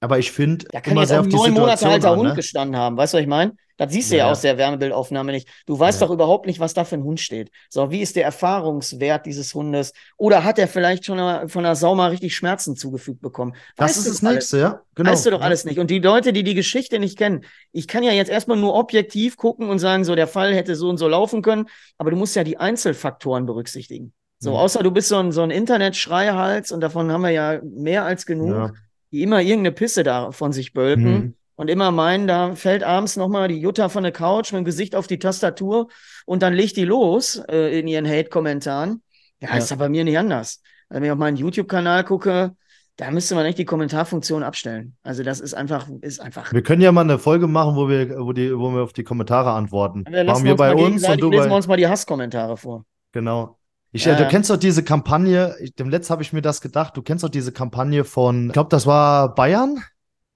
Aber 0.00 0.18
ich 0.18 0.32
finde, 0.32 0.66
da 0.70 0.80
kann 0.80 0.98
jetzt 0.98 1.12
auch 1.12 1.24
neun 1.24 1.52
Monate 1.54 1.88
alter 1.88 2.10
an, 2.10 2.18
Hund 2.18 2.28
ne? 2.30 2.34
gestanden 2.34 2.76
haben. 2.76 2.96
Weißt 2.96 3.14
du, 3.14 3.16
was 3.16 3.22
ich 3.22 3.28
meine? 3.28 3.56
Das 3.76 3.92
siehst 3.92 4.12
du 4.12 4.16
ja, 4.16 4.26
ja, 4.26 4.30
aus 4.30 4.42
der 4.42 4.56
Wärmebildaufnahme 4.56 5.32
nicht. 5.32 5.48
Du 5.66 5.78
weißt 5.78 6.00
ja. 6.00 6.06
doch 6.06 6.14
überhaupt 6.14 6.46
nicht, 6.46 6.60
was 6.60 6.74
da 6.74 6.84
für 6.84 6.94
ein 6.94 7.02
Hund 7.02 7.20
steht. 7.20 7.50
So, 7.68 7.90
wie 7.90 8.02
ist 8.02 8.14
der 8.14 8.24
Erfahrungswert 8.24 9.26
dieses 9.26 9.52
Hundes? 9.52 9.92
Oder 10.16 10.44
hat 10.44 10.58
er 10.60 10.68
vielleicht 10.68 11.04
schon 11.04 11.48
von 11.48 11.64
der 11.64 11.74
Sau 11.74 11.94
mal 11.96 12.10
richtig 12.10 12.36
Schmerzen 12.36 12.76
zugefügt 12.76 13.20
bekommen? 13.20 13.54
Weißt 13.76 13.96
das 13.96 14.06
ist 14.06 14.22
das 14.22 14.32
Nächste, 14.32 14.58
ja. 14.58 14.80
Genau. 14.94 15.10
Weißt 15.10 15.26
du 15.26 15.30
doch 15.30 15.40
alles 15.40 15.64
nicht. 15.64 15.80
Und 15.80 15.90
die 15.90 15.98
Leute, 15.98 16.32
die 16.32 16.44
die 16.44 16.54
Geschichte 16.54 17.00
nicht 17.00 17.18
kennen, 17.18 17.44
ich 17.72 17.88
kann 17.88 18.04
ja 18.04 18.12
jetzt 18.12 18.30
erstmal 18.30 18.56
nur 18.56 18.74
objektiv 18.74 19.36
gucken 19.36 19.68
und 19.68 19.80
sagen, 19.80 20.04
so 20.04 20.14
der 20.14 20.28
Fall 20.28 20.54
hätte 20.54 20.76
so 20.76 20.88
und 20.88 20.98
so 20.98 21.08
laufen 21.08 21.42
können, 21.42 21.66
aber 21.98 22.12
du 22.12 22.16
musst 22.16 22.36
ja 22.36 22.44
die 22.44 22.58
Einzelfaktoren 22.58 23.44
berücksichtigen. 23.44 24.12
So, 24.38 24.50
mhm. 24.50 24.56
außer 24.56 24.84
du 24.84 24.92
bist 24.92 25.08
so 25.08 25.16
ein, 25.16 25.32
so 25.32 25.42
ein 25.42 25.50
Internet-Schreihals 25.50 26.70
und 26.70 26.80
davon 26.80 27.10
haben 27.10 27.22
wir 27.22 27.30
ja 27.30 27.60
mehr 27.64 28.04
als 28.04 28.24
genug, 28.24 28.74
die 29.10 29.22
immer 29.22 29.40
irgendeine 29.40 29.72
Pisse 29.72 30.04
da 30.04 30.30
von 30.30 30.52
sich 30.52 30.72
bölken. 30.72 31.12
Mhm 31.12 31.34
und 31.56 31.68
immer 31.68 31.90
meinen, 31.90 32.26
da 32.26 32.54
fällt 32.54 32.82
abends 32.82 33.16
nochmal 33.16 33.48
die 33.48 33.58
Jutta 33.58 33.88
von 33.88 34.02
der 34.02 34.12
Couch 34.12 34.52
mit 34.52 34.60
dem 34.60 34.64
Gesicht 34.64 34.94
auf 34.94 35.06
die 35.06 35.18
Tastatur 35.18 35.88
und 36.26 36.42
dann 36.42 36.54
legt 36.54 36.76
die 36.76 36.84
los 36.84 37.42
äh, 37.48 37.78
in 37.78 37.86
ihren 37.86 38.08
Hate-Kommentaren. 38.08 39.02
Ja, 39.40 39.50
ja, 39.50 39.56
ist 39.56 39.70
ja 39.70 39.76
bei 39.76 39.88
mir 39.88 40.04
nicht 40.04 40.18
anders. 40.18 40.60
Also 40.88 41.00
wenn 41.00 41.04
ich 41.04 41.10
auf 41.12 41.18
meinen 41.18 41.36
YouTube-Kanal 41.36 42.04
gucke, 42.04 42.56
da 42.96 43.10
müsste 43.10 43.34
man 43.34 43.44
echt 43.44 43.58
die 43.58 43.64
Kommentarfunktion 43.64 44.42
abstellen. 44.42 44.96
Also 45.02 45.22
das 45.24 45.40
ist 45.40 45.54
einfach, 45.54 45.88
ist 46.00 46.20
einfach. 46.20 46.52
Wir 46.52 46.62
können 46.62 46.80
ja 46.80 46.92
mal 46.92 47.00
eine 47.00 47.18
Folge 47.18 47.48
machen, 47.48 47.74
wo 47.74 47.88
wir, 47.88 48.18
wo 48.20 48.32
die, 48.32 48.56
wo 48.56 48.70
wir 48.70 48.82
auf 48.82 48.92
die 48.92 49.02
Kommentare 49.02 49.50
antworten. 49.50 50.04
Wir 50.08 50.24
machen 50.24 50.44
wir 50.44 50.54
bei 50.54 50.74
uns 50.74 51.06
und 51.08 51.20
du 51.20 51.30
lesen 51.30 51.50
wir 51.50 51.56
uns 51.56 51.66
mal 51.66 51.76
die 51.76 51.88
Hasskommentare 51.88 52.56
vor. 52.56 52.84
Genau. 53.12 53.58
Ich, 53.90 54.04
ja, 54.04 54.16
du 54.16 54.26
kennst 54.26 54.50
doch 54.50 54.56
diese 54.56 54.82
Kampagne, 54.82 55.54
dem 55.78 55.88
Letzt 55.88 56.10
habe 56.10 56.20
ich 56.22 56.32
mir 56.32 56.42
das 56.42 56.60
gedacht, 56.60 56.96
du 56.96 57.02
kennst 57.02 57.22
doch 57.22 57.28
diese 57.28 57.52
Kampagne 57.52 58.02
von, 58.02 58.48
ich 58.48 58.52
glaube, 58.52 58.68
das 58.68 58.86
war 58.86 59.36
Bayern, 59.36 59.84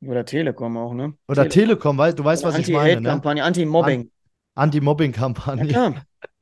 oder 0.01 0.25
Telekom 0.25 0.77
auch, 0.77 0.95
ne? 0.95 1.15
Oder 1.29 1.49
Telekom, 1.49 1.51
Telekom 1.51 1.99
weil 1.99 2.15
du 2.15 2.25
weißt, 2.25 2.45
was 2.45 2.59
ich 2.59 2.69
meine. 2.69 3.01
Ne? 3.01 3.11
Anti-Hate-Kampagne, 3.11 3.43
ne? 3.43 3.47
Anti-Mobbing. 3.47 4.11
Anti-Mobbing-Kampagne. 4.55 5.71
Ja, 5.71 5.95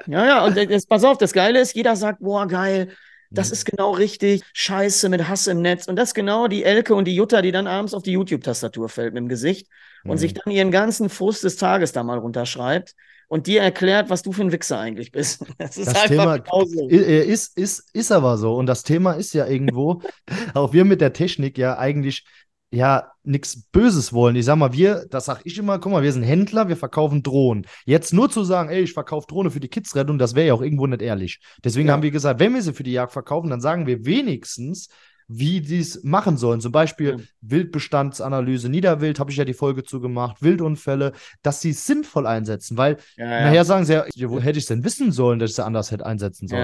ja, 0.07 0.27
ja, 0.27 0.45
und 0.45 0.57
das, 0.57 0.87
pass 0.87 1.05
auf, 1.05 1.19
das 1.19 1.33
Geile 1.33 1.61
ist, 1.61 1.75
jeder 1.75 1.97
sagt, 1.97 2.21
boah, 2.21 2.47
geil, 2.47 2.89
das 3.31 3.49
mhm. 3.49 3.53
ist 3.53 3.65
genau 3.65 3.93
richtig, 3.93 4.43
scheiße 4.53 5.09
mit 5.09 5.29
Hass 5.29 5.47
im 5.47 5.61
Netz. 5.61 5.89
Und 5.89 5.97
das 5.97 6.11
ist 6.11 6.15
genau 6.15 6.49
die 6.49 6.65
Elke 6.65 6.95
und 6.95 7.07
die 7.07 7.15
Jutta, 7.15 7.43
die 7.43 7.53
dann 7.53 7.67
abends 7.67 7.95
auf 7.95 8.03
die 8.03 8.13
YouTube-Tastatur 8.13 8.89
fällt 8.89 9.15
mit 9.15 9.23
dem 9.23 9.29
Gesicht 9.29 9.69
mhm. 10.05 10.11
und 10.11 10.19
sich 10.19 10.35
dann 10.35 10.53
ihren 10.53 10.71
ganzen 10.71 11.09
Frust 11.09 11.45
des 11.45 11.57
Tages 11.57 11.93
da 11.93 12.03
mal 12.03 12.19
runterschreibt 12.19 12.95
und 13.29 13.49
dir 13.49 13.61
erklärt, 13.61 14.09
was 14.09 14.23
du 14.23 14.33
für 14.33 14.43
ein 14.43 14.53
Wichser 14.53 14.79
eigentlich 14.79 15.11
bist. 15.11 15.45
Das 15.59 15.77
ist 15.77 15.89
das 15.89 15.95
einfach 15.97 16.09
Thema 16.09 16.39
genauso. 16.39 16.89
Ist, 16.89 17.57
ist, 17.59 17.91
ist 17.93 18.13
aber 18.13 18.39
so. 18.39 18.55
Und 18.55 18.67
das 18.67 18.83
Thema 18.85 19.13
ist 19.13 19.35
ja 19.35 19.47
irgendwo, 19.47 20.03
auch 20.55 20.73
wir 20.73 20.85
mit 20.85 21.01
der 21.01 21.13
Technik 21.13 21.59
ja 21.59 21.79
eigentlich 21.79 22.25
ja 22.71 23.13
nichts 23.23 23.63
Böses 23.71 24.13
wollen. 24.13 24.37
Ich 24.37 24.45
sag 24.45 24.57
mal, 24.57 24.73
wir, 24.73 25.07
das 25.11 25.27
sag 25.27 25.41
ich 25.45 25.59
immer, 25.59 25.79
guck 25.79 25.93
mal, 25.93 26.03
wir 26.03 26.13
sind 26.13 26.23
Händler, 26.23 26.69
wir 26.69 26.77
verkaufen 26.77 27.23
Drohnen. 27.23 27.67
Jetzt 27.85 28.13
nur 28.13 28.31
zu 28.31 28.45
sagen, 28.45 28.69
ey, 28.69 28.83
ich 28.83 28.93
verkaufe 28.93 29.27
Drohne 29.27 29.51
für 29.51 29.61
die 29.61 29.69
Kidsrettung, 29.69 30.19
das 30.19 30.35
wäre 30.35 30.49
ja 30.49 30.55
auch 30.55 30.63
irgendwo 30.63 30.87
nicht 30.87 31.03
ehrlich. 31.03 31.41
Deswegen 31.65 31.89
ja. 31.89 31.95
haben 31.95 32.03
wir 32.03 32.11
gesagt, 32.11 32.41
wenn 32.41 32.55
wir 32.55 32.63
sie 32.63 32.73
für 32.73 32.83
die 32.83 32.93
Jagd 32.93 33.13
verkaufen, 33.13 33.51
dann 33.51 33.61
sagen 33.61 33.87
wir 33.87 34.05
wenigstens, 34.05 34.89
wie 35.29 35.61
die 35.61 35.81
es 35.81 36.05
machen 36.05 36.37
sollen. 36.37 36.61
Zum 36.61 36.73
Beispiel 36.73 37.17
ja. 37.19 37.25
Wildbestandsanalyse, 37.41 38.69
Niederwild, 38.69 39.19
habe 39.19 39.31
ich 39.31 39.37
ja 39.37 39.45
die 39.45 39.55
Folge 39.55 39.83
zugemacht, 39.83 40.43
Wildunfälle, 40.43 41.13
dass 41.43 41.61
sie 41.61 41.71
es 41.71 41.87
sinnvoll 41.87 42.27
einsetzen, 42.27 42.77
weil 42.77 42.99
ja, 43.17 43.27
nachher 43.27 43.65
sagen 43.65 43.85
sie 43.85 43.95
ja, 43.95 44.05
wo 44.31 44.41
hätte 44.41 44.59
ich 44.59 44.65
es 44.65 44.69
denn 44.69 44.85
wissen 44.85 45.13
sollen, 45.13 45.39
dass 45.39 45.51
ich 45.51 45.57
sie 45.57 45.65
anders 45.65 45.91
hätte 45.91 46.07
einsetzen 46.07 46.47
sollen. 46.47 46.63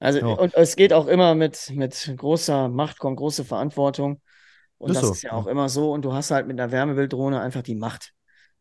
Also, 0.00 0.24
und 0.38 0.54
es 0.54 0.76
geht 0.76 0.92
auch 0.92 1.08
immer 1.08 1.34
mit, 1.34 1.72
mit 1.74 2.14
großer 2.16 2.68
Macht 2.68 2.98
kommt 2.98 3.16
große 3.16 3.44
Verantwortung. 3.44 4.20
Und 4.78 4.90
das, 4.90 5.00
das 5.00 5.06
so. 5.06 5.12
ist 5.12 5.22
ja 5.22 5.32
auch 5.32 5.46
immer 5.46 5.68
so. 5.68 5.92
Und 5.92 6.04
du 6.04 6.12
hast 6.12 6.30
halt 6.30 6.46
mit 6.46 6.58
einer 6.58 6.72
Wärmebilddrohne 6.72 7.40
einfach 7.40 7.62
die 7.62 7.74
Macht. 7.74 8.12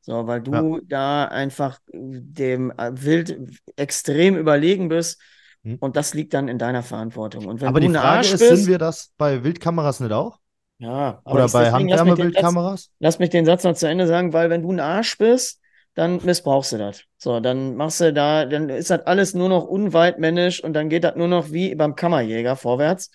So, 0.01 0.25
weil 0.25 0.41
du 0.41 0.77
ja. 0.77 0.81
da 0.87 1.25
einfach 1.25 1.79
dem 1.91 2.71
äh, 2.71 2.91
Wild 2.93 3.51
extrem 3.75 4.37
überlegen 4.37 4.89
bist. 4.89 5.21
Hm. 5.63 5.77
Und 5.79 5.95
das 5.95 6.13
liegt 6.13 6.33
dann 6.33 6.47
in 6.47 6.57
deiner 6.57 6.83
Verantwortung. 6.83 7.45
Und 7.45 7.61
wenn 7.61 7.67
Aber 7.67 7.79
die 7.79 7.89
Frage 7.89 8.27
ist, 8.27 8.39
bist, 8.39 8.55
sind 8.55 8.67
wir 8.67 8.77
das 8.77 9.11
bei 9.17 9.43
Wildkameras 9.43 9.99
nicht 9.99 10.13
auch? 10.13 10.39
Ja, 10.79 11.21
Oder 11.25 11.47
bei 11.49 11.71
Handwärmebildkameras? 11.71 12.91
Lass 12.99 13.19
mich 13.19 13.31
den 13.31 13.45
Satz 13.45 13.63
noch 13.63 13.73
zu 13.73 13.87
Ende 13.87 14.07
sagen, 14.07 14.31
weil 14.31 14.49
wenn 14.49 14.61
du 14.61 14.71
ein 14.71 14.79
Arsch 14.79 15.17
bist, 15.17 15.59
dann 15.95 16.23
missbrauchst 16.23 16.73
du 16.73 16.77
das. 16.77 17.01
So, 17.17 17.39
dann 17.39 17.75
machst 17.75 17.99
du 17.99 18.13
da, 18.13 18.45
dann 18.45 18.69
ist 18.69 18.91
das 18.91 19.01
alles 19.01 19.33
nur 19.33 19.49
noch 19.49 19.65
unweitmännisch 19.65 20.63
und 20.63 20.73
dann 20.73 20.89
geht 20.89 21.03
das 21.03 21.15
nur 21.15 21.27
noch 21.27 21.51
wie 21.51 21.73
beim 21.73 21.95
Kammerjäger 21.95 22.55
vorwärts. 22.55 23.09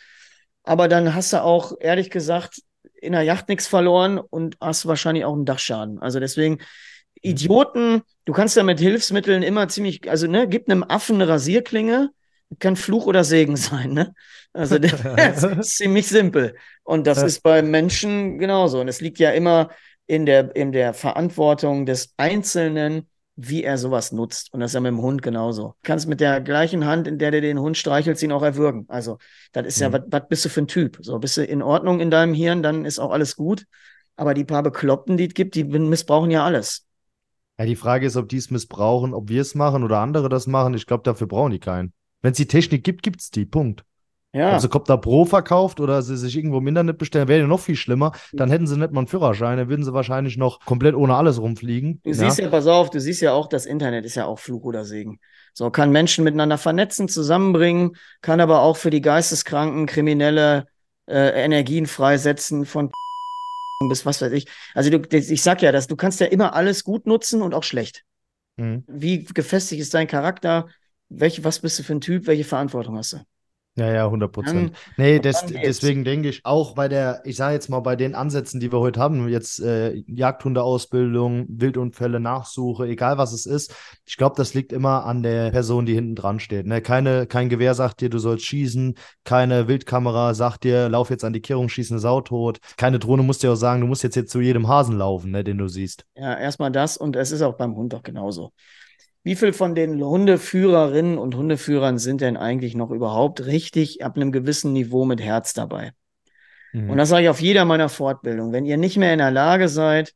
Aber 0.64 0.88
dann 0.88 1.14
hast 1.14 1.32
du 1.32 1.42
auch, 1.42 1.74
ehrlich 1.78 2.10
gesagt, 2.10 2.60
in 3.02 3.12
der 3.12 3.22
Yacht 3.22 3.48
nichts 3.48 3.66
verloren 3.66 4.18
und 4.18 4.56
hast 4.60 4.86
wahrscheinlich 4.86 5.24
auch 5.24 5.34
einen 5.34 5.44
Dachschaden. 5.44 5.98
Also 5.98 6.20
deswegen, 6.20 6.58
Idioten, 7.20 8.02
du 8.24 8.32
kannst 8.32 8.56
ja 8.56 8.62
mit 8.62 8.80
Hilfsmitteln 8.80 9.42
immer 9.42 9.68
ziemlich, 9.68 10.08
also 10.08 10.26
ne, 10.26 10.48
gib 10.48 10.68
einem 10.68 10.84
Affen 10.84 11.16
eine 11.16 11.28
Rasierklinge, 11.28 12.10
kann 12.58 12.76
Fluch 12.76 13.06
oder 13.06 13.24
Segen 13.24 13.56
sein, 13.56 13.92
ne? 13.92 14.14
Also 14.52 14.78
das 14.78 15.42
ist 15.58 15.76
ziemlich 15.78 16.06
simpel. 16.06 16.54
Und 16.84 17.06
das 17.06 17.22
ist 17.22 17.42
bei 17.42 17.62
Menschen 17.62 18.38
genauso. 18.38 18.80
Und 18.80 18.88
es 18.88 19.00
liegt 19.00 19.18
ja 19.18 19.30
immer 19.30 19.70
in 20.06 20.26
der, 20.26 20.54
in 20.54 20.72
der 20.72 20.94
Verantwortung 20.94 21.86
des 21.86 22.12
Einzelnen, 22.16 23.08
wie 23.48 23.64
er 23.64 23.78
sowas 23.78 24.12
nutzt. 24.12 24.52
Und 24.52 24.60
das 24.60 24.70
ist 24.70 24.74
ja 24.74 24.80
mit 24.80 24.90
dem 24.90 25.02
Hund 25.02 25.22
genauso. 25.22 25.68
Du 25.68 25.74
kannst 25.82 26.08
mit 26.08 26.20
der 26.20 26.40
gleichen 26.40 26.86
Hand, 26.86 27.08
in 27.08 27.18
der 27.18 27.30
du 27.30 27.40
den 27.40 27.58
Hund 27.58 27.76
streichelst, 27.76 28.22
ihn 28.22 28.32
auch 28.32 28.42
erwürgen. 28.42 28.84
Also, 28.88 29.18
das 29.52 29.66
ist 29.66 29.80
mhm. 29.80 29.94
ja, 29.94 30.04
was 30.08 30.28
bist 30.28 30.44
du 30.44 30.48
für 30.48 30.62
ein 30.62 30.68
Typ? 30.68 30.98
So, 31.00 31.18
bist 31.18 31.36
du 31.36 31.44
in 31.44 31.62
Ordnung 31.62 32.00
in 32.00 32.10
deinem 32.10 32.34
Hirn, 32.34 32.62
dann 32.62 32.84
ist 32.84 32.98
auch 32.98 33.10
alles 33.10 33.36
gut. 33.36 33.64
Aber 34.16 34.34
die 34.34 34.44
paar 34.44 34.62
Bekloppten, 34.62 35.16
die 35.16 35.26
es 35.26 35.34
gibt, 35.34 35.54
die 35.54 35.64
missbrauchen 35.64 36.30
ja 36.30 36.44
alles. 36.44 36.86
Ja, 37.58 37.64
die 37.64 37.76
Frage 37.76 38.06
ist, 38.06 38.16
ob 38.16 38.28
die 38.28 38.36
es 38.36 38.50
missbrauchen, 38.50 39.14
ob 39.14 39.28
wir 39.28 39.40
es 39.40 39.54
machen 39.54 39.84
oder 39.84 39.98
andere 39.98 40.28
das 40.28 40.46
machen. 40.46 40.74
Ich 40.74 40.86
glaube, 40.86 41.02
dafür 41.02 41.26
brauchen 41.26 41.52
die 41.52 41.60
keinen. 41.60 41.92
Wenn 42.20 42.32
es 42.32 42.36
die 42.36 42.46
Technik 42.46 42.84
gibt, 42.84 43.02
gibt 43.02 43.20
es 43.20 43.30
die. 43.30 43.44
Punkt. 43.44 43.84
Ja. 44.34 44.54
Ob 44.54 44.60
sie 44.62 44.68
Copter 44.68 44.96
Pro 44.96 45.26
verkauft 45.26 45.78
oder 45.78 46.00
sie 46.00 46.16
sich 46.16 46.34
irgendwo 46.36 46.58
im 46.58 46.66
Internet 46.66 46.96
bestellen, 46.96 47.28
wäre 47.28 47.40
ja 47.40 47.46
noch 47.46 47.60
viel 47.60 47.76
schlimmer. 47.76 48.12
Dann 48.32 48.50
hätten 48.50 48.66
sie 48.66 48.78
nicht 48.78 48.92
mal 48.92 49.00
einen 49.00 49.06
Führerschein, 49.06 49.58
dann 49.58 49.68
würden 49.68 49.84
sie 49.84 49.92
wahrscheinlich 49.92 50.38
noch 50.38 50.60
komplett 50.60 50.94
ohne 50.94 51.16
alles 51.16 51.38
rumfliegen. 51.40 52.00
Du 52.02 52.10
ja. 52.10 52.16
siehst 52.16 52.38
ja, 52.38 52.48
pass 52.48 52.66
auf, 52.66 52.88
du 52.88 52.98
siehst 52.98 53.20
ja 53.20 53.32
auch, 53.32 53.46
das 53.46 53.66
Internet 53.66 54.06
ist 54.06 54.14
ja 54.14 54.24
auch 54.24 54.38
Fluch 54.38 54.64
oder 54.64 54.86
Segen. 54.86 55.20
So, 55.52 55.70
kann 55.70 55.92
Menschen 55.92 56.24
miteinander 56.24 56.56
vernetzen, 56.56 57.08
zusammenbringen, 57.08 57.96
kann 58.22 58.40
aber 58.40 58.62
auch 58.62 58.78
für 58.78 58.88
die 58.88 59.02
Geisteskranken 59.02 59.84
kriminelle 59.84 60.66
äh, 61.06 61.44
Energien 61.44 61.84
freisetzen 61.86 62.64
von 62.64 62.90
bis 63.88 64.06
was 64.06 64.22
weiß 64.22 64.32
ich. 64.32 64.46
Also 64.74 64.88
du, 64.88 64.98
ich 65.10 65.42
sag 65.42 65.60
ja, 65.60 65.72
dass 65.72 65.88
du 65.88 65.96
kannst 65.96 66.20
ja 66.20 66.26
immer 66.26 66.54
alles 66.54 66.84
gut 66.84 67.06
nutzen 67.06 67.42
und 67.42 67.52
auch 67.52 67.64
schlecht. 67.64 68.04
Mhm. 68.56 68.84
Wie 68.86 69.24
gefestigt 69.24 69.82
ist 69.82 69.92
dein 69.92 70.06
Charakter? 70.06 70.68
Welche, 71.10 71.44
was 71.44 71.58
bist 71.58 71.78
du 71.78 71.82
für 71.82 71.94
ein 71.94 72.00
Typ? 72.00 72.26
Welche 72.26 72.44
Verantwortung 72.44 72.96
hast 72.96 73.12
du? 73.12 73.18
Ja, 73.74 73.90
ja, 73.90 74.04
100 74.04 74.30
Prozent. 74.30 74.76
Nee, 74.98 75.18
des, 75.18 75.46
deswegen 75.46 76.04
denke 76.04 76.28
ich, 76.28 76.44
auch 76.44 76.74
bei 76.74 76.88
der, 76.88 77.22
ich 77.24 77.36
sage 77.36 77.54
jetzt 77.54 77.70
mal, 77.70 77.80
bei 77.80 77.96
den 77.96 78.14
Ansätzen, 78.14 78.60
die 78.60 78.70
wir 78.70 78.80
heute 78.80 79.00
haben, 79.00 79.26
jetzt 79.30 79.60
äh, 79.60 79.94
Jagdhundeausbildung, 80.06 81.46
Wildunfälle, 81.48 82.20
Nachsuche, 82.20 82.86
egal 82.86 83.16
was 83.16 83.32
es 83.32 83.46
ist, 83.46 83.74
ich 84.04 84.18
glaube, 84.18 84.34
das 84.36 84.52
liegt 84.52 84.74
immer 84.74 85.06
an 85.06 85.22
der 85.22 85.50
Person, 85.52 85.86
die 85.86 85.94
hinten 85.94 86.14
dran 86.14 86.38
steht. 86.38 86.66
Ne? 86.66 86.82
Keine, 86.82 87.26
kein 87.26 87.48
Gewehr 87.48 87.74
sagt 87.74 88.02
dir, 88.02 88.10
du 88.10 88.18
sollst 88.18 88.44
schießen, 88.44 88.94
keine 89.24 89.68
Wildkamera 89.68 90.34
sagt 90.34 90.64
dir, 90.64 90.90
lauf 90.90 91.08
jetzt 91.08 91.24
an 91.24 91.32
die 91.32 91.40
Kehrung, 91.40 91.70
schieß 91.70 91.92
eine 91.92 92.00
Sau 92.00 92.20
tot. 92.20 92.58
Keine 92.76 92.98
Drohne 92.98 93.22
muss 93.22 93.38
dir 93.38 93.52
auch 93.52 93.56
sagen, 93.56 93.80
du 93.80 93.86
musst 93.86 94.02
jetzt, 94.02 94.16
jetzt 94.16 94.32
zu 94.32 94.42
jedem 94.42 94.68
Hasen 94.68 94.98
laufen, 94.98 95.30
ne, 95.30 95.44
den 95.44 95.56
du 95.56 95.68
siehst. 95.68 96.04
Ja, 96.14 96.38
erstmal 96.38 96.70
das 96.70 96.98
und 96.98 97.16
es 97.16 97.32
ist 97.32 97.40
auch 97.40 97.54
beim 97.54 97.74
Hund 97.74 97.94
doch 97.94 98.02
genauso 98.02 98.52
wie 99.24 99.36
viel 99.36 99.52
von 99.52 99.74
den 99.74 100.02
Hundeführerinnen 100.02 101.18
und 101.18 101.36
Hundeführern 101.36 101.98
sind 101.98 102.20
denn 102.20 102.36
eigentlich 102.36 102.74
noch 102.74 102.90
überhaupt 102.90 103.46
richtig 103.46 104.04
ab 104.04 104.16
einem 104.16 104.32
gewissen 104.32 104.72
Niveau 104.72 105.04
mit 105.04 105.20
Herz 105.20 105.54
dabei? 105.54 105.92
Mhm. 106.72 106.90
Und 106.90 106.96
das 106.96 107.08
sage 107.08 107.24
ich 107.24 107.28
auf 107.28 107.40
jeder 107.40 107.64
meiner 107.64 107.88
Fortbildungen. 107.88 108.52
Wenn 108.52 108.64
ihr 108.64 108.76
nicht 108.76 108.96
mehr 108.96 109.12
in 109.12 109.18
der 109.18 109.30
Lage 109.30 109.68
seid, 109.68 110.14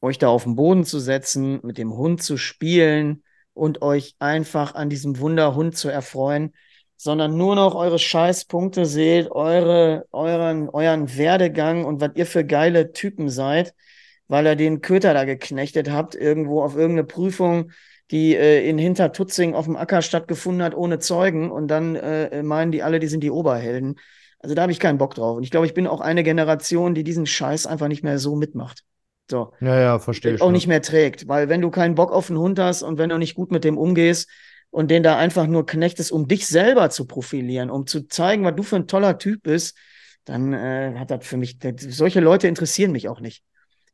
euch 0.00 0.18
da 0.18 0.28
auf 0.28 0.44
den 0.44 0.54
Boden 0.54 0.84
zu 0.84 1.00
setzen, 1.00 1.60
mit 1.62 1.78
dem 1.78 1.96
Hund 1.96 2.22
zu 2.22 2.36
spielen 2.36 3.24
und 3.54 3.82
euch 3.82 4.14
einfach 4.20 4.74
an 4.74 4.88
diesem 4.88 5.18
Wunderhund 5.18 5.76
zu 5.76 5.88
erfreuen, 5.88 6.52
sondern 6.96 7.36
nur 7.36 7.56
noch 7.56 7.74
eure 7.74 7.98
Scheißpunkte 7.98 8.86
seht, 8.86 9.30
eure, 9.30 10.06
euren, 10.12 10.68
euren 10.68 11.16
Werdegang 11.16 11.84
und 11.84 12.00
was 12.00 12.10
ihr 12.14 12.26
für 12.26 12.44
geile 12.44 12.92
Typen 12.92 13.28
seid, 13.30 13.74
weil 14.26 14.46
ihr 14.46 14.56
den 14.56 14.80
Köter 14.80 15.14
da 15.14 15.24
geknechtet 15.24 15.90
habt, 15.90 16.14
irgendwo 16.14 16.62
auf 16.62 16.76
irgendeine 16.76 17.04
Prüfung, 17.04 17.70
die 18.10 18.34
äh, 18.34 18.68
in 18.68 18.78
Hintertutzing 18.78 19.54
auf 19.54 19.66
dem 19.66 19.76
Acker 19.76 20.02
stattgefunden 20.02 20.62
hat, 20.62 20.74
ohne 20.74 20.98
Zeugen. 20.98 21.50
Und 21.50 21.68
dann 21.68 21.96
äh, 21.96 22.42
meinen 22.42 22.72
die 22.72 22.82
alle, 22.82 23.00
die 23.00 23.08
sind 23.08 23.22
die 23.22 23.30
Oberhelden. 23.30 23.98
Also 24.40 24.54
da 24.54 24.62
habe 24.62 24.72
ich 24.72 24.80
keinen 24.80 24.98
Bock 24.98 25.14
drauf. 25.14 25.36
Und 25.36 25.42
ich 25.42 25.50
glaube, 25.50 25.66
ich 25.66 25.74
bin 25.74 25.86
auch 25.86 26.00
eine 26.00 26.22
Generation, 26.22 26.94
die 26.94 27.04
diesen 27.04 27.26
Scheiß 27.26 27.66
einfach 27.66 27.88
nicht 27.88 28.04
mehr 28.04 28.18
so 28.18 28.36
mitmacht. 28.36 28.84
So. 29.30 29.52
Ja, 29.60 29.78
ja, 29.78 29.98
verstehe 29.98 30.34
ich. 30.34 30.42
Auch 30.42 30.50
nicht 30.50 30.68
mehr 30.68 30.80
trägt. 30.80 31.28
Weil 31.28 31.48
wenn 31.48 31.60
du 31.60 31.70
keinen 31.70 31.94
Bock 31.94 32.12
auf 32.12 32.30
einen 32.30 32.38
Hund 32.38 32.58
hast 32.58 32.82
und 32.82 32.98
wenn 32.98 33.10
du 33.10 33.18
nicht 33.18 33.34
gut 33.34 33.50
mit 33.50 33.64
dem 33.64 33.76
umgehst 33.76 34.28
und 34.70 34.90
den 34.90 35.02
da 35.02 35.18
einfach 35.18 35.46
nur 35.46 35.66
knechtest, 35.66 36.12
um 36.12 36.28
dich 36.28 36.46
selber 36.46 36.88
zu 36.90 37.06
profilieren, 37.06 37.70
um 37.70 37.86
zu 37.86 38.06
zeigen, 38.08 38.44
was 38.44 38.54
du 38.54 38.62
für 38.62 38.76
ein 38.76 38.86
toller 38.86 39.18
Typ 39.18 39.42
bist, 39.42 39.76
dann 40.24 40.52
äh, 40.52 40.94
hat 40.98 41.10
das 41.10 41.26
für 41.26 41.36
mich, 41.36 41.58
solche 41.78 42.20
Leute 42.20 42.48
interessieren 42.48 42.92
mich 42.92 43.08
auch 43.08 43.20
nicht. 43.20 43.42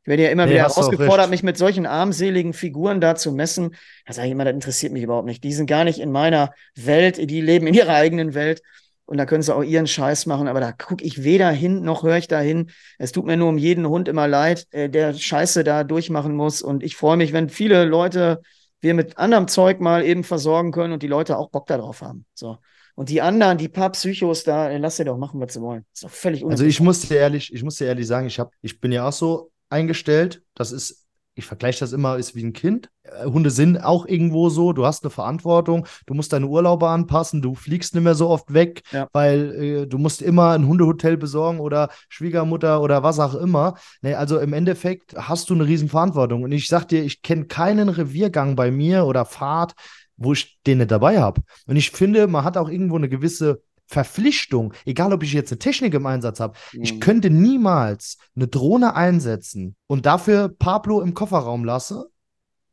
Ich 0.05 0.07
werde 0.07 0.21
ja 0.21 0.29
immer 0.29 0.45
nee, 0.45 0.51
wieder 0.51 0.61
herausgefordert, 0.61 1.31
mich 1.31 1.41
mit 1.41 1.57
solchen 1.57 1.87
armseligen 1.87 2.53
Figuren 2.53 3.01
da 3.01 3.15
zu 3.15 3.31
messen. 3.31 3.75
Da 4.05 4.13
sage 4.13 4.27
ich 4.27 4.33
immer, 4.33 4.45
das 4.45 4.53
interessiert 4.53 4.93
mich 4.93 5.01
überhaupt 5.01 5.25
nicht. 5.25 5.43
Die 5.43 5.51
sind 5.51 5.65
gar 5.65 5.83
nicht 5.83 5.97
in 5.97 6.11
meiner 6.11 6.53
Welt, 6.75 7.17
die 7.17 7.41
leben 7.41 7.65
in 7.65 7.73
ihrer 7.73 7.95
eigenen 7.95 8.35
Welt. 8.35 8.61
Und 9.05 9.17
da 9.17 9.25
können 9.25 9.41
sie 9.41 9.55
auch 9.55 9.63
ihren 9.63 9.87
Scheiß 9.87 10.27
machen, 10.27 10.47
aber 10.47 10.59
da 10.59 10.71
gucke 10.71 11.03
ich 11.03 11.23
weder 11.23 11.49
hin 11.49 11.81
noch 11.81 12.03
höre 12.03 12.17
ich 12.17 12.27
da 12.27 12.39
hin. 12.39 12.69
Es 12.99 13.13
tut 13.13 13.25
mir 13.25 13.35
nur 13.35 13.49
um 13.49 13.57
jeden 13.57 13.87
Hund 13.87 14.07
immer 14.07 14.27
leid, 14.27 14.67
äh, 14.69 14.89
der 14.89 15.13
Scheiße 15.13 15.63
da 15.63 15.83
durchmachen 15.83 16.35
muss. 16.35 16.61
Und 16.61 16.83
ich 16.83 16.95
freue 16.95 17.17
mich, 17.17 17.33
wenn 17.33 17.49
viele 17.49 17.85
Leute 17.85 18.41
wir 18.81 18.93
mit 18.93 19.17
anderem 19.17 19.47
Zeug 19.47 19.79
mal 19.79 20.05
eben 20.05 20.23
versorgen 20.23 20.71
können 20.71 20.93
und 20.93 21.01
die 21.01 21.07
Leute 21.07 21.37
auch 21.39 21.49
Bock 21.49 21.65
darauf 21.65 22.03
haben. 22.03 22.25
So. 22.35 22.59
Und 22.93 23.09
die 23.09 23.21
anderen, 23.21 23.57
die 23.57 23.69
paar 23.69 23.91
Psychos 23.91 24.43
da, 24.43 24.69
äh, 24.69 24.77
lass 24.77 24.97
sie 24.97 25.03
doch 25.03 25.17
machen, 25.17 25.39
was 25.41 25.53
sie 25.53 25.61
wollen. 25.61 25.83
ist 25.91 26.03
doch 26.03 26.11
völlig 26.11 26.45
Also 26.45 26.63
ich 26.63 26.79
muss 26.79 27.01
dir 27.01 27.17
ehrlich, 27.17 27.51
ich 27.51 27.63
muss 27.63 27.77
dir 27.77 27.85
ehrlich 27.85 28.05
sagen, 28.05 28.27
ich 28.27 28.39
habe, 28.39 28.51
ich 28.61 28.79
bin 28.79 28.91
ja 28.91 29.07
auch 29.07 29.11
so 29.11 29.51
eingestellt. 29.69 30.43
Das 30.53 30.71
ist, 30.71 31.05
ich 31.35 31.45
vergleiche 31.45 31.79
das 31.81 31.91
immer, 31.91 32.17
ist 32.17 32.35
wie 32.35 32.43
ein 32.43 32.53
Kind. 32.53 32.89
Äh, 33.03 33.25
Hunde 33.25 33.51
sind 33.51 33.77
auch 33.77 34.05
irgendwo 34.05 34.49
so, 34.49 34.73
du 34.73 34.85
hast 34.85 35.03
eine 35.03 35.09
Verantwortung, 35.11 35.85
du 36.05 36.13
musst 36.13 36.33
deine 36.33 36.47
Urlaube 36.47 36.87
anpassen, 36.87 37.41
du 37.41 37.55
fliegst 37.55 37.93
nicht 37.93 38.03
mehr 38.03 38.15
so 38.15 38.29
oft 38.29 38.53
weg, 38.53 38.83
ja. 38.91 39.07
weil 39.11 39.51
äh, 39.53 39.87
du 39.87 39.97
musst 39.97 40.21
immer 40.21 40.51
ein 40.51 40.65
Hundehotel 40.65 41.17
besorgen 41.17 41.59
oder 41.59 41.89
Schwiegermutter 42.09 42.81
oder 42.81 43.03
was 43.03 43.19
auch 43.19 43.35
immer. 43.35 43.75
Nee, 44.01 44.13
also 44.13 44.39
im 44.39 44.53
Endeffekt 44.53 45.15
hast 45.15 45.49
du 45.49 45.53
eine 45.53 45.67
riesen 45.67 45.89
Verantwortung. 45.89 46.43
Und 46.43 46.51
ich 46.51 46.67
sag 46.67 46.85
dir, 46.87 47.03
ich 47.03 47.21
kenne 47.21 47.45
keinen 47.45 47.89
Reviergang 47.89 48.55
bei 48.55 48.71
mir 48.71 49.05
oder 49.05 49.25
Fahrt, 49.25 49.73
wo 50.17 50.33
ich 50.33 50.57
den 50.65 50.77
nicht 50.77 50.91
dabei 50.91 51.19
habe. 51.19 51.41
Und 51.67 51.75
ich 51.75 51.91
finde, 51.91 52.27
man 52.27 52.45
hat 52.45 52.57
auch 52.57 52.69
irgendwo 52.69 52.95
eine 52.95 53.09
gewisse 53.09 53.61
Verpflichtung, 53.87 54.73
egal 54.85 55.13
ob 55.13 55.23
ich 55.23 55.33
jetzt 55.33 55.51
eine 55.51 55.59
Technik 55.59 55.93
im 55.93 56.05
Einsatz 56.05 56.39
habe, 56.39 56.57
mhm. 56.73 56.83
ich 56.83 56.99
könnte 56.99 57.29
niemals 57.29 58.17
eine 58.35 58.47
Drohne 58.47 58.95
einsetzen 58.95 59.75
und 59.87 60.05
dafür 60.05 60.49
Pablo 60.49 61.01
im 61.01 61.13
Kofferraum 61.13 61.63
lasse. 61.63 62.09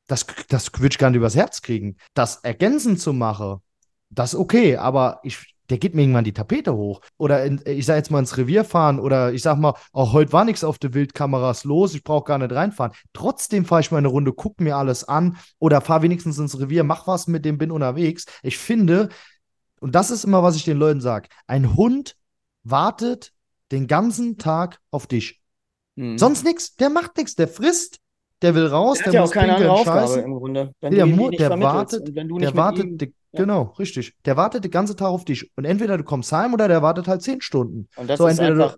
Das, 0.09 0.27
das 0.49 0.73
würde 0.75 0.93
ich 0.93 0.99
gar 0.99 1.11
nicht 1.11 1.19
übers 1.19 1.37
Herz 1.37 1.63
kriegen. 1.63 1.97
Das 2.15 2.37
ergänzend 2.37 3.01
zu 3.01 3.13
machen, 3.13 3.61
das 4.11 4.35
ist 4.35 4.41
okay, 4.41 4.77
aber 4.77 5.21
ich, 5.23 5.55
der 5.71 5.79
geht 5.79 5.95
mir 5.95 6.03
irgendwann 6.03 6.25
die 6.25 6.35
Tapete 6.35 6.75
hoch. 6.75 7.01
Oder 7.17 7.45
in, 7.45 7.61
ich 7.65 7.87
sag 7.87 7.97
jetzt 7.97 8.11
mal 8.11 8.19
ins 8.19 8.37
Revier 8.37 8.65
fahren 8.65 8.99
oder 9.01 9.33
ich 9.33 9.43
sag 9.43 9.59
mal, 9.59 9.75
auch 9.93 10.13
heute 10.13 10.33
war 10.33 10.45
nichts 10.45 10.65
auf 10.65 10.79
der 10.79 10.93
Wildkameras 10.93 11.65
los, 11.65 11.95
ich 11.95 12.05
brauche 12.05 12.25
gar 12.25 12.39
nicht 12.39 12.53
reinfahren. 12.53 12.93
Trotzdem 13.13 13.65
fahre 13.65 13.81
ich 13.81 13.91
mal 13.91 13.99
eine 13.99 14.09
Runde, 14.09 14.33
guck 14.33 14.61
mir 14.61 14.77
alles 14.77 15.05
an 15.05 15.39
oder 15.59 15.81
fahr 15.81 16.03
wenigstens 16.03 16.39
ins 16.39 16.59
Revier, 16.61 16.85
mach 16.85 17.07
was 17.07 17.27
mit 17.27 17.45
dem, 17.45 17.59
bin 17.59 17.71
unterwegs. 17.71 18.27
Ich 18.43 18.59
finde, 18.59 19.09
und 19.83 19.95
das 19.95 20.11
ist 20.11 20.25
immer, 20.25 20.43
was 20.43 20.55
ich 20.55 20.65
den 20.65 20.77
Leuten 20.77 21.01
sage. 21.01 21.29
Ein 21.47 21.77
Hund 21.77 22.17
wartet 22.63 23.33
den 23.73 23.89
ganzen 23.89 24.39
Tag 24.39 24.79
auf 24.93 25.09
dich. 25.09 25.41
Mhm. 25.97 26.19
Sonst 26.19 26.45
nichts. 26.45 26.77
Der 26.77 26.89
macht 26.89 27.17
nichts. 27.17 27.35
Der 27.35 27.49
frisst. 27.49 27.99
Der 28.43 28.55
will 28.55 28.67
raus. 28.67 28.99
Der, 28.99 29.11
der 29.11 29.21
muss 29.23 29.35
ja 29.35 29.41
auch 29.41 29.43
keine 29.43 29.57
andere 29.57 29.73
Aufgabe 29.73 30.21
im 30.21 30.35
Grunde. 30.35 30.73
Wenn 30.81 30.95
der, 30.95 31.07
du 31.07 31.31
der 31.31 31.61
wartet. 31.61 32.17
der 32.17 32.57
wartet. 32.57 32.85
Ihm, 32.85 32.99
die, 32.99 33.15
ja. 33.33 33.41
Genau, 33.41 33.75
richtig. 33.79 34.15
Der 34.25 34.37
wartet 34.37 34.65
den 34.65 34.71
ganzen 34.71 34.97
Tag 34.97 35.09
auf 35.09 35.25
dich. 35.25 35.51
Und 35.57 35.65
entweder 35.65 35.99
du 35.99 36.05
kommst 36.05 36.31
heim 36.33 36.55
oder 36.55 36.69
der 36.69 36.83
wartet 36.83 37.09
halt 37.09 37.23
zehn 37.23 37.41
Stunden. 37.41 37.89
Und 37.97 38.09
das 38.09 38.19
so, 38.19 38.29
ist 38.29 38.39
einfach. 38.39 38.77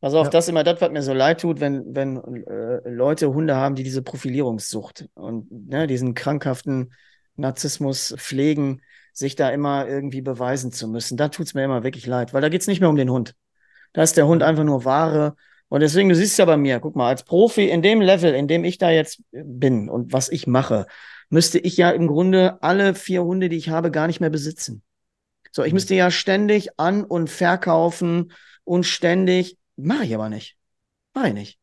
Pass 0.00 0.14
auf, 0.14 0.26
ja. 0.26 0.30
das 0.30 0.44
ist 0.44 0.48
immer 0.50 0.64
das, 0.64 0.80
was 0.80 0.90
mir 0.90 1.02
so 1.02 1.12
leid 1.12 1.40
tut, 1.40 1.60
wenn, 1.60 1.94
wenn 1.94 2.16
äh, 2.16 2.88
Leute 2.88 3.32
Hunde 3.32 3.56
haben, 3.56 3.74
die 3.74 3.82
diese 3.82 4.02
Profilierungssucht 4.02 5.08
und 5.14 5.50
ne, 5.50 5.86
diesen 5.86 6.14
krankhaften 6.14 6.92
Narzissmus 7.36 8.14
pflegen 8.18 8.82
sich 9.16 9.34
da 9.34 9.48
immer 9.48 9.88
irgendwie 9.88 10.20
beweisen 10.20 10.72
zu 10.72 10.88
müssen. 10.88 11.16
Da 11.16 11.28
tut 11.28 11.46
es 11.46 11.54
mir 11.54 11.64
immer 11.64 11.82
wirklich 11.82 12.06
leid, 12.06 12.34
weil 12.34 12.42
da 12.42 12.50
geht 12.50 12.60
es 12.60 12.66
nicht 12.66 12.80
mehr 12.80 12.90
um 12.90 12.96
den 12.96 13.10
Hund. 13.10 13.34
Da 13.94 14.02
ist 14.02 14.18
der 14.18 14.26
Hund 14.26 14.42
einfach 14.42 14.64
nur 14.64 14.84
Ware. 14.84 15.36
Und 15.68 15.80
deswegen, 15.80 16.10
du 16.10 16.14
siehst 16.14 16.38
ja 16.38 16.44
bei 16.44 16.58
mir, 16.58 16.80
guck 16.80 16.96
mal, 16.96 17.08
als 17.08 17.24
Profi 17.24 17.70
in 17.70 17.80
dem 17.80 18.02
Level, 18.02 18.34
in 18.34 18.46
dem 18.46 18.62
ich 18.64 18.76
da 18.76 18.90
jetzt 18.90 19.22
bin 19.32 19.88
und 19.88 20.12
was 20.12 20.28
ich 20.28 20.46
mache, 20.46 20.86
müsste 21.30 21.58
ich 21.58 21.78
ja 21.78 21.90
im 21.90 22.08
Grunde 22.08 22.62
alle 22.62 22.94
vier 22.94 23.24
Hunde, 23.24 23.48
die 23.48 23.56
ich 23.56 23.70
habe, 23.70 23.90
gar 23.90 24.06
nicht 24.06 24.20
mehr 24.20 24.30
besitzen. 24.30 24.82
So, 25.50 25.64
ich 25.64 25.72
mhm. 25.72 25.76
müsste 25.76 25.94
ja 25.94 26.10
ständig 26.10 26.78
an- 26.78 27.04
und 27.04 27.30
verkaufen 27.30 28.32
und 28.64 28.84
ständig, 28.84 29.56
mache 29.76 30.04
ich 30.04 30.14
aber 30.14 30.28
nicht. 30.28 30.58
Mach 31.14 31.24
ich 31.24 31.34
nicht. 31.34 31.58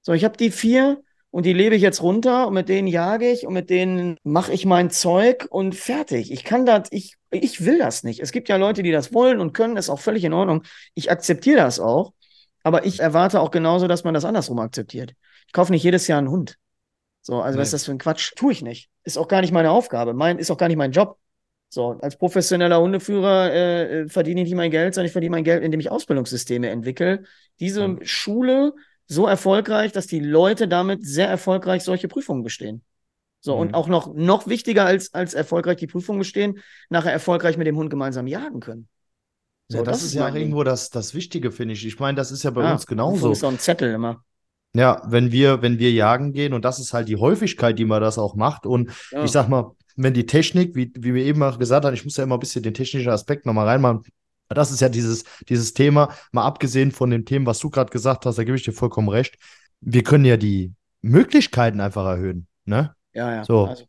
So, 0.00 0.14
ich 0.14 0.24
habe 0.24 0.38
die 0.38 0.50
vier 0.50 1.02
und 1.34 1.44
die 1.46 1.52
lebe 1.52 1.74
ich 1.74 1.82
jetzt 1.82 2.00
runter 2.00 2.46
und 2.46 2.54
mit 2.54 2.68
denen 2.68 2.86
jage 2.86 3.28
ich 3.28 3.44
und 3.44 3.54
mit 3.54 3.68
denen 3.68 4.18
mache 4.22 4.52
ich 4.52 4.66
mein 4.66 4.90
Zeug 4.90 5.48
und 5.50 5.74
fertig. 5.74 6.30
Ich 6.30 6.44
kann 6.44 6.64
das, 6.64 6.86
ich, 6.92 7.16
ich 7.32 7.64
will 7.64 7.76
das 7.76 8.04
nicht. 8.04 8.20
Es 8.20 8.30
gibt 8.30 8.48
ja 8.48 8.54
Leute, 8.54 8.84
die 8.84 8.92
das 8.92 9.12
wollen 9.12 9.40
und 9.40 9.52
können, 9.52 9.76
ist 9.76 9.90
auch 9.90 9.98
völlig 9.98 10.22
in 10.22 10.32
Ordnung. 10.32 10.62
Ich 10.94 11.10
akzeptiere 11.10 11.56
das 11.56 11.80
auch, 11.80 12.12
aber 12.62 12.86
ich 12.86 13.00
erwarte 13.00 13.40
auch 13.40 13.50
genauso, 13.50 13.88
dass 13.88 14.04
man 14.04 14.14
das 14.14 14.24
andersrum 14.24 14.60
akzeptiert. 14.60 15.14
Ich 15.48 15.52
kaufe 15.52 15.72
nicht 15.72 15.82
jedes 15.82 16.06
Jahr 16.06 16.18
einen 16.18 16.30
Hund. 16.30 16.56
So, 17.20 17.40
also 17.40 17.56
nee. 17.56 17.62
was 17.62 17.68
ist 17.68 17.74
das 17.74 17.84
für 17.86 17.90
ein 17.90 17.98
Quatsch? 17.98 18.34
Tue 18.36 18.52
ich 18.52 18.62
nicht. 18.62 18.88
Ist 19.02 19.18
auch 19.18 19.26
gar 19.26 19.40
nicht 19.40 19.52
meine 19.52 19.72
Aufgabe. 19.72 20.14
Mein, 20.14 20.38
ist 20.38 20.52
auch 20.52 20.56
gar 20.56 20.68
nicht 20.68 20.76
mein 20.76 20.92
Job. 20.92 21.18
So, 21.68 21.98
als 22.00 22.16
professioneller 22.16 22.80
Hundeführer 22.80 23.52
äh, 23.52 24.02
äh 24.02 24.08
verdiene 24.08 24.42
ich 24.42 24.46
nicht 24.46 24.56
mein 24.56 24.70
Geld, 24.70 24.94
sondern 24.94 25.06
ich 25.06 25.12
verdiene 25.12 25.32
mein 25.32 25.42
Geld, 25.42 25.64
indem 25.64 25.80
ich 25.80 25.90
Ausbildungssysteme 25.90 26.70
entwickle. 26.70 27.24
Diese 27.58 27.88
mhm. 27.88 28.04
Schule 28.04 28.74
so 29.06 29.26
erfolgreich, 29.26 29.92
dass 29.92 30.06
die 30.06 30.20
Leute 30.20 30.68
damit 30.68 31.06
sehr 31.06 31.28
erfolgreich 31.28 31.84
solche 31.84 32.08
Prüfungen 32.08 32.42
bestehen. 32.42 32.82
So, 33.40 33.56
mhm. 33.56 33.60
und 33.60 33.74
auch 33.74 33.88
noch, 33.88 34.14
noch 34.14 34.46
wichtiger 34.46 34.86
als, 34.86 35.12
als 35.12 35.34
erfolgreich 35.34 35.76
die 35.76 35.86
Prüfungen 35.86 36.20
bestehen, 36.20 36.60
nachher 36.88 37.12
erfolgreich 37.12 37.58
mit 37.58 37.66
dem 37.66 37.76
Hund 37.76 37.90
gemeinsam 37.90 38.26
jagen 38.26 38.60
können. 38.60 38.88
So, 39.68 39.78
ja, 39.78 39.84
das, 39.84 39.98
das, 39.98 40.06
ist 40.06 40.14
ja 40.14 40.34
irgendwo 40.34 40.62
das, 40.62 40.90
das 40.90 41.14
Wichtige, 41.14 41.50
finde 41.52 41.74
ich. 41.74 41.86
Ich 41.86 41.98
meine, 41.98 42.16
das 42.16 42.30
ist 42.30 42.42
ja 42.42 42.50
bei 42.50 42.62
ja, 42.62 42.72
uns 42.72 42.86
genauso. 42.86 43.28
Das 43.28 43.38
ist 43.38 43.40
so 43.40 43.48
ein 43.48 43.58
Zettel 43.58 43.92
immer. 43.92 44.24
Ja, 44.74 45.02
wenn 45.06 45.30
wir, 45.30 45.62
wenn 45.62 45.78
wir 45.78 45.92
jagen 45.92 46.32
gehen, 46.32 46.52
und 46.52 46.64
das 46.64 46.78
ist 46.80 46.92
halt 46.92 47.08
die 47.08 47.16
Häufigkeit, 47.16 47.78
die 47.78 47.84
man 47.84 48.02
das 48.02 48.18
auch 48.18 48.34
macht. 48.34 48.66
Und 48.66 48.90
ja. 49.12 49.24
ich 49.24 49.30
sag 49.30 49.48
mal, 49.48 49.72
wenn 49.96 50.14
die 50.14 50.26
Technik, 50.26 50.74
wie, 50.74 50.92
wie 50.96 51.14
wir 51.14 51.24
eben 51.24 51.42
auch 51.42 51.58
gesagt 51.58 51.84
haben, 51.84 51.94
ich 51.94 52.04
muss 52.04 52.16
ja 52.16 52.24
immer 52.24 52.36
ein 52.36 52.40
bisschen 52.40 52.62
den 52.62 52.74
technischen 52.74 53.10
Aspekt 53.10 53.46
nochmal 53.46 53.68
reinmachen, 53.68 54.02
das 54.54 54.70
ist 54.70 54.80
ja 54.80 54.88
dieses, 54.88 55.24
dieses 55.48 55.74
Thema, 55.74 56.14
mal 56.32 56.44
abgesehen 56.44 56.92
von 56.92 57.10
dem 57.10 57.24
Thema, 57.24 57.46
was 57.46 57.58
du 57.58 57.70
gerade 57.70 57.90
gesagt 57.90 58.26
hast, 58.26 58.38
da 58.38 58.44
gebe 58.44 58.56
ich 58.56 58.64
dir 58.64 58.72
vollkommen 58.72 59.08
recht. 59.08 59.36
Wir 59.80 60.02
können 60.02 60.24
ja 60.24 60.36
die 60.36 60.72
Möglichkeiten 61.02 61.80
einfach 61.80 62.06
erhöhen. 62.06 62.46
Ne? 62.64 62.94
Ja, 63.12 63.32
ja. 63.34 63.44
So. 63.44 63.66
Also, 63.66 63.84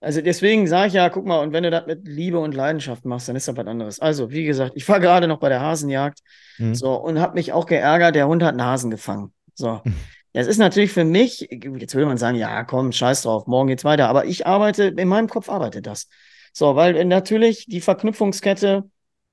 also 0.00 0.20
deswegen 0.20 0.66
sage 0.68 0.88
ich 0.88 0.92
ja, 0.94 1.08
guck 1.08 1.26
mal, 1.26 1.40
und 1.40 1.52
wenn 1.52 1.64
du 1.64 1.70
das 1.70 1.86
mit 1.86 2.06
Liebe 2.06 2.38
und 2.38 2.54
Leidenschaft 2.54 3.04
machst, 3.04 3.28
dann 3.28 3.36
ist 3.36 3.48
das 3.48 3.56
was 3.56 3.66
anderes. 3.66 3.98
Also, 3.98 4.30
wie 4.30 4.44
gesagt, 4.44 4.72
ich 4.76 4.88
war 4.88 5.00
gerade 5.00 5.26
noch 5.26 5.38
bei 5.38 5.48
der 5.48 5.60
Hasenjagd 5.60 6.20
mhm. 6.58 6.74
so, 6.74 6.94
und 6.94 7.18
habe 7.18 7.34
mich 7.34 7.52
auch 7.52 7.66
geärgert, 7.66 8.14
der 8.14 8.28
Hund 8.28 8.42
hat 8.42 8.50
einen 8.50 8.64
Hasen 8.64 8.90
gefangen. 8.90 9.32
So. 9.54 9.82
Das 10.32 10.48
ist 10.48 10.58
natürlich 10.58 10.92
für 10.92 11.04
mich, 11.04 11.48
jetzt 11.50 11.94
würde 11.94 12.04
man 12.04 12.18
sagen, 12.18 12.36
ja, 12.36 12.62
komm, 12.62 12.92
scheiß 12.92 13.22
drauf, 13.22 13.46
morgen 13.46 13.68
geht's 13.68 13.84
weiter. 13.84 14.10
Aber 14.10 14.26
ich 14.26 14.46
arbeite, 14.46 14.84
in 14.84 15.08
meinem 15.08 15.30
Kopf 15.30 15.48
arbeitet 15.48 15.86
das. 15.86 16.08
So, 16.52 16.76
weil 16.76 17.06
natürlich 17.06 17.64
die 17.64 17.80
Verknüpfungskette 17.80 18.84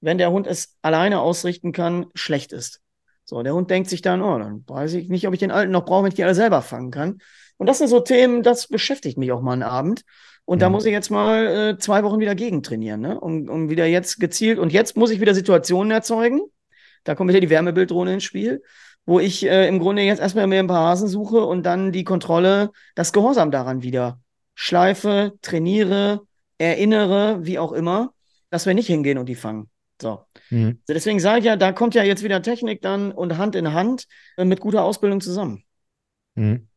wenn 0.03 0.17
der 0.17 0.31
Hund 0.31 0.47
es 0.47 0.77
alleine 0.81 1.21
ausrichten 1.21 1.71
kann, 1.71 2.07
schlecht 2.13 2.51
ist. 2.51 2.81
So, 3.25 3.41
der 3.41 3.53
Hund 3.53 3.69
denkt 3.69 3.89
sich 3.89 4.01
dann, 4.01 4.21
oh, 4.21 4.37
dann 4.37 4.63
weiß 4.67 4.93
ich 4.95 5.07
nicht, 5.07 5.27
ob 5.27 5.33
ich 5.33 5.39
den 5.39 5.51
alten 5.51 5.71
noch 5.71 5.85
brauche, 5.85 6.03
wenn 6.03 6.09
ich 6.09 6.15
die 6.15 6.23
alle 6.23 6.35
selber 6.35 6.61
fangen 6.61 6.91
kann. 6.91 7.19
Und 7.57 7.67
das 7.67 7.77
sind 7.77 7.87
so 7.87 8.01
Themen, 8.01 8.43
das 8.43 8.67
beschäftigt 8.67 9.17
mich 9.17 9.31
auch 9.31 9.41
mal 9.41 9.53
einen 9.53 9.63
Abend. 9.63 10.03
Und 10.43 10.57
mhm. 10.57 10.59
da 10.59 10.69
muss 10.69 10.85
ich 10.85 10.91
jetzt 10.91 11.09
mal 11.09 11.47
äh, 11.47 11.77
zwei 11.77 12.03
Wochen 12.03 12.19
wieder 12.19 12.35
gegen 12.35 12.63
trainieren, 12.63 12.99
ne? 12.99 13.19
Um, 13.19 13.47
um 13.47 13.69
wieder 13.69 13.85
jetzt 13.85 14.19
gezielt. 14.19 14.59
Und 14.59 14.73
jetzt 14.73 14.97
muss 14.97 15.09
ich 15.09 15.21
wieder 15.21 15.33
Situationen 15.33 15.91
erzeugen. 15.91 16.41
Da 17.05 17.15
kommt 17.15 17.29
wieder 17.29 17.39
die 17.39 17.49
Wärmebilddrohne 17.49 18.15
ins 18.15 18.23
Spiel, 18.23 18.61
wo 19.05 19.19
ich 19.21 19.45
äh, 19.45 19.67
im 19.69 19.79
Grunde 19.79 20.01
jetzt 20.01 20.19
erstmal 20.19 20.47
mir 20.47 20.59
ein 20.59 20.67
paar 20.67 20.89
Hasen 20.89 21.07
suche 21.07 21.45
und 21.45 21.65
dann 21.65 21.93
die 21.93 22.03
Kontrolle, 22.03 22.71
das 22.95 23.13
Gehorsam 23.13 23.51
daran 23.51 23.83
wieder 23.83 24.19
schleife, 24.55 25.33
trainiere, 25.41 26.21
erinnere, 26.57 27.39
wie 27.45 27.59
auch 27.59 27.71
immer, 27.71 28.13
dass 28.49 28.65
wir 28.65 28.73
nicht 28.73 28.87
hingehen 28.87 29.17
und 29.17 29.27
die 29.27 29.35
fangen. 29.35 29.69
So. 30.01 30.25
Mhm. 30.49 30.79
Deswegen 30.87 31.19
sage 31.19 31.39
ich 31.39 31.45
ja, 31.45 31.55
da 31.55 31.71
kommt 31.71 31.95
ja 31.95 32.03
jetzt 32.03 32.23
wieder 32.23 32.41
Technik 32.41 32.81
dann 32.81 33.11
und 33.11 33.37
Hand 33.37 33.55
in 33.55 33.73
Hand 33.73 34.07
äh, 34.37 34.45
mit 34.45 34.59
guter 34.59 34.83
Ausbildung 34.83 35.21
zusammen. 35.21 35.63
Mhm. 36.35 36.67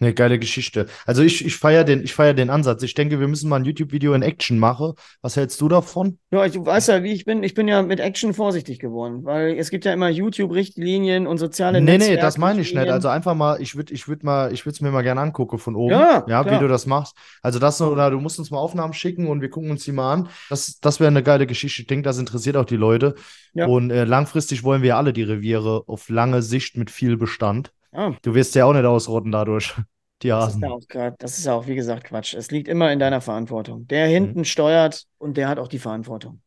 Eine 0.00 0.14
geile 0.14 0.38
Geschichte. 0.38 0.86
Also 1.06 1.22
ich, 1.22 1.44
ich 1.44 1.56
feiere 1.56 1.82
den, 1.82 2.06
feier 2.06 2.32
den 2.32 2.50
Ansatz. 2.50 2.84
Ich 2.84 2.94
denke, 2.94 3.18
wir 3.18 3.26
müssen 3.26 3.48
mal 3.48 3.56
ein 3.56 3.64
YouTube-Video 3.64 4.14
in 4.14 4.22
Action 4.22 4.56
machen. 4.56 4.92
Was 5.22 5.34
hältst 5.34 5.60
du 5.60 5.68
davon? 5.68 6.18
Ja, 6.30 6.46
ich 6.46 6.54
weiß 6.54 6.86
ja, 6.86 7.02
wie 7.02 7.12
ich 7.12 7.24
bin. 7.24 7.42
Ich 7.42 7.54
bin 7.54 7.66
ja 7.66 7.82
mit 7.82 7.98
Action 7.98 8.32
vorsichtig 8.32 8.78
geworden, 8.78 9.24
weil 9.24 9.58
es 9.58 9.70
gibt 9.70 9.84
ja 9.84 9.92
immer 9.92 10.08
YouTube-Richtlinien 10.08 11.26
und 11.26 11.38
soziale 11.38 11.80
nee, 11.80 11.92
Netzwerke. 11.92 12.12
Nee, 12.12 12.16
nee, 12.16 12.22
das 12.22 12.38
meine 12.38 12.60
ich 12.60 12.72
nicht. 12.72 12.88
Also 12.88 13.08
einfach 13.08 13.34
mal, 13.34 13.60
ich 13.60 13.74
würde 13.74 13.92
ich 13.92 14.06
würd 14.06 14.22
mal, 14.22 14.52
ich 14.52 14.64
würde 14.64 14.74
es 14.74 14.80
mir 14.80 14.92
mal 14.92 15.02
gerne 15.02 15.20
angucken 15.20 15.58
von 15.58 15.74
oben. 15.74 15.90
Ja, 15.90 16.24
ja 16.28 16.48
wie 16.48 16.60
du 16.60 16.68
das 16.68 16.86
machst. 16.86 17.16
Also 17.42 17.58
das, 17.58 17.80
oder 17.80 18.12
du 18.12 18.20
musst 18.20 18.38
uns 18.38 18.52
mal 18.52 18.58
Aufnahmen 18.58 18.92
schicken 18.92 19.26
und 19.26 19.40
wir 19.40 19.50
gucken 19.50 19.72
uns 19.72 19.84
die 19.84 19.90
mal 19.90 20.12
an. 20.12 20.28
Das, 20.48 20.78
das 20.78 21.00
wäre 21.00 21.08
eine 21.08 21.24
geile 21.24 21.48
Geschichte. 21.48 21.82
Ich 21.82 21.88
denke, 21.88 22.04
das 22.04 22.18
interessiert 22.18 22.56
auch 22.56 22.66
die 22.66 22.76
Leute. 22.76 23.16
Ja. 23.52 23.66
Und 23.66 23.90
äh, 23.90 24.04
langfristig 24.04 24.62
wollen 24.62 24.82
wir 24.82 24.96
alle 24.96 25.12
die 25.12 25.24
Reviere 25.24 25.82
auf 25.88 26.08
lange 26.08 26.40
Sicht 26.42 26.76
mit 26.76 26.92
viel 26.92 27.16
Bestand. 27.16 27.72
Ah. 27.92 28.12
Du 28.22 28.34
wirst 28.34 28.54
ja 28.54 28.64
auch 28.64 28.72
nicht 28.72 28.84
ausrotten 28.84 29.32
dadurch. 29.32 29.74
Die 30.22 30.32
Hasen. 30.32 30.60
Das 30.60 30.70
ist, 30.80 30.92
ja 30.92 31.06
auch 31.06 31.16
das 31.16 31.38
ist 31.38 31.44
ja 31.46 31.54
auch, 31.54 31.66
wie 31.68 31.76
gesagt, 31.76 32.02
Quatsch. 32.02 32.34
Es 32.34 32.50
liegt 32.50 32.66
immer 32.66 32.92
in 32.92 32.98
deiner 32.98 33.20
Verantwortung. 33.20 33.86
Der 33.86 34.08
hinten 34.08 34.40
mhm. 34.40 34.44
steuert 34.44 35.04
und 35.18 35.36
der 35.36 35.48
hat 35.48 35.60
auch 35.60 35.68
die 35.68 35.78
Verantwortung. 35.78 36.40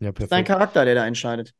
Ja, 0.00 0.10
perfekt. 0.10 0.18
Das 0.18 0.24
ist 0.24 0.32
dein 0.32 0.44
Charakter, 0.44 0.84
der 0.84 0.96
da 0.96 1.06
entscheidet. 1.06 1.54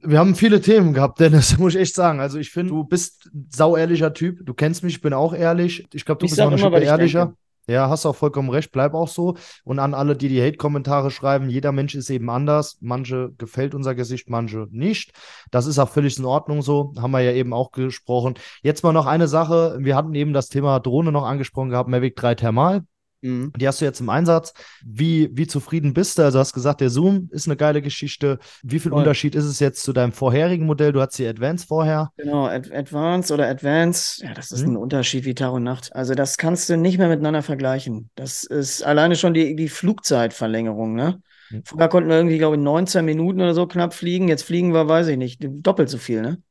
Wir 0.00 0.18
haben 0.18 0.34
viele 0.34 0.62
Themen 0.62 0.94
gehabt, 0.94 1.20
Dennis, 1.20 1.58
muss 1.58 1.74
ich 1.74 1.80
echt 1.82 1.94
sagen. 1.94 2.20
Also 2.20 2.38
ich 2.38 2.50
finde, 2.50 2.72
du 2.72 2.84
bist 2.84 3.30
ein 3.34 3.48
sauehrlicher 3.50 4.14
Typ. 4.14 4.46
Du 4.46 4.54
kennst 4.54 4.82
mich, 4.82 4.94
ich 4.94 5.00
bin 5.02 5.12
auch 5.12 5.34
ehrlich. 5.34 5.86
Ich 5.92 6.06
glaube, 6.06 6.20
du 6.20 6.24
ich 6.24 6.32
bist 6.32 6.40
auch 6.40 6.48
eine 6.48 6.58
Schippe 6.58 6.80
ehrlicher. 6.80 7.34
Ja, 7.68 7.88
hast 7.88 8.06
auch 8.06 8.16
vollkommen 8.16 8.50
recht, 8.50 8.72
bleib 8.72 8.94
auch 8.94 9.08
so. 9.08 9.36
Und 9.64 9.78
an 9.78 9.94
alle, 9.94 10.16
die 10.16 10.28
die 10.28 10.42
Hate-Kommentare 10.42 11.10
schreiben, 11.10 11.48
jeder 11.48 11.72
Mensch 11.72 11.94
ist 11.94 12.10
eben 12.10 12.28
anders. 12.28 12.78
Manche 12.80 13.32
gefällt 13.38 13.74
unser 13.74 13.94
Gesicht, 13.94 14.28
manche 14.28 14.66
nicht. 14.70 15.12
Das 15.50 15.66
ist 15.66 15.78
auch 15.78 15.88
völlig 15.88 16.18
in 16.18 16.24
Ordnung 16.24 16.62
so, 16.62 16.92
haben 16.98 17.12
wir 17.12 17.20
ja 17.20 17.32
eben 17.32 17.52
auch 17.52 17.70
gesprochen. 17.70 18.34
Jetzt 18.62 18.82
mal 18.82 18.92
noch 18.92 19.06
eine 19.06 19.28
Sache. 19.28 19.76
Wir 19.80 19.96
hatten 19.96 20.14
eben 20.14 20.32
das 20.32 20.48
Thema 20.48 20.80
Drohne 20.80 21.12
noch 21.12 21.24
angesprochen 21.24 21.70
gehabt, 21.70 21.88
Mavic 21.88 22.16
3 22.16 22.34
Thermal. 22.34 22.82
Mhm. 23.22 23.52
Die 23.56 23.66
hast 23.66 23.80
du 23.80 23.84
jetzt 23.84 24.00
im 24.00 24.10
Einsatz. 24.10 24.52
Wie, 24.84 25.30
wie 25.32 25.46
zufrieden 25.46 25.94
bist 25.94 26.18
du? 26.18 26.22
Also 26.22 26.38
hast 26.38 26.52
gesagt, 26.52 26.80
der 26.80 26.90
Zoom 26.90 27.28
ist 27.30 27.46
eine 27.46 27.56
geile 27.56 27.80
Geschichte. 27.80 28.38
Wie 28.62 28.78
viel 28.78 28.90
Voll. 28.90 28.98
Unterschied 28.98 29.34
ist 29.34 29.44
es 29.44 29.60
jetzt 29.60 29.82
zu 29.82 29.92
deinem 29.92 30.12
vorherigen 30.12 30.66
Modell? 30.66 30.92
Du 30.92 31.00
hattest 31.00 31.20
die 31.20 31.26
Advance 31.26 31.66
vorher. 31.66 32.10
Genau, 32.16 32.46
Ad 32.46 32.74
Advance 32.74 33.32
oder 33.32 33.48
Advance, 33.48 34.24
ja, 34.24 34.34
das 34.34 34.50
ist 34.50 34.62
mhm. 34.66 34.72
ein 34.72 34.76
Unterschied 34.76 35.24
wie 35.24 35.34
Tag 35.34 35.52
und 35.52 35.62
Nacht. 35.62 35.94
Also 35.94 36.14
das 36.14 36.36
kannst 36.36 36.68
du 36.68 36.76
nicht 36.76 36.98
mehr 36.98 37.08
miteinander 37.08 37.42
vergleichen. 37.42 38.10
Das 38.16 38.44
ist 38.44 38.82
alleine 38.82 39.16
schon 39.16 39.34
die, 39.34 39.54
die 39.56 39.68
Flugzeitverlängerung, 39.68 40.94
ne? 40.94 41.22
Mhm. 41.50 41.62
Vorher 41.64 41.88
konnten 41.88 42.10
wir 42.10 42.16
irgendwie, 42.16 42.38
glaube 42.38 42.56
ich, 42.56 42.62
19 42.62 43.04
Minuten 43.04 43.40
oder 43.40 43.54
so 43.54 43.66
knapp 43.66 43.94
fliegen. 43.94 44.28
Jetzt 44.28 44.42
fliegen 44.42 44.74
wir, 44.74 44.88
weiß 44.88 45.06
ich 45.08 45.16
nicht, 45.16 45.40
doppelt 45.40 45.88
so 45.88 45.98
viel, 45.98 46.22
ne? 46.22 46.42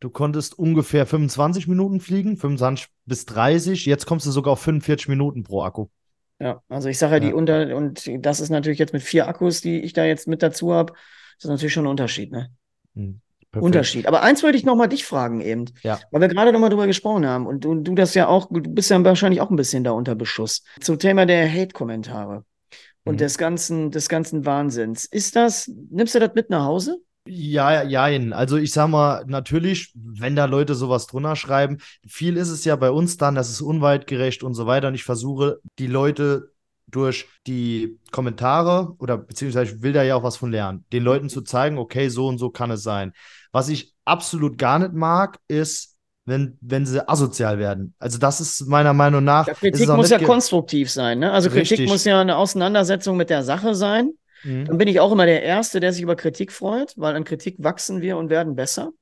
Du 0.00 0.08
konntest 0.08 0.58
ungefähr 0.58 1.04
25 1.04 1.68
Minuten 1.68 2.00
fliegen, 2.00 2.38
25 2.38 2.88
bis 3.04 3.26
30. 3.26 3.84
Jetzt 3.84 4.06
kommst 4.06 4.24
du 4.24 4.30
sogar 4.30 4.54
auf 4.54 4.60
45 4.60 5.08
Minuten 5.08 5.42
pro 5.42 5.62
Akku. 5.62 5.88
Ja, 6.40 6.62
also 6.68 6.88
ich 6.88 6.98
sage 6.98 7.14
ja, 7.14 7.20
die 7.20 7.32
unter, 7.34 7.76
und 7.76 8.10
das 8.24 8.40
ist 8.40 8.48
natürlich 8.48 8.78
jetzt 8.78 8.94
mit 8.94 9.02
vier 9.02 9.28
Akkus, 9.28 9.60
die 9.60 9.80
ich 9.80 9.92
da 9.92 10.04
jetzt 10.04 10.26
mit 10.26 10.42
dazu 10.42 10.72
habe, 10.72 10.94
das 11.36 11.44
ist 11.44 11.50
natürlich 11.50 11.74
schon 11.74 11.84
ein 11.84 11.90
Unterschied, 11.90 12.32
ne? 12.32 12.50
Hm, 12.94 13.20
Unterschied. 13.54 14.06
Aber 14.06 14.22
eins 14.22 14.42
wollte 14.42 14.56
ich 14.56 14.64
nochmal 14.64 14.88
dich 14.88 15.04
fragen 15.04 15.40
eben, 15.40 15.66
ja. 15.82 15.98
weil 16.10 16.22
wir 16.22 16.28
gerade 16.28 16.52
nochmal 16.52 16.70
drüber 16.70 16.86
gesprochen 16.86 17.26
haben 17.26 17.46
und 17.46 17.64
du, 17.64 17.74
du 17.74 17.94
das 17.94 18.14
ja 18.14 18.26
auch, 18.26 18.48
du 18.50 18.60
bist 18.62 18.90
ja 18.90 19.04
wahrscheinlich 19.04 19.40
auch 19.40 19.50
ein 19.50 19.56
bisschen 19.56 19.84
da 19.84 19.90
unter 19.90 20.14
Beschuss. 20.14 20.62
Zum 20.80 20.98
Thema 20.98 21.26
der 21.26 21.50
Hate-Kommentare 21.50 22.44
und 23.04 23.14
mhm. 23.14 23.18
des 23.18 23.36
ganzen, 23.36 23.90
des 23.90 24.08
ganzen 24.08 24.46
Wahnsinns. 24.46 25.04
Ist 25.04 25.36
das, 25.36 25.70
nimmst 25.90 26.14
du 26.14 26.20
das 26.20 26.34
mit 26.34 26.48
nach 26.48 26.64
Hause? 26.64 27.02
Ja, 27.26 27.82
ja, 27.82 28.04
also 28.34 28.56
ich 28.56 28.72
sag 28.72 28.88
mal, 28.88 29.24
natürlich, 29.26 29.92
wenn 29.94 30.36
da 30.36 30.46
Leute 30.46 30.74
sowas 30.74 31.06
drunter 31.06 31.36
schreiben, 31.36 31.78
viel 32.06 32.36
ist 32.36 32.48
es 32.48 32.64
ja 32.64 32.76
bei 32.76 32.90
uns 32.90 33.18
dann, 33.18 33.34
das 33.34 33.50
ist 33.50 33.60
unweitgerecht 33.60 34.42
und 34.42 34.54
so 34.54 34.66
weiter. 34.66 34.88
Und 34.88 34.94
ich 34.94 35.04
versuche, 35.04 35.60
die 35.78 35.86
Leute 35.86 36.52
durch 36.86 37.28
die 37.46 37.98
Kommentare 38.10 38.94
oder 38.98 39.16
beziehungsweise 39.18 39.74
ich 39.74 39.82
will 39.82 39.92
da 39.92 40.02
ja 40.02 40.16
auch 40.16 40.22
was 40.22 40.36
von 40.36 40.50
lernen, 40.50 40.84
den 40.92 41.04
Leuten 41.04 41.28
zu 41.28 41.42
zeigen, 41.42 41.78
okay, 41.78 42.08
so 42.08 42.26
und 42.26 42.38
so 42.38 42.50
kann 42.50 42.70
es 42.70 42.82
sein. 42.82 43.12
Was 43.52 43.68
ich 43.68 43.94
absolut 44.04 44.58
gar 44.58 44.78
nicht 44.78 44.92
mag, 44.92 45.38
ist, 45.46 45.96
wenn, 46.24 46.58
wenn 46.60 46.86
sie 46.86 47.06
asozial 47.08 47.58
werden. 47.58 47.94
Also 47.98 48.18
das 48.18 48.40
ist 48.40 48.66
meiner 48.66 48.92
Meinung 48.92 49.24
nach. 49.24 49.46
Ja, 49.46 49.54
Kritik 49.54 49.88
muss 49.88 50.10
ja 50.10 50.18
konstruktiv 50.18 50.90
sein, 50.90 51.20
ne? 51.20 51.32
Also 51.32 51.48
Kritik 51.48 51.72
Richtig. 51.72 51.88
muss 51.88 52.04
ja 52.04 52.20
eine 52.20 52.36
Auseinandersetzung 52.36 53.16
mit 53.16 53.30
der 53.30 53.42
Sache 53.42 53.74
sein. 53.74 54.12
Mhm. 54.44 54.64
Dann 54.66 54.78
bin 54.78 54.88
ich 54.88 55.00
auch 55.00 55.12
immer 55.12 55.26
der 55.26 55.42
Erste, 55.42 55.80
der 55.80 55.92
sich 55.92 56.02
über 56.02 56.16
Kritik 56.16 56.52
freut, 56.52 56.94
weil 56.96 57.16
an 57.16 57.24
Kritik 57.24 57.56
wachsen 57.58 58.00
wir 58.00 58.16
und 58.16 58.30
werden 58.30 58.54
besser. 58.54 58.92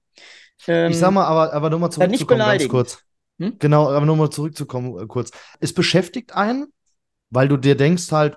Ähm, 0.66 0.91
ich 0.91 0.99
sag 0.99 1.12
mal, 1.12 1.24
aber, 1.24 1.53
aber 1.53 1.70
nochmal 1.70 1.91
zurückzukommen, 1.91 2.41
ganz 2.41 2.68
kurz. 2.68 3.03
Hm? 3.39 3.57
Genau, 3.59 3.89
aber 3.91 4.07
nochmal 4.07 4.30
zurückzukommen, 4.30 4.99
äh, 4.99 5.07
kurz. 5.07 5.30
Es 5.61 5.72
beschäftigt 5.72 6.34
einen, 6.34 6.72
weil 7.30 7.49
du 7.49 7.57
dir 7.57 7.76
denkst 7.76 8.11
halt, 8.11 8.36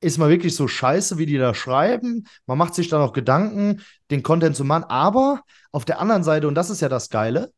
ist 0.00 0.18
mal 0.18 0.30
wirklich 0.30 0.56
so 0.56 0.66
scheiße, 0.66 1.18
wie 1.18 1.26
die 1.26 1.38
da 1.38 1.54
schreiben. 1.54 2.26
Man 2.46 2.58
macht 2.58 2.74
sich 2.74 2.88
dann 2.88 3.02
auch 3.02 3.12
Gedanken, 3.12 3.82
den 4.10 4.22
Content 4.22 4.56
zu 4.56 4.64
machen. 4.64 4.84
Aber 4.84 5.42
auf 5.70 5.84
der 5.84 6.00
anderen 6.00 6.24
Seite, 6.24 6.48
und 6.48 6.56
das 6.56 6.70
ist 6.70 6.80
ja 6.80 6.88
das 6.88 7.08
Geile, 7.08 7.52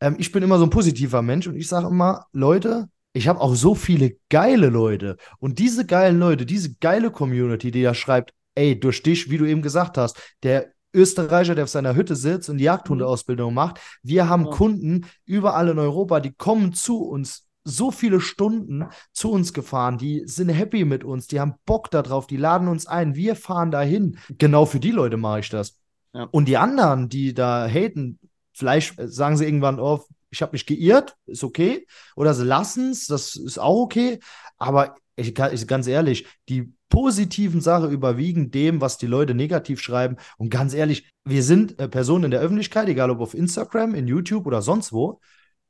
ähm, 0.00 0.16
ich 0.18 0.30
bin 0.30 0.42
immer 0.42 0.58
so 0.58 0.64
ein 0.64 0.70
positiver 0.70 1.22
Mensch 1.22 1.46
und 1.46 1.56
ich 1.56 1.68
sage 1.68 1.88
immer, 1.88 2.26
Leute, 2.32 2.88
ich 3.12 3.28
habe 3.28 3.40
auch 3.40 3.54
so 3.54 3.74
viele 3.74 4.16
geile 4.28 4.68
Leute. 4.68 5.16
Und 5.38 5.58
diese 5.58 5.86
geilen 5.86 6.18
Leute, 6.18 6.46
diese 6.46 6.74
geile 6.74 7.10
Community, 7.10 7.70
die 7.70 7.82
da 7.82 7.94
schreibt, 7.94 8.32
ey, 8.54 8.78
durch 8.78 9.02
dich, 9.02 9.30
wie 9.30 9.38
du 9.38 9.44
eben 9.44 9.62
gesagt 9.62 9.98
hast, 9.98 10.18
der 10.42 10.72
Österreicher, 10.94 11.54
der 11.54 11.64
auf 11.64 11.70
seiner 11.70 11.94
Hütte 11.94 12.16
sitzt 12.16 12.48
und 12.48 12.58
Jagdhundeausbildung 12.58 13.52
macht. 13.52 13.80
Wir 14.02 14.28
haben 14.28 14.46
ja. 14.46 14.50
Kunden 14.50 15.06
überall 15.24 15.68
in 15.68 15.78
Europa, 15.78 16.20
die 16.20 16.32
kommen 16.32 16.72
zu 16.72 17.02
uns 17.02 17.44
so 17.64 17.90
viele 17.90 18.20
Stunden 18.20 18.86
zu 19.12 19.30
uns 19.30 19.52
gefahren, 19.52 19.98
die 19.98 20.22
sind 20.24 20.48
happy 20.48 20.86
mit 20.86 21.04
uns, 21.04 21.26
die 21.26 21.38
haben 21.38 21.54
Bock 21.66 21.90
darauf, 21.90 22.26
die 22.26 22.38
laden 22.38 22.66
uns 22.66 22.86
ein, 22.86 23.14
wir 23.14 23.36
fahren 23.36 23.70
dahin. 23.70 24.18
Genau 24.38 24.64
für 24.64 24.80
die 24.80 24.90
Leute 24.90 25.18
mache 25.18 25.40
ich 25.40 25.50
das. 25.50 25.78
Ja. 26.14 26.28
Und 26.30 26.48
die 26.48 26.56
anderen, 26.56 27.10
die 27.10 27.34
da 27.34 27.68
haten, 27.68 28.18
vielleicht 28.54 28.94
sagen 28.96 29.36
sie 29.36 29.44
irgendwann, 29.44 29.78
oh, 29.78 30.02
ich 30.30 30.42
habe 30.42 30.52
mich 30.52 30.66
geirrt, 30.66 31.16
ist 31.26 31.44
okay. 31.44 31.86
Oder 32.16 32.34
sie 32.34 32.44
lassen 32.44 32.90
es, 32.90 33.06
das 33.06 33.36
ist 33.36 33.58
auch 33.58 33.80
okay. 33.80 34.18
Aber 34.58 34.96
ich, 35.16 35.38
ich, 35.38 35.66
ganz 35.66 35.86
ehrlich, 35.86 36.26
die 36.48 36.72
positiven 36.88 37.60
Sachen 37.60 37.90
überwiegen 37.90 38.50
dem, 38.50 38.80
was 38.80 38.98
die 38.98 39.06
Leute 39.06 39.34
negativ 39.34 39.80
schreiben. 39.80 40.16
Und 40.38 40.50
ganz 40.50 40.74
ehrlich, 40.74 41.10
wir 41.24 41.42
sind 41.42 41.78
äh, 41.78 41.88
Personen 41.88 42.24
in 42.24 42.30
der 42.30 42.40
Öffentlichkeit, 42.40 42.88
egal 42.88 43.10
ob 43.10 43.20
auf 43.20 43.34
Instagram, 43.34 43.94
in 43.94 44.06
YouTube 44.06 44.46
oder 44.46 44.62
sonst 44.62 44.92
wo. 44.92 45.20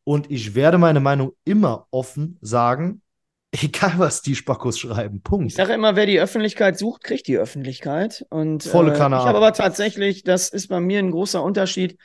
Und 0.05 0.31
ich 0.31 0.55
werde 0.55 0.79
meine 0.79 1.01
Meinung 1.01 1.33
immer 1.45 1.87
offen 1.91 2.39
sagen, 2.41 3.03
egal 3.53 3.95
was 3.97 4.23
die 4.23 4.35
Spackos 4.35 4.79
schreiben. 4.79 5.23
Punkt. 5.23 5.53
Ich 5.53 5.57
sage 5.57 5.73
immer, 5.73 5.97
wer 5.97 6.07
die 6.07 6.21
Öffentlichkeit 6.21 6.79
sucht, 6.79 7.03
kriegt 7.03 7.27
die 7.27 7.39
Öffentlichkeit. 7.39 8.27
Und 8.31 8.65
Volle 8.65 8.93
äh, 8.93 8.95
ich 8.95 9.01
habe 9.01 9.37
aber 9.37 9.53
tatsächlich, 9.53 10.23
das 10.23 10.51
ist 10.51 10.69
bei 10.69 10.81
mir 10.81 10.99
ein 10.99 11.11
großer 11.11 11.43
Unterschied. 11.43 11.99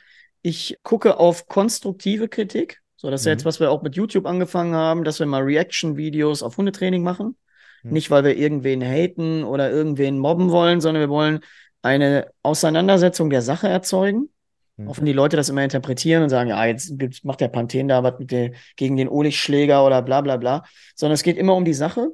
Ich 0.46 0.76
gucke 0.82 1.18
auf 1.18 1.48
konstruktive 1.48 2.28
Kritik. 2.28 2.82
So, 2.96 3.10
das 3.10 3.22
ist 3.22 3.26
mhm. 3.26 3.30
jetzt, 3.30 3.44
was 3.46 3.60
wir 3.60 3.70
auch 3.70 3.80
mit 3.80 3.96
YouTube 3.96 4.26
angefangen 4.26 4.74
haben, 4.74 5.02
dass 5.02 5.18
wir 5.18 5.26
mal 5.26 5.42
Reaction-Videos 5.42 6.42
auf 6.42 6.58
Hundetraining 6.58 7.02
machen. 7.02 7.38
Mhm. 7.82 7.92
Nicht, 7.92 8.10
weil 8.10 8.24
wir 8.24 8.36
irgendwen 8.36 8.82
haten 8.82 9.42
oder 9.42 9.70
irgendwen 9.70 10.18
mobben 10.18 10.50
wollen, 10.50 10.82
sondern 10.82 11.00
wir 11.00 11.08
wollen 11.08 11.40
eine 11.80 12.30
Auseinandersetzung 12.42 13.30
der 13.30 13.40
Sache 13.40 13.68
erzeugen. 13.68 14.28
Mhm. 14.76 14.88
Offen 14.88 15.06
die 15.06 15.14
Leute 15.14 15.38
das 15.38 15.48
immer 15.48 15.64
interpretieren 15.64 16.22
und 16.22 16.28
sagen, 16.28 16.50
ja, 16.50 16.62
jetzt 16.66 16.92
macht 17.24 17.40
der 17.40 17.48
Panthen 17.48 17.88
da 17.88 18.02
was 18.02 18.18
mit 18.18 18.30
der, 18.30 18.52
gegen 18.76 18.98
den 18.98 19.08
Oligschläger 19.08 19.86
oder 19.86 20.02
bla 20.02 20.20
bla 20.20 20.36
bla. 20.36 20.64
Sondern 20.94 21.14
es 21.14 21.22
geht 21.22 21.38
immer 21.38 21.54
um 21.54 21.64
die 21.64 21.72
Sache. 21.72 22.08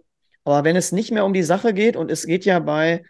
Aber 0.45 0.63
wenn 0.63 0.77
es 0.77 0.93
nicht 0.93 1.11
mehr 1.11 1.25
um 1.25 1.33
die 1.33 1.43
Sache 1.43 1.75
geht, 1.75 1.97
und 1.97 2.13
es 2.13 2.27
geht 2.27 2.45
ja 2.45 2.61
bei, 2.61 3.03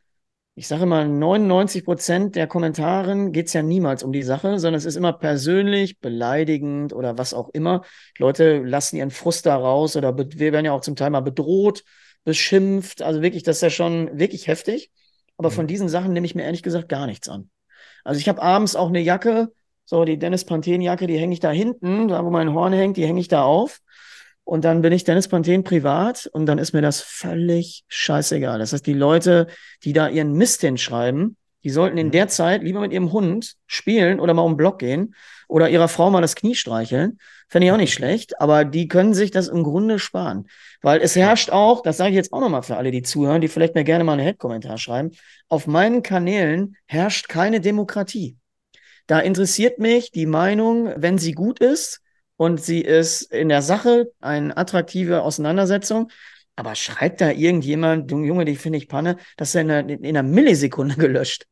ich 0.60 0.68
sage 0.68 0.82
immer, 0.82 1.06
99 1.06 1.86
Prozent 1.86 2.36
der 2.36 2.46
Kommentaren 2.46 3.32
geht 3.32 3.46
es 3.46 3.54
ja 3.54 3.62
niemals 3.62 4.02
um 4.02 4.12
die 4.12 4.22
Sache, 4.22 4.58
sondern 4.58 4.76
es 4.76 4.84
ist 4.84 4.96
immer 4.96 5.14
persönlich, 5.14 6.00
beleidigend 6.00 6.92
oder 6.92 7.16
was 7.16 7.32
auch 7.32 7.48
immer. 7.54 7.80
Leute 8.18 8.58
lassen 8.58 8.96
ihren 8.96 9.10
Frust 9.10 9.46
da 9.46 9.56
raus 9.56 9.96
oder 9.96 10.18
wir 10.18 10.52
werden 10.52 10.66
ja 10.66 10.72
auch 10.72 10.82
zum 10.82 10.96
Teil 10.96 11.08
mal 11.08 11.20
bedroht, 11.20 11.82
beschimpft. 12.24 13.00
Also 13.00 13.22
wirklich, 13.22 13.42
das 13.42 13.56
ist 13.56 13.62
ja 13.62 13.70
schon 13.70 14.18
wirklich 14.18 14.48
heftig. 14.48 14.90
Aber 15.38 15.50
von 15.50 15.64
mhm. 15.64 15.68
diesen 15.68 15.88
Sachen 15.88 16.12
nehme 16.12 16.26
ich 16.26 16.34
mir 16.34 16.42
ehrlich 16.42 16.62
gesagt 16.62 16.90
gar 16.90 17.06
nichts 17.06 17.30
an. 17.30 17.48
Also 18.04 18.20
ich 18.20 18.28
habe 18.28 18.42
abends 18.42 18.76
auch 18.76 18.88
eine 18.88 19.00
Jacke, 19.00 19.54
so 19.86 20.04
die 20.04 20.18
Dennis 20.18 20.44
Panthen 20.44 20.82
Jacke, 20.82 21.06
die 21.06 21.16
hänge 21.16 21.32
ich 21.32 21.40
da 21.40 21.50
hinten, 21.50 22.08
da 22.08 22.22
wo 22.22 22.28
mein 22.28 22.52
Horn 22.52 22.74
hängt, 22.74 22.98
die 22.98 23.06
hänge 23.06 23.20
ich 23.20 23.28
da 23.28 23.44
auf. 23.44 23.80
Und 24.50 24.64
dann 24.64 24.82
bin 24.82 24.92
ich 24.92 25.04
Dennis 25.04 25.28
Panthen 25.28 25.62
privat 25.62 26.26
und 26.32 26.44
dann 26.46 26.58
ist 26.58 26.72
mir 26.72 26.82
das 26.82 27.00
völlig 27.00 27.84
scheißegal. 27.86 28.58
Das 28.58 28.72
heißt, 28.72 28.84
die 28.84 28.94
Leute, 28.94 29.46
die 29.84 29.92
da 29.92 30.08
ihren 30.08 30.32
Mist 30.32 30.62
hinschreiben, 30.62 31.36
die 31.62 31.70
sollten 31.70 31.98
in 31.98 32.08
mhm. 32.08 32.10
der 32.10 32.26
Zeit 32.26 32.64
lieber 32.64 32.80
mit 32.80 32.92
ihrem 32.92 33.12
Hund 33.12 33.54
spielen 33.68 34.18
oder 34.18 34.34
mal 34.34 34.42
um 34.42 34.54
den 34.54 34.56
Block 34.56 34.80
gehen 34.80 35.14
oder 35.46 35.70
ihrer 35.70 35.86
Frau 35.86 36.10
mal 36.10 36.20
das 36.20 36.34
Knie 36.34 36.56
streicheln. 36.56 37.20
Fände 37.46 37.68
ich 37.68 37.72
auch 37.72 37.76
nicht 37.76 37.94
schlecht, 37.94 38.40
aber 38.40 38.64
die 38.64 38.88
können 38.88 39.14
sich 39.14 39.30
das 39.30 39.46
im 39.46 39.62
Grunde 39.62 40.00
sparen. 40.00 40.48
Weil 40.82 41.00
es 41.00 41.14
herrscht 41.14 41.50
auch, 41.50 41.80
das 41.80 41.98
sage 41.98 42.10
ich 42.10 42.16
jetzt 42.16 42.32
auch 42.32 42.40
nochmal 42.40 42.64
für 42.64 42.76
alle, 42.76 42.90
die 42.90 43.02
zuhören, 43.02 43.40
die 43.40 43.46
vielleicht 43.46 43.76
mir 43.76 43.84
gerne 43.84 44.02
mal 44.02 44.14
einen 44.14 44.26
Head-Kommentar 44.26 44.78
schreiben, 44.78 45.12
auf 45.48 45.68
meinen 45.68 46.02
Kanälen 46.02 46.74
herrscht 46.86 47.28
keine 47.28 47.60
Demokratie. 47.60 48.36
Da 49.06 49.20
interessiert 49.20 49.78
mich 49.78 50.10
die 50.10 50.26
Meinung, 50.26 50.92
wenn 50.96 51.18
sie 51.18 51.34
gut 51.34 51.60
ist 51.60 52.00
und 52.40 52.58
sie 52.58 52.80
ist 52.80 53.20
in 53.34 53.50
der 53.50 53.60
Sache 53.60 54.12
eine 54.18 54.56
attraktive 54.56 55.20
Auseinandersetzung, 55.20 56.10
aber 56.56 56.74
schreibt 56.74 57.20
da 57.20 57.32
irgendjemand, 57.32 58.10
Junge, 58.10 58.46
die 58.46 58.56
finde 58.56 58.78
ich 58.78 58.88
Panne, 58.88 59.18
das 59.36 59.50
ist 59.50 59.56
in 59.56 59.70
einer, 59.70 59.86
in 59.86 60.06
einer 60.06 60.22
Millisekunde 60.22 60.94
gelöscht. 60.96 61.44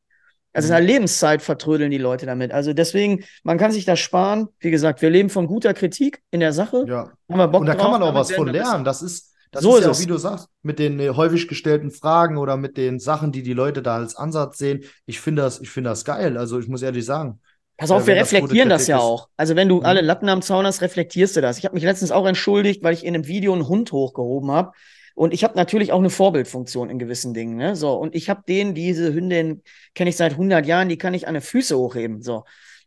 Also 0.55 0.69
in 0.69 0.73
der 0.73 0.81
mhm. 0.81 0.87
Lebenszeit 0.87 1.43
vertrödeln 1.43 1.91
die 1.91 1.99
Leute 1.99 2.25
damit. 2.25 2.53
Also 2.53 2.73
deswegen, 2.73 3.23
man 3.43 3.59
kann 3.59 3.71
sich 3.71 3.85
das 3.85 4.01
sparen. 4.01 4.49
Wie 4.61 4.71
gesagt, 4.71 5.03
wir 5.03 5.11
leben 5.11 5.29
von 5.29 5.47
guter 5.47 5.75
Kritik 5.75 6.23
in 6.31 6.41
der 6.41 6.55
Sache. 6.55 6.87
Ja. 6.89 7.13
Haben 7.29 7.39
wir 7.39 7.49
Bock 7.49 7.61
Und 7.61 7.67
da 7.67 7.75
drauf, 7.75 7.83
kann 7.83 7.91
man 7.91 8.03
auch 8.03 8.15
was 8.15 8.33
von 8.33 8.49
lernen. 8.49 8.83
Das 8.83 9.03
ist, 9.03 9.35
das 9.51 9.63
so 9.63 9.77
ist, 9.77 9.85
ja 9.85 9.91
auch, 9.91 10.01
wie 10.01 10.07
du 10.07 10.17
sagst, 10.17 10.49
mit 10.63 10.79
den 10.79 10.99
äh, 11.01 11.11
häufig 11.11 11.49
gestellten 11.49 11.91
Fragen 11.91 12.39
oder 12.39 12.57
mit 12.57 12.79
den 12.79 12.99
Sachen, 12.99 13.31
die 13.31 13.43
die 13.43 13.53
Leute 13.53 13.83
da 13.83 13.97
als 13.97 14.17
Ansatz 14.17 14.57
sehen. 14.57 14.85
Ich 15.05 15.21
finde 15.21 15.43
das, 15.43 15.61
ich 15.61 15.71
das 15.71 16.07
geil. 16.07 16.39
Also 16.39 16.59
ich 16.59 16.67
muss 16.67 16.81
ehrlich 16.81 17.05
sagen. 17.05 17.41
Pass 17.79 17.93
auf, 17.93 18.09
wir 18.09 18.17
reflektieren 18.17 18.69
das, 18.69 18.83
das 18.83 18.89
ja 18.89 18.99
auch. 18.99 19.29
Also 19.37 19.55
wenn 19.55 19.69
du 19.69 19.77
mhm. 19.77 19.85
alle 19.85 20.01
Latten 20.01 20.29
am 20.29 20.43
Zaun 20.43 20.67
hast, 20.67 20.83
reflektierst 20.83 21.37
du 21.37 21.41
das. 21.41 21.59
Ich 21.59 21.65
habe 21.65 21.77
mich 21.77 21.85
letztens 21.85 22.11
auch 22.11 22.27
entschuldigt, 22.27 22.83
weil 22.83 22.93
ich 22.93 23.07
in 23.07 23.15
einem 23.15 23.29
Video 23.29 23.53
einen 23.53 23.69
Hund 23.69 23.93
hochgehoben 23.93 24.51
habe. 24.51 24.73
Und 25.15 25.33
ich 25.33 25.45
habe 25.45 25.57
natürlich 25.57 25.93
auch 25.93 26.01
eine 26.01 26.11
Vorbildfunktion 26.11 26.91
in 26.91 26.99
gewissen 26.99 27.35
Dingen. 27.35 27.57
Ne? 27.57 27.77
So, 27.77 27.95
und 27.95 28.17
ich 28.17 28.29
habe 28.29 28.43
den, 28.49 28.75
diese 28.75 29.15
Hündin 29.15 29.63
kenne 29.95 30.11
ich 30.11 30.17
seit 30.17 30.33
100 30.33 30.67
Jahren, 30.67 30.89
die 30.89 30.99
kann 30.99 31.15
ich 31.15 31.29
an 31.29 31.35
die 31.35 31.41
Füße 31.41 31.79
hochheben. 31.79 32.21
So. 32.21 32.45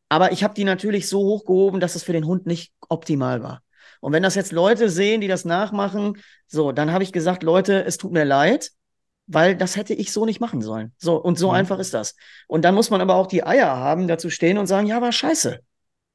Aber 0.09 0.33
ich 0.33 0.43
habe 0.43 0.53
die 0.53 0.65
natürlich 0.65 1.07
so 1.07 1.19
hochgehoben, 1.19 1.79
dass 1.79 1.95
es 1.95 2.03
für 2.03 2.13
den 2.13 2.25
Hund 2.25 2.45
nicht 2.45 2.73
optimal 2.89 3.41
war. 3.41 3.61
Und 4.01 4.11
wenn 4.11 4.23
das 4.23 4.35
jetzt 4.35 4.51
Leute 4.51 4.89
sehen, 4.89 5.21
die 5.21 5.29
das 5.29 5.45
nachmachen, 5.45 6.17
so, 6.47 6.73
dann 6.73 6.91
habe 6.91 7.03
ich 7.03 7.13
gesagt, 7.13 7.43
Leute, 7.43 7.85
es 7.85 7.97
tut 7.97 8.11
mir 8.11 8.25
leid, 8.25 8.71
weil 9.33 9.55
das 9.55 9.77
hätte 9.77 9.93
ich 9.93 10.11
so 10.11 10.25
nicht 10.25 10.41
machen 10.41 10.61
sollen. 10.61 10.93
So, 10.97 11.15
und 11.15 11.37
so 11.37 11.49
mhm. 11.49 11.55
einfach 11.55 11.79
ist 11.79 11.93
das. 11.93 12.15
Und 12.47 12.63
dann 12.63 12.75
muss 12.75 12.89
man 12.89 13.01
aber 13.01 13.15
auch 13.15 13.27
die 13.27 13.43
Eier 13.45 13.67
haben, 13.67 14.07
dazu 14.07 14.29
stehen 14.29 14.57
und 14.57 14.67
sagen, 14.67 14.87
ja, 14.87 15.01
war 15.01 15.11
scheiße. 15.11 15.59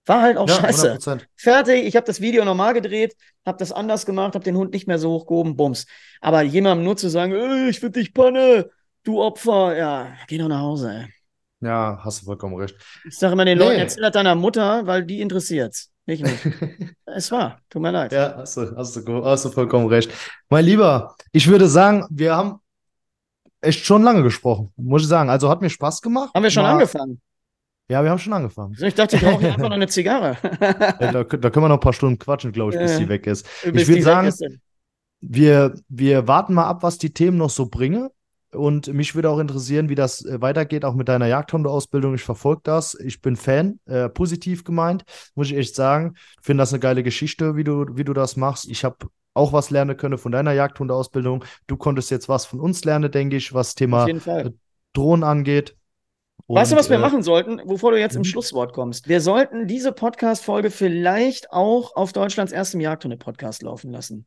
War 0.04 0.22
halt 0.22 0.36
auch 0.36 0.48
ja, 0.48 0.54
scheiße. 0.54 0.94
100%. 0.94 1.20
Fertig, 1.34 1.84
ich 1.84 1.96
habe 1.96 2.06
das 2.06 2.20
Video 2.20 2.44
normal 2.44 2.74
gedreht, 2.74 3.16
habe 3.44 3.58
das 3.58 3.72
anders 3.72 4.06
gemacht, 4.06 4.34
habe 4.34 4.44
den 4.44 4.56
Hund 4.56 4.72
nicht 4.72 4.86
mehr 4.86 4.98
so 4.98 5.10
hochgehoben, 5.10 5.56
bums. 5.56 5.86
Aber 6.20 6.42
jemandem 6.42 6.84
nur 6.84 6.96
zu 6.96 7.08
sagen, 7.08 7.32
ich 7.68 7.80
finde 7.80 8.00
dich 8.00 8.12
Panne, 8.12 8.70
du 9.02 9.20
Opfer, 9.20 9.76
ja, 9.76 10.12
geh 10.28 10.38
doch 10.38 10.48
nach 10.48 10.60
Hause, 10.60 10.90
ey. 10.92 11.06
Ja, 11.60 11.98
hast 12.04 12.20
du 12.20 12.26
vollkommen 12.26 12.56
recht. 12.56 12.76
Ich 13.06 13.16
sage 13.16 13.32
immer 13.32 13.46
den 13.46 13.58
nee. 13.58 13.64
Leuten, 13.64 13.80
erzähl 13.80 14.02
das 14.02 14.12
deiner 14.12 14.34
Mutter, 14.34 14.86
weil 14.86 15.04
die 15.04 15.20
interessiert's. 15.20 15.90
Nicht 16.04 16.22
mich. 16.22 16.38
es 17.06 17.32
war, 17.32 17.58
tut 17.68 17.82
mir 17.82 17.90
leid. 17.90 18.12
Ja, 18.12 18.36
hast 18.36 18.58
du, 18.58 18.76
hast, 18.76 18.94
du, 18.94 19.24
hast 19.24 19.44
du 19.44 19.48
vollkommen 19.50 19.88
recht. 19.88 20.10
Mein 20.48 20.64
Lieber, 20.64 21.16
ich 21.32 21.48
würde 21.48 21.66
sagen, 21.66 22.06
wir 22.10 22.36
haben 22.36 22.60
echt 23.66 23.84
schon 23.84 24.02
lange 24.02 24.22
gesprochen, 24.22 24.72
muss 24.76 25.02
ich 25.02 25.08
sagen. 25.08 25.30
Also 25.30 25.48
hat 25.48 25.60
mir 25.60 25.70
Spaß 25.70 26.02
gemacht. 26.02 26.30
Haben 26.34 26.42
wir 26.42 26.50
schon 26.50 26.62
Mal, 26.62 26.72
angefangen? 26.72 27.20
Ja, 27.88 28.02
wir 28.02 28.10
haben 28.10 28.18
schon 28.18 28.32
angefangen. 28.32 28.76
Ich 28.80 28.94
dachte, 28.94 29.16
ich 29.16 29.22
brauche 29.22 29.46
einfach 29.46 29.68
noch 29.68 29.70
eine 29.70 29.86
Zigarre. 29.86 30.36
ja, 30.60 31.12
da, 31.12 31.24
da, 31.24 31.24
können 31.24 31.64
wir 31.64 31.68
noch 31.68 31.76
ein 31.76 31.80
paar 31.80 31.92
Stunden 31.92 32.18
quatschen, 32.18 32.52
glaube 32.52 32.72
ich, 32.72 32.78
bis 32.78 32.92
äh, 32.92 32.98
die 32.98 33.08
weg 33.08 33.26
ist. 33.26 33.46
Ich 33.64 33.86
würde 33.86 34.02
sagen, 34.02 34.32
wir, 35.20 35.74
wir 35.88 36.26
warten 36.26 36.54
mal 36.54 36.66
ab, 36.66 36.82
was 36.82 36.98
die 36.98 37.12
Themen 37.12 37.36
noch 37.36 37.50
so 37.50 37.66
bringen. 37.66 38.08
Und 38.52 38.92
mich 38.92 39.14
würde 39.14 39.30
auch 39.30 39.38
interessieren, 39.38 39.88
wie 39.88 39.94
das 39.94 40.24
äh, 40.24 40.40
weitergeht, 40.40 40.84
auch 40.84 40.94
mit 40.94 41.08
deiner 41.08 41.26
Jagdhundeausbildung. 41.26 42.14
Ich 42.14 42.22
verfolge 42.22 42.62
das. 42.64 42.94
Ich 42.94 43.20
bin 43.20 43.36
Fan, 43.36 43.80
äh, 43.86 44.08
positiv 44.08 44.64
gemeint, 44.64 45.04
muss 45.34 45.50
ich 45.50 45.56
echt 45.56 45.74
sagen. 45.74 46.14
Finde 46.42 46.62
das 46.62 46.72
eine 46.72 46.80
geile 46.80 47.02
Geschichte, 47.02 47.54
wie 47.54 47.64
du, 47.64 47.86
wie 47.92 48.04
du 48.04 48.14
das 48.14 48.36
machst. 48.36 48.68
Ich 48.68 48.84
habe 48.84 48.96
auch 49.36 49.52
was 49.52 49.70
lernen 49.70 49.96
können 49.96 50.18
von 50.18 50.32
deiner 50.32 50.52
Jagdhundeausbildung. 50.52 51.44
Du 51.66 51.76
konntest 51.76 52.10
jetzt 52.10 52.28
was 52.28 52.46
von 52.46 52.58
uns 52.58 52.84
lernen, 52.84 53.10
denke 53.10 53.36
ich, 53.36 53.52
was 53.52 53.74
Thema 53.74 54.06
Drohnen 54.94 55.24
angeht. 55.24 55.76
Und, 56.46 56.56
weißt 56.56 56.72
du, 56.72 56.76
was 56.76 56.88
wir 56.90 56.96
äh, 56.96 57.00
machen 57.00 57.22
sollten, 57.22 57.60
bevor 57.66 57.90
du 57.90 57.98
jetzt 57.98 58.14
im 58.14 58.20
mhm. 58.20 58.26
Schlusswort 58.26 58.72
kommst? 58.72 59.08
Wir 59.08 59.20
sollten 59.20 59.66
diese 59.66 59.92
Podcast-Folge 59.92 60.70
vielleicht 60.70 61.52
auch 61.52 61.96
auf 61.96 62.12
Deutschlands 62.12 62.52
erstem 62.52 62.80
Jagdhunde-Podcast 62.80 63.62
laufen 63.62 63.90
lassen. 63.90 64.26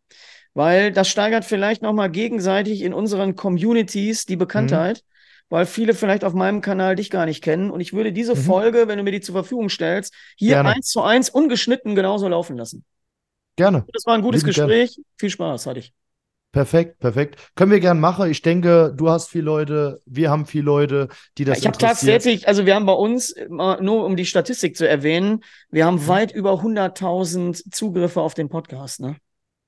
Weil 0.53 0.91
das 0.91 1.07
steigert 1.07 1.45
vielleicht 1.45 1.81
nochmal 1.81 2.09
gegenseitig 2.09 2.81
in 2.81 2.93
unseren 2.93 3.35
Communities 3.35 4.25
die 4.25 4.35
Bekanntheit, 4.35 4.97
mhm. 4.97 5.45
weil 5.49 5.65
viele 5.65 5.93
vielleicht 5.93 6.23
auf 6.23 6.33
meinem 6.33 6.61
Kanal 6.61 6.95
dich 6.95 7.09
gar 7.09 7.25
nicht 7.25 7.43
kennen. 7.43 7.71
Und 7.71 7.79
ich 7.79 7.93
würde 7.93 8.11
diese 8.11 8.35
mhm. 8.35 8.39
Folge, 8.39 8.87
wenn 8.87 8.97
du 8.97 9.03
mir 9.03 9.11
die 9.11 9.21
zur 9.21 9.33
Verfügung 9.33 9.69
stellst, 9.69 10.13
hier 10.35 10.55
gerne. 10.55 10.69
eins 10.69 10.87
zu 10.87 11.01
eins 11.01 11.29
ungeschnitten 11.29 11.95
genauso 11.95 12.27
laufen 12.27 12.57
lassen. 12.57 12.83
Gerne. 13.59 13.83
Das 13.91 14.05
war 14.05 14.13
ein 14.13 14.21
gutes 14.21 14.43
Lieben 14.43 14.55
Gespräch. 14.55 14.95
Gerne. 14.95 15.05
Viel 15.17 15.29
Spaß 15.31 15.65
hatte 15.65 15.79
ich. 15.79 15.93
Perfekt, 16.53 16.97
perfekt. 16.99 17.35
Können 17.55 17.71
wir 17.71 17.81
gern 17.81 17.99
machen. 17.99 18.31
Ich 18.31 18.41
denke, 18.41 18.93
du 18.95 19.09
hast 19.09 19.27
viele 19.27 19.43
Leute, 19.43 19.99
wir 20.05 20.31
haben 20.31 20.45
viele 20.45 20.63
Leute, 20.63 21.09
die 21.37 21.43
das 21.43 21.57
Ich 21.57 21.67
habe 21.67 21.77
tatsächlich, 21.77 22.47
also 22.47 22.65
wir 22.65 22.73
haben 22.73 22.85
bei 22.85 22.93
uns, 22.93 23.35
nur 23.49 24.05
um 24.05 24.15
die 24.15 24.25
Statistik 24.25 24.77
zu 24.77 24.87
erwähnen, 24.87 25.43
wir 25.71 25.85
haben 25.85 25.95
mhm. 25.95 26.07
weit 26.07 26.31
über 26.31 26.53
100.000 26.53 27.69
Zugriffe 27.69 28.21
auf 28.21 28.33
den 28.33 28.47
Podcast. 28.47 29.01
Ne? 29.01 29.17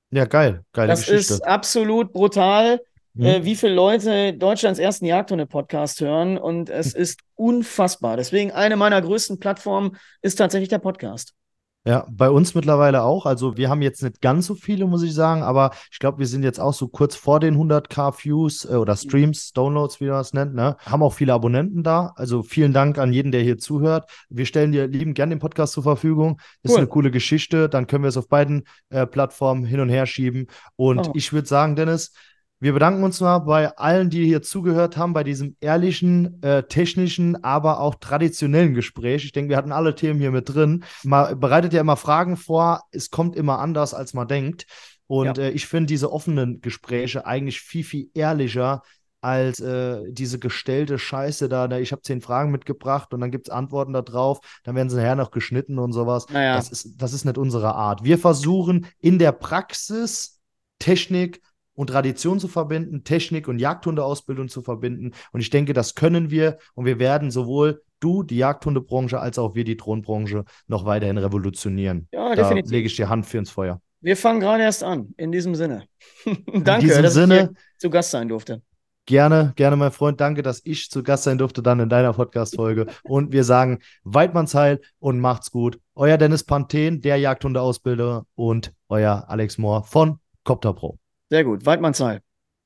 Ja, 0.10 0.24
geil. 0.24 0.64
Geile 0.72 0.88
das 0.88 1.06
Geschichte. 1.06 1.34
ist 1.34 1.42
absolut 1.46 2.14
brutal, 2.14 2.80
mhm. 3.14 3.26
äh, 3.26 3.44
wie 3.44 3.58
viele 3.58 3.74
Leute 3.74 4.32
Deutschlands 4.32 4.80
ersten 4.80 5.06
Jagdhunde-Podcast 5.06 6.00
hören. 6.00 6.38
Und 6.38 6.70
es 6.70 6.96
mhm. 6.96 7.02
ist 7.02 7.20
unfassbar. 7.36 8.16
Deswegen 8.16 8.54
eine 8.54 8.78
meiner 8.78 9.02
größten 9.02 9.38
Plattformen 9.38 9.98
ist 10.22 10.38
tatsächlich 10.38 10.70
der 10.70 10.80
Podcast. 10.80 11.36
Ja, 11.84 12.06
bei 12.12 12.30
uns 12.30 12.54
mittlerweile 12.54 13.02
auch. 13.02 13.26
Also 13.26 13.58
wir 13.58 13.68
haben 13.68 13.82
jetzt 13.82 14.04
nicht 14.04 14.22
ganz 14.22 14.46
so 14.46 14.54
viele, 14.54 14.86
muss 14.86 15.02
ich 15.02 15.16
sagen, 15.16 15.42
aber 15.42 15.72
ich 15.92 15.98
glaube, 15.98 16.20
wir 16.20 16.28
sind 16.28 16.44
jetzt 16.44 16.60
auch 16.60 16.76
so 16.76 16.88
kurz 16.88 17.16
vor 17.16 17.40
den 17.40 17.58
100k 17.58 18.24
Views 18.24 18.66
äh, 18.66 18.76
oder 18.76 18.96
Streams, 18.96 19.52
Downloads, 19.54 20.00
wie 20.00 20.06
man 20.06 20.14
das 20.14 20.34
nennt. 20.34 20.54
Ne? 20.54 20.78
Haben 20.86 21.02
auch 21.02 21.14
viele 21.14 21.34
Abonnenten 21.34 21.82
da. 21.82 22.14
Also 22.18 22.44
vielen 22.44 22.72
Dank 22.72 23.00
an 23.00 23.12
jeden, 23.12 23.32
der 23.32 23.42
hier 23.42 23.58
zuhört. 23.58 24.12
Wir 24.30 24.46
stellen 24.46 24.72
dir 24.72 24.86
lieben 24.88 25.16
gern 25.16 25.32
den 25.32 25.40
Podcast 25.40 25.74
zur 25.74 25.82
Verfügung. 25.82 26.40
Ist 26.62 26.74
cool. 26.74 26.78
eine 26.78 26.88
coole 26.88 27.10
Geschichte. 27.10 27.68
Dann 27.68 27.88
können 27.88 28.04
wir 28.04 28.10
es 28.10 28.18
auf 28.18 28.30
beiden 28.30 28.66
äh, 28.90 29.08
Plattformen 29.08 29.66
hin 29.66 29.80
und 29.80 29.90
her 29.90 30.06
schieben. 30.06 30.48
Und 30.76 31.08
oh. 31.08 31.12
ich 31.16 31.34
würde 31.34 31.48
sagen, 31.48 31.76
Dennis, 31.76 32.14
wir 32.62 32.74
bedanken 32.74 33.04
uns 33.04 33.20
mal 33.20 33.40
bei 33.40 33.76
allen, 33.76 34.12
die 34.12 34.24
hier 34.24 34.44
zugehört 34.44 34.96
haben, 34.96 35.14
bei 35.14 35.24
diesem 35.24 35.58
ehrlichen, 35.62 36.42
äh, 36.44 36.62
technischen, 36.64 37.44
aber 37.44 37.80
auch 37.80 37.96
traditionellen 37.96 38.76
Gespräch. 38.76 39.26
Ich 39.26 39.32
denke, 39.32 39.50
wir 39.50 39.58
hatten 39.58 39.72
alle 39.72 39.96
Themen 39.96 40.20
hier 40.20 40.30
mit 40.30 40.54
drin. 40.54 40.84
Man 41.04 41.40
bereitet 41.40 41.74
ja 41.74 41.82
immer 41.82 41.98
Fragen 41.98 42.38
vor. 42.38 42.84
Es 42.92 43.10
kommt 43.10 43.36
immer 43.36 43.58
anders, 43.58 43.96
als 43.96 44.14
man 44.14 44.28
denkt. 44.28 44.68
Und 45.08 45.40
ja. 45.40 45.46
äh, 45.46 45.50
ich 45.50 45.66
finde 45.66 45.88
diese 45.88 46.12
offenen 46.12 46.62
Gespräche 46.62 47.26
eigentlich 47.26 47.62
viel, 47.62 47.84
viel 47.84 48.10
ehrlicher 48.14 48.84
als 49.22 49.60
äh, 49.60 50.02
diese 50.12 50.38
gestellte 50.38 51.00
Scheiße 51.00 51.50
da. 51.50 51.68
da 51.68 51.80
ich 51.80 51.92
habe 51.92 52.04
zehn 52.04 52.22
Fragen 52.22 52.52
mitgebracht 52.52 53.12
und 53.14 53.22
dann 53.22 53.32
gibt 53.32 53.48
es 53.48 53.54
Antworten 53.54 53.94
darauf. 53.94 54.40
Dann 54.64 54.76
werden 54.76 54.90
sie 54.90 54.98
nachher 54.98 55.16
noch 55.16 55.32
geschnitten 55.32 55.80
und 55.80 55.94
sowas. 55.94 56.28
Naja. 56.30 56.58
Das, 56.58 56.70
ist, 56.70 57.02
das 57.02 57.14
ist 57.14 57.26
nicht 57.26 57.40
unsere 57.40 57.74
Art. 57.74 58.04
Wir 58.04 58.20
versuchen 58.20 58.86
in 59.00 59.18
der 59.18 59.32
Praxis 59.32 60.40
Technik 60.78 61.42
und 61.82 61.88
Tradition 61.88 62.40
zu 62.40 62.48
verbinden, 62.48 63.04
Technik 63.04 63.48
und 63.48 63.58
Jagdhundeausbildung 63.58 64.50
zu 64.50 64.62
verbinden. 64.62 65.14
Und 65.32 65.42
ich 65.42 65.50
denke, 65.50 65.74
das 65.74 65.96
können 65.96 66.30
wir 66.30 66.60
und 66.76 66.86
wir 66.86 67.00
werden 67.00 67.32
sowohl 67.32 67.82
du, 68.00 68.22
die 68.22 68.38
Jagdhundebranche, 68.38 69.20
als 69.20 69.40
auch 69.40 69.56
wir, 69.56 69.64
die 69.64 69.78
Drohnenbranche, 69.78 70.46
noch 70.68 70.86
weiterhin 70.86 71.18
revolutionieren. 71.18 72.08
Ja, 72.12 72.36
da 72.36 72.44
definitiv. 72.44 72.72
lege 72.72 72.86
ich 72.86 72.96
die 72.96 73.08
Hand 73.08 73.26
für 73.26 73.40
ins 73.40 73.50
Feuer. 73.50 73.82
Wir 74.00 74.16
fangen 74.16 74.42
gerade 74.42 74.62
erst 74.62 74.84
an, 74.84 75.16
in 75.18 75.32
diesem 75.32 75.56
Sinne. 75.56 75.86
Danke, 76.54 76.54
in 76.54 76.80
diesem 76.82 77.02
dass 77.02 77.14
Sinne, 77.16 77.50
ich 77.52 77.80
zu 77.80 77.90
Gast 77.90 78.12
sein 78.12 78.28
durfte. 78.28 78.62
Gerne, 79.08 79.54
gerne, 79.56 79.76
mein 79.76 79.92
Freund. 79.92 80.22
Danke, 80.22 80.44
dass 80.44 80.62
ich 80.64 80.92
zu 80.92 81.02
Gast 81.02 81.24
sein 81.24 81.40
durfte 81.40 81.64
dann 81.64 81.80
in 81.80 81.90
deiner 81.90 82.14
Podcast-Folge. 82.14 82.86
und 83.04 83.32
wir 83.32 83.44
sagen 83.44 83.80
Weidmannsheil 84.04 84.82
und 85.00 85.20
macht's 85.20 85.50
gut. 85.50 85.80
Euer 85.96 86.20
Dennis 86.20 86.44
Panthen, 86.44 87.02
der 87.02 87.18
Jagdhundeausbilder 87.18 88.28
und 88.36 88.72
euer 88.88 89.26
Alex 89.28 89.58
Mohr 89.58 89.84
von 89.84 90.20
Copter 90.44 90.74
Pro. 90.74 91.01
Sehr 91.32 91.44
gut. 91.46 91.66
Waldmannsheil. 91.66 92.22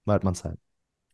Waldmannsheil. 0.06 0.58